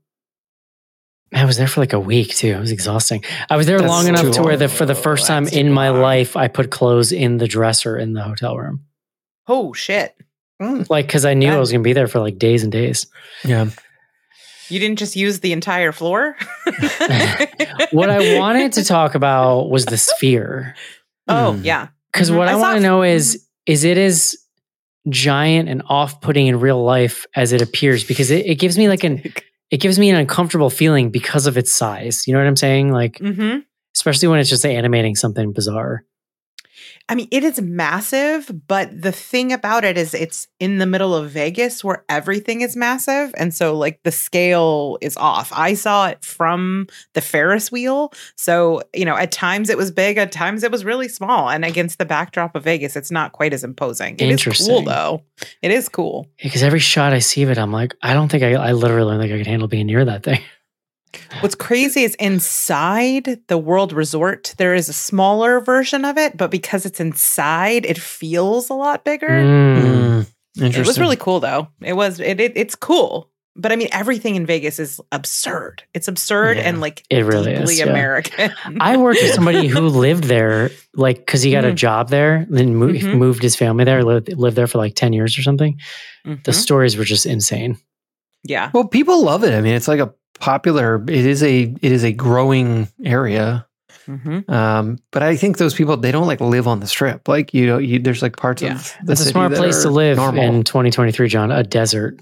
I 1.34 1.44
was 1.44 1.56
there 1.56 1.66
for 1.66 1.80
like 1.80 1.92
a 1.94 2.00
week 2.00 2.34
too. 2.34 2.48
It 2.48 2.60
was 2.60 2.70
exhausting. 2.72 3.24
I 3.48 3.56
was 3.56 3.66
there 3.66 3.78
That's 3.78 3.88
long 3.90 4.06
enough 4.06 4.22
too 4.26 4.32
to 4.34 4.42
where 4.42 4.52
long. 4.52 4.58
the 4.60 4.68
for 4.68 4.84
the 4.86 4.94
first 4.94 5.26
time 5.26 5.44
That's 5.44 5.56
in 5.56 5.72
my 5.72 5.88
long. 5.90 6.00
life, 6.02 6.36
I 6.36 6.48
put 6.48 6.70
clothes 6.70 7.10
in 7.12 7.38
the 7.38 7.48
dresser 7.48 7.96
in 7.96 8.12
the 8.12 8.22
hotel 8.22 8.56
room. 8.58 8.84
Oh 9.48 9.72
shit! 9.72 10.14
Like, 10.60 11.06
because 11.06 11.24
I 11.24 11.34
knew 11.34 11.50
I 11.50 11.58
was 11.58 11.72
going 11.72 11.82
to 11.82 11.84
be 11.84 11.92
there 11.94 12.06
for 12.06 12.20
like 12.20 12.38
days 12.38 12.62
and 12.62 12.70
days. 12.70 13.06
Yeah. 13.44 13.66
You 14.68 14.78
didn't 14.78 14.98
just 15.00 15.16
use 15.16 15.40
the 15.40 15.52
entire 15.52 15.90
floor. 15.92 16.36
What 17.90 18.08
I 18.10 18.38
wanted 18.38 18.72
to 18.74 18.84
talk 18.84 19.14
about 19.14 19.68
was 19.68 19.84
the 19.86 19.98
sphere. 19.98 20.74
Oh 21.28 21.54
Hmm. 21.54 21.64
yeah. 21.64 21.88
Because 22.12 22.30
Mhm. 22.30 22.36
what 22.36 22.48
I, 22.48 22.52
I 22.52 22.56
want 22.56 22.76
to 22.76 22.82
know 22.82 23.02
is 23.02 23.46
is 23.66 23.84
it 23.84 23.98
as 23.98 24.36
giant 25.08 25.68
and 25.68 25.82
off 25.88 26.20
putting 26.20 26.46
in 26.46 26.58
real 26.60 26.82
life 26.82 27.26
as 27.34 27.52
it 27.52 27.60
appears? 27.62 28.04
Because 28.04 28.30
it, 28.30 28.46
it 28.46 28.54
gives 28.56 28.78
me 28.78 28.88
like 28.88 29.04
an 29.04 29.22
it 29.72 29.80
gives 29.80 29.98
me 29.98 30.10
an 30.10 30.16
uncomfortable 30.16 30.70
feeling 30.70 31.10
because 31.10 31.48
of 31.48 31.56
its 31.56 31.72
size. 31.72 32.28
You 32.28 32.34
know 32.34 32.38
what 32.38 32.46
I'm 32.46 32.56
saying? 32.56 32.92
Like 32.92 33.18
hmm 33.18 33.58
especially 33.94 34.26
when 34.26 34.40
it's 34.40 34.48
just 34.48 34.64
animating 34.64 35.14
something 35.14 35.52
bizarre. 35.52 36.02
I 37.12 37.14
mean, 37.14 37.28
it 37.30 37.44
is 37.44 37.60
massive, 37.60 38.50
but 38.66 39.02
the 39.02 39.12
thing 39.12 39.52
about 39.52 39.84
it 39.84 39.98
is 39.98 40.14
it's 40.14 40.48
in 40.58 40.78
the 40.78 40.86
middle 40.86 41.14
of 41.14 41.28
Vegas 41.28 41.84
where 41.84 42.06
everything 42.08 42.62
is 42.62 42.74
massive. 42.74 43.34
And 43.36 43.52
so, 43.52 43.76
like, 43.76 44.02
the 44.02 44.10
scale 44.10 44.96
is 45.02 45.18
off. 45.18 45.52
I 45.54 45.74
saw 45.74 46.08
it 46.08 46.24
from 46.24 46.86
the 47.12 47.20
Ferris 47.20 47.70
wheel. 47.70 48.14
So, 48.36 48.80
you 48.94 49.04
know, 49.04 49.14
at 49.14 49.30
times 49.30 49.68
it 49.68 49.76
was 49.76 49.90
big, 49.90 50.16
at 50.16 50.32
times 50.32 50.62
it 50.62 50.70
was 50.72 50.86
really 50.86 51.06
small. 51.06 51.50
And 51.50 51.66
against 51.66 51.98
the 51.98 52.06
backdrop 52.06 52.56
of 52.56 52.64
Vegas, 52.64 52.96
it's 52.96 53.10
not 53.10 53.32
quite 53.32 53.52
as 53.52 53.62
imposing. 53.62 54.14
It 54.14 54.22
is 54.22 54.42
cool, 54.42 54.52
Interesting. 54.52 54.84
though. 54.86 55.22
It 55.60 55.70
is 55.70 55.90
cool. 55.90 56.30
Because 56.42 56.62
every 56.62 56.80
shot 56.80 57.12
I 57.12 57.18
see 57.18 57.42
of 57.42 57.50
it, 57.50 57.58
I'm 57.58 57.72
like, 57.72 57.94
I 58.00 58.14
don't 58.14 58.30
think 58.30 58.42
I, 58.42 58.52
I 58.52 58.72
literally 58.72 59.12
don't 59.12 59.20
think 59.20 59.34
I 59.34 59.36
could 59.36 59.46
handle 59.46 59.68
being 59.68 59.84
near 59.84 60.06
that 60.06 60.22
thing. 60.22 60.40
What's 61.40 61.54
crazy 61.54 62.02
is 62.04 62.14
inside 62.16 63.40
the 63.48 63.58
World 63.58 63.92
Resort, 63.92 64.54
there 64.58 64.74
is 64.74 64.88
a 64.88 64.92
smaller 64.92 65.60
version 65.60 66.04
of 66.04 66.16
it, 66.18 66.36
but 66.36 66.50
because 66.50 66.86
it's 66.86 67.00
inside, 67.00 67.84
it 67.84 67.98
feels 67.98 68.70
a 68.70 68.74
lot 68.74 69.04
bigger. 69.04 69.28
Mm. 69.28 69.82
Mm, 69.82 70.26
interesting. 70.56 70.80
It 70.82 70.86
was 70.86 70.98
really 71.00 71.16
cool 71.16 71.40
though. 71.40 71.68
It 71.82 71.94
was 71.94 72.20
it, 72.20 72.40
it 72.40 72.52
it's 72.56 72.74
cool. 72.74 73.28
But 73.54 73.70
I 73.70 73.76
mean 73.76 73.88
everything 73.92 74.34
in 74.36 74.46
Vegas 74.46 74.78
is 74.78 74.98
absurd. 75.12 75.82
It's 75.92 76.08
absurd 76.08 76.56
Yeah. 76.56 76.62
and 76.68 76.80
like 76.80 77.02
It 77.10 77.24
really 77.24 77.52
deeply 77.54 77.74
is, 77.74 77.78
yeah. 77.80 77.86
American. 77.86 78.50
I 78.80 78.96
worked 78.96 79.20
with 79.20 79.34
somebody 79.34 79.66
who 79.68 79.80
lived 79.88 80.24
there, 80.24 80.70
like, 80.94 81.18
because 81.18 81.42
he 81.42 81.50
got 81.50 81.64
a 81.66 81.72
Mm. 81.72 81.74
job 81.74 82.08
there, 82.08 82.46
then 82.48 82.76
mo- 82.76 82.88
Mhm. 82.88 83.16
moved 83.18 83.42
his 83.42 83.54
family 83.56 83.84
there, 83.84 84.02
lived, 84.04 84.32
lived 84.38 84.56
there 84.56 84.66
for 84.66 84.78
like 84.78 84.94
10 84.94 85.12
years 85.12 85.38
or 85.38 85.42
something. 85.42 85.78
The 86.24 86.30
Mhm. 86.52 86.54
stories 86.54 86.96
were 86.96 87.04
just 87.04 87.26
insane. 87.26 87.76
yeah. 88.44 88.70
Well, 88.72 88.84
people 88.88 89.22
love 89.22 89.44
it. 89.44 89.52
I 89.54 89.60
mean, 89.60 89.74
it's 89.74 89.86
like 89.88 90.00
a 90.00 90.12
popular. 90.42 91.02
It 91.08 91.24
is 91.24 91.42
a 91.42 91.62
it 91.62 91.92
is 91.92 92.02
a 92.04 92.12
growing 92.12 92.88
area. 93.04 93.66
Mhm. 94.08 94.50
Um, 94.50 94.98
but 95.12 95.22
I 95.22 95.36
think 95.36 95.58
those 95.58 95.72
people 95.74 95.96
they 95.96 96.10
don't 96.12 96.26
like 96.26 96.40
live 96.40 96.66
on 96.66 96.80
the 96.80 96.86
strip. 96.88 97.28
Like 97.28 97.54
you 97.54 97.66
know, 97.66 97.78
you, 97.78 98.00
there's 98.00 98.20
like 98.20 98.36
parts 98.36 98.60
Yeah. 98.60 98.74
of 98.74 98.94
the 99.04 99.12
It's 99.12 99.20
a 99.20 99.24
smart 99.26 99.52
that 99.52 99.58
place 99.58 99.82
to 99.82 99.90
live 99.90 100.16
normal. 100.16 100.42
in 100.42 100.64
2023, 100.64 101.28
John. 101.28 101.52
A 101.52 101.62
desert. 101.62 102.18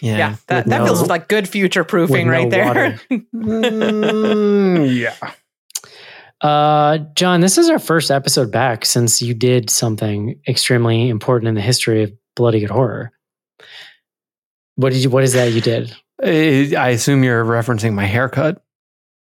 yeah, 0.00 0.16
Yeah. 0.16 0.36
That 0.46 0.66
that 0.68 0.78
no- 0.78 0.84
feels 0.86 1.08
like 1.08 1.26
good 1.28 1.48
future 1.48 1.82
proofing 1.82 2.28
with 2.28 2.34
no 2.34 2.38
right 2.38 2.50
there. 2.50 3.00
Mm, 3.34 4.96
yeah. 4.96 5.14
Uh, 6.40 6.98
John, 7.16 7.40
this 7.40 7.58
is 7.58 7.68
our 7.68 7.80
first 7.80 8.12
episode 8.12 8.52
back 8.52 8.84
since 8.84 9.20
you 9.20 9.34
did 9.34 9.70
something 9.70 10.40
extremely 10.46 11.08
important 11.08 11.48
in 11.48 11.54
the 11.56 11.60
history 11.60 12.04
of 12.04 12.12
bloody 12.36 12.60
good 12.60 12.70
horror. 12.70 13.10
What 14.76 14.92
did 14.92 15.02
you? 15.02 15.10
What 15.10 15.24
is 15.24 15.32
that 15.32 15.50
you 15.52 15.60
did? 15.60 15.92
I 16.22 16.72
I 16.76 16.88
assume 16.90 17.24
you're 17.24 17.44
referencing 17.44 17.94
my 17.94 18.06
haircut. 18.06 18.62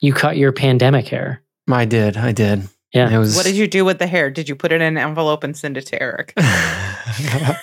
You 0.00 0.12
cut 0.12 0.36
your 0.36 0.52
pandemic 0.52 1.08
hair. 1.08 1.42
I 1.70 1.84
did. 1.84 2.16
I 2.16 2.32
did. 2.32 2.68
Yeah. 2.92 3.10
It 3.10 3.18
was. 3.18 3.36
what 3.36 3.44
did 3.44 3.56
you 3.56 3.66
do 3.66 3.84
with 3.84 3.98
the 3.98 4.06
hair? 4.06 4.30
Did 4.30 4.48
you 4.48 4.54
put 4.54 4.70
it 4.70 4.76
in 4.76 4.82
an 4.82 4.98
envelope 4.98 5.44
and 5.44 5.56
send 5.56 5.76
it 5.76 5.86
to 5.86 6.00
Eric? 6.02 6.32
I 6.36 7.56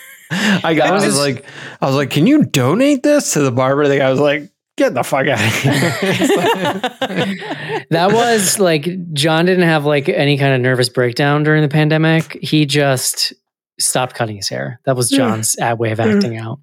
got. 0.76 0.88
I 0.88 0.92
was 0.92 1.06
was- 1.06 1.20
like, 1.20 1.46
I 1.82 1.86
was 1.86 1.96
like, 1.96 2.10
can 2.10 2.28
you 2.28 2.44
donate 2.44 3.04
this 3.04 3.34
to 3.34 3.42
the 3.42 3.52
barber? 3.52 3.88
The 3.88 3.98
guy 3.98 4.10
was 4.10 4.20
like, 4.20 4.50
get 4.78 4.94
the 4.94 5.04
fuck 5.04 5.28
out 5.28 5.40
of 5.40 5.62
here. 5.62 5.72
that 7.92 8.10
was 8.12 8.60
like 8.60 9.14
John 9.14 9.46
didn't 9.46 9.68
have 9.68 9.86
like 9.86 10.10
any 10.10 10.38
kind 10.38 10.54
of 10.54 10.62
nervous 10.62 10.90
breakdown 10.90 11.44
during 11.44 11.62
the 11.62 11.70
pandemic. 11.70 12.38
He 12.42 12.66
just 12.66 13.34
stopped 13.80 14.16
cutting 14.16 14.38
his 14.38 14.50
hair. 14.50 14.80
That 14.86 14.96
was 14.96 15.10
John's 15.10 15.58
ad 15.60 15.80
way 15.80 15.92
of 15.92 16.00
acting 16.00 16.38
out. 16.38 16.60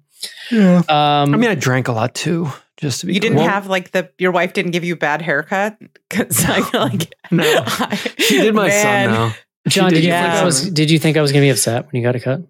Yeah. 0.51 0.77
Um, 0.89 1.33
I 1.33 1.37
mean, 1.37 1.49
I 1.49 1.55
drank 1.55 1.87
a 1.87 1.91
lot 1.91 2.13
too. 2.15 2.49
Just 2.77 3.01
to 3.01 3.07
be. 3.07 3.13
You 3.13 3.19
didn't 3.19 3.37
clear. 3.39 3.49
have 3.49 3.67
like 3.67 3.91
the 3.91 4.09
your 4.17 4.31
wife 4.31 4.53
didn't 4.53 4.71
give 4.71 4.83
you 4.85 4.95
bad 4.95 5.21
haircut 5.21 5.77
because 6.09 6.45
I 6.45 6.61
feel 6.61 6.81
like 6.81 7.13
No. 7.31 7.43
I- 7.65 7.95
She 8.17 8.39
did 8.41 8.53
my 8.55 8.67
Man. 8.67 9.09
son 9.09 9.13
though. 9.29 9.35
John, 9.69 9.89
She 9.89 9.95
did 9.95 10.03
you 10.05 10.09
yeah. 10.11 10.31
think 10.31 10.41
I 10.41 10.45
was? 10.45 10.69
Did 10.71 10.89
you 10.91 10.97
think 10.99 11.17
I 11.17 11.21
was 11.21 11.31
going 11.31 11.41
to 11.41 11.45
be 11.45 11.49
upset 11.51 11.85
when 11.91 12.01
you 12.01 12.07
got 12.07 12.15
a 12.15 12.19
cut? 12.19 12.41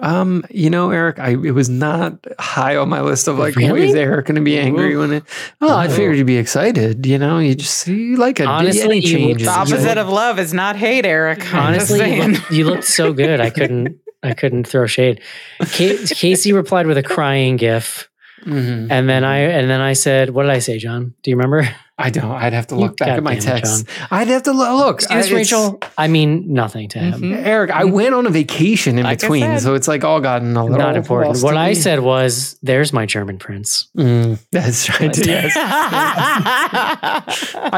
Um, 0.00 0.44
you 0.50 0.70
know, 0.70 0.90
Eric, 0.90 1.18
I 1.20 1.30
it 1.30 1.52
was 1.54 1.68
not 1.68 2.24
high 2.38 2.74
on 2.76 2.88
my 2.88 3.00
list 3.00 3.28
of 3.28 3.38
like, 3.38 3.54
Really? 3.54 3.86
is 3.88 3.94
Eric 3.94 4.26
going 4.26 4.34
to 4.36 4.40
be 4.40 4.58
angry 4.58 4.96
when 4.96 5.12
it? 5.12 5.24
Oh, 5.60 5.76
I 5.76 5.86
figured 5.88 6.16
you'd 6.16 6.26
be 6.26 6.36
excited. 6.36 7.04
You 7.06 7.18
know, 7.18 7.38
you 7.38 7.54
just 7.54 7.86
you 7.86 8.16
like 8.16 8.40
a 8.40 8.44
Honestly, 8.46 8.82
any 8.82 8.96
you- 9.00 9.02
changes. 9.16 9.46
the 9.46 9.52
opposite 9.52 9.98
of 9.98 10.08
love 10.08 10.38
is 10.40 10.52
not 10.54 10.74
hate, 10.76 11.04
Eric. 11.06 11.52
Honestly, 11.54 12.14
you 12.16 12.22
looked, 12.28 12.50
you 12.50 12.64
looked 12.64 12.84
so 12.84 13.12
good. 13.12 13.40
I 13.40 13.50
couldn't. 13.50 13.98
I 14.24 14.34
couldn't 14.34 14.66
throw 14.66 14.86
shade. 14.86 15.20
Ca- 15.60 16.06
Casey 16.10 16.52
replied 16.52 16.86
with 16.86 16.96
a 16.98 17.02
crying 17.02 17.56
gif, 17.56 18.08
Mhm. 18.46 18.88
and 18.90 19.08
then 19.08 19.22
I 19.24 19.38
and 19.38 19.70
then 19.70 19.80
I 19.80 19.92
said, 19.92 20.30
"What 20.30 20.42
did 20.44 20.52
I 20.52 20.58
say, 20.60 20.78
John? 20.78 21.14
Do 21.22 21.30
you 21.30 21.36
remember?" 21.36 21.68
I 21.96 22.10
don't. 22.10 22.28
I'd 22.32 22.52
have 22.52 22.66
to 22.68 22.74
You 22.74 22.80
look 22.80 22.96
back 22.96 23.08
at 23.10 23.22
my 23.22 23.34
goddamn 23.36 23.56
it, 23.56 23.60
text. 23.60 23.86
I'd 24.10 24.26
have 24.26 24.42
to 24.44 24.52
lo- 24.52 24.76
look. 24.78 25.00
See 25.00 25.14
I- 25.14 25.28
Rachel? 25.30 25.78
I 25.96 26.08
mean 26.08 26.52
nothing 26.52 26.88
to 26.88 26.98
him. 26.98 27.20
Mhm. 27.20 27.46
Eric, 27.46 27.70
I 27.70 27.84
went 27.84 28.16
on 28.16 28.26
a 28.26 28.30
vacation 28.30 28.98
in 28.98 29.04
Like 29.04 29.20
between, 29.20 29.42
said. 29.44 29.60
so 29.60 29.74
it's 29.74 29.86
like 29.86 30.02
all 30.02 30.20
gotten 30.20 30.56
a 30.56 30.62
little 30.64 30.76
Not 30.78 30.96
important. 30.96 31.40
What 31.44 31.56
I 31.56 31.68
me. 31.68 31.74
said 31.76 32.00
was, 32.00 32.58
"There's 32.64 32.92
my 32.92 33.06
German 33.06 33.38
prince." 33.38 33.86
Mm, 33.96 34.38
that's 34.50 34.88
right. 35.00 35.16
Yes. 35.24 35.52
I 35.56 37.22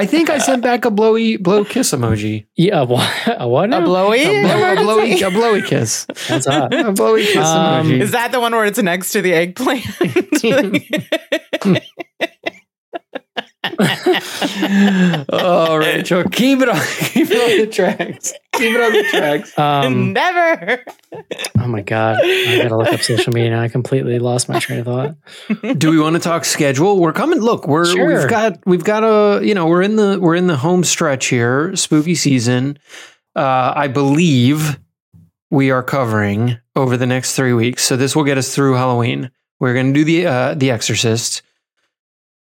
think 0.09 0.31
I 0.31 0.39
sent 0.39 0.63
back 0.63 0.87
a 0.87 0.91
blowy 0.91 1.37
blow 1.37 1.67
kiss 1.67 1.91
emoji. 1.93 2.47
Yeah, 2.57 2.81
a 2.81 2.85
what? 2.87 3.13
A 3.39 3.47
what? 3.47 3.71
a 3.75 3.83
blowy? 3.83 4.23
A, 4.23 4.41
blow, 4.43 4.73
a 4.73 4.77
blowy 4.77 5.21
a 5.21 5.31
blowy 5.31 5.61
kiss. 5.63 6.07
That's 6.29 6.47
hot. 6.47 6.73
A 6.73 6.91
blowy 6.93 7.27
kiss 7.27 7.37
Um, 7.37 7.89
emoji. 7.89 8.01
Is 8.01 8.13
that 8.13 8.33
the 8.33 8.41
one 8.41 8.53
where 8.55 8.65
it's 8.65 8.79
next 8.81 9.13
to 9.13 9.21
the 9.21 9.35
eggplant? 9.35 9.85
oh, 15.29 15.77
Rachel, 15.77 16.25
keep 16.25 16.61
it 16.61 16.69
on, 16.69 16.81
keep 16.99 17.29
it 17.31 17.53
on 17.53 17.67
the 17.67 17.73
tracks. 17.73 18.33
Keep 18.55 18.75
it 18.75 18.81
on 18.81 18.93
the 18.93 19.05
tracks. 19.11 19.53
Um, 19.59 20.13
Never. 20.13 20.83
oh 21.59 21.67
my 21.67 21.83
god! 21.83 22.19
I 22.23 22.59
gotta 22.63 22.77
look 22.77 22.89
up 22.93 23.01
social 23.01 23.33
media 23.33 23.51
now. 23.51 23.63
I 23.63 23.69
completely 23.69 24.19
lost 24.19 24.49
my 24.49 24.59
train 24.59 24.81
of 24.81 24.87
thought. 24.87 25.17
Do 25.79 25.91
we 25.91 25.99
want 25.99 26.15
to 26.17 26.21
talk 26.21 26.45
schedule? 26.45 26.99
We're 27.01 27.13
coming. 27.13 27.41
Look, 27.41 27.67
we're 27.67 27.87
Sure. 27.87 28.07
we've 28.21 28.29
got 28.29 28.59
we've 28.67 28.85
got 28.85 29.03
a 29.05 29.45
you 29.45 29.55
know 29.55 29.67
we're 29.67 29.83
in 29.83 29.97
the 29.97 30.19
we're 30.21 30.35
in 30.37 30.47
the 30.47 30.57
home 30.57 30.85
stretch 30.85 31.27
here, 31.27 31.75
spooky 31.77 32.15
season. 32.15 32.79
Uh, 33.35 33.73
I 33.77 33.89
believe 33.89 34.79
we 35.51 35.71
are 35.71 35.83
covering 35.83 36.59
over 36.75 36.97
the 36.97 37.07
next 37.07 37.37
three 37.37 37.53
weeks. 37.53 37.83
So 37.85 37.97
this 37.97 38.17
will 38.17 38.25
get 38.25 38.39
us 38.39 38.55
through 38.55 38.75
Halloween. 38.75 39.31
We're 39.61 39.75
going 39.75 39.93
to 39.93 40.01
do 40.01 40.05
the 40.05 40.27
uh, 40.27 40.55
the 40.55 40.71
Exorcist. 40.71 41.43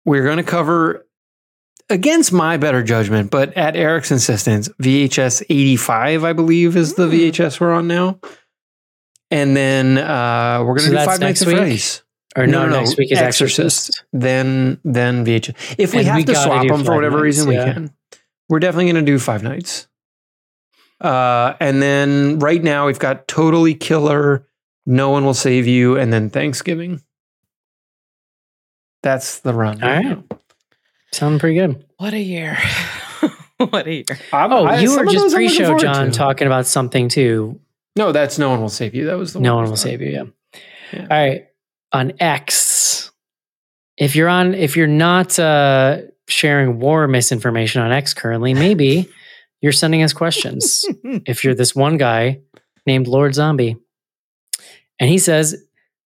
We're 0.06 0.24
going 0.24 0.38
to 0.38 0.44
cover 0.44 1.06
against 1.90 2.32
my 2.32 2.58
better 2.58 2.84
judgment, 2.84 3.32
but 3.32 3.54
at 3.58 3.76
Eric's 3.76 4.12
insistence, 4.12 4.70
VHS 4.82 5.44
85, 5.50 6.24
I 6.24 6.34
believe, 6.34 6.76
is 6.78 6.96
the 6.96 7.08
Hmm. 7.08 7.14
VHS 7.14 7.60
we're 7.60 7.74
on 7.74 7.88
now. 7.88 8.20
And 9.32 9.56
then 9.58 9.98
uh, 9.98 10.60
we're 10.62 10.76
going 10.78 10.92
to 10.92 10.98
So 10.98 10.98
do 11.00 11.06
Five 11.06 11.20
Nights 11.20 11.42
at? 11.42 11.48
Freddy's. 11.48 12.04
Or 12.36 12.48
no, 12.48 12.68
next 12.68 12.98
week 12.98 13.12
is 13.12 13.20
Exorcist. 13.20 14.04
Then 14.12 14.80
then 14.84 15.24
VHS. 15.26 15.76
If 15.78 15.94
we 15.94 16.00
And 16.00 16.08
have 16.08 16.16
we 16.18 16.24
to 16.26 16.36
swap 16.36 16.68
them 16.68 16.84
for 16.84 16.96
whatever 16.96 17.18
Nights, 17.18 17.24
reason, 17.38 17.52
yeah. 17.52 17.66
we 17.68 17.74
can. 17.74 17.94
We're 18.50 18.60
definitely 18.60 18.92
going 18.92 19.06
to 19.06 19.12
do 19.12 19.20
Five 19.20 19.44
Nights. 19.44 19.88
Uh, 21.00 21.54
and 21.60 21.82
then 21.82 22.40
right 22.40 22.64
now 22.64 22.86
we've 22.88 23.00
got 23.00 23.28
Totally 23.28 23.76
Killer, 23.76 24.48
No 24.86 25.10
One 25.12 25.26
Will 25.26 25.34
Save 25.34 25.68
You, 25.68 25.98
and 25.98 26.12
then 26.14 26.30
Thanksgiving. 26.30 27.02
That's 29.02 29.40
the 29.40 29.54
run. 29.54 29.84
All 29.84 29.90
right. 29.90 30.24
Sounding 31.14 31.39
pretty 31.39 31.55
good. 31.55 31.86
What 31.97 32.14
a 32.14 32.20
year. 32.20 32.57
what 33.57 33.88
a 33.88 33.93
year. 33.93 34.05
I'm- 34.32 34.51
Oh, 34.51 34.66
I- 34.66 34.80
you 34.82 34.91
were 34.95 35.05
just 35.05 35.16
those 35.18 35.34
I'm 35.36 35.41
looking 35.43 35.55
pre-show, 35.57 35.78
John, 35.80 36.05
to. 36.07 36.11
talking 36.11 36.47
about 36.47 36.66
something 36.66 37.07
too. 37.09 37.59
No, 37.95 38.11
that's 38.11 38.39
No 38.39 38.49
One 38.49 38.61
Will 38.61 38.70
Save 38.70 38.95
You. 38.95 39.05
That 39.05 39.18
was 39.18 39.34
the 39.34 39.39
No 39.39 39.55
one 39.55 39.64
one 39.66 39.72
will 39.72 39.78
save 39.78 40.01
you. 40.01 40.09
Yeah. 40.09 40.24
Yeah. 40.91 41.01
All 41.01 41.07
right. 41.09 41.47
On 41.91 42.14
X, 42.20 43.11
if 43.97 44.16
you're 44.16 44.28
on, 44.30 44.55
if 44.55 44.76
you're 44.76 44.88
not 44.88 45.38
uh, 45.38 46.01
sharing 46.28 46.80
war 46.80 47.07
misinformation 47.07 47.82
on 47.84 47.91
X 47.91 48.16
currently, 48.16 48.55
maybe 48.55 49.07
you're 49.61 49.72
sending 49.72 50.01
us 50.01 50.11
questions. 50.14 50.84
if 51.03 51.43
you're 51.43 51.53
this 51.53 51.76
one 51.76 51.97
guy 51.97 52.39
named 52.88 53.07
Lord 53.07 53.36
Zombie, 53.36 53.78
and 54.99 55.09
he 55.09 55.20
says, 55.20 55.55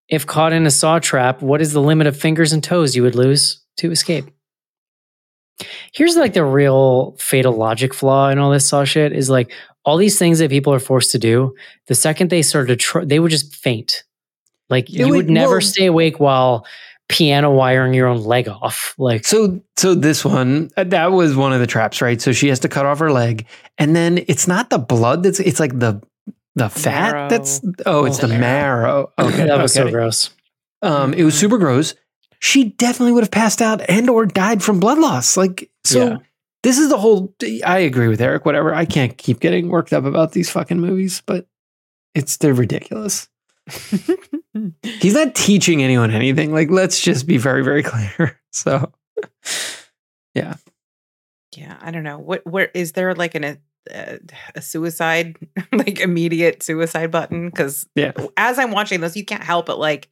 if 0.10 0.26
caught 0.28 0.52
in 0.54 0.66
a 0.66 0.72
saw 0.72 1.00
trap, 1.00 1.42
what 1.42 1.62
is 1.62 1.72
the 1.72 1.82
limit 1.82 2.08
of 2.08 2.18
fingers 2.18 2.52
and 2.54 2.62
toes 2.64 2.96
you 2.96 3.04
would 3.04 3.16
lose 3.16 3.62
to 3.78 3.92
escape? 3.92 4.26
Here's 5.94 6.16
like 6.16 6.34
the 6.34 6.44
real 6.46 7.16
fatal 7.20 7.54
logic 7.54 7.94
flaw 7.94 8.30
in 8.30 8.38
all 8.38 8.52
this 8.52 8.68
saw 8.68 8.84
shit 8.84 9.12
is 9.14 9.30
like 9.30 9.52
all 9.86 9.98
these 9.98 10.20
things 10.20 10.40
that 10.40 10.50
people 10.50 10.74
are 10.74 10.80
forced 10.80 11.12
to 11.14 11.20
do. 11.20 11.56
The 11.88 11.96
second 11.96 12.30
they 12.30 12.42
started 12.42 12.68
to, 12.68 12.76
tr- 12.76 13.06
they 13.06 13.20
would 13.20 13.32
just 13.32 13.56
faint. 13.56 14.04
Like 14.70 14.90
It 14.90 14.94
you 14.96 15.08
would- 15.10 15.16
would 15.16 15.30
never 15.30 15.54
well- 15.54 15.62
stay 15.62 15.86
awake 15.86 16.20
while 16.20 16.66
piano 17.10 17.50
wiring 17.52 17.94
your 17.94 18.08
own 18.08 18.22
leg 18.24 18.50
off. 18.50 18.94
Like 18.98 19.26
So, 19.26 19.62
so 19.78 19.96
this 19.96 20.26
one 20.26 20.70
uh, 20.78 20.84
that 20.86 21.12
was 21.14 21.36
one 21.36 21.54
of 21.54 21.60
the 21.62 21.68
traps, 21.68 22.02
right? 22.02 22.22
So 22.22 22.34
she 22.34 22.50
has 22.50 22.60
to 22.60 22.68
cut 22.70 22.86
off 22.86 23.00
her 23.00 23.12
leg, 23.12 23.46
and 23.78 23.96
then 23.96 24.24
it's 24.28 24.46
not 24.48 24.70
the 24.70 24.78
blood 24.78 25.24
that's 25.24 25.40
it's 25.40 25.60
like 25.60 25.80
the 25.80 26.02
The 26.56 26.70
fat? 26.70 27.14
Marrow. 27.14 27.30
That's 27.30 27.62
oh, 27.86 28.04
it's 28.06 28.18
the 28.20 28.28
marrow. 28.28 29.12
Okay, 29.20 29.46
that 29.46 29.58
was 29.62 29.74
so 29.74 29.90
gross. 29.90 30.32
Um, 30.82 31.14
it 31.14 31.24
was 31.24 31.38
super 31.40 31.58
gross. 31.58 31.96
She 32.40 32.66
definitely 32.66 33.14
would 33.14 33.24
have 33.24 33.32
passed 33.32 33.62
out 33.62 33.82
and 33.90 34.10
or 34.10 34.26
died 34.26 34.64
from 34.64 34.80
blood 34.80 35.00
loss. 35.00 35.38
Like 35.38 35.70
so. 35.84 36.08
Yeah. 36.08 36.18
This 36.64 36.80
is 36.80 36.90
the 36.90 36.98
whole. 36.98 37.34
I 37.66 37.80
agree 37.80 38.08
with 38.08 38.20
Eric. 38.20 38.46
Whatever. 38.46 38.74
I 38.74 38.86
can't 38.86 39.18
keep 39.18 39.40
getting 39.40 39.70
worked 39.70 39.94
up 39.94 40.06
about 40.06 40.32
these 40.32 40.50
fucking 40.50 40.80
movies, 40.80 41.22
but 41.26 41.48
it's 42.14 42.38
they're 42.38 42.54
ridiculous. 42.54 43.30
He's 44.82 45.14
not 45.14 45.36
teaching 45.36 45.84
anyone 45.84 46.12
anything. 46.12 46.52
Like, 46.52 46.70
let's 46.70 47.00
just 47.00 47.28
be 47.28 47.38
very, 47.38 47.64
very 47.64 47.84
clear. 47.84 48.40
So, 48.52 48.92
Yeah, 50.34 50.56
Yeah, 51.56 51.78
I 51.80 51.92
don't 51.92 52.04
know. 52.04 52.20
What 52.20 52.46
where 52.46 52.70
is 52.74 52.94
there 52.94 53.14
like 53.14 53.36
an 53.36 53.44
a, 53.44 53.58
a, 53.92 54.20
a 54.56 54.62
suicide 54.62 55.38
like 55.72 56.00
immediate 56.00 56.64
suicide 56.64 57.12
button? 57.12 57.50
Because 57.50 57.88
yeah. 57.96 58.14
as 58.36 58.60
I'm 58.60 58.72
watching 58.72 59.02
this, 59.02 59.16
you 59.16 59.26
can't 59.26 59.44
help 59.44 59.68
but 59.68 59.80
like 59.80 60.10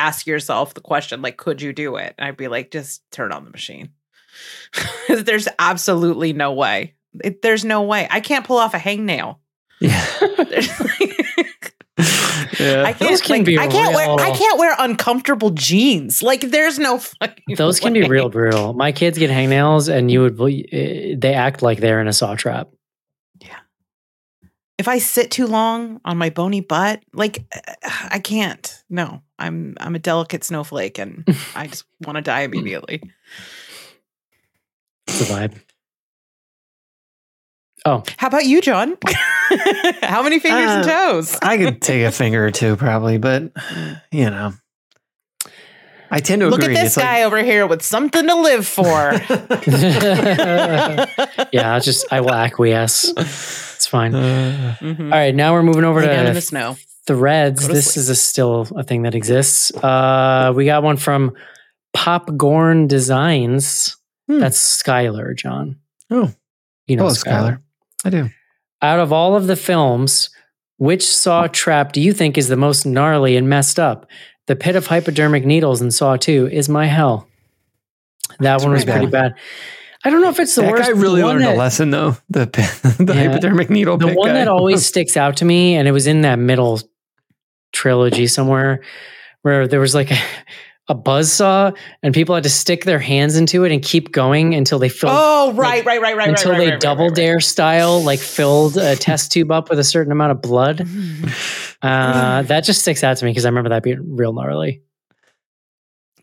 ask 0.00 0.26
yourself 0.26 0.74
the 0.74 0.80
question, 0.80 1.22
like, 1.22 1.36
could 1.36 1.62
you 1.62 1.72
do 1.72 1.96
it? 1.96 2.14
And 2.18 2.26
I'd 2.26 2.36
be 2.36 2.48
like, 2.48 2.70
just 2.70 3.02
turn 3.10 3.32
on 3.32 3.44
the 3.44 3.50
machine 3.50 3.90
there's 5.08 5.48
absolutely 5.58 6.32
no 6.32 6.52
way. 6.52 6.94
It, 7.22 7.42
there's 7.42 7.64
no 7.64 7.82
way. 7.82 8.06
I 8.10 8.20
can't 8.20 8.46
pull 8.46 8.58
off 8.58 8.74
a 8.74 8.78
hangnail. 8.78 9.38
Yeah. 9.80 10.06
yeah. 12.60 12.84
I 12.84 12.92
Those 12.98 13.20
can't. 13.20 13.22
can 13.22 13.36
like, 13.36 13.44
be 13.44 13.58
I 13.58 13.66
can't 13.66 13.94
wear. 13.94 14.08
I 14.20 14.30
can't 14.30 14.58
wear 14.58 14.74
uncomfortable 14.78 15.50
jeans. 15.50 16.22
Like 16.22 16.42
there's 16.42 16.78
no 16.78 16.98
fucking. 16.98 17.56
Those 17.56 17.80
can 17.80 17.92
be 17.92 18.06
real 18.06 18.28
brutal. 18.28 18.74
My 18.74 18.92
kids 18.92 19.18
get 19.18 19.30
hangnails, 19.30 19.92
and 19.92 20.10
you 20.10 20.20
would 20.20 20.40
eh, 20.40 21.16
they 21.18 21.34
act 21.34 21.62
like 21.62 21.80
they're 21.80 22.00
in 22.00 22.08
a 22.08 22.12
saw 22.12 22.34
trap. 22.36 22.68
If 24.80 24.88
I 24.88 24.96
sit 24.96 25.30
too 25.30 25.46
long 25.46 26.00
on 26.06 26.16
my 26.16 26.30
bony 26.30 26.62
butt, 26.62 27.02
like 27.12 27.44
I 28.10 28.18
can't. 28.18 28.82
No, 28.88 29.20
I'm 29.38 29.76
I'm 29.78 29.94
a 29.94 29.98
delicate 29.98 30.42
snowflake, 30.42 30.98
and 30.98 31.22
I 31.54 31.66
just 31.66 31.84
want 32.06 32.16
to 32.16 32.22
die 32.22 32.40
immediately. 32.40 33.02
It's 35.06 35.18
the 35.18 35.26
vibe. 35.26 35.60
Oh, 37.84 38.02
How 38.16 38.28
about 38.28 38.46
you, 38.46 38.62
John? 38.62 38.96
How 40.02 40.22
many 40.22 40.38
fingers 40.38 40.70
and 40.70 40.86
Uh, 40.88 41.10
toes? 41.10 41.36
I 41.42 41.58
could 41.58 41.82
take 41.82 42.04
a 42.06 42.10
finger 42.10 42.46
or 42.46 42.50
two 42.50 42.76
probably, 42.76 43.18
but 43.18 43.52
you 44.12 44.30
know, 44.30 44.54
I 46.10 46.20
tend 46.20 46.40
to 46.40 46.48
Look 46.48 46.62
agree. 46.62 46.74
at 46.76 46.80
this 46.82 46.86
It's 46.88 46.96
like- 46.96 47.06
guy 47.06 47.22
over 47.22 47.42
here 47.42 47.66
with 47.66 47.82
something 47.82 48.26
to 48.26 48.34
live 48.34 48.66
for. 48.66 48.84
yeah. 51.52 51.74
I'll 51.74 51.80
just 51.80 52.06
I 52.12 52.20
will 52.20 52.32
acquiesce. 52.34 53.12
It's 53.16 53.86
fine. 53.86 54.14
All 54.14 54.20
Uh, 54.22 54.74
Mhm. 54.80 55.12
right, 55.12 55.34
now 55.34 55.52
we're 55.52 55.62
moving 55.62 55.84
over 55.84 56.00
Lay 56.00 56.06
down 56.06 56.20
in 56.20 56.26
to 56.26 56.32
the 56.34 56.40
snow. 56.40 56.76
threads. 57.06 57.66
Go 57.66 57.74
This 57.74 57.92
sleep. 57.92 58.02
is 58.02 58.08
a 58.08 58.14
still 58.14 58.66
a 58.76 58.82
thing 58.82 59.02
that 59.02 59.14
exists. 59.14 59.72
Uh, 59.76 60.52
we 60.54 60.64
got 60.64 60.82
one 60.82 60.96
from 60.96 61.32
Popcorn 61.94 62.86
Designs. 62.86 63.96
Hmm. 64.28 64.40
That's 64.40 64.58
Skylar, 64.82 65.36
John. 65.36 65.76
Oh. 66.10 66.32
you 66.86 66.96
know 66.96 67.04
hello, 67.04 67.14
Skylar. 67.14 67.24
Skylar. 67.24 67.58
I 68.04 68.10
do. 68.10 68.30
Out 68.82 69.00
of 69.00 69.12
all 69.12 69.36
of 69.36 69.46
the 69.46 69.56
films, 69.56 70.30
which 70.78 71.06
Saw 71.06 71.46
trap 71.46 71.92
do 71.92 72.00
you 72.00 72.12
think 72.12 72.38
is 72.38 72.48
the 72.48 72.56
most 72.56 72.86
gnarly 72.86 73.36
and 73.36 73.48
messed 73.48 73.78
up? 73.78 74.06
The 74.46 74.56
pit 74.56 74.76
of 74.76 74.86
hypodermic 74.86 75.44
needles 75.44 75.80
in 75.80 75.90
Saw 75.90 76.16
2 76.16 76.48
is 76.50 76.68
my 76.68 76.86
hell. 76.86 77.28
That 78.40 78.60
one 78.62 78.72
was 78.72 78.84
pretty 78.84 78.98
pretty 79.00 79.10
bad. 79.12 79.34
I 80.04 80.10
don't 80.10 80.22
know 80.22 80.30
if 80.30 80.40
it's 80.40 80.54
the 80.54 80.62
that 80.62 80.70
worst. 80.70 80.82
guy 80.84 80.90
really 80.98 81.22
learned 81.22 81.42
that, 81.44 81.54
a 81.56 81.58
lesson 81.58 81.90
though. 81.90 82.16
The 82.30 82.46
the 82.98 83.12
Yeah. 83.14 83.28
hypodermic 83.28 83.68
needle. 83.70 83.98
The 83.98 84.08
one 84.14 84.28
guy. 84.30 84.34
that 84.34 84.48
always 84.48 84.84
sticks 84.92 85.16
out 85.16 85.36
to 85.38 85.44
me, 85.44 85.74
and 85.74 85.86
it 85.86 85.92
was 85.92 86.06
in 86.06 86.22
that 86.22 86.38
middle 86.38 86.80
trilogy 87.72 88.26
somewhere, 88.26 88.82
where 89.42 89.68
there 89.68 89.80
was 89.80 89.94
like 89.94 90.10
a, 90.10 90.18
a 90.90 90.94
buzz 90.94 91.32
saw, 91.32 91.70
and 92.02 92.12
people 92.12 92.34
had 92.34 92.42
to 92.42 92.50
stick 92.50 92.84
their 92.84 92.98
hands 92.98 93.36
into 93.36 93.64
it 93.64 93.70
and 93.70 93.80
keep 93.80 94.10
going 94.10 94.54
until 94.54 94.80
they 94.80 94.88
filled. 94.88 95.12
Oh, 95.16 95.52
right, 95.52 95.84
right, 95.84 96.02
right, 96.02 96.02
right, 96.02 96.16
right. 96.16 96.28
until 96.30 96.50
right, 96.50 96.58
they 96.58 96.64
right, 96.64 96.72
right, 96.72 96.80
double 96.80 97.04
right, 97.04 97.10
right. 97.10 97.16
dare 97.16 97.40
style 97.40 98.02
like 98.02 98.18
filled 98.18 98.76
a 98.76 98.96
test 98.96 99.30
tube 99.32 99.52
up 99.52 99.70
with 99.70 99.78
a 99.78 99.84
certain 99.84 100.10
amount 100.10 100.32
of 100.32 100.42
blood. 100.42 100.80
Uh, 101.80 102.42
that 102.42 102.64
just 102.64 102.82
sticks 102.82 103.04
out 103.04 103.16
to 103.18 103.24
me 103.24 103.30
because 103.30 103.44
I 103.44 103.48
remember 103.50 103.70
that 103.70 103.84
being 103.84 104.16
real 104.16 104.32
gnarly. 104.32 104.82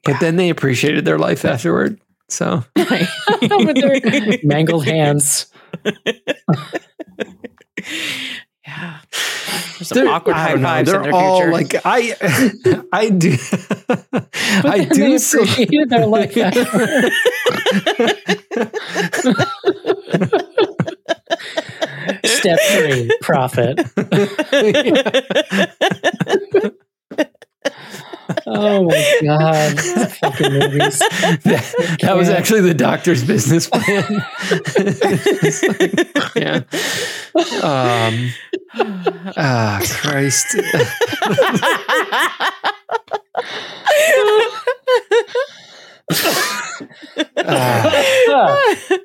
but 0.03 0.19
then 0.19 0.35
they 0.35 0.49
appreciated 0.49 1.05
their 1.05 1.17
life 1.17 1.45
afterward. 1.45 2.01
So 2.27 2.65
with 2.75 3.75
their 3.75 4.39
mangled 4.43 4.85
hands. 4.85 5.47
Yeah. 8.67 8.97
There's 9.11 9.87
some 9.87 9.95
They're- 9.99 10.09
awkward 10.09 10.35
I 10.35 10.39
high 10.49 10.57
fives 10.61 10.91
They're 10.91 10.99
in 11.03 11.03
their 11.03 11.13
all 11.15 11.37
future. 11.39 11.51
like 11.53 11.73
I, 11.85 12.15
I 12.91 13.09
do, 13.09 13.37
I 14.63 14.77
Then 14.79 14.89
do. 14.89 15.11
They 15.11 15.17
so- 15.19 15.39
appreciated 15.41 15.89
their 15.89 16.05
life. 16.05 16.35
afterward. 16.35 17.11
Step 22.25 22.59
three, 22.71 23.09
profit. 23.21 23.79
Oh 28.49 28.83
my 28.85 29.19
god, 29.23 29.79
fucking 30.21 30.53
movies. 30.53 30.99
that, 30.99 31.97
that 32.01 32.15
was 32.15 32.29
actually 32.29 32.61
the 32.61 32.73
doctor's 32.73 33.23
business 33.25 33.67
plan. 33.67 34.23
Like, 35.75 36.35
yeah. 36.35 36.61
Um. 37.61 38.31
Ah, 39.35 39.81
Christ. 39.83 40.55
Ah. 47.37 48.97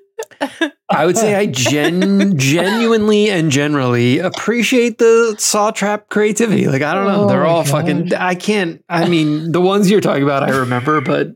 I 0.88 1.07
would 1.07 1.16
say 1.16 1.34
I 1.34 1.47
gen- 1.47 2.36
genuinely 2.38 3.30
and 3.30 3.51
generally 3.51 4.18
appreciate 4.18 4.99
the 4.99 5.34
saw 5.38 5.70
trap 5.70 6.09
creativity. 6.09 6.66
Like 6.66 6.82
I 6.82 6.95
don't 6.95 7.07
know, 7.07 7.26
they're 7.28 7.47
Oh, 7.47 7.51
all 7.51 7.62
God. 7.64 7.70
fucking. 7.70 8.14
I 8.14 8.34
can't. 8.34 8.84
I 8.88 9.09
mean, 9.09 9.53
the 9.53 9.61
ones 9.61 9.90
you're 9.90 10.01
talking 10.01 10.22
about, 10.22 10.43
I 10.43 10.51
remember, 10.59 11.01
but 11.01 11.28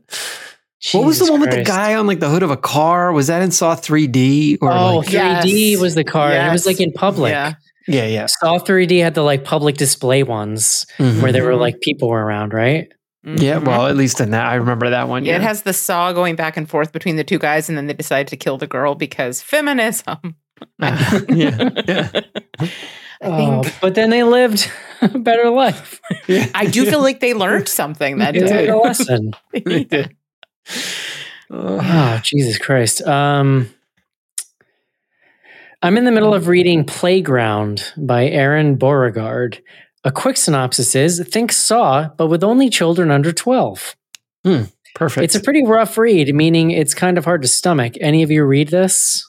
what 0.93 1.05
was 1.05 1.19
the 1.19 1.25
Jesus 1.25 1.29
one 1.31 1.41
with 1.41 1.51
the 1.51 1.63
guy 1.63 1.95
on 1.95 2.05
like 2.07 2.19
the 2.19 2.29
hood 2.29 2.43
of 2.43 2.51
a 2.51 2.57
car? 2.57 3.11
Was 3.11 3.27
that 3.27 3.41
in 3.41 3.51
Saw 3.51 3.75
3D 3.75 4.59
or 4.61 4.71
Oh, 4.71 4.97
like? 4.97 5.07
3D 5.07 5.71
Yes. 5.71 5.81
was 5.81 5.95
the 5.95 6.03
car. 6.03 6.31
and 6.31 6.47
It 6.47 6.51
was 6.51 6.65
like 6.65 6.79
in 6.79 6.91
public. 6.93 7.31
Yeah. 7.31 7.53
Yeah, 7.89 8.05
yeah. 8.05 8.25
Saw 8.25 8.59
3D 8.59 9.01
had 9.01 9.15
the 9.15 9.23
like 9.23 9.43
public 9.45 9.77
display 9.77 10.21
ones 10.21 10.85
Mhm. 10.99 11.21
where 11.21 11.31
there 11.31 11.45
were 11.45 11.55
like 11.55 11.79
people 11.81 12.09
were 12.09 12.23
around, 12.23 12.53
right? 12.53 12.89
Yeah, 13.35 13.59
Mhm. 13.59 13.65
well, 13.65 13.87
at 13.87 13.97
least 13.97 14.21
in 14.21 14.31
that, 14.31 14.45
I 14.45 14.55
remember 14.55 14.89
that 14.89 15.09
one. 15.09 15.25
Yeah, 15.25 15.33
Yeah, 15.33 15.37
it 15.39 15.43
has 15.43 15.63
the 15.63 15.73
saw 15.73 16.13
going 16.13 16.35
back 16.37 16.55
and 16.55 16.69
forth 16.69 16.93
between 16.93 17.17
the 17.17 17.23
two 17.25 17.37
guys, 17.39 17.67
and 17.67 17.77
then 17.77 17.87
they 17.87 17.93
decide 17.93 18.27
to 18.29 18.37
kill 18.37 18.57
the 18.57 18.67
girl 18.67 18.95
because 18.95 19.41
feminism. 19.41 20.35
yeah, 20.79 21.69
yeah. 21.87 22.09
I 22.59 22.67
Oh, 23.21 23.63
but 23.81 23.95
then 23.95 24.11
they 24.11 24.23
lived 24.23 24.71
a 25.01 25.09
better 25.19 25.49
life. 25.49 25.99
I 26.55 26.67
do 26.67 26.85
feel 26.85 27.01
like 27.01 27.19
they 27.19 27.33
learned 27.33 27.67
something 27.67 28.19
that 28.19 28.33
They 28.33 28.39
Yeah. 28.41 28.47
day. 28.47 28.67
a 28.69 28.77
lesson. 28.77 29.33
They 29.53 29.83
did. 29.83 30.15
Oh, 31.51 31.79
Oh, 31.81 32.19
Jesus 32.23 32.57
Christ. 32.59 33.01
Um, 33.01 33.69
I'm 35.81 35.97
in 35.97 36.05
the 36.05 36.11
middle 36.11 36.33
of 36.33 36.47
reading 36.47 36.85
Playground 36.85 37.93
by 37.97 38.27
Aaron 38.27 38.75
Beauregard. 38.75 39.61
A 40.03 40.11
quick 40.11 40.37
synopsis 40.37 40.95
is 40.95 41.25
think 41.29 41.51
Saw, 41.51 42.09
but 42.17 42.27
with 42.27 42.43
only 42.43 42.69
children 42.69 43.11
under 43.11 43.31
12. 43.33 43.95
Hmm, 44.45 44.63
perfect. 44.95 45.23
It's 45.25 45.35
a 45.35 45.41
pretty 45.41 45.65
rough 45.65 45.97
read, 45.97 46.33
meaning 46.33 46.71
it's 46.71 46.93
kind 46.93 47.17
of 47.17 47.25
hard 47.25 47.41
to 47.41 47.47
stomach. 47.47 47.93
Any 47.99 48.23
of 48.23 48.31
you 48.31 48.45
read 48.45 48.69
this? 48.69 49.27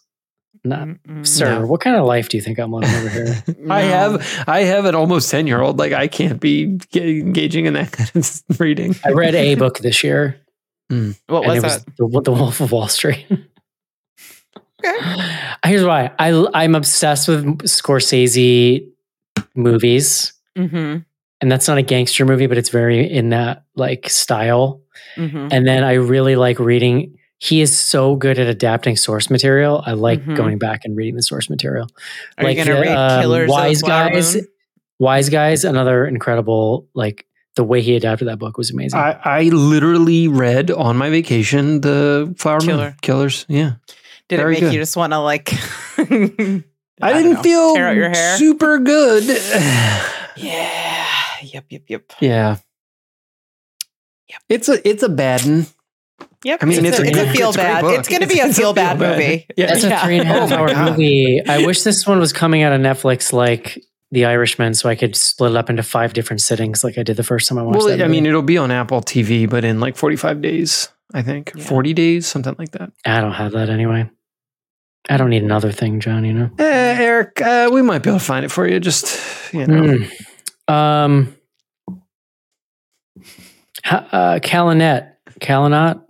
No. 0.64 0.76
Mm-mm. 1.08 1.26
Sir, 1.26 1.60
No. 1.60 1.66
what 1.66 1.80
kind 1.80 1.96
of 1.96 2.04
life 2.04 2.28
do 2.28 2.36
you 2.36 2.42
think 2.42 2.58
I'm 2.58 2.72
living 2.72 2.94
over 2.94 3.08
here? 3.08 3.44
I 3.70 3.80
have 3.82 4.44
I 4.46 4.60
have 4.64 4.84
an 4.84 4.94
almost 4.94 5.30
ten 5.30 5.46
year 5.46 5.60
old. 5.62 5.78
Like 5.78 5.92
I 5.92 6.08
can't 6.08 6.40
be 6.40 6.76
ge- 6.92 6.96
engaging 6.96 7.66
in 7.66 7.74
that 7.74 7.92
kind 7.92 8.10
of 8.14 8.60
reading. 8.60 8.94
I 9.04 9.10
read 9.10 9.34
a 9.34 9.54
book 9.54 9.78
this 9.80 10.04
year, 10.04 10.40
hmm. 10.90 11.12
What 11.28 11.44
was 11.46 11.58
it 11.58 11.62
that? 11.62 11.84
was 11.98 12.12
the, 12.12 12.20
the 12.22 12.32
Wolf 12.32 12.60
of 12.60 12.72
Wall 12.72 12.88
Street. 12.88 13.26
Okay. 14.84 14.98
Here's 15.64 15.84
why 15.84 16.10
I 16.18 16.46
I'm 16.54 16.74
obsessed 16.74 17.28
with 17.28 17.44
Scorsese 17.62 18.86
movies, 19.54 20.32
Mm-hmm. 20.58 20.98
and 21.40 21.52
that's 21.52 21.68
not 21.68 21.78
a 21.78 21.82
gangster 21.82 22.24
movie, 22.26 22.46
but 22.46 22.58
it's 22.58 22.70
very 22.70 23.00
in 23.10 23.30
that 23.30 23.64
like 23.76 24.10
style. 24.10 24.82
Mm-hmm. 25.16 25.48
And 25.52 25.66
then 25.66 25.84
I 25.84 25.94
really 25.94 26.36
like 26.36 26.58
reading. 26.58 27.16
He 27.38 27.60
is 27.60 27.78
so 27.78 28.16
good 28.16 28.38
at 28.40 28.48
adapting 28.48 28.96
source 28.96 29.30
material. 29.30 29.80
I 29.86 29.92
like 29.92 30.24
Mhm. 30.24 30.36
going 30.36 30.58
back 30.58 30.80
and 30.84 30.96
reading 30.96 31.14
the 31.14 31.22
source 31.22 31.48
material. 31.48 31.86
Are 32.36 32.44
like 32.44 32.58
you 32.58 32.64
going 32.64 32.76
to 32.76 32.82
read 32.88 32.96
um, 32.96 33.20
Killers 33.22 33.48
Wise 33.48 33.82
of 33.82 33.88
Guys? 33.88 34.34
Moon? 34.34 34.46
Wise 34.98 35.28
Guys, 35.28 35.64
another 35.64 36.04
incredible 36.06 36.88
like 36.94 37.24
the 37.54 37.62
way 37.62 37.80
he 37.82 37.94
adapted 37.94 38.26
that 38.28 38.38
book 38.40 38.58
was 38.58 38.70
amazing. 38.72 38.98
I, 38.98 39.18
I 39.24 39.42
literally 39.44 40.26
read 40.28 40.70
on 40.72 40.96
my 40.96 41.10
vacation 41.10 41.80
the 41.80 42.34
Flower 42.38 42.58
Killer. 42.60 42.84
Moon 42.86 42.94
Killers. 43.02 43.46
Yeah, 43.48 43.74
Did 44.28 44.38
very 44.38 44.56
it 44.56 44.60
make 44.60 44.60
good. 44.62 44.74
you 44.74 44.80
just 44.80 44.96
want 44.96 45.12
to 45.12 45.18
like 45.20 45.52
I, 45.98 46.02
don't 46.06 46.64
didn't 47.22 47.32
know, 47.34 47.42
feel 47.42 47.74
tear 47.76 47.88
out 47.88 47.94
your 47.96 48.10
hair. 48.10 48.36
super 48.38 48.78
good. 48.78 49.24
Yeah. 50.42 51.06
Yep. 51.42 51.64
Yep. 51.70 51.82
Yep. 51.88 52.12
yeah. 52.20 52.56
Yep. 54.28 54.40
It's 54.48 54.68
a 54.68 54.88
it's 54.88 55.02
a 55.02 55.08
bad 55.08 55.44
one. 55.44 55.66
Yep. 56.44 56.58
I 56.62 56.66
mean, 56.66 56.84
it's, 56.84 56.98
it's 56.98 56.98
a, 56.98 57.02
a 57.02 57.06
it's 57.06 57.18
a 57.18 57.24
good- 57.24 57.36
feel 57.36 57.48
it's 57.48 57.56
bad. 57.56 57.80
book. 57.82 57.98
It's 57.98 58.08
going 58.08 58.20
to 58.22 58.26
be 58.28 58.38
a 58.40 58.46
It's 58.46 58.56
feel 58.58 58.72
bad 58.72 58.98
feel-bad. 58.98 59.18
movie. 59.18 59.46
Yeah. 59.56 59.66
That's 59.66 59.84
a 59.84 59.98
three 60.04 60.18
and 60.18 60.28
a 60.28 60.32
half 60.32 60.52
Oh 60.52 60.56
hour 60.56 60.90
movie. 60.90 61.44
I 61.46 61.64
wish 61.66 61.82
this 61.82 62.06
one 62.06 62.18
was 62.20 62.32
coming 62.32 62.62
out 62.62 62.72
of 62.72 62.80
Netflix 62.80 63.32
like 63.32 63.82
The 64.12 64.24
Irishman, 64.24 64.74
so 64.74 64.88
I 64.88 64.94
could 64.94 65.16
split 65.16 65.52
it 65.52 65.56
up 65.56 65.68
into 65.70 65.82
five 65.82 66.12
different 66.12 66.40
sittings, 66.40 66.84
like 66.84 66.96
I 66.98 67.02
did 67.02 67.16
the 67.16 67.24
first 67.24 67.48
time 67.48 67.58
I 67.58 67.62
watched 67.62 67.78
Well, 67.78 67.88
that. 67.88 68.02
I 68.02 68.08
mean, 68.08 68.24
it'll 68.26 68.42
be 68.42 68.56
on 68.58 68.70
Apple 68.70 69.00
TV, 69.00 69.48
but 69.50 69.64
in 69.64 69.80
like 69.80 69.96
45 69.96 70.40
days, 70.40 70.88
I 71.14 71.22
think. 71.22 71.52
Yeah. 71.56 71.64
40 71.64 71.92
days, 71.94 72.26
something 72.26 72.54
like 72.58 72.70
that. 72.72 72.92
I 73.04 73.20
don't 73.20 73.32
have 73.32 73.52
that 73.52 73.68
anyway. 73.70 74.08
I 75.10 75.16
don't 75.16 75.30
need 75.30 75.42
another 75.42 75.72
thing, 75.72 75.98
John. 76.00 76.24
You 76.24 76.34
know. 76.34 76.50
Eh, 76.58 76.96
Eric, 77.02 77.40
uh, 77.40 77.70
we 77.72 77.82
might 77.82 78.02
be 78.02 78.10
able 78.10 78.18
to 78.20 78.24
find 78.24 78.44
it 78.44 78.50
for 78.52 78.66
you. 78.68 78.78
Just, 78.78 79.52
you 79.54 79.66
know. 79.66 79.82
Mm. 79.82 80.12
Um, 80.68 81.34
uh, 83.90 84.38
Calinet, 84.42 85.14
Calinot. 85.40 86.00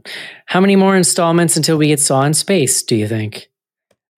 How 0.46 0.60
many 0.60 0.76
more 0.76 0.96
installments 0.96 1.56
until 1.56 1.76
we 1.76 1.88
get 1.88 2.00
Saw 2.00 2.22
in 2.24 2.34
space? 2.34 2.82
Do 2.82 2.96
you 2.96 3.06
think? 3.08 3.48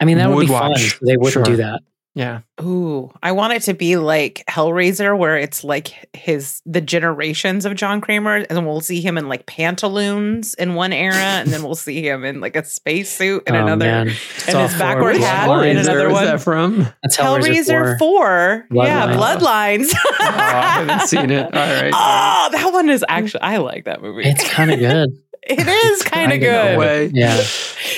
I 0.01 0.05
mean, 0.07 0.18
that 0.18 0.28
would, 0.28 0.36
Would 0.36 0.47
be 0.47 0.53
fun. 0.53 0.70
watch. 0.70 0.95
if 0.95 1.01
They 1.01 1.16
wouldn't 1.16 1.32
Sure. 1.32 1.43
do 1.43 1.57
that. 1.57 1.80
Yeah. 2.14 2.40
Ooh, 2.61 3.12
I 3.22 3.30
want 3.32 3.52
it 3.52 3.62
to 3.62 3.74
be 3.74 3.96
like 3.96 4.42
Hellraiser, 4.50 5.16
where 5.16 5.36
it's 5.38 5.62
like 5.62 6.08
his 6.12 6.61
the 6.66 6.80
generations 6.80 7.64
of 7.64 7.76
John 7.76 8.00
Kramer, 8.00 8.34
and 8.36 8.48
then 8.48 8.66
we'll 8.66 8.80
see 8.80 9.00
him 9.00 9.16
in 9.16 9.28
like 9.28 9.46
pantaloons 9.46 10.54
in 10.54 10.74
one 10.74 10.92
era, 10.92 11.14
and 11.14 11.48
then 11.50 11.62
we'll 11.62 11.76
see 11.76 12.02
him 12.06 12.24
in 12.24 12.40
like 12.40 12.56
a 12.56 12.64
spacesuit 12.64 13.44
in 13.46 13.54
Oh, 13.54 13.62
another. 13.62 13.84
man. 13.86 14.08
and 14.08 14.16
Saw 14.16 14.62
his 14.62 14.72
four 14.72 14.78
backward 14.80 15.16
was 15.16 15.24
hat 15.24 15.46
fun. 15.46 15.66
in 15.68 15.76
another 15.76 16.08
is 16.08 16.12
one. 16.12 16.24
that 16.24 16.40
from? 16.40 16.78
That's 17.02 17.16
Hellraiser, 17.16 17.48
Hellraiser 17.48 17.98
4. 17.98 17.98
four, 17.98 18.66
yeah, 18.72 19.14
Bloodlines. 19.14 19.90
Bloodlines. 19.90 19.94
Oh, 19.94 20.26
I 20.28 20.50
haven't 20.86 21.08
seen 21.08 21.30
it. 21.30 21.44
All 21.44 21.50
right. 21.52 21.92
oh, 21.94 22.48
that 22.52 22.70
one 22.72 22.88
is 22.90 23.04
actually 23.08 23.42
I 23.42 23.58
like 23.58 23.84
that 23.84 24.02
movie. 24.02 24.24
It's 24.24 24.48
kind 24.50 24.70
of 24.72 24.78
good. 24.80 25.11
it 25.43 25.66
is 25.66 26.03
kind 26.05 26.32
of 26.32 26.38
kinda 26.41 26.47
good. 26.47 26.78
Way. 26.78 27.11
Yeah. 27.14 27.43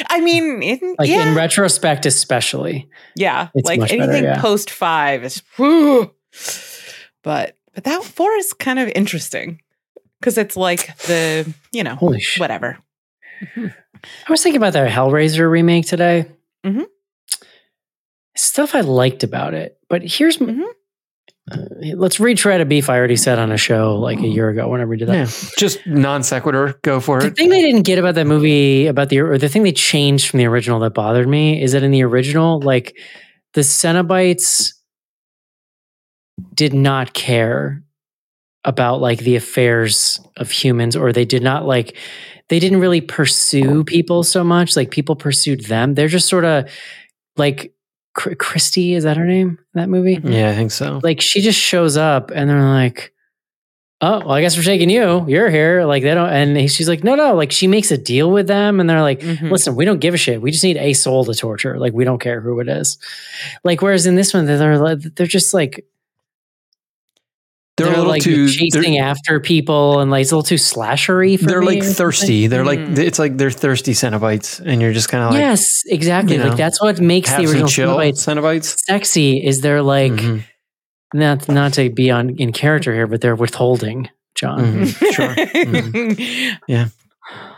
I 0.09 0.21
mean, 0.21 0.63
it, 0.63 0.81
Like 0.99 1.09
yeah, 1.09 1.29
in 1.29 1.35
retrospect, 1.37 2.07
especially. 2.07 2.89
yeah, 3.17 3.49
it's 3.55 3.67
like 3.69 3.81
much 3.81 3.91
better, 3.91 4.03
anything 4.03 4.25
yeah. 4.25 4.41
post 4.41 4.71
five 4.71 5.25
is, 5.25 5.43
whew. 5.57 6.13
but 7.23 7.57
but 7.75 7.85
that 7.85 8.03
four 8.05 8.31
is 8.37 8.53
kind 8.53 8.79
of 8.79 8.89
interesting 8.95 9.61
because 10.21 10.37
it's 10.39 10.57
like 10.57 10.97
the 10.99 11.53
you 11.73 11.83
know 11.85 11.95
Holy 11.97 12.21
shit. 12.21 12.41
whatever. 12.41 12.79
I 13.57 14.31
was 14.31 14.43
thinking 14.43 14.61
about 14.61 14.73
that 14.75 14.91
Hellraiser 14.91 15.51
remake 15.51 15.87
today. 15.87 16.27
Mhm. 16.65 16.87
Stuff 18.37 18.75
I 18.75 18.81
liked 18.81 19.25
about 19.25 19.53
it, 19.55 19.79
but 19.89 20.03
here's 20.03 20.39
Mhm. 20.39 20.65
Uh, 21.51 21.57
let's 21.97 22.21
retread 22.21 22.61
a 22.61 22.65
beef 22.65 22.89
I 22.89 22.97
already 22.97 23.17
said 23.17 23.39
on 23.39 23.51
a 23.51 23.57
show 23.57 23.97
like 23.97 24.21
a 24.21 24.29
year 24.29 24.49
ago. 24.49 24.69
Whenever 24.69 24.91
we 24.91 24.97
did 24.97 25.09
that, 25.09 25.15
Yeah. 25.17 25.51
Just 25.59 25.85
non 25.87 26.23
sequitur. 26.23 26.79
Go 26.83 27.01
for 27.01 27.21
the 27.21 27.27
it. 27.27 27.31
The 27.31 27.35
thing 27.35 27.49
they 27.49 27.63
didn't 27.63 27.83
get 27.83 27.99
about 27.99 28.15
that 28.15 28.27
movie 28.27 28.87
about 28.87 29.09
the 29.09 29.21
or 29.21 29.39
the 29.39 29.49
thing 29.49 29.65
they 29.65 29.73
changed 29.73 30.29
from 30.31 30.39
the 30.39 30.47
original 30.47 30.79
that 30.81 30.95
bothered 30.95 31.29
me 31.29 31.61
is 31.61 31.73
that 31.73 31.83
in 31.83 31.91
the 31.91 32.03
original, 32.03 32.61
like 32.61 32.97
the 33.55 33.63
Cenobites 33.63 34.73
did 36.55 36.75
not 36.75 37.13
care 37.13 37.83
about 38.65 39.01
like 39.01 39.19
the 39.19 39.35
affairs 39.35 40.21
of 40.37 40.51
humans, 40.51 40.95
or 40.95 41.13
they 41.13 41.25
did 41.25 41.43
not 41.43 41.67
like 41.67 41.97
they 42.49 42.61
didn't 42.61 42.81
really 42.81 43.01
pursue 43.01 43.83
people 43.83 44.23
so 44.23 44.45
much. 44.45 44.77
Like 44.77 44.91
people 44.93 45.17
pursued 45.17 45.65
them. 45.65 45.95
They're 45.95 46.07
just 46.07 46.29
sort 46.29 46.45
of 46.45 46.71
like 47.37 47.75
Christy. 48.15 48.95
Is 48.95 49.05
that 49.05 49.17
her 49.17 49.25
name? 49.27 49.59
That 49.75 49.89
movie 49.89 50.21
Yeah, 50.23 50.51
I 50.51 50.55
think 50.55 50.71
so. 50.71 51.01
like 51.03 51.21
she 51.21 51.41
just 51.41 51.59
shows 51.59 51.97
up 51.97 52.31
and 52.35 52.49
they're 52.51 52.63
like 52.63 53.13
oh 54.05 54.19
well 54.19 54.33
i 54.33 54.41
guess 54.41 54.57
we're 54.57 54.65
taking 54.65 54.91
you 54.91 55.25
you're 55.29 55.49
here 55.49 55.85
like 55.85 56.03
they 56.03 56.13
don't 56.13 56.29
and 56.29 56.57
he- 56.57 56.67
she's 56.67 56.89
like 56.89 57.05
no 57.05 57.15
no 57.15 57.37
like 57.37 57.53
she 57.53 57.69
makes 57.69 57.93
a 57.93 57.97
deal 57.97 58.33
with 58.33 58.49
them 58.49 58.81
and 58.81 58.91
they're 58.91 59.01
like 59.01 59.21
Mhm. 59.21 59.49
listen 59.49 59.77
we 59.77 59.85
don't 59.85 60.01
give 60.01 60.13
a 60.13 60.17
shit 60.17 60.43
we 60.43 60.51
just 60.51 60.65
need 60.65 60.77
a 60.77 60.93
soul 60.93 61.25
to 61.25 61.33
torture 61.35 61.79
like 61.79 61.93
we 61.93 62.03
don't 62.05 62.19
care 62.21 62.41
who 62.41 62.59
it 62.59 62.69
is 62.69 62.99
like 63.63 63.81
whereas 63.81 64.05
in 64.05 64.17
this 64.17 64.35
one 64.35 64.45
they're 64.45 64.97
they're 64.97 65.27
just 65.29 65.55
like 65.55 65.87
They're, 67.79 67.87
a 67.87 67.91
little 67.91 68.07
like 68.07 68.23
too. 68.23 68.49
chasing 68.51 68.99
after 68.99 69.41
people 69.41 70.01
and 70.01 70.11
like 70.11 70.23
it's 70.23 70.31
a 70.33 70.37
little 70.37 70.47
too 70.47 70.57
slashery 70.57 71.39
for 71.39 71.47
they're 71.47 71.61
me 71.61 71.67
like 71.67 71.79
or 71.79 71.85
something. 71.85 71.95
thirsty. 71.97 72.47
They're 72.47 72.65
like 72.67 72.79
Mm. 72.81 72.99
it's 72.99 73.19
like 73.19 73.39
they're 73.39 73.51
thirsty 73.51 73.93
Cenobites, 73.93 74.61
and 74.61 74.81
you're 74.83 74.93
just 74.93 75.09
kind 75.09 75.25
of 75.25 75.31
like 75.31 75.41
yes 75.41 75.83
exactly 75.87 76.37
you 76.37 76.43
like 76.43 76.51
know, 76.53 76.57
that's 76.57 76.81
what 76.83 77.01
makes 77.01 77.31
the 77.31 77.45
original 77.47 77.69
chill 77.69 77.97
Cenobites 77.97 78.27
Cenobites. 78.29 78.77
sexy 78.87 79.45
is 79.45 79.63
they're 79.63 79.83
like 79.83 80.13
Mhm, 80.13 80.45
not 81.15 81.49
not 81.49 81.73
to 81.75 81.89
be 81.91 82.11
on 82.11 82.31
in 82.37 82.53
character 82.53 82.93
here 82.93 83.07
but 83.07 83.21
they're 83.23 83.37
withholding 83.37 84.09
john 84.35 84.61
mhm, 84.85 85.13
Sure. 85.15 85.35
Mhm. 85.65 86.59
Yeah. 86.69 86.87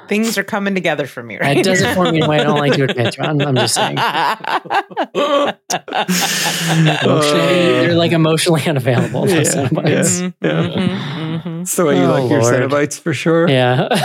Things 0.09 0.37
are 0.39 0.45
coming 0.45 0.75
together 0.75 1.07
for 1.07 1.23
me, 1.23 1.39
right? 1.39 1.55
That 1.57 1.65
does 1.65 1.81
it 1.81 1.95
for 1.95 2.11
me 2.11 2.19
in 2.19 2.25
a 2.25 2.29
way 2.29 2.41
I 2.41 2.45
don't 2.45 2.59
like 2.59 2.75
to 2.75 2.85
admit. 2.85 3.15
John. 3.15 3.41
I'm 3.41 3.55
just 3.55 3.75
saying. 3.75 3.97
Emotionally, 7.05 7.55
they're 7.55 7.95
like 7.95 8.13
emotionally 8.13 8.63
unavailable. 8.67 9.29
Yeah, 9.29 9.37
those 9.37 9.55
Cenobites. 9.55 10.21
yeah. 10.21 10.29
Mhm, 10.29 10.35
Yeah. 10.41 10.69
mhm, 10.69 11.43
mhm. 11.43 11.61
It's 11.63 11.77
the 11.77 11.85
way 11.85 11.97
you 11.97 12.05
Oh, 12.05 12.13
like 12.21 12.31
your 12.31 12.43
Lord. 12.43 12.55
Cenobites 12.55 13.01
for 13.01 13.15
sure. 13.15 13.49
Yeah. 13.49 13.89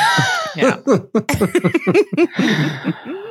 Yeah. 0.55 0.77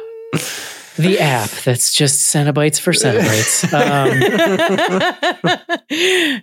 the 0.99 1.18
app 1.20 1.49
that's 1.64 1.92
just 1.94 2.32
Cenobites 2.34 2.78
for 2.78 2.92
Cenobites. 2.92 3.64
Um, 3.72 4.11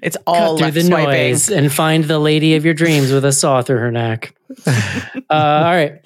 it's 0.01 0.17
all 0.25 0.57
cut 0.57 0.73
through 0.73 0.81
the 0.81 0.87
swiping. 0.87 1.05
noise 1.31 1.49
and 1.49 1.71
find 1.71 2.03
the 2.05 2.17
lady 2.19 2.55
of 2.55 2.65
your 2.65 2.73
dreams 2.73 3.11
with 3.11 3.23
a 3.25 3.31
saw 3.31 3.61
through 3.61 3.77
her 3.79 3.91
neck. 3.91 4.35
Uh, 5.27 5.33
all 5.33 5.73
right. 5.73 6.01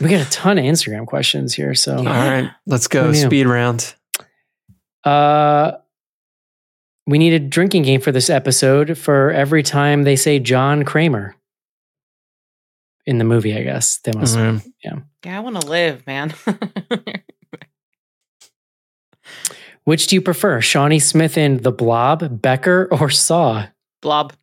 We 0.00 0.10
got 0.10 0.26
a 0.26 0.30
ton 0.30 0.58
of 0.58 0.64
Instagram 0.64 1.06
questions 1.06 1.54
here. 1.54 1.74
So 1.74 1.96
All 1.96 2.04
right, 2.04 2.50
let's 2.66 2.86
go 2.86 3.12
speed 3.14 3.46
round. 3.46 3.94
Uh, 5.04 5.72
we 7.06 7.16
need 7.16 7.32
a 7.32 7.38
drinking 7.38 7.84
game 7.84 8.02
for 8.02 8.12
this 8.12 8.28
episode 8.28 8.98
for 8.98 9.30
every 9.30 9.62
time 9.62 10.02
they 10.02 10.16
say 10.16 10.38
John 10.38 10.84
Kramer 10.84 11.34
in 13.06 13.16
the 13.16 13.24
movie. 13.24 13.56
I 13.56 13.62
guess 13.62 13.96
they 13.98 14.12
must. 14.12 14.36
Mhm. 14.36 14.62
Yeah, 14.84 14.98
I 15.24 15.40
want 15.40 15.58
to 15.60 15.66
live, 15.66 16.06
man. 16.06 16.34
Which 19.88 20.08
do 20.08 20.16
you 20.16 20.20
prefer, 20.20 20.60
Shawnee 20.60 20.98
Smith 20.98 21.38
in 21.38 21.62
The 21.62 21.72
Blob, 21.72 22.42
Becker, 22.42 22.88
or 22.90 23.08
Saw? 23.08 23.68
Blob. 24.02 24.34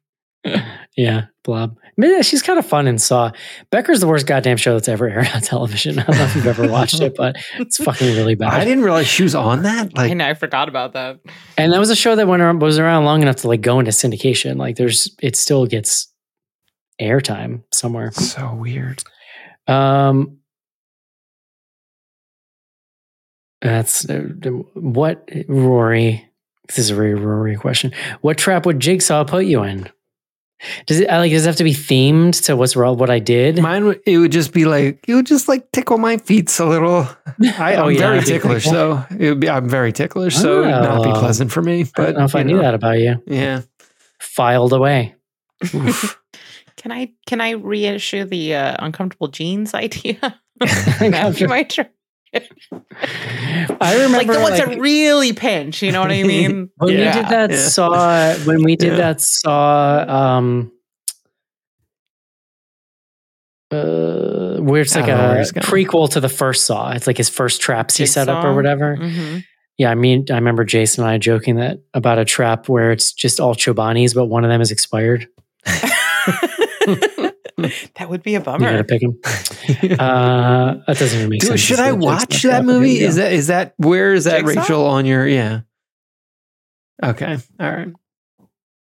Yeah, 0.98 1.26
Blob. 1.44 1.78
I 1.84 1.92
mean, 1.98 2.24
she's 2.24 2.42
kind 2.42 2.58
of 2.58 2.66
fun 2.66 2.88
in 2.88 2.98
Saw. 2.98 3.32
Becker's 3.70 4.00
the 4.00 4.08
worst 4.08 4.26
goddamn 4.26 4.58
show 4.58 4.74
that's 4.74 4.88
ever 4.88 5.08
aired 5.10 5.28
on 5.36 5.42
television. 5.42 6.00
I 6.00 6.04
don't 6.04 6.18
know 6.18 6.24
if 6.24 6.36
you've 6.36 6.48
ever 6.48 6.68
watched 6.68 7.00
it, 7.02 7.14
but 7.16 7.36
it's 7.60 7.78
fucking 7.78 8.16
really 8.16 8.34
bad. 8.34 8.54
I 8.54 8.64
didn't 8.64 8.84
realize 8.84 9.06
she 9.06 9.22
was 9.22 9.36
on 9.36 9.64
that. 9.64 9.92
I 9.96 10.14
know, 10.14 10.26
I 10.26 10.34
forgot 10.34 10.68
about 10.68 10.94
that. 10.94 11.20
And 11.60 11.74
that 11.74 11.80
was 11.80 11.92
a 11.92 11.96
show 11.96 12.16
that 12.16 12.28
went 12.28 12.42
around, 12.42 12.62
was 12.62 12.80
around 12.80 13.06
long 13.06 13.22
enough 13.22 13.36
to 13.38 13.48
like 13.48 13.62
go 13.62 13.78
into 13.78 13.92
syndication. 13.92 14.56
Like, 14.56 14.78
there's 14.78 15.16
it 15.22 15.36
still 15.36 15.68
gets 15.68 16.12
airtime 17.00 17.62
somewhere. 17.72 18.12
so 18.14 18.56
weird. 18.56 19.04
Um, 19.68 20.40
that's 23.62 24.10
uh, 24.10 24.22
what 24.74 25.30
Rory. 25.48 26.28
This 26.68 26.80
is 26.80 26.90
a 26.92 26.96
very 26.96 27.14
Rory 27.14 27.56
question. 27.56 27.92
What 28.22 28.38
trap 28.38 28.66
would 28.66 28.80
Jigsaw 28.80 29.24
put 29.24 29.46
you 29.46 29.64
in? 29.64 29.90
Does 30.88 31.02
it 31.02 31.10
I 31.10 31.20
like? 31.20 31.32
Does 31.32 31.46
it 31.46 31.50
have 31.50 31.58
to 31.58 31.64
be 31.64 31.74
themed 31.74 32.44
to 32.46 32.56
what's 32.56 32.76
wrong? 32.76 32.98
What 32.98 33.10
I 33.10 33.20
did? 33.20 33.62
Mine, 33.62 33.86
would- 33.86 34.00
it 34.06 34.18
would 34.18 34.32
just 34.32 34.54
be 34.54 34.66
like 34.66 35.04
it 35.08 35.14
would 35.14 35.26
just 35.26 35.48
like 35.48 35.70
tickle 35.74 35.98
my 35.98 36.18
feet 36.18 36.58
a 36.60 36.66
little. 36.66 37.08
I, 37.60 37.76
Oh, 37.76 37.86
I'm 37.88 37.92
yeah, 37.92 38.00
very 38.00 38.22
ticklish, 38.24 38.64
tickle. 38.64 39.04
so 39.06 39.16
it 39.20 39.30
would 39.30 39.40
be. 39.42 39.50
I'm 39.50 39.68
very 39.70 39.92
ticklish, 39.92 40.36
so 40.36 40.64
it 40.64 40.66
would 40.68 40.72
not 40.72 41.04
be 41.04 41.10
Oh. 41.12 41.20
pleasant 41.20 41.52
for 41.52 41.62
me. 41.62 41.82
I 41.82 41.84
But 41.96 42.06
don't 42.06 42.18
know 42.20 42.26
if 42.26 42.36
I 42.36 42.44
knew 42.44 42.56
know, 42.56 42.62
that 42.62 42.74
about 42.74 43.00
you. 43.00 43.22
Yeah, 43.28 43.62
Filed 44.20 44.74
away. 44.74 45.16
Can 46.78 46.92
I 46.92 47.14
can 47.26 47.42
I 47.42 47.52
reissue 47.52 48.26
the 48.26 48.56
uh, 48.56 48.76
uncomfortable 48.80 49.28
jeans 49.28 49.74
idea? 49.74 50.18
That'd 51.00 51.38
be 51.40 51.48
my 51.48 51.64
tr- 51.64 51.82
I 52.34 53.94
remember 53.96 54.18
like 54.18 54.28
the 54.28 54.40
ones 54.42 54.60
like, 54.60 54.70
that 54.70 54.80
really 54.80 55.34
pinch. 55.34 55.82
You 55.82 55.92
know 55.92 56.02
what 56.02 56.12
I 56.12 56.24
mean? 56.28 56.70
when 56.78 56.94
we 56.96 56.98
did 57.04 57.26
that 57.30 57.52
yeah. 57.52 57.58
saw 57.58 58.34
when 58.46 58.64
we 58.64 58.76
did 58.76 58.92
Yeah. 58.94 58.98
that 58.98 59.22
saw 59.22 60.06
um 60.08 60.72
uh 63.72 64.58
where 64.60 64.82
it's 64.82 64.96
like 64.96 65.06
don't 65.08 65.18
know 65.18 65.28
where 65.30 65.36
a 65.36 65.40
he's 65.40 65.52
prequel 65.54 66.10
to 66.12 66.20
the 66.20 66.30
first 66.30 66.66
saw 66.66 66.92
it's 66.92 67.08
like 67.08 67.18
his 67.18 67.30
first 67.30 67.62
traps 67.62 67.98
he 67.98 68.06
set 68.06 68.30
up 68.30 68.38
or 68.44 68.50
Jigsaw? 68.50 68.56
whatever 68.56 68.98
Mhm. 68.98 69.44
yeah 69.80 69.90
i 69.90 69.96
mean 69.96 70.26
i 70.30 70.36
remember 70.36 70.64
jason 70.64 71.04
and 71.04 71.12
i 71.12 71.18
joking 71.18 71.56
that 71.56 71.80
about 71.96 72.20
a 72.20 72.26
trap 72.26 72.70
where 72.70 72.92
it's 72.92 73.12
just 73.12 73.40
all 73.40 73.56
chobanis 73.56 74.14
but 74.14 74.26
one 74.26 74.44
of 74.46 74.50
them 74.52 74.62
is 74.62 74.70
expired 74.72 75.28
that 77.96 78.10
would 78.10 78.24
be 78.24 78.36
a 78.36 78.42
bummer. 78.42 78.66
you 78.66 78.72
gotta 78.72 78.84
pick 78.84 79.02
him 79.02 79.20
uh 80.00 80.76
that 80.88 80.98
doesn't 80.98 81.18
even 81.18 81.30
make 81.30 81.42
Dude, 81.42 81.50
sense 81.50 81.62
should 81.62 81.80
I 81.80 81.92
watch 81.94 82.20
that 82.22 82.32
trap, 82.32 82.66
but 82.66 82.72
here 82.72 82.80
movie? 82.80 82.94
we 82.94 83.00
go. 83.00 83.06
Is 83.06 83.16
that 83.16 83.34
is 83.34 83.48
that 83.48 83.74
where 83.78 84.14
is 84.14 84.24
that 84.26 84.42
Jigsaw? 84.46 84.62
Rachel 84.62 84.86
on 84.86 85.06
your? 85.06 85.28
Yeah, 85.28 85.62
Okay. 87.04 87.38
All 87.60 87.72
right. 87.72 87.88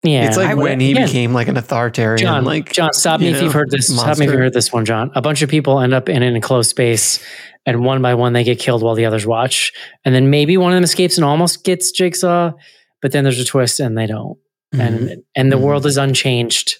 Yeah, 0.03 0.27
it's 0.29 0.37
like 0.37 0.49
I 0.49 0.55
would- 0.55 0.63
when 0.63 0.81
he 0.81 0.93
again, 0.93 1.07
became 1.07 1.33
like 1.33 1.49
an 1.49 1.57
authoritarian. 1.57 2.19
John, 2.19 2.45
like 2.45 2.71
John, 2.73 2.93
stop 2.93 3.21
me 3.21 3.29
you 3.31 3.35
if 3.37 3.43
you've 3.43 3.55
heard 3.55 3.71
this. 3.71 3.87
Stop 3.89 4.19
me 4.19 4.27
if 4.27 4.31
you've 4.33 4.39
heard 4.41 4.53
this 4.53 4.71
one, 4.73 4.85
John. 4.85 5.11
A 5.15 5.23
bunch 5.23 5.41
of 5.41 5.49
people 5.49 5.81
end 5.81 5.95
up 5.95 6.11
in 6.11 6.23
an 6.23 6.37
enclosed 6.37 6.69
space, 6.69 7.25
and 7.65 7.83
one 7.85 8.03
by 8.03 8.15
one 8.15 8.35
they 8.35 8.45
get 8.45 8.59
killed 8.59 8.83
while 8.83 8.95
the 8.95 9.07
others 9.07 9.27
watch, 9.27 9.73
and 10.05 10.15
then 10.15 10.29
maybe 10.29 10.59
one 10.59 10.73
of 10.73 10.77
them 10.77 10.85
escapes 10.85 11.17
and 11.17 11.25
almost 11.25 11.65
gets 11.65 11.91
Jigsaw, 11.91 12.53
but 13.01 13.13
then 13.13 13.25
there's 13.25 13.41
a 13.41 13.47
twist 13.47 13.81
and 13.81 13.97
they 13.97 14.07
don't, 14.07 14.37
Mhm. 14.75 14.81
and 14.87 15.23
and 15.35 15.51
the 15.51 15.57
Mhm. 15.57 15.61
world 15.63 15.87
is 15.87 15.97
unchanged. 15.97 16.77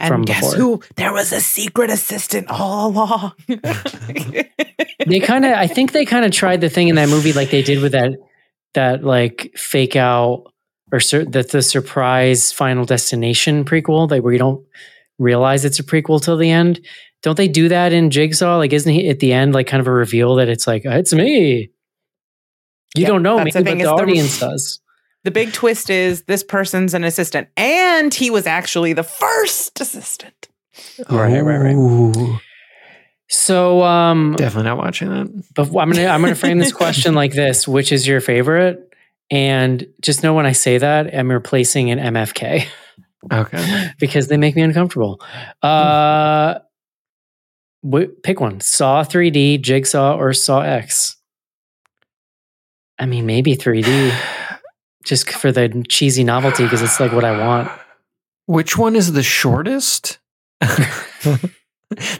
And 0.00 0.08
from 0.08 0.22
guess 0.22 0.40
before. 0.54 0.56
who? 0.78 0.82
There 0.96 1.12
was 1.12 1.32
a 1.32 1.40
secret 1.40 1.90
assistant 1.90 2.48
all 2.50 2.88
along. 2.90 3.32
They 5.06 5.18
kind 5.18 5.44
of, 5.46 5.52
I 5.52 5.66
think 5.66 5.92
they 5.92 6.04
kind 6.04 6.24
of 6.26 6.30
tried 6.30 6.60
the 6.60 6.68
thing 6.68 6.88
in 6.88 6.96
that 6.96 7.08
movie 7.08 7.32
like 7.32 7.50
they 7.50 7.62
did 7.62 7.80
with 7.82 7.92
that 7.92 8.12
that 8.74 9.02
like 9.02 9.50
fake 9.56 9.96
out 9.96 10.44
or 10.92 11.00
sur- 11.00 11.24
that 11.24 11.50
the 11.50 11.62
surprise 11.62 12.52
Final 12.52 12.84
Destination 12.84 13.64
prequel, 13.64 14.10
like 14.10 14.22
where 14.22 14.32
you 14.32 14.38
don't 14.38 14.64
realize 15.18 15.64
it's 15.64 15.78
a 15.80 15.82
prequel 15.82 16.22
till 16.22 16.36
the 16.36 16.50
end. 16.50 16.84
Don't 17.22 17.36
they 17.36 17.48
do 17.48 17.68
that 17.70 17.92
in 17.94 18.10
Jigsaw? 18.10 18.58
Like, 18.58 18.72
isn't 18.74 18.92
he 18.92 19.08
at 19.08 19.20
the 19.20 19.32
end 19.32 19.54
like 19.54 19.66
kind 19.66 19.80
of 19.80 19.86
a 19.86 19.92
reveal 19.92 20.34
that 20.36 20.48
it's 20.48 20.66
like 20.66 20.82
it's 20.84 21.14
me? 21.14 21.70
You 22.94 23.02
Yep, 23.02 23.08
don't 23.08 23.22
know 23.22 23.42
me, 23.42 23.50
but 23.52 23.64
the 23.64 23.74
the- 23.74 23.84
audience 23.86 24.38
does. 24.38 24.80
The 25.24 25.30
big 25.30 25.52
twist 25.52 25.90
is 25.90 26.22
this 26.22 26.42
person's 26.42 26.94
an 26.94 27.04
assistant, 27.04 27.48
and 27.56 28.12
he 28.12 28.30
was 28.30 28.46
actually 28.46 28.92
the 28.92 29.02
first 29.02 29.80
assistant. 29.80 30.48
Right, 31.10 31.40
right, 31.40 31.74
right. 31.74 32.40
So, 33.28 33.82
um, 33.82 34.34
Definitely 34.36 34.68
not 34.70 34.78
watching 34.78 35.08
that. 35.10 35.44
but 35.54 35.68
I'm 35.68 35.90
gonna 35.90 36.06
I'm 36.06 36.20
gonna 36.22 36.34
frame 36.34 36.58
this 36.58 36.72
question 36.72 37.14
like 37.14 37.32
this: 37.32 37.68
Which 37.68 37.92
is 37.92 38.06
your 38.06 38.20
favorite? 38.20 38.86
And 39.30 39.86
just 40.00 40.22
know 40.22 40.34
when 40.34 40.46
I 40.46 40.52
say 40.52 40.78
that, 40.78 41.14
I'm 41.14 41.30
replacing 41.30 41.90
an 41.90 41.98
MFK. 42.14 42.66
Okay. 43.30 43.90
because 44.00 44.26
they 44.26 44.36
make 44.36 44.56
me 44.56 44.62
uncomfortable. 44.62 45.20
Uh, 45.62 46.60
wh- 47.88 48.10
pick 48.22 48.40
one: 48.40 48.60
Saw 48.60 49.04
3D, 49.04 49.60
Jigsaw, 49.60 50.16
or 50.16 50.32
Saw 50.32 50.62
X. 50.62 51.16
I 52.98 53.06
mean, 53.06 53.26
maybe 53.26 53.56
3D, 53.56 54.12
just 55.04 55.28
for 55.30 55.50
the 55.52 55.84
cheesy 55.88 56.24
novelty, 56.24 56.64
because 56.64 56.82
it's 56.82 57.00
like 57.00 57.12
what 57.12 57.24
I 57.24 57.38
want. 57.46 57.70
Which 58.46 58.76
one 58.76 58.96
is 58.96 59.12
the 59.12 59.22
shortest? 59.22 60.18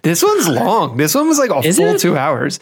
this 0.03 0.23
one's 0.23 0.49
long. 0.49 0.97
This 0.97 1.15
one 1.15 1.29
was 1.29 1.39
like 1.39 1.51
a 1.51 1.59
Is 1.67 1.77
full 1.77 1.87
it? 1.95 2.01
two 2.01 2.17
hours. 2.17 2.59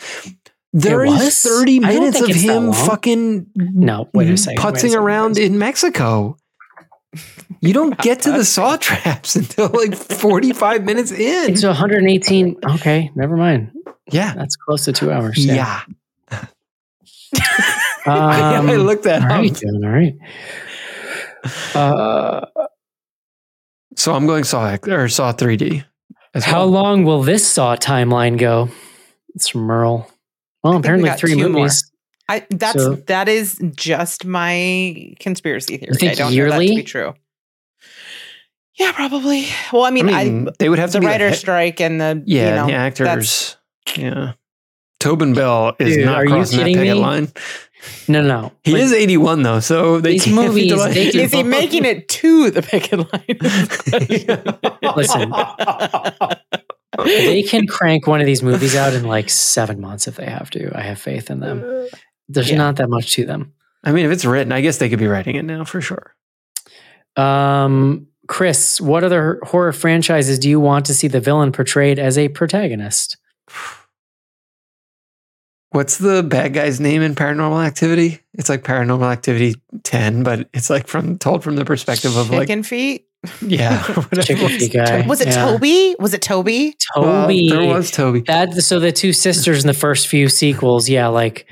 There 0.72 1.04
is 1.04 1.12
was? 1.12 1.40
30 1.40 1.80
minutes 1.80 2.20
of 2.20 2.28
him 2.28 2.72
fucking 2.72 3.46
No, 3.54 4.08
wait 4.12 4.28
a 4.30 4.36
second. 4.36 4.62
wait 4.62 4.68
a 4.68 4.72
putzing 4.76 4.80
second, 4.90 4.98
around 4.98 5.36
wait 5.36 5.44
in 5.46 5.58
Mexico. 5.58 6.36
You 7.60 7.72
don't 7.72 7.96
get 8.02 8.20
to 8.22 8.32
the 8.32 8.44
saw 8.44 8.76
traps 8.76 9.34
until 9.36 9.68
like 9.68 9.94
45 9.96 10.84
minutes 10.84 11.10
in. 11.10 11.18
second. 11.18 11.54
It's 11.54 11.64
118. 11.64 12.56
Okay, 12.74 13.10
never 13.14 13.36
mind. 13.36 13.72
yeah. 14.10 14.34
That's 14.34 14.56
close 14.56 14.84
to 14.84 14.92
two 14.92 15.10
hours. 15.10 15.44
Yeah. 15.44 15.80
Um, 18.06 18.70
I 18.70 18.76
looked 18.76 19.04
that 19.04 19.22
all 19.22 19.28
right, 19.28 19.50
up. 19.50 19.56
John, 19.60 19.84
all 19.84 19.90
right. 19.90 20.14
Uh, 21.74 22.46
So 23.96 24.14
I'm 24.14 24.26
going 24.26 24.44
Saw 24.44 24.76
or 24.88 25.08
Saw 25.08 25.32
3D. 25.32 25.84
as 26.34 26.44
How 26.44 26.60
well. 26.60 26.68
long 26.68 27.04
will 27.04 27.22
this 27.22 27.46
Saw 27.46 27.76
timeline 27.76 28.38
go? 28.38 28.70
It's 29.34 29.48
from 29.48 29.62
Merle. 29.62 30.10
Well, 30.62 30.74
we 30.74 30.78
apparently 30.80 31.08
got 31.08 31.18
three 31.18 31.34
two 31.34 31.48
more. 31.48 31.62
movies. 31.62 31.90
I 32.28 32.46
that's 32.50 32.82
So- 32.82 32.94
that 33.06 33.28
is 33.28 33.58
just 33.74 34.24
my 34.24 35.14
conspiracy 35.20 35.78
theory. 35.78 35.94
think 35.94 36.12
I 36.12 36.14
don't 36.14 36.34
know 36.34 36.44
that 36.50 36.58
to 36.60 36.74
be 36.74 36.82
true. 36.82 37.14
Yeah, 38.78 38.92
probably. 38.92 39.46
Well, 39.72 39.82
I 39.84 39.88
I 39.88 39.90
mean, 39.90 40.08
I, 40.10 40.46
they 40.58 40.68
would 40.68 40.78
have 40.78 40.90
to 40.90 40.98
the 40.98 41.00
be 41.00 41.06
the 41.06 41.10
writer 41.12 41.28
he- 41.30 41.34
strike 41.34 41.80
and 41.80 42.00
the 42.00 42.22
Yeah, 42.26 42.48
you 42.50 42.54
know, 42.56 42.66
the 42.66 42.72
actors. 42.74 43.56
Yeah. 43.96 44.32
Tobin 45.00 45.32
Bell 45.34 45.76
is 45.78 45.96
Dude, 45.96 46.04
not 46.06 46.16
are 46.16 46.24
you 46.24 46.30
crossing 46.30 46.58
that 46.58 46.64
picket 46.66 46.82
me? 46.82 46.92
line. 46.94 47.28
No, 48.08 48.20
no. 48.22 48.52
He 48.64 48.72
But 48.72 48.80
is 48.80 48.92
81 48.92 49.42
though, 49.44 49.60
so 49.60 50.00
they 50.00 50.12
These 50.14 50.24
can't 50.24 50.36
movies, 50.36 50.72
they 50.94 51.10
can 51.12 51.20
is 51.20 51.30
he 51.32 51.38
long. 51.42 51.50
making 51.50 51.84
it 51.84 52.08
to 52.08 52.50
the 52.50 52.62
picket 52.62 52.98
line? 53.12 54.94
Listen. 54.96 55.32
They 57.04 57.42
can 57.44 57.66
crank 57.68 58.06
one 58.08 58.20
of 58.20 58.26
these 58.26 58.42
movies 58.42 58.74
out 58.74 58.92
in 58.94 59.04
like 59.04 59.30
seven 59.30 59.80
months 59.80 60.08
if 60.08 60.16
they 60.16 60.26
have 60.26 60.50
to. 60.50 60.76
I 60.76 60.80
have 60.82 60.98
faith 60.98 61.30
in 61.30 61.38
them. 61.40 61.86
There's 62.28 62.50
Yeah. 62.50 62.56
not 62.56 62.76
that 62.76 62.90
much 62.90 63.12
to 63.14 63.24
them. 63.24 63.52
I 63.84 63.92
mean, 63.92 64.04
if 64.06 64.10
it's 64.12 64.24
written, 64.24 64.50
I 64.52 64.60
guess 64.60 64.78
they 64.78 64.88
could 64.88 64.98
be 64.98 65.06
writing 65.06 65.36
it 65.36 65.44
now 65.44 65.64
for 65.64 65.80
sure. 65.80 66.14
Um, 67.16 68.08
Chris, 68.26 68.80
what 68.80 69.04
other 69.04 69.38
horror 69.44 69.72
franchises 69.72 70.38
do 70.40 70.48
you 70.50 70.58
want 70.60 70.86
to 70.86 70.94
see 70.94 71.06
the 71.08 71.20
villain 71.20 71.52
portrayed 71.52 71.98
as 72.00 72.18
a 72.18 72.28
protagonist? 72.28 73.16
What's 75.70 75.98
the 75.98 76.22
bad 76.22 76.54
guy's 76.54 76.80
name 76.80 77.02
in 77.02 77.14
Paranormal 77.14 77.64
Activity? 77.64 78.20
It's 78.34 78.48
like 78.48 78.62
Paranormal 78.62 79.10
Activity 79.12 79.54
10, 79.82 80.22
but 80.22 80.48
it's 80.54 80.70
like 80.70 80.86
from 80.86 81.18
told 81.18 81.44
from 81.44 81.56
the 81.56 81.64
perspective 81.66 82.16
of 82.16 82.30
like 82.30 82.48
Chicken 82.48 82.62
feet. 82.62 83.04
yeah, 83.42 83.82
Chicken 84.22 84.44
was. 84.44 84.56
feet 84.56 84.72
guy. 84.72 85.06
Was 85.06 85.20
it 85.20 85.28
Yeah. 85.28 85.44
Toby? 85.44 85.94
Was 85.98 86.14
it 86.14 86.22
Toby? 86.22 86.74
Well, 86.96 87.22
Toby. 87.24 87.48
there 87.50 87.66
was 87.66 87.90
Toby. 87.90 88.20
That 88.22 88.52
so 88.54 88.78
the 88.80 88.92
two 88.92 89.12
sisters 89.12 89.62
in 89.62 89.66
the 89.66 89.74
first 89.74 90.08
few 90.08 90.28
sequels, 90.28 90.88
yeah, 90.88 91.08
like 91.08 91.46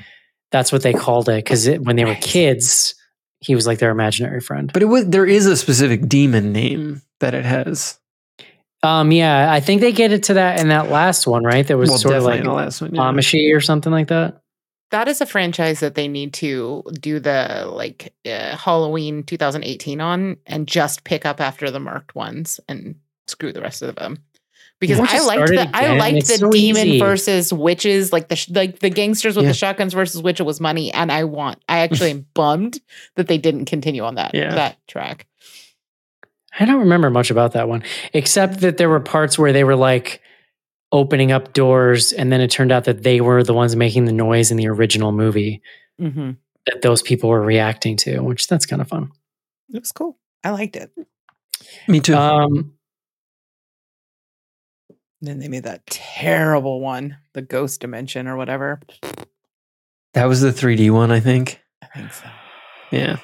that's 0.51 0.71
what 0.71 0.81
they 0.81 0.93
called 0.93 1.29
it 1.29 1.43
because 1.43 1.67
when 1.67 1.95
they 1.95 2.05
were 2.05 2.15
kids, 2.15 2.95
he 3.39 3.53
was 3.53 3.67
like 3.67 3.77
their 3.79 3.91
imaginary 3.91 4.39
friend. 4.41 4.71
But 4.73 4.81
it 4.81 4.85
was 4.85 5.05
there 5.07 5.25
is 5.27 5.45
a 5.45 5.55
specific 5.57 6.07
demon 6.07 6.51
name 6.53 7.01
that 7.19 7.33
it 7.35 7.45
has. 7.45 7.99
Um, 8.87 9.11
yeah, 9.11 9.51
I 9.51 9.59
think 9.59 9.81
they 9.81 9.91
get 9.91 10.11
it 10.11 10.23
to 10.23 10.35
that 10.35 10.59
in 10.59 10.69
that 10.69 10.89
last 10.89 11.27
one, 11.27 11.43
right? 11.43 11.65
There 11.67 11.77
was 11.77 11.89
well, 11.89 11.97
sort 11.99 12.15
of 12.15 12.23
like 12.23 12.39
in 12.39 12.45
the 12.45 12.53
last 12.53 12.81
one. 12.81 12.95
yeah. 12.95 13.01
Amishi 13.01 13.55
or 13.55 13.59
something 13.61 13.91
like 13.91 14.07
that. 14.07 14.41
That 14.91 15.07
is 15.09 15.19
a 15.19 15.25
franchise 15.25 15.81
that 15.81 15.95
they 15.95 16.07
need 16.07 16.33
to 16.35 16.83
do 17.01 17.19
the 17.19 17.69
like 17.69 18.13
uh, 18.25 18.55
Halloween 18.55 19.23
2018 19.23 19.99
on 19.99 20.37
and 20.45 20.67
just 20.67 21.03
pick 21.03 21.25
up 21.25 21.41
after 21.41 21.69
the 21.69 21.79
marked 21.79 22.15
ones 22.15 22.59
and 22.69 22.95
screw 23.27 23.51
the 23.51 23.61
rest 23.61 23.81
of 23.81 23.95
them. 23.95 24.17
Because 24.79 24.99
Why 24.99 25.07
don't 25.07 25.15
I 25.15 25.17
you 25.17 25.27
liked 25.27 25.37
start 25.47 25.49
it 25.67 25.71
the 25.71 25.77
I 25.77 25.81
again? 25.83 25.97
liked 25.97 26.17
It's 26.19 26.27
the 26.29 26.37
so 26.37 26.49
demon 26.51 26.87
easy. 26.87 26.99
versus 26.99 27.51
witches, 27.51 28.13
like 28.13 28.29
the 28.29 28.35
sh- 28.35 28.49
like 28.51 28.79
the 28.79 28.91
gangsters 28.91 29.35
with 29.35 29.43
Yeah. 29.45 29.51
the 29.51 29.57
shotguns 29.57 29.93
versus 29.93 30.21
witch. 30.21 30.39
It 30.39 30.43
was 30.43 30.61
money, 30.61 30.93
and 30.93 31.11
I 31.11 31.23
want. 31.23 31.61
I 31.67 31.79
actually 31.79 32.11
am 32.17 32.27
bummed 32.35 32.79
that 33.15 33.27
they 33.27 33.39
didn't 33.39 33.65
continue 33.65 34.03
on 34.03 34.15
that 34.15 34.35
Yeah. 34.35 34.53
that 34.53 34.77
track. 34.87 35.25
I 36.59 36.65
don't 36.65 36.79
remember 36.79 37.09
much 37.09 37.29
about 37.31 37.53
that 37.53 37.67
one, 37.69 37.83
except 38.13 38.61
that 38.61 38.77
there 38.77 38.89
were 38.89 38.99
parts 38.99 39.37
where 39.37 39.53
they 39.53 39.63
were 39.63 39.75
like 39.75 40.21
opening 40.91 41.31
up 41.31 41.53
doors, 41.53 42.11
and 42.13 42.31
then 42.31 42.39
it 42.41 42.49
turned 42.49 42.71
out 42.71 42.85
that 42.85 43.03
they 43.03 43.19
were 43.21 43.43
the 43.43 43.53
ones 43.53 43.75
making 43.75 44.05
the 44.05 44.13
noise 44.13 44.51
in 44.51 44.57
the 44.57 44.67
original 44.67 45.11
movie 45.11 45.61
Mm-hmm. 45.99 46.31
that 46.67 46.81
those 46.83 47.01
people 47.01 47.29
were 47.29 47.41
reacting 47.41 47.97
to, 47.97 48.19
which 48.19 48.47
that's 48.47 48.65
kind 48.67 48.81
of 48.81 48.87
fun. 48.87 49.11
It 49.73 49.79
was 49.79 49.91
cool. 49.91 50.17
I 50.43 50.51
liked 50.51 50.75
it. 50.75 50.91
Me 51.87 51.99
too. 51.99 52.13
Um, 52.15 52.73
Then 55.21 55.39
they 55.39 55.47
made 55.47 55.63
that 55.63 55.87
terrible 55.87 56.79
one, 56.79 57.17
the 57.33 57.41
ghost 57.41 57.81
dimension 57.81 58.27
or 58.27 58.37
whatever. 58.37 58.79
that 60.13 60.25
was 60.25 60.41
the 60.41 60.51
3D 60.51 60.91
one, 60.91 61.09
I 61.11 61.19
think. 61.19 61.59
I 61.81 61.87
think 61.87 62.13
so. 62.13 62.29
Yeah. 62.91 63.17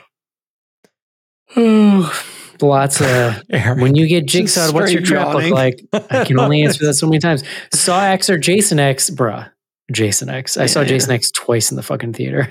lots 2.61 3.01
of 3.01 3.41
when 3.79 3.95
you 3.95 4.07
get 4.07 4.25
Just 4.25 4.55
jigsaw, 4.55 4.71
what's 4.71 4.91
your 4.91 5.01
trap 5.01 5.33
yawning. 5.33 5.49
look 5.49 5.57
like? 5.57 6.09
I 6.11 6.25
can 6.25 6.39
only 6.39 6.61
answer 6.65 6.85
that 6.85 6.93
so 6.93 7.07
many 7.07 7.19
times. 7.19 7.43
Saw 7.73 8.03
X 8.05 8.29
or 8.29 8.37
Jason 8.37 8.79
X, 8.79 9.09
bruh. 9.09 9.49
Jason 9.91 10.29
X. 10.29 10.55
I 10.55 10.65
saw 10.65 10.83
Jason 10.83 11.11
X 11.11 11.29
twice 11.31 11.69
in 11.69 11.75
the 11.75 11.83
fucking 11.83 12.13
theater. 12.13 12.49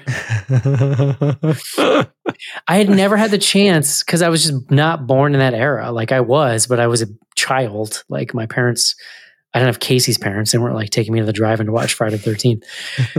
I 2.68 2.76
had 2.76 2.90
never 2.90 3.16
had 3.16 3.30
the 3.30 3.38
chance 3.38 4.02
because 4.02 4.20
I 4.20 4.28
was 4.28 4.44
just 4.44 4.70
not 4.70 5.06
born 5.06 5.32
in 5.34 5.40
that 5.40 5.54
era. 5.54 5.90
Like 5.92 6.12
I 6.12 6.20
was, 6.20 6.66
but 6.66 6.78
I 6.78 6.86
was 6.86 7.00
a 7.02 7.06
child. 7.34 8.04
Like 8.10 8.34
my 8.34 8.44
parents, 8.44 8.94
I 9.54 9.58
don't 9.58 9.66
have 9.66 9.80
Casey's 9.80 10.18
parents. 10.18 10.52
They 10.52 10.58
weren't 10.58 10.74
like 10.74 10.90
taking 10.90 11.14
me 11.14 11.20
to 11.20 11.26
the 11.26 11.32
drive-in 11.32 11.66
to 11.66 11.72
watch 11.72 11.94
Friday 11.94 12.16
the 12.16 12.30
13th. 12.30 12.64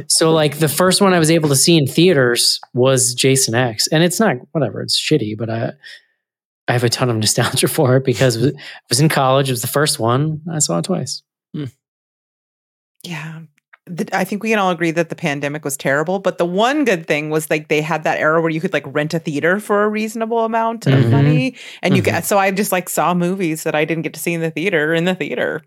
so 0.07 0.31
like 0.33 0.59
the 0.59 0.69
first 0.69 1.01
one 1.01 1.13
I 1.13 1.19
was 1.19 1.31
able 1.31 1.49
to 1.49 1.55
see 1.55 1.75
in 1.75 1.87
theaters 1.87 2.59
was 2.73 3.15
Jason 3.15 3.55
X. 3.55 3.87
And 3.87 4.03
it's 4.03 4.19
not 4.19 4.37
whatever, 4.51 4.81
it's 4.81 4.99
shitty, 4.99 5.37
but 5.37 5.49
I 5.49 5.71
I 6.67 6.73
have 6.73 6.83
a 6.83 6.89
ton 6.89 7.09
of 7.09 7.17
nostalgia 7.17 7.67
for 7.77 7.97
it 7.97 8.05
because 8.05 8.37
it 8.37 8.55
was 8.89 8.99
in 8.99 9.09
college. 9.09 9.49
It 9.49 9.53
was 9.53 9.61
the 9.61 9.67
first 9.67 9.99
one. 9.99 10.41
I 10.51 10.59
saw 10.59 10.79
it 10.79 10.85
twice. 10.85 11.21
Yeah. 13.03 13.41
The- 13.85 14.07
I 14.15 14.23
think 14.23 14.43
we 14.43 14.49
can 14.49 14.59
all 14.59 14.71
agree 14.71 14.91
that 14.91 15.09
the 15.09 15.15
pandemic 15.15 15.65
was 15.65 15.75
terrible, 15.75 16.19
but 16.19 16.37
the 16.37 16.45
one 16.45 16.85
good 16.85 17.05
thing 17.05 17.29
was 17.29 17.49
like 17.49 17.67
they 17.67 17.81
had 17.81 18.05
that 18.05 18.17
era 18.17 18.39
where 18.41 18.49
you 18.49 18.61
could 18.61 18.71
like 18.71 18.85
rent 18.87 19.13
a 19.13 19.19
theater 19.19 19.59
for 19.59 19.83
a 19.83 19.89
reasonable 19.89 20.45
amount 20.45 20.87
of 20.87 20.93
Mhm. 20.93 21.09
money, 21.09 21.55
and 21.81 21.95
you 21.97 22.01
Mhm. 22.01 22.05
get. 22.05 22.25
So 22.25 22.37
I 22.37 22.49
just 22.51 22.71
like 22.71 22.87
saw 22.87 23.13
movies 23.13 23.63
that 23.63 23.75
I 23.75 23.83
didn't 23.83 24.03
get 24.03 24.13
to 24.13 24.21
see 24.21 24.33
in 24.33 24.39
the 24.39 24.51
theater 24.51 24.93
in 24.93 25.03
the 25.03 25.15
theater. 25.15 25.63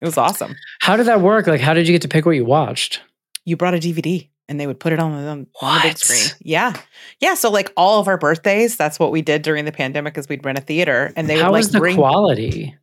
It 0.00 0.06
was 0.06 0.16
awesome. 0.16 0.56
How 0.80 0.96
did 0.96 1.04
that 1.04 1.20
work? 1.20 1.46
Like, 1.46 1.60
how 1.60 1.74
did 1.74 1.86
you 1.86 1.92
get 1.92 2.00
to 2.02 2.08
pick 2.08 2.24
what 2.24 2.34
you 2.34 2.46
watched? 2.46 3.02
You 3.44 3.58
brought 3.58 3.74
a 3.74 3.78
DVD, 3.78 4.29
and 4.50 4.60
they 4.60 4.66
would 4.66 4.78
put 4.80 4.92
it 4.92 4.98
on 4.98 5.12
the 5.12 5.28
on, 5.30 5.46
the 5.62 5.80
big 5.82 5.96
screen. 5.96 6.38
Yeah, 6.42 6.74
Yeah, 7.20 7.34
so 7.34 7.50
like 7.50 7.72
all 7.76 8.00
of 8.00 8.08
our 8.08 8.18
birthdays, 8.18 8.76
that's 8.76 8.98
what 8.98 9.12
we 9.12 9.22
did 9.22 9.40
during 9.42 9.64
the 9.64 9.72
pandemic 9.72 10.18
is 10.18 10.28
we'd 10.28 10.44
rent 10.44 10.58
a 10.58 10.60
theater 10.60 11.12
and 11.16 11.26
they 11.30 11.38
How 11.38 11.46
would 11.46 11.52
like 11.52 11.60
is 11.60 11.70
the 11.70 11.78
bring 11.78 11.96
quality? 11.96 12.76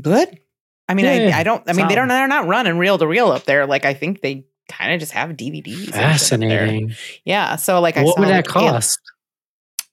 good. 0.00 0.40
I 0.88 0.94
mean, 0.94 1.04
Yeah, 1.04 1.36
I, 1.36 1.40
I 1.40 1.42
don't 1.44 1.62
I 1.68 1.74
mean 1.74 1.86
they 1.86 1.94
don't 1.94 2.08
they're 2.08 2.26
not 2.26 2.46
running 2.46 2.78
reel 2.78 2.96
to 2.98 3.06
reel 3.06 3.30
up 3.30 3.44
there. 3.44 3.66
Like 3.66 3.84
I 3.84 3.92
think 3.94 4.22
they 4.22 4.46
kind 4.70 4.92
of 4.94 5.00
just 5.00 5.12
have 5.12 5.30
DVDs. 5.30 5.66
and 5.66 5.76
shit 5.84 5.92
up 5.92 5.92
there. 5.92 6.08
Fascinating. 6.08 6.92
Yeah. 7.24 7.56
So 7.56 7.80
like 7.80 7.96
I 7.98 8.02
what 8.04 8.18
would 8.18 8.28
that 8.28 8.46
cost? 8.48 8.98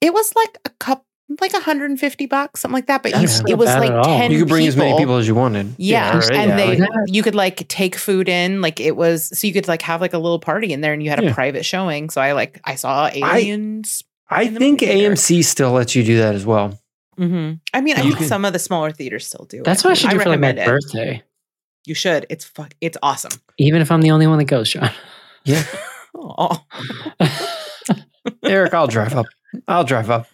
It 0.02 0.14
was 0.14 0.32
like 0.36 0.58
a 0.66 0.70
cup 0.80 1.06
like 1.42 1.54
150 1.54 2.26
bucks, 2.28 2.62
something 2.62 2.74
like 2.74 2.86
that. 2.88 3.02
But 3.04 3.14
you, 3.14 3.28
it 3.48 3.58
was 3.58 3.68
like 3.68 3.90
10 4.06 4.32
You 4.32 4.40
could 4.40 4.48
bring 4.50 4.68
as 4.68 4.76
many 4.78 4.98
people 4.98 5.16
as 5.18 5.28
you 5.28 5.34
wanted. 5.36 5.74
Yeah, 5.78 6.18
right? 6.20 6.32
and 6.32 6.50
Yeah, 6.52 6.56
they 6.56 6.78
like- 6.78 6.90
you 7.08 7.24
could 7.24 7.36
like 7.36 7.68
take 7.68 7.96
food 7.96 8.30
in, 8.30 8.62
like 8.62 8.80
it 8.80 8.96
was 8.96 9.38
so 9.38 9.48
you 9.48 9.54
could 9.54 9.68
like 9.68 9.82
have 9.82 10.02
like 10.02 10.14
a 10.14 10.18
little 10.20 10.40
party 10.40 10.72
in 10.74 10.82
there, 10.82 10.94
and 10.94 11.02
you 11.04 11.10
had 11.10 11.20
a 11.20 11.26
Yeah. 11.26 11.34
private 11.34 11.66
showing. 11.66 12.10
So 12.10 12.22
I 12.22 12.34
like 12.34 12.60
I 12.64 12.76
saw 12.76 13.08
aliens. 13.14 14.04
I 14.30 14.44
in 14.44 14.54
the 14.56 14.60
think 14.60 14.80
theater. 14.82 15.14
AMC 15.14 15.44
still 15.46 15.72
lets 15.72 15.96
you 15.96 16.04
do 16.04 16.18
that 16.18 16.36
as 16.36 16.46
well. 16.46 16.80
hmm 17.18 17.54
I 17.74 17.82
mean, 17.82 17.96
I 17.98 18.02
think 18.02 18.18
can- 18.18 18.28
some 18.28 18.46
of 18.46 18.54
the 18.54 18.60
smaller 18.60 18.92
theaters 18.92 19.26
still 19.28 19.46
do. 19.46 19.62
That's 19.64 19.84
it. 19.84 19.88
what 19.88 19.92
I 19.92 19.94
should 19.96 20.10
do 20.12 20.20
for 20.20 20.30
like 20.30 20.40
my 20.40 20.50
it. 20.50 20.66
birthday. 20.66 21.24
You 21.86 21.94
should. 21.94 22.26
It's 22.30 22.46
fuck. 22.46 22.74
It's 22.82 22.98
awesome. 23.04 23.32
Even 23.60 23.82
if 23.82 23.92
I'm 23.92 24.02
the 24.02 24.12
only 24.12 24.26
one 24.28 24.38
that 24.40 24.46
goes, 24.46 24.68
Sean. 24.68 24.90
Yeah. 25.44 25.64
Oh, 26.18 26.64
Eric, 28.44 28.74
I'll 28.74 28.88
drive 28.88 29.14
up. 29.14 29.26
I'll 29.68 29.84
drive 29.84 30.10
up. 30.10 30.28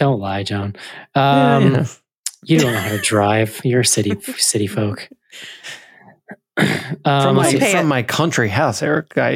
Don't 0.00 0.18
lie, 0.18 0.42
John. 0.42 0.74
Yeah, 1.14 1.56
Um, 1.56 1.74
yeah. 1.74 1.86
You 2.42 2.58
don't 2.58 2.72
know 2.72 2.80
how 2.80 2.88
to 2.88 2.98
drive. 3.02 3.60
You're 3.64 3.84
city 3.84 4.18
city 4.38 4.66
folk. 4.66 5.08
Um, 7.06 7.22
from 7.22 7.36
my 7.36 7.52
from 7.70 7.86
my 7.86 8.02
country 8.02 8.48
house, 8.50 8.82
Eric. 8.82 9.16
I, 9.16 9.28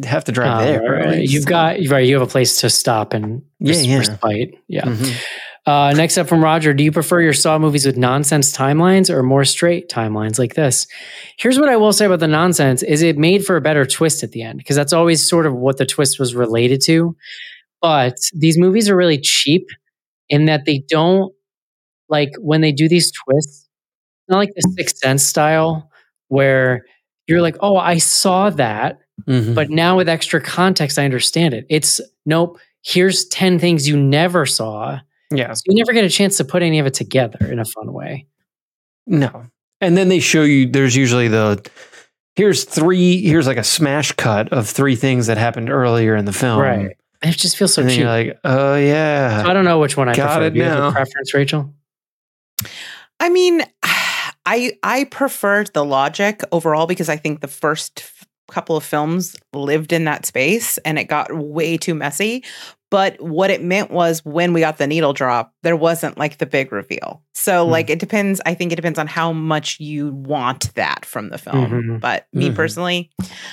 I 0.00 0.06
have 0.06 0.24
to 0.24 0.32
drive 0.32 0.62
Oh, 0.62 0.64
there. 0.64 0.80
right. 0.82 1.04
right? 1.06 1.22
You've 1.28 1.44
got 1.44 1.76
right. 1.88 2.06
You 2.06 2.14
have 2.18 2.26
a 2.26 2.30
place 2.30 2.60
to 2.60 2.70
stop 2.70 3.12
and 3.12 3.42
Yeah, 3.58 3.72
res- 3.74 3.86
yeah. 3.86 3.98
respite. 3.98 4.54
Yeah. 4.68 4.84
Mhm. 4.84 5.20
Uh, 5.66 5.92
next 5.94 6.16
up 6.16 6.26
from 6.26 6.42
Roger, 6.42 6.72
do 6.72 6.82
you 6.82 6.90
prefer 6.90 7.20
your 7.20 7.34
Saw 7.34 7.58
movies 7.58 7.84
with 7.84 7.98
nonsense 7.98 8.56
timelines 8.56 9.10
or 9.10 9.22
more 9.22 9.44
straight 9.44 9.90
timelines 9.90 10.38
like 10.38 10.54
this? 10.54 10.86
Here's 11.36 11.58
what 11.58 11.68
I 11.68 11.76
will 11.76 11.92
say 11.92 12.06
about 12.06 12.20
the 12.20 12.28
nonsense: 12.28 12.82
is 12.82 13.02
it 13.02 13.18
made 13.18 13.44
for 13.44 13.56
a 13.56 13.60
better 13.60 13.84
twist 13.84 14.22
at 14.22 14.32
the 14.32 14.40
end 14.42 14.56
because 14.58 14.76
that's 14.76 14.94
always 14.94 15.28
sort 15.28 15.44
of 15.44 15.54
what 15.54 15.76
the 15.76 15.84
twist 15.84 16.18
was 16.18 16.34
related 16.34 16.80
to. 16.86 17.14
But 17.82 18.14
these 18.32 18.56
movies 18.56 18.88
are 18.88 18.96
really 18.96 19.18
cheap 19.18 19.66
in 20.30 20.46
that 20.46 20.64
they 20.64 20.82
don't 20.88 21.32
like 22.08 22.30
when 22.38 22.62
they 22.62 22.72
do 22.72 22.88
these 22.88 23.12
twists. 23.12 23.68
Not 24.28 24.38
like 24.38 24.50
the 24.56 24.62
Sixth 24.76 24.96
Sense 24.98 25.26
style 25.26 25.90
where 26.28 26.86
you're 27.26 27.42
like, 27.42 27.56
oh, 27.60 27.76
I 27.76 27.98
saw 27.98 28.48
that, 28.50 28.98
Mhm. 29.28 29.54
but 29.54 29.68
now 29.70 29.96
with 29.98 30.08
extra 30.08 30.40
context, 30.40 30.98
I 30.98 31.04
understand 31.04 31.52
it. 31.52 31.66
It's 31.68 32.00
nope. 32.24 32.58
Here's 32.82 33.26
ten 33.26 33.58
things 33.58 33.86
you 33.88 33.96
never 33.98 34.46
saw. 34.46 34.98
yeah, 35.32 35.52
So 35.52 35.62
you 35.66 35.76
never 35.76 35.92
get 35.92 36.04
a 36.04 36.08
chance 36.08 36.36
to 36.38 36.44
put 36.44 36.62
any 36.62 36.78
of 36.78 36.86
it 36.86 36.94
together 36.94 37.38
in 37.52 37.58
a 37.58 37.64
fun 37.64 37.92
way. 37.92 38.26
no. 39.06 39.46
And 39.82 39.96
then 39.96 40.08
they 40.08 40.20
show 40.20 40.42
you. 40.42 40.66
There's 40.68 40.94
usually 40.96 41.28
the 41.28 41.64
here's 42.36 42.64
three. 42.64 43.22
Here's 43.22 43.46
like 43.46 43.56
a 43.56 43.64
smash 43.64 44.12
cut 44.12 44.52
of 44.52 44.68
three 44.68 44.94
things 44.96 45.26
that 45.28 45.38
happened 45.38 45.70
earlier 45.70 46.16
in 46.16 46.24
the 46.26 46.32
film. 46.32 46.60
Right. 46.60 46.96
It 47.22 47.32
just 47.36 47.56
feels 47.56 47.74
so 47.74 47.82
and 47.82 47.90
cheap. 47.90 48.00
you're 48.00 48.08
like, 48.08 48.38
oh 48.44 48.76
yeah. 48.76 49.42
So 49.42 49.50
I 49.50 49.52
don't 49.52 49.64
know 49.66 49.78
which 49.78 49.96
one 49.96 50.08
I 50.08 50.14
Got 50.14 50.26
prefer. 50.38 50.46
it 50.46 50.50
Do 50.54 50.58
you 50.58 50.64
have 50.64 50.84
a 50.84 50.92
preference, 50.92 51.34
Rachel? 51.34 51.74
I 53.18 53.28
mean, 53.28 53.62
I 54.46 54.72
I 54.82 55.04
preferred 55.04 55.70
the 55.74 55.84
logic 55.84 56.40
overall 56.52 56.86
because 56.86 57.08
I 57.08 57.16
think 57.16 57.40
the 57.40 57.48
first 57.48 58.00
f- 58.00 58.26
couple 58.50 58.76
of 58.76 58.82
films 58.84 59.36
lived 59.52 59.92
in 59.92 60.04
that 60.04 60.26
space 60.26 60.78
and 60.78 60.98
it 60.98 61.04
got 61.04 61.32
way 61.36 61.76
too 61.76 61.94
messy. 61.94 62.42
But 62.90 63.20
what 63.20 63.50
it 63.50 63.62
meant 63.62 63.92
was 63.92 64.24
when 64.24 64.52
we 64.52 64.58
got 64.60 64.78
the 64.78 64.86
needle 64.88 65.12
drop, 65.12 65.54
there 65.62 65.76
wasn't 65.76 66.18
like 66.18 66.38
the 66.38 66.46
big 66.46 66.72
reveal. 66.72 67.22
So 67.34 67.64
Hmm. 67.64 67.70
like 67.70 67.90
it 67.90 68.00
depends. 68.00 68.40
I 68.46 68.54
think 68.54 68.72
it 68.72 68.76
depends 68.76 68.98
on 68.98 69.06
how 69.06 69.32
much 69.32 69.78
you 69.78 70.10
want 70.12 70.74
that 70.74 71.04
from 71.04 71.28
the 71.28 71.38
film. 71.38 71.70
Mhm. 71.70 72.00
But 72.00 72.26
me 72.32 72.50
Mhm. 72.50 72.56
personally, 72.56 73.10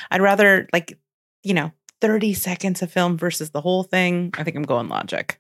I'd 0.10 0.22
rather 0.22 0.68
like 0.74 0.98
you 1.44 1.54
know. 1.54 1.72
30 2.02 2.34
seconds 2.34 2.82
of 2.82 2.92
film 2.92 3.18
versus 3.18 3.50
the 3.52 3.62
whole 3.62 3.84
thing. 3.84 4.34
I 4.38 4.44
think 4.44 4.56
I'm 4.56 4.64
going 4.64 4.88
logic. 4.90 5.40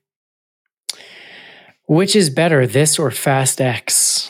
Which 1.88 2.16
is 2.16 2.30
better, 2.30 2.68
this 2.68 3.00
or 3.00 3.12
Fast 3.12 3.62
X? 3.62 4.30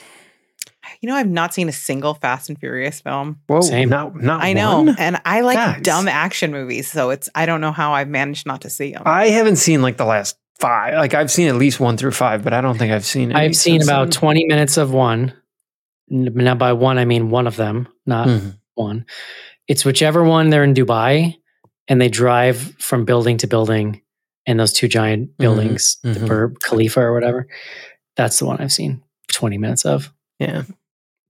You 1.01 1.09
know, 1.09 1.15
I've 1.15 1.29
not 1.29 1.53
seen 1.53 1.69
a 1.69 1.71
single 1.71 2.13
Fast 2.15 2.49
and 2.49 2.59
Furious 2.59 3.01
film. 3.01 3.39
Whoa, 3.47 3.61
Same. 3.61 3.89
not 3.89 4.15
not 4.15 4.43
I 4.43 4.53
know, 4.53 4.77
one? 4.81 4.95
and 4.97 5.19
I 5.25 5.41
like 5.41 5.55
Guys. 5.57 5.81
dumb 5.83 6.07
action 6.07 6.51
movies, 6.51 6.89
so 6.91 7.11
it's 7.11 7.29
I 7.35 7.45
don't 7.45 7.61
know 7.61 7.71
how 7.71 7.93
I've 7.93 8.07
managed 8.09 8.45
not 8.47 8.61
to 8.61 8.69
see 8.69 8.93
them. 8.93 9.03
I 9.05 9.27
haven't 9.29 9.57
seen 9.57 9.81
like 9.81 9.97
the 9.97 10.05
last 10.05 10.37
five. 10.59 10.95
Like 10.95 11.13
I've 11.13 11.29
seen 11.31 11.47
at 11.49 11.55
least 11.55 11.79
one 11.79 11.97
through 11.97 12.11
five, 12.11 12.43
but 12.43 12.53
I 12.53 12.61
don't 12.61 12.77
think 12.79 12.91
I've 12.93 13.05
seen. 13.05 13.31
any 13.31 13.39
I've 13.45 13.55
seen 13.55 13.79
since 13.79 13.87
about 13.89 14.05
then. 14.05 14.11
20 14.11 14.45
minutes 14.45 14.77
of 14.77 14.91
one. 14.91 15.33
N- 16.11 16.31
Now, 16.33 16.55
by 16.55 16.73
one, 16.73 16.97
I 16.97 17.05
mean 17.05 17.29
one 17.29 17.45
of 17.47 17.57
them, 17.57 17.87
not 18.07 18.27
Mhm. 18.27 18.57
one. 18.73 19.05
It's 19.67 19.85
whichever 19.85 20.23
one 20.23 20.49
they're 20.49 20.63
in 20.63 20.73
Dubai 20.73 21.35
and 21.87 22.01
they 22.01 22.09
drive 22.09 22.57
from 22.79 23.05
building 23.05 23.37
to 23.37 23.47
building 23.47 24.01
and 24.45 24.59
those 24.59 24.73
two 24.73 24.87
giant 24.87 25.37
buildings, 25.37 25.97
the 26.03 26.11
mhm. 26.11 26.27
Burj 26.27 26.59
Khalifa 26.61 27.01
or 27.01 27.13
whatever. 27.13 27.47
That's 28.15 28.39
the 28.39 28.45
one 28.45 28.59
I've 28.59 28.71
seen 28.71 29.03
20 29.33 29.57
minutes 29.57 29.85
of. 29.85 30.13
Yeah, 30.39 30.63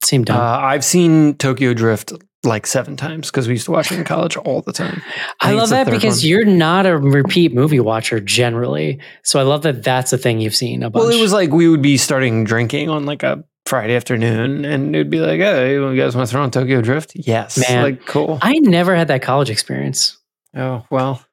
Seemed 0.03 0.29
uh. 0.29 0.59
I've 0.63 0.85
seen 0.85 1.35
Tokyo 1.35 1.73
Drift 1.73 2.13
like 2.43 2.67
seven 2.67 2.95
times 2.95 3.29
because 3.29 3.47
we 3.47 3.55
used 3.55 3.65
to 3.65 3.71
watch 3.71 3.91
it 3.91 3.97
in 3.97 4.05
college 4.05 4.37
all 4.37 4.61
the 4.61 4.71
time. 4.71 5.01
I 5.41 5.49
think 5.49 5.59
love 5.59 5.69
that 5.71 5.89
because 5.89 6.21
one. 6.21 6.29
you're 6.29 6.45
not 6.45 6.85
a 6.85 6.97
repeat 6.97 7.53
movie 7.53 7.79
watcher 7.79 8.19
generally. 8.19 8.99
So 9.23 9.39
I 9.39 9.43
love 9.43 9.63
that 9.63 9.83
that's 9.83 10.13
a 10.13 10.17
thing 10.17 10.39
you've 10.39 10.55
seen 10.55 10.83
a 10.83 10.89
bunch. 10.89 11.03
Well, 11.03 11.11
it 11.11 11.21
was 11.21 11.33
like 11.33 11.51
we 11.51 11.67
would 11.67 11.81
be 11.81 11.97
starting 11.97 12.43
drinking 12.43 12.89
on 12.89 13.05
like 13.05 13.23
a 13.23 13.43
Friday 13.65 13.95
afternoon, 13.95 14.63
and 14.63 14.95
it'd 14.95 15.09
be 15.09 15.19
like, 15.19 15.41
"Hey, 15.41 15.73
you 15.73 15.95
guys 15.97 16.15
want 16.15 16.29
to 16.29 16.31
throw 16.31 16.41
on 16.41 16.51
Tokyo 16.51 16.79
Drift?" 16.79 17.13
Yes, 17.15 17.57
Man. 17.67 17.83
like 17.83 18.05
cool. 18.05 18.39
I 18.41 18.59
never 18.59 18.95
had 18.95 19.09
that 19.09 19.21
college 19.21 19.49
experience. 19.49 20.17
Oh 20.55 20.85
well, 20.89 21.23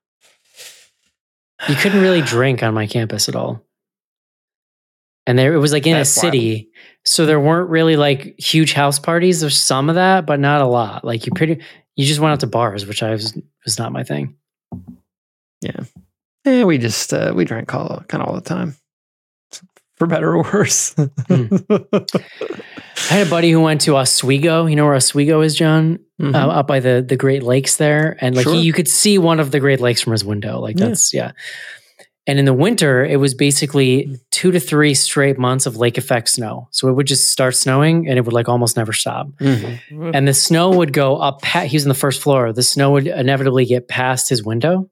You 1.68 1.74
couldn't 1.76 2.00
really 2.02 2.22
drink 2.22 2.62
on 2.62 2.74
my 2.74 2.86
campus 2.86 3.28
at 3.28 3.36
all. 3.36 3.62
And 5.26 5.38
there 5.38 5.54
it 5.54 5.58
was 5.58 5.72
like 5.72 5.86
in 5.86 5.94
That's 5.94 6.14
a 6.14 6.20
city. 6.20 6.68
So 7.04 7.24
there 7.24 7.40
weren't 7.40 7.70
really 7.70 7.96
like 7.96 8.38
huge 8.38 8.72
house 8.74 8.98
parties. 8.98 9.40
There's 9.40 9.58
some 9.58 9.88
of 9.88 9.94
that, 9.94 10.26
but 10.26 10.38
not 10.40 10.60
a 10.60 10.66
lot. 10.66 11.04
Like 11.04 11.26
you 11.26 11.32
pretty 11.34 11.62
you 11.96 12.04
just 12.04 12.20
went 12.20 12.32
out 12.32 12.40
to 12.40 12.46
bars, 12.46 12.86
which 12.86 13.02
I 13.02 13.10
was 13.12 13.38
was 13.64 13.78
not 13.78 13.92
my 13.92 14.04
thing. 14.04 14.36
Yeah. 15.62 15.84
Yeah, 16.44 16.64
we 16.64 16.76
just 16.76 17.12
uh, 17.14 17.32
we 17.34 17.46
drank 17.46 17.72
all 17.74 18.04
kind 18.08 18.22
of 18.22 18.28
all 18.28 18.34
the 18.34 18.42
time, 18.42 18.76
for 19.96 20.06
better 20.06 20.34
or 20.36 20.42
worse. 20.42 20.94
I 20.98 23.14
had 23.14 23.26
a 23.26 23.30
buddy 23.30 23.50
who 23.50 23.60
went 23.60 23.82
to 23.82 23.96
Oswego. 23.96 24.66
You 24.66 24.76
know 24.76 24.84
where 24.84 24.94
Oswego 24.94 25.40
is, 25.40 25.54
John? 25.54 25.98
Mhm. 26.20 26.34
uh, 26.34 26.48
up 26.48 26.66
by 26.68 26.78
the 26.80 27.04
the 27.06 27.16
Great 27.16 27.42
Lakes 27.42 27.76
there, 27.76 28.16
and 28.20 28.36
like 28.36 28.44
Sure. 28.44 28.54
he, 28.54 28.60
you 28.62 28.72
could 28.72 28.88
see 28.88 29.18
one 29.18 29.40
of 29.40 29.50
the 29.50 29.58
Great 29.60 29.80
Lakes 29.80 30.00
from 30.00 30.12
his 30.12 30.24
window. 30.24 30.60
Like 30.60 30.76
that's 30.76 31.12
yeah. 31.12 31.32
And 32.26 32.38
in 32.38 32.46
the 32.46 32.54
winter, 32.54 33.04
it 33.04 33.16
was 33.20 33.34
basically 33.34 34.16
two 34.30 34.50
to 34.52 34.58
three 34.60 34.94
straight 34.94 35.38
months 35.38 35.66
of 35.66 35.76
lake 35.76 35.98
effect 35.98 36.30
snow. 36.30 36.68
So 36.70 36.88
it 36.88 36.92
would 36.94 37.06
just 37.06 37.30
start 37.32 37.54
snowing, 37.56 38.08
and 38.08 38.16
it 38.16 38.24
would 38.24 38.32
like 38.32 38.48
almost 38.48 38.76
never 38.76 38.92
stop. 38.94 39.26
Mhm. 39.40 39.80
And 40.14 40.26
the 40.26 40.32
snow 40.32 40.70
would 40.70 40.92
go 40.92 41.16
up. 41.16 41.44
He 41.44 41.76
was 41.76 41.82
in 41.84 41.88
the 41.90 41.94
first 41.94 42.22
floor. 42.22 42.52
The 42.52 42.62
snow 42.62 42.92
would 42.92 43.08
inevitably 43.08 43.66
get 43.66 43.88
past 43.88 44.28
his 44.30 44.42
window, 44.44 44.88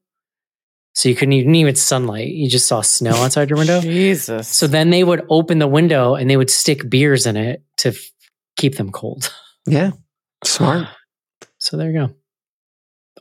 so 0.94 1.08
you 1.08 1.14
couldn't 1.14 1.32
even 1.32 1.54
even 1.54 1.74
sunlight. 1.74 2.28
You 2.28 2.48
just 2.48 2.66
saw 2.66 2.80
snow 2.82 3.14
outside 3.14 3.48
your 3.50 3.58
window. 3.58 3.80
Jesus. 3.80 4.48
So 4.48 4.66
then 4.66 4.90
they 4.90 5.04
would 5.04 5.24
open 5.28 5.58
the 5.58 5.66
window 5.68 6.14
and 6.14 6.28
they 6.28 6.36
would 6.36 6.50
stick 6.50 6.88
beers 6.88 7.26
in 7.26 7.36
it 7.36 7.62
to 7.78 7.88
f- 7.90 8.10
keep 8.56 8.76
them 8.76 8.90
cold. 8.90 9.32
Yeah, 9.64 9.92
smart. 10.42 10.88
So 11.58 11.76
there 11.76 11.88
you 11.92 11.96
go. 11.96 12.14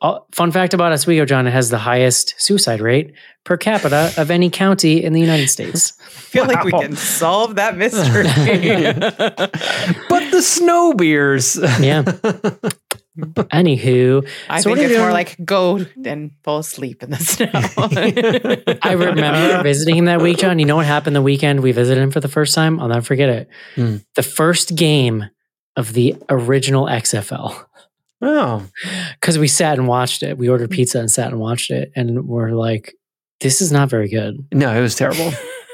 Uh, 0.01 0.21
fun 0.31 0.51
fact 0.51 0.73
about 0.73 0.91
Oswego, 0.91 1.23
John, 1.23 1.45
it 1.45 1.51
has 1.51 1.69
the 1.69 1.77
highest 1.77 2.33
suicide 2.41 2.81
rate 2.81 3.13
per 3.43 3.57
capita 3.57 4.11
of 4.17 4.31
any 4.31 4.49
county 4.49 5.03
in 5.03 5.13
the 5.13 5.19
United 5.19 5.49
States. 5.49 5.93
I 5.99 6.03
feel 6.09 6.47
like 6.47 6.63
we 6.63 6.71
can 6.71 6.95
solve 6.95 7.57
that 7.57 7.77
mystery. 7.77 8.23
But 10.09 10.31
the 10.31 10.41
snow 10.41 10.93
beers. 10.93 11.59
Yeah. 11.79 12.01
Anywho, 13.17 14.27
I 14.49 14.61
So 14.61 14.69
think 14.73 14.87
are 14.87 14.89
it's 14.91 14.97
more 14.99 15.11
like 15.11 15.37
go 15.43 15.85
and 16.05 16.31
fall 16.43 16.59
asleep 16.59 17.03
in 17.03 17.09
the 17.11 17.17
snow. 17.17 17.49
I 18.81 18.93
remember 18.93 19.63
visiting 19.63 19.97
him 19.97 20.05
that 20.05 20.21
week, 20.21 20.37
John. 20.37 20.59
You 20.59 20.65
know 20.65 20.77
what 20.77 20.85
happened 20.85 21.15
the 21.15 21.21
weekend 21.21 21.59
we 21.61 21.71
visited 21.73 22.01
him 22.01 22.11
for 22.11 22.19
the 22.21 22.27
first 22.29 22.55
time? 22.55 22.79
I'll 22.79 22.87
never 22.87 23.01
forget 23.01 23.29
it. 23.29 23.49
Hmm. 23.75 23.97
The 24.15 24.23
first 24.23 24.75
game 24.75 25.25
of 25.75 25.93
the 25.93 26.15
original 26.29 26.85
XFL. 26.85 27.65
oh, 28.21 28.65
Because 29.19 29.37
we 29.39 29.47
sat 29.47 29.77
and 29.77 29.87
watched 29.87 30.23
it. 30.23 30.37
We 30.37 30.47
ordered 30.49 30.69
pizza 30.69 30.99
and 30.99 31.09
sat 31.11 31.31
and 31.31 31.39
watched 31.39 31.71
it. 31.71 31.91
And 31.95 32.27
we're 32.27 32.51
like, 32.51 32.93
this 33.41 33.61
is 33.61 33.71
not 33.71 33.89
very 33.89 34.07
good. 34.07 34.45
no, 34.53 34.73
it 34.77 34.81
was 34.81 34.95
terrible. 34.95 35.31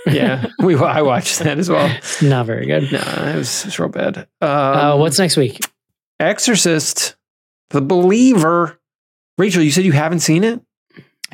yeah, 0.08 0.46
we 0.60 0.76
I 0.76 1.02
watched 1.02 1.40
that 1.40 1.58
as 1.60 1.70
well. 1.70 1.86
It's 1.98 2.22
not 2.22 2.46
very 2.46 2.66
good. 2.66 2.92
No, 2.92 3.00
it 3.00 3.36
was, 3.36 3.62
it 3.62 3.66
was 3.66 3.80
real 3.80 3.90
bad. 3.90 4.18
Um, 4.18 4.26
Uh, 4.50 4.98
what's 4.98 5.20
next 5.20 5.36
week? 5.36 5.60
Exorcist, 6.20 7.16
The 7.70 7.82
Believer? 7.82 8.80
Rachel, 9.38 9.62
you 9.64 9.72
said 9.72 9.86
you 9.86 9.92
haven't 9.92 10.20
seen 10.22 10.44
it. 10.44 10.62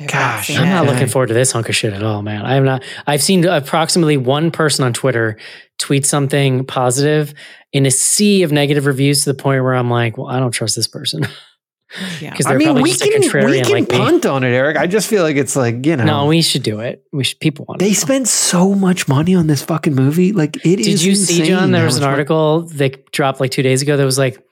Gosh, 0.08 0.48
seen 0.48 0.58
I'm 0.58 0.68
not 0.68 0.86
it. 0.86 0.90
looking 0.90 1.06
forward 1.06 1.28
to 1.28 1.34
this 1.34 1.52
hunk 1.52 1.68
of 1.68 1.76
shit 1.76 1.92
at 1.92 2.02
all, 2.02 2.20
man. 2.22 2.44
I 2.44 2.56
am 2.56 2.64
not. 2.64 2.82
I've 3.06 3.22
seen 3.22 3.44
approximately 3.46 4.16
one 4.16 4.50
person 4.50 4.84
on 4.84 4.92
Twitter 4.92 5.38
tweet 5.78 6.04
something 6.04 6.64
positive 6.66 7.32
in 7.72 7.86
a 7.86 7.90
sea 7.92 8.42
of 8.42 8.50
negative 8.50 8.86
reviews 8.86 9.22
to 9.24 9.32
the 9.32 9.40
point 9.40 9.62
where 9.62 9.74
I'm 9.74 9.90
like, 9.90 10.18
well, 10.18 10.26
I 10.26 10.40
don't 10.40 10.50
trust 10.50 10.74
this 10.74 10.88
person 10.88 11.26
Yeah. 12.20 12.30
because 12.30 12.46
I 12.46 12.50
they're 12.50 12.58
mean, 12.58 12.66
probably 12.68 12.82
we 12.82 12.90
just 12.90 13.02
a 13.02 13.04
can 13.04 13.20
we 13.46 13.62
can 13.62 13.70
like 13.72 13.88
me. 13.88 13.96
punt 13.98 14.26
on 14.26 14.42
it, 14.42 14.48
Eric. 14.48 14.76
I 14.76 14.88
just 14.88 15.06
feel 15.08 15.22
like 15.22 15.36
it's 15.36 15.54
like 15.54 15.86
you 15.86 15.94
know. 15.94 16.04
No, 16.04 16.26
we 16.26 16.42
should 16.42 16.64
do 16.64 16.80
it. 16.80 17.04
We 17.12 17.22
should. 17.22 17.38
People 17.38 17.64
want. 17.68 17.78
to 17.78 17.84
they 17.84 17.92
know. 17.92 17.94
spent 17.94 18.26
so 18.26 18.74
much 18.74 19.06
money 19.06 19.36
on 19.36 19.46
this 19.46 19.62
fucking 19.62 19.94
movie. 19.94 20.32
Like 20.32 20.56
it 20.66 20.80
is. 20.80 20.86
Did 20.86 21.02
you 21.04 21.14
see, 21.14 21.44
John? 21.46 21.70
There 21.70 21.84
was 21.84 21.98
an 21.98 22.00
much 22.00 22.06
money- 22.08 22.12
article 22.14 22.60
that 22.62 23.12
dropped 23.12 23.38
like 23.38 23.52
two 23.52 23.62
days 23.62 23.80
ago 23.80 23.96
that 23.96 24.04
was 24.04 24.18
like, 24.18 24.43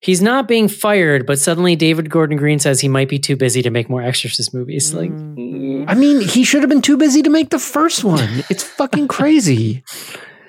he's 0.00 0.20
not 0.22 0.46
being 0.48 0.68
fired, 0.68 1.26
but 1.26 1.38
suddenly 1.38 1.76
David 1.76 2.10
Gordon 2.10 2.36
Green 2.36 2.58
says 2.58 2.80
he 2.80 2.88
might 2.88 3.08
be 3.08 3.18
too 3.18 3.36
busy 3.36 3.62
to 3.62 3.70
make 3.70 3.88
more 3.88 4.02
Exorcist 4.02 4.52
movies. 4.54 4.92
Like, 4.94 5.10
Mm. 5.10 5.84
I 5.88 5.94
mean, 5.94 6.20
he 6.20 6.44
should 6.44 6.62
have 6.62 6.70
been 6.70 6.82
too 6.82 6.96
busy 6.96 7.22
to 7.22 7.30
make 7.30 7.50
the 7.50 7.58
first 7.58 8.04
one. 8.04 8.44
It's 8.50 8.62
fucking 8.62 9.08
crazy. 9.08 9.84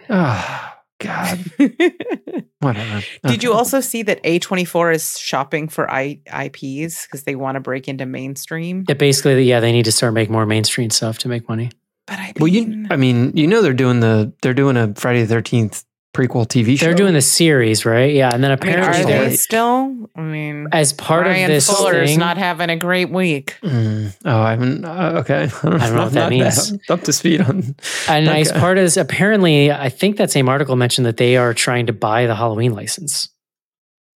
Oh 0.09 0.71
God. 0.99 1.39
Whatever. 2.59 3.01
Did 3.27 3.43
you 3.43 3.53
also 3.53 3.79
see 3.81 4.01
that 4.03 4.23
A24 4.23 4.95
is 4.95 5.19
shopping 5.19 5.67
for 5.67 5.89
I- 5.91 6.19
IPs 6.27 7.05
because 7.05 7.23
they 7.23 7.35
want 7.35 7.55
to 7.55 7.59
break 7.59 7.87
into 7.87 8.05
mainstream? 8.05 8.85
that 8.85 8.97
basically, 8.97 9.43
yeah, 9.43 9.59
they 9.59 9.71
need 9.71 9.85
to 9.85 9.91
start 9.91 10.13
making 10.13 10.31
more 10.33 10.45
mainstream 10.45 10.89
stuff 10.89 11.17
to 11.19 11.27
make 11.27 11.47
money. 11.49 11.69
But 12.07 12.19
I 12.19 12.33
Well, 12.39 12.47
you. 12.47 12.65
mean, 12.67 12.87
I 12.91 12.95
mean, 12.97 13.35
you 13.35 13.47
know, 13.47 13.61
they're 13.61 13.73
doing 13.73 13.99
the 13.99 14.31
they're 14.41 14.53
doing 14.53 14.77
a 14.77 14.93
Friday 14.95 15.21
the 15.21 15.27
Thirteenth 15.27 15.83
prequel 16.15 16.47
TV 16.47 16.77
show. 16.79 16.85
They're 16.85 16.93
doing 16.95 17.13
the 17.13 17.21
series, 17.21 17.85
right? 17.85 18.13
Yeah, 18.13 18.33
and 18.33 18.43
then 18.43 18.51
I 18.51 18.55
mean, 18.55 18.73
apparently, 18.75 19.03
are 19.03 19.05
they're- 19.27 19.31
still? 19.37 20.09
I 20.15 20.21
mean, 20.21 20.67
as 20.71 20.93
part 20.93 21.25
Bryan 21.25 21.51
of 21.51 21.55
this 21.55 21.69
Fuller's 21.69 22.11
thing, 22.11 22.19
not 22.19 22.37
having 22.37 22.69
a 22.69 22.77
great 22.77 23.09
week. 23.09 23.55
Mm. 23.61 24.15
Oh, 24.23 24.39
I 24.41 24.51
haven't. 24.51 24.85
Uh, 24.85 25.11
okay, 25.21 25.43
I 25.63 25.69
don't, 25.69 25.81
I 25.81 25.85
don't 25.87 25.95
know 25.95 26.03
what 26.03 26.13
that 26.13 26.31
I'm 26.31 26.37
not 26.37 26.45
means. 26.45 26.73
Up 26.89 27.01
to 27.01 27.13
speed 27.13 27.41
on. 27.41 27.75
a 28.07 28.21
nice 28.21 28.49
Okay. 28.49 28.59
part 28.59 28.77
is 28.77 28.95
apparently, 28.97 29.71
I 29.71 29.89
think 29.89 30.17
that 30.17 30.31
same 30.31 30.47
article 30.47 30.75
mentioned 30.75 31.05
that 31.05 31.17
they 31.17 31.35
are 31.37 31.53
trying 31.53 31.87
to 31.87 31.93
buy 31.93 32.25
the 32.27 32.35
Halloween 32.35 32.71
license, 32.73 33.27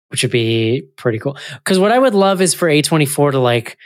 which 0.09 0.23
would 0.23 0.31
be 0.31 0.83
pretty 0.95 1.19
cool. 1.19 1.37
Because 1.55 1.79
what 1.79 1.91
I 1.91 1.99
would 1.99 2.15
love 2.15 2.41
is 2.41 2.53
for 2.53 2.67
A24 2.69 3.31
to 3.31 3.39
like 3.39 3.77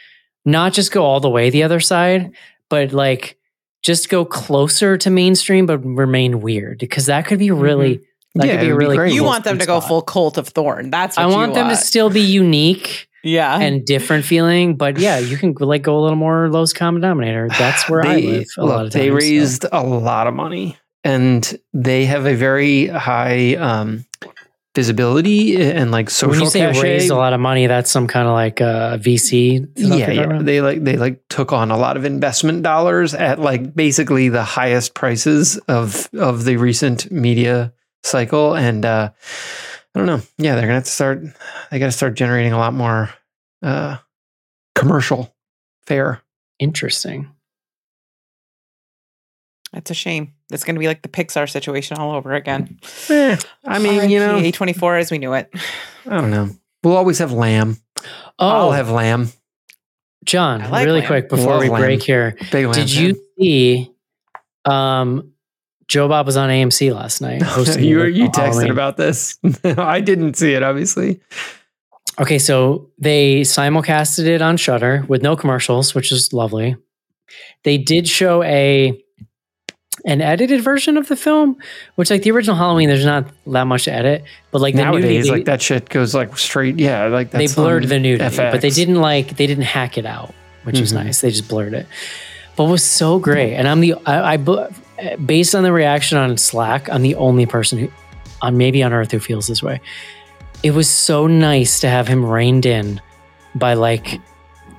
not 0.46 0.74
just 0.74 0.92
go 0.92 1.04
all 1.04 1.20
the 1.20 1.30
way 1.30 1.50
the 1.50 1.64
other 1.64 1.80
side, 1.80 2.32
but 2.70 2.94
like 2.94 3.38
just 3.84 4.10
go 4.10 4.26
closer 4.26 4.98
to 4.98 5.10
mainstream, 5.10 5.66
but 5.66 5.80
remain 5.80 6.42
weird. 6.42 6.80
Because 6.80 7.06
that 7.06 7.26
could 7.26 7.40
be 7.40 7.52
really, 7.52 8.02
that 8.36 8.48
Yeah, 8.48 8.54
could 8.54 8.62
be 8.62 8.68
it 8.68 8.72
a 8.72 8.74
would 8.76 8.80
be 8.80 8.86
really 8.86 8.98
cool 8.98 9.08
you 9.08 9.24
want 9.24 9.44
them 9.44 9.58
sweet 9.58 9.62
to 9.62 9.68
go 9.68 9.80
spot. 9.80 9.88
full 9.88 10.02
cult 10.02 10.38
of 10.38 10.48
Thorn. 10.48 10.90
That's 10.90 11.18
what 11.18 11.26
I 11.26 11.30
you 11.30 11.36
want 11.36 11.54
them 11.54 11.70
to 11.70 11.76
still 11.76 12.10
be 12.10 12.22
unique 12.22 13.08
yeah. 13.24 13.60
and 13.60 13.86
different 13.86 14.26
feeling, 14.26 14.76
but 14.76 14.98
yeah, 14.98 15.20
you 15.20 15.38
can 15.38 15.54
like 15.60 15.82
go 15.82 15.98
a 15.98 16.02
little 16.02 16.18
more 16.18 16.50
lowest 16.50 16.76
common 16.76 17.02
denominator. 17.02 17.48
That's 17.50 17.90
where 17.90 18.06
I 18.06 18.16
they, 18.16 18.22
live. 18.28 18.48
A 18.58 18.62
look, 18.66 18.70
lot 18.70 18.86
of 18.86 18.92
times, 18.92 19.02
they 19.02 19.10
so. 19.10 19.16
raised 19.16 19.66
a 19.72 19.84
lot 19.84 20.28
of 20.28 20.34
money, 20.34 20.78
and 21.04 21.60
they 21.74 22.06
have 22.06 22.26
a 22.26 22.36
very 22.36 22.88
high 22.88 23.56
um, 23.56 24.06
visibility 24.76 25.62
and 25.62 25.92
like 25.92 26.10
social 26.10 26.32
when 26.32 26.42
you 26.42 26.50
say 26.50 26.60
cachet. 26.62 26.82
raised 26.82 27.12
a 27.12 27.16
lot 27.16 27.34
of 27.34 27.40
money, 27.40 27.68
that's 27.68 27.92
some 27.92 28.08
kind 28.08 28.28
of 28.28 28.34
like 28.34 28.60
uh, 28.60 28.98
VC. 28.98 29.68
yeah, 29.76 30.12
yeah. 30.12 30.26
talking? 30.26 30.46
They 30.46 30.62
like 30.62 30.84
they 30.84 30.98
like 30.98 31.22
took 31.30 31.54
on 31.54 31.72
a 31.72 31.78
lot 31.78 31.98
of 31.98 32.06
investment 32.06 32.64
dollars 32.64 33.14
at 33.14 33.40
like 33.40 33.76
basically 33.76 34.30
the 34.30 34.44
highest 34.44 34.94
prices 34.94 35.58
of 35.68 36.10
of 36.18 36.46
the 36.46 36.58
recent 36.58 37.12
media 37.12 37.74
cycle, 38.04 38.56
and 38.56 38.86
uh, 38.86 39.12
I 39.94 40.00
don't 40.00 40.08
know. 40.08 40.22
Yeah, 40.38 40.56
they're 40.56 40.64
gonna 40.64 40.76
have 40.76 40.86
to 40.86 40.90
start. 40.90 41.22
They 41.70 41.80
got 41.80 41.86
to 41.86 41.92
start 41.92 42.16
generating 42.16 42.54
a 42.54 42.58
lot 42.58 42.74
more 42.74 43.10
uh, 43.62 43.98
commercial 44.76 45.36
fare. 45.86 46.22
Interesting. 46.60 47.30
That's 49.72 49.90
a 49.90 49.96
shame. 49.96 50.34
It's 50.54 50.64
going 50.64 50.76
to 50.76 50.80
be 50.80 50.88
like 50.88 51.02
the 51.02 51.10
Pixar 51.10 51.50
situation 51.50 51.98
all 51.98 52.12
over 52.14 52.34
again. 52.34 52.80
Eh, 53.10 53.38
I 53.66 53.80
mean, 53.80 54.10
you 54.10 54.20
know, 54.20 54.40
A24 54.40 55.00
as 55.00 55.12
we 55.12 55.18
knew 55.18 55.34
it. 55.34 55.50
I 56.06 56.20
don't 56.20 56.32
know. 56.32 56.50
We'll 56.84 56.98
always 56.98 57.20
have 57.20 57.32
lamb. 57.32 57.78
Oh, 58.40 58.48
I'll 58.48 58.72
have 58.72 58.90
lamb. 58.90 59.30
John, 60.26 60.70
like 60.72 60.86
really 60.86 61.00
lamb. 61.02 61.08
quick 61.08 61.30
before 61.30 61.54
Love 61.54 61.62
we 61.62 61.70
lamb. 61.70 61.82
break 61.82 62.04
here, 62.04 62.38
Big 62.52 62.66
lamb. 62.66 62.74
did 62.74 62.94
you 62.94 63.22
see? 63.38 63.92
Um, 64.66 65.34
Joe 65.88 66.08
Bob 66.08 66.26
was 66.26 66.38
on 66.38 66.50
AMC 66.50 66.94
last 66.96 67.22
night. 67.22 67.42
hosting 67.44 67.84
you 67.84 68.00
the 68.00 68.12
you 68.12 68.30
texted 68.30 68.70
about 68.70 68.96
this. 68.98 69.38
I 69.64 70.00
didn't 70.00 70.36
see 70.36 70.54
it, 70.54 70.64
obviously. 70.64 71.20
Okay, 72.20 72.40
so 72.40 72.90
they 73.00 73.42
simulcasted 73.42 74.26
it 74.26 74.42
on 74.42 74.56
Shudder 74.58 75.04
with 75.08 75.22
no 75.22 75.36
commercials, 75.36 75.94
which 75.94 76.12
is 76.12 76.32
lovely. 76.32 76.76
They 77.64 77.78
did 77.78 78.08
show 78.08 78.44
a 78.44 79.03
an 80.06 80.22
edited 80.22 80.62
version 80.62 80.98
of 80.98 81.08
the 81.08 81.16
film, 81.16 81.58
which 81.96 82.10
like 82.10 82.24
the 82.24 82.32
original 82.32 82.56
Halloween, 82.58 82.90
there's 82.90 83.06
not 83.06 83.26
that 83.48 83.64
much 83.68 83.86
to 83.86 83.94
edit, 83.94 84.24
but 84.52 84.62
like 84.62 84.76
the 84.76 84.84
Nowadays, 84.84 85.26
nudity, 85.26 85.30
like 85.30 85.46
that 85.46 85.62
shit 85.62 85.88
goes 85.90 86.14
like 86.14 86.38
straight. 86.38 86.78
Yeah, 86.78 87.08
like 87.08 87.32
they 87.32 87.48
blurred 87.48 87.86
the 87.88 88.00
nudity, 88.00 88.36
but 88.38 88.62
they 88.62 88.70
didn't 88.70 89.00
like 89.02 89.38
they 89.38 89.48
didn't 89.48 89.64
hack 89.64 89.98
it 89.98 90.06
out, 90.06 90.34
which 90.64 90.80
was 90.80 90.92
Mhm. 90.92 91.06
nice. 91.06 91.22
They 91.22 91.30
just 91.30 91.48
blurred 91.48 91.74
it, 91.74 91.88
but 92.56 92.66
it 92.66 92.70
was 92.70 92.84
so 92.84 93.18
great. 93.20 93.54
And 93.56 93.68
I'm 93.68 93.80
the 93.80 93.96
I, 94.06 94.34
I 94.34 95.16
based 95.26 95.56
on 95.56 95.64
the 95.64 95.72
reaction 95.72 96.18
on 96.18 96.38
Slack, 96.38 96.90
I'm 96.90 97.02
the 97.02 97.16
only 97.16 97.46
person 97.46 97.80
who 97.80 97.90
on 98.42 98.58
maybe 98.58 98.84
on 98.84 98.92
Earth 98.94 99.12
who 99.12 99.20
feels 99.20 99.48
this 99.48 99.64
way. 99.64 99.80
It 100.64 100.72
was 100.72 100.90
so 100.90 101.28
nice 101.28 101.80
to 101.82 101.88
have 101.90 102.08
him 102.10 102.26
reined 102.26 102.66
in 102.66 103.00
by 103.56 103.74
like 103.76 104.20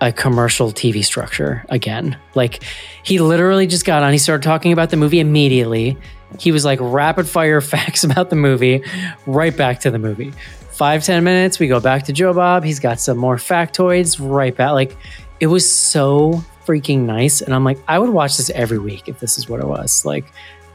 a 0.09 0.12
commercial 0.12 0.70
TV 0.72 1.05
structure 1.05 1.64
again. 1.70 2.16
Like 2.35 2.62
he 3.02 3.18
literally 3.20 3.66
just 3.66 3.85
got 3.85 4.02
on. 4.02 4.12
He 4.12 4.18
started 4.18 4.43
talking 4.43 4.72
about 4.72 4.90
the 4.90 4.97
movie 4.97 5.20
immediately. 5.20 5.97
He 6.39 6.52
was 6.52 6.64
like 6.64 6.78
rapid 6.82 7.26
fire 7.28 7.60
facts 7.72 8.05
about 8.05 8.31
the 8.31 8.36
movie, 8.36 8.82
right 9.26 9.56
back 9.56 9.81
to 9.81 9.90
the 9.90 9.98
movie. 9.98 10.32
Five 10.72 11.05
ten 11.05 11.22
minutes, 11.24 11.59
we 11.59 11.68
go 11.68 11.81
back 11.81 12.02
to 12.05 12.12
Joe 12.12 12.32
Bob. 12.35 12.64
He's 12.64 12.81
got 12.81 13.01
some 13.01 13.16
more 13.16 13.36
factoids, 13.36 14.18
right 14.20 14.55
back. 14.55 14.72
Like 14.72 14.97
it 15.40 15.47
was 15.47 15.70
so 15.70 16.43
freaking 16.66 17.01
nice. 17.01 17.40
And 17.40 17.55
I'm 17.55 17.64
like, 17.64 17.78
I 17.89 17.98
would 17.98 18.10
watch 18.10 18.36
this 18.36 18.51
every 18.51 18.78
week 18.78 19.09
if 19.09 19.20
this 19.20 19.39
is 19.39 19.48
what 19.48 19.60
it 19.60 19.66
was. 19.66 20.05
Like, 20.05 20.24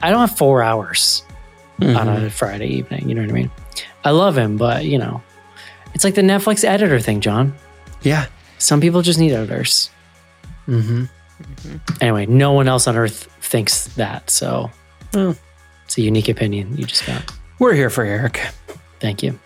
I 0.01 0.09
don't 0.09 0.19
have 0.21 0.37
four 0.37 0.63
hours 0.63 1.23
on 1.81 1.87
Mhm. 1.87 2.25
a 2.25 2.29
Friday 2.29 2.67
evening. 2.67 3.09
You 3.09 3.15
know 3.15 3.21
what 3.21 3.29
I 3.31 3.33
mean? 3.33 3.51
I 4.05 4.11
love 4.11 4.37
him, 4.37 4.55
but 4.57 4.85
you 4.85 4.97
know, 4.97 5.21
it's 5.93 6.03
like 6.03 6.15
the 6.15 6.21
Netflix 6.21 6.63
editor 6.63 6.99
thing, 6.99 7.19
John. 7.21 7.53
Yeah. 8.01 8.27
Some 8.59 8.79
people 8.81 9.01
just 9.01 9.17
need 9.19 9.31
editors. 9.31 9.89
Mm-hmm. 10.67 11.05
Anyway, 12.01 12.25
no 12.27 12.51
one 12.53 12.67
else 12.67 12.87
on 12.87 12.95
earth 12.95 13.23
thinks 13.41 13.85
that. 13.95 14.29
So 14.29 14.69
Well. 15.13 15.35
it's 15.85 15.97
a 15.97 16.01
unique 16.01 16.29
opinion 16.29 16.77
you 16.77 16.85
just 16.85 17.05
got. 17.07 17.23
We're 17.57 17.73
here 17.73 17.89
for 17.89 18.03
Eric. 18.03 18.39
Thank 18.99 19.23
you. 19.23 19.39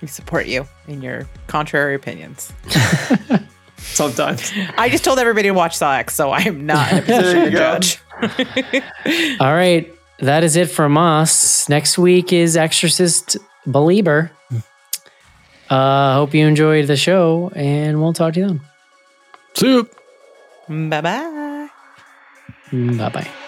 We 0.00 0.08
support 0.08 0.46
you 0.46 0.66
in 0.88 1.02
your 1.02 1.28
contrary 1.48 1.94
opinions. 1.94 2.52
Sometimes. 3.76 4.52
I 4.78 4.88
just 4.88 5.04
told 5.04 5.18
everybody 5.18 5.48
to 5.48 5.54
watch 5.54 5.76
Saw 5.76 5.94
X, 5.94 6.14
so 6.14 6.30
I 6.30 6.40
am 6.42 6.66
not 6.66 6.90
in 6.92 6.98
a 6.98 7.02
position 7.06 7.44
to 7.44 7.50
judge. 7.50 7.98
All 9.40 9.52
right. 9.52 9.92
That 10.20 10.44
is 10.44 10.54
it 10.56 10.70
from 10.70 10.96
us. 10.96 11.68
Next 11.68 11.98
week 11.98 12.32
is 12.32 12.56
Exorcist 12.56 13.36
Believer. 13.66 14.30
Uh, 15.72 16.14
hope 16.16 16.34
you 16.34 16.46
enjoyed 16.46 16.86
the 16.86 16.96
show, 16.96 17.50
and 17.56 17.98
we'll 17.98 18.12
talk 18.12 18.34
to 18.34 18.40
you 18.40 18.46
then. 18.46 18.60
Soup. 19.54 19.88
Bye 20.68 21.00
bye. 21.00 21.68
Bye 22.72 23.08
bye. 23.08 23.41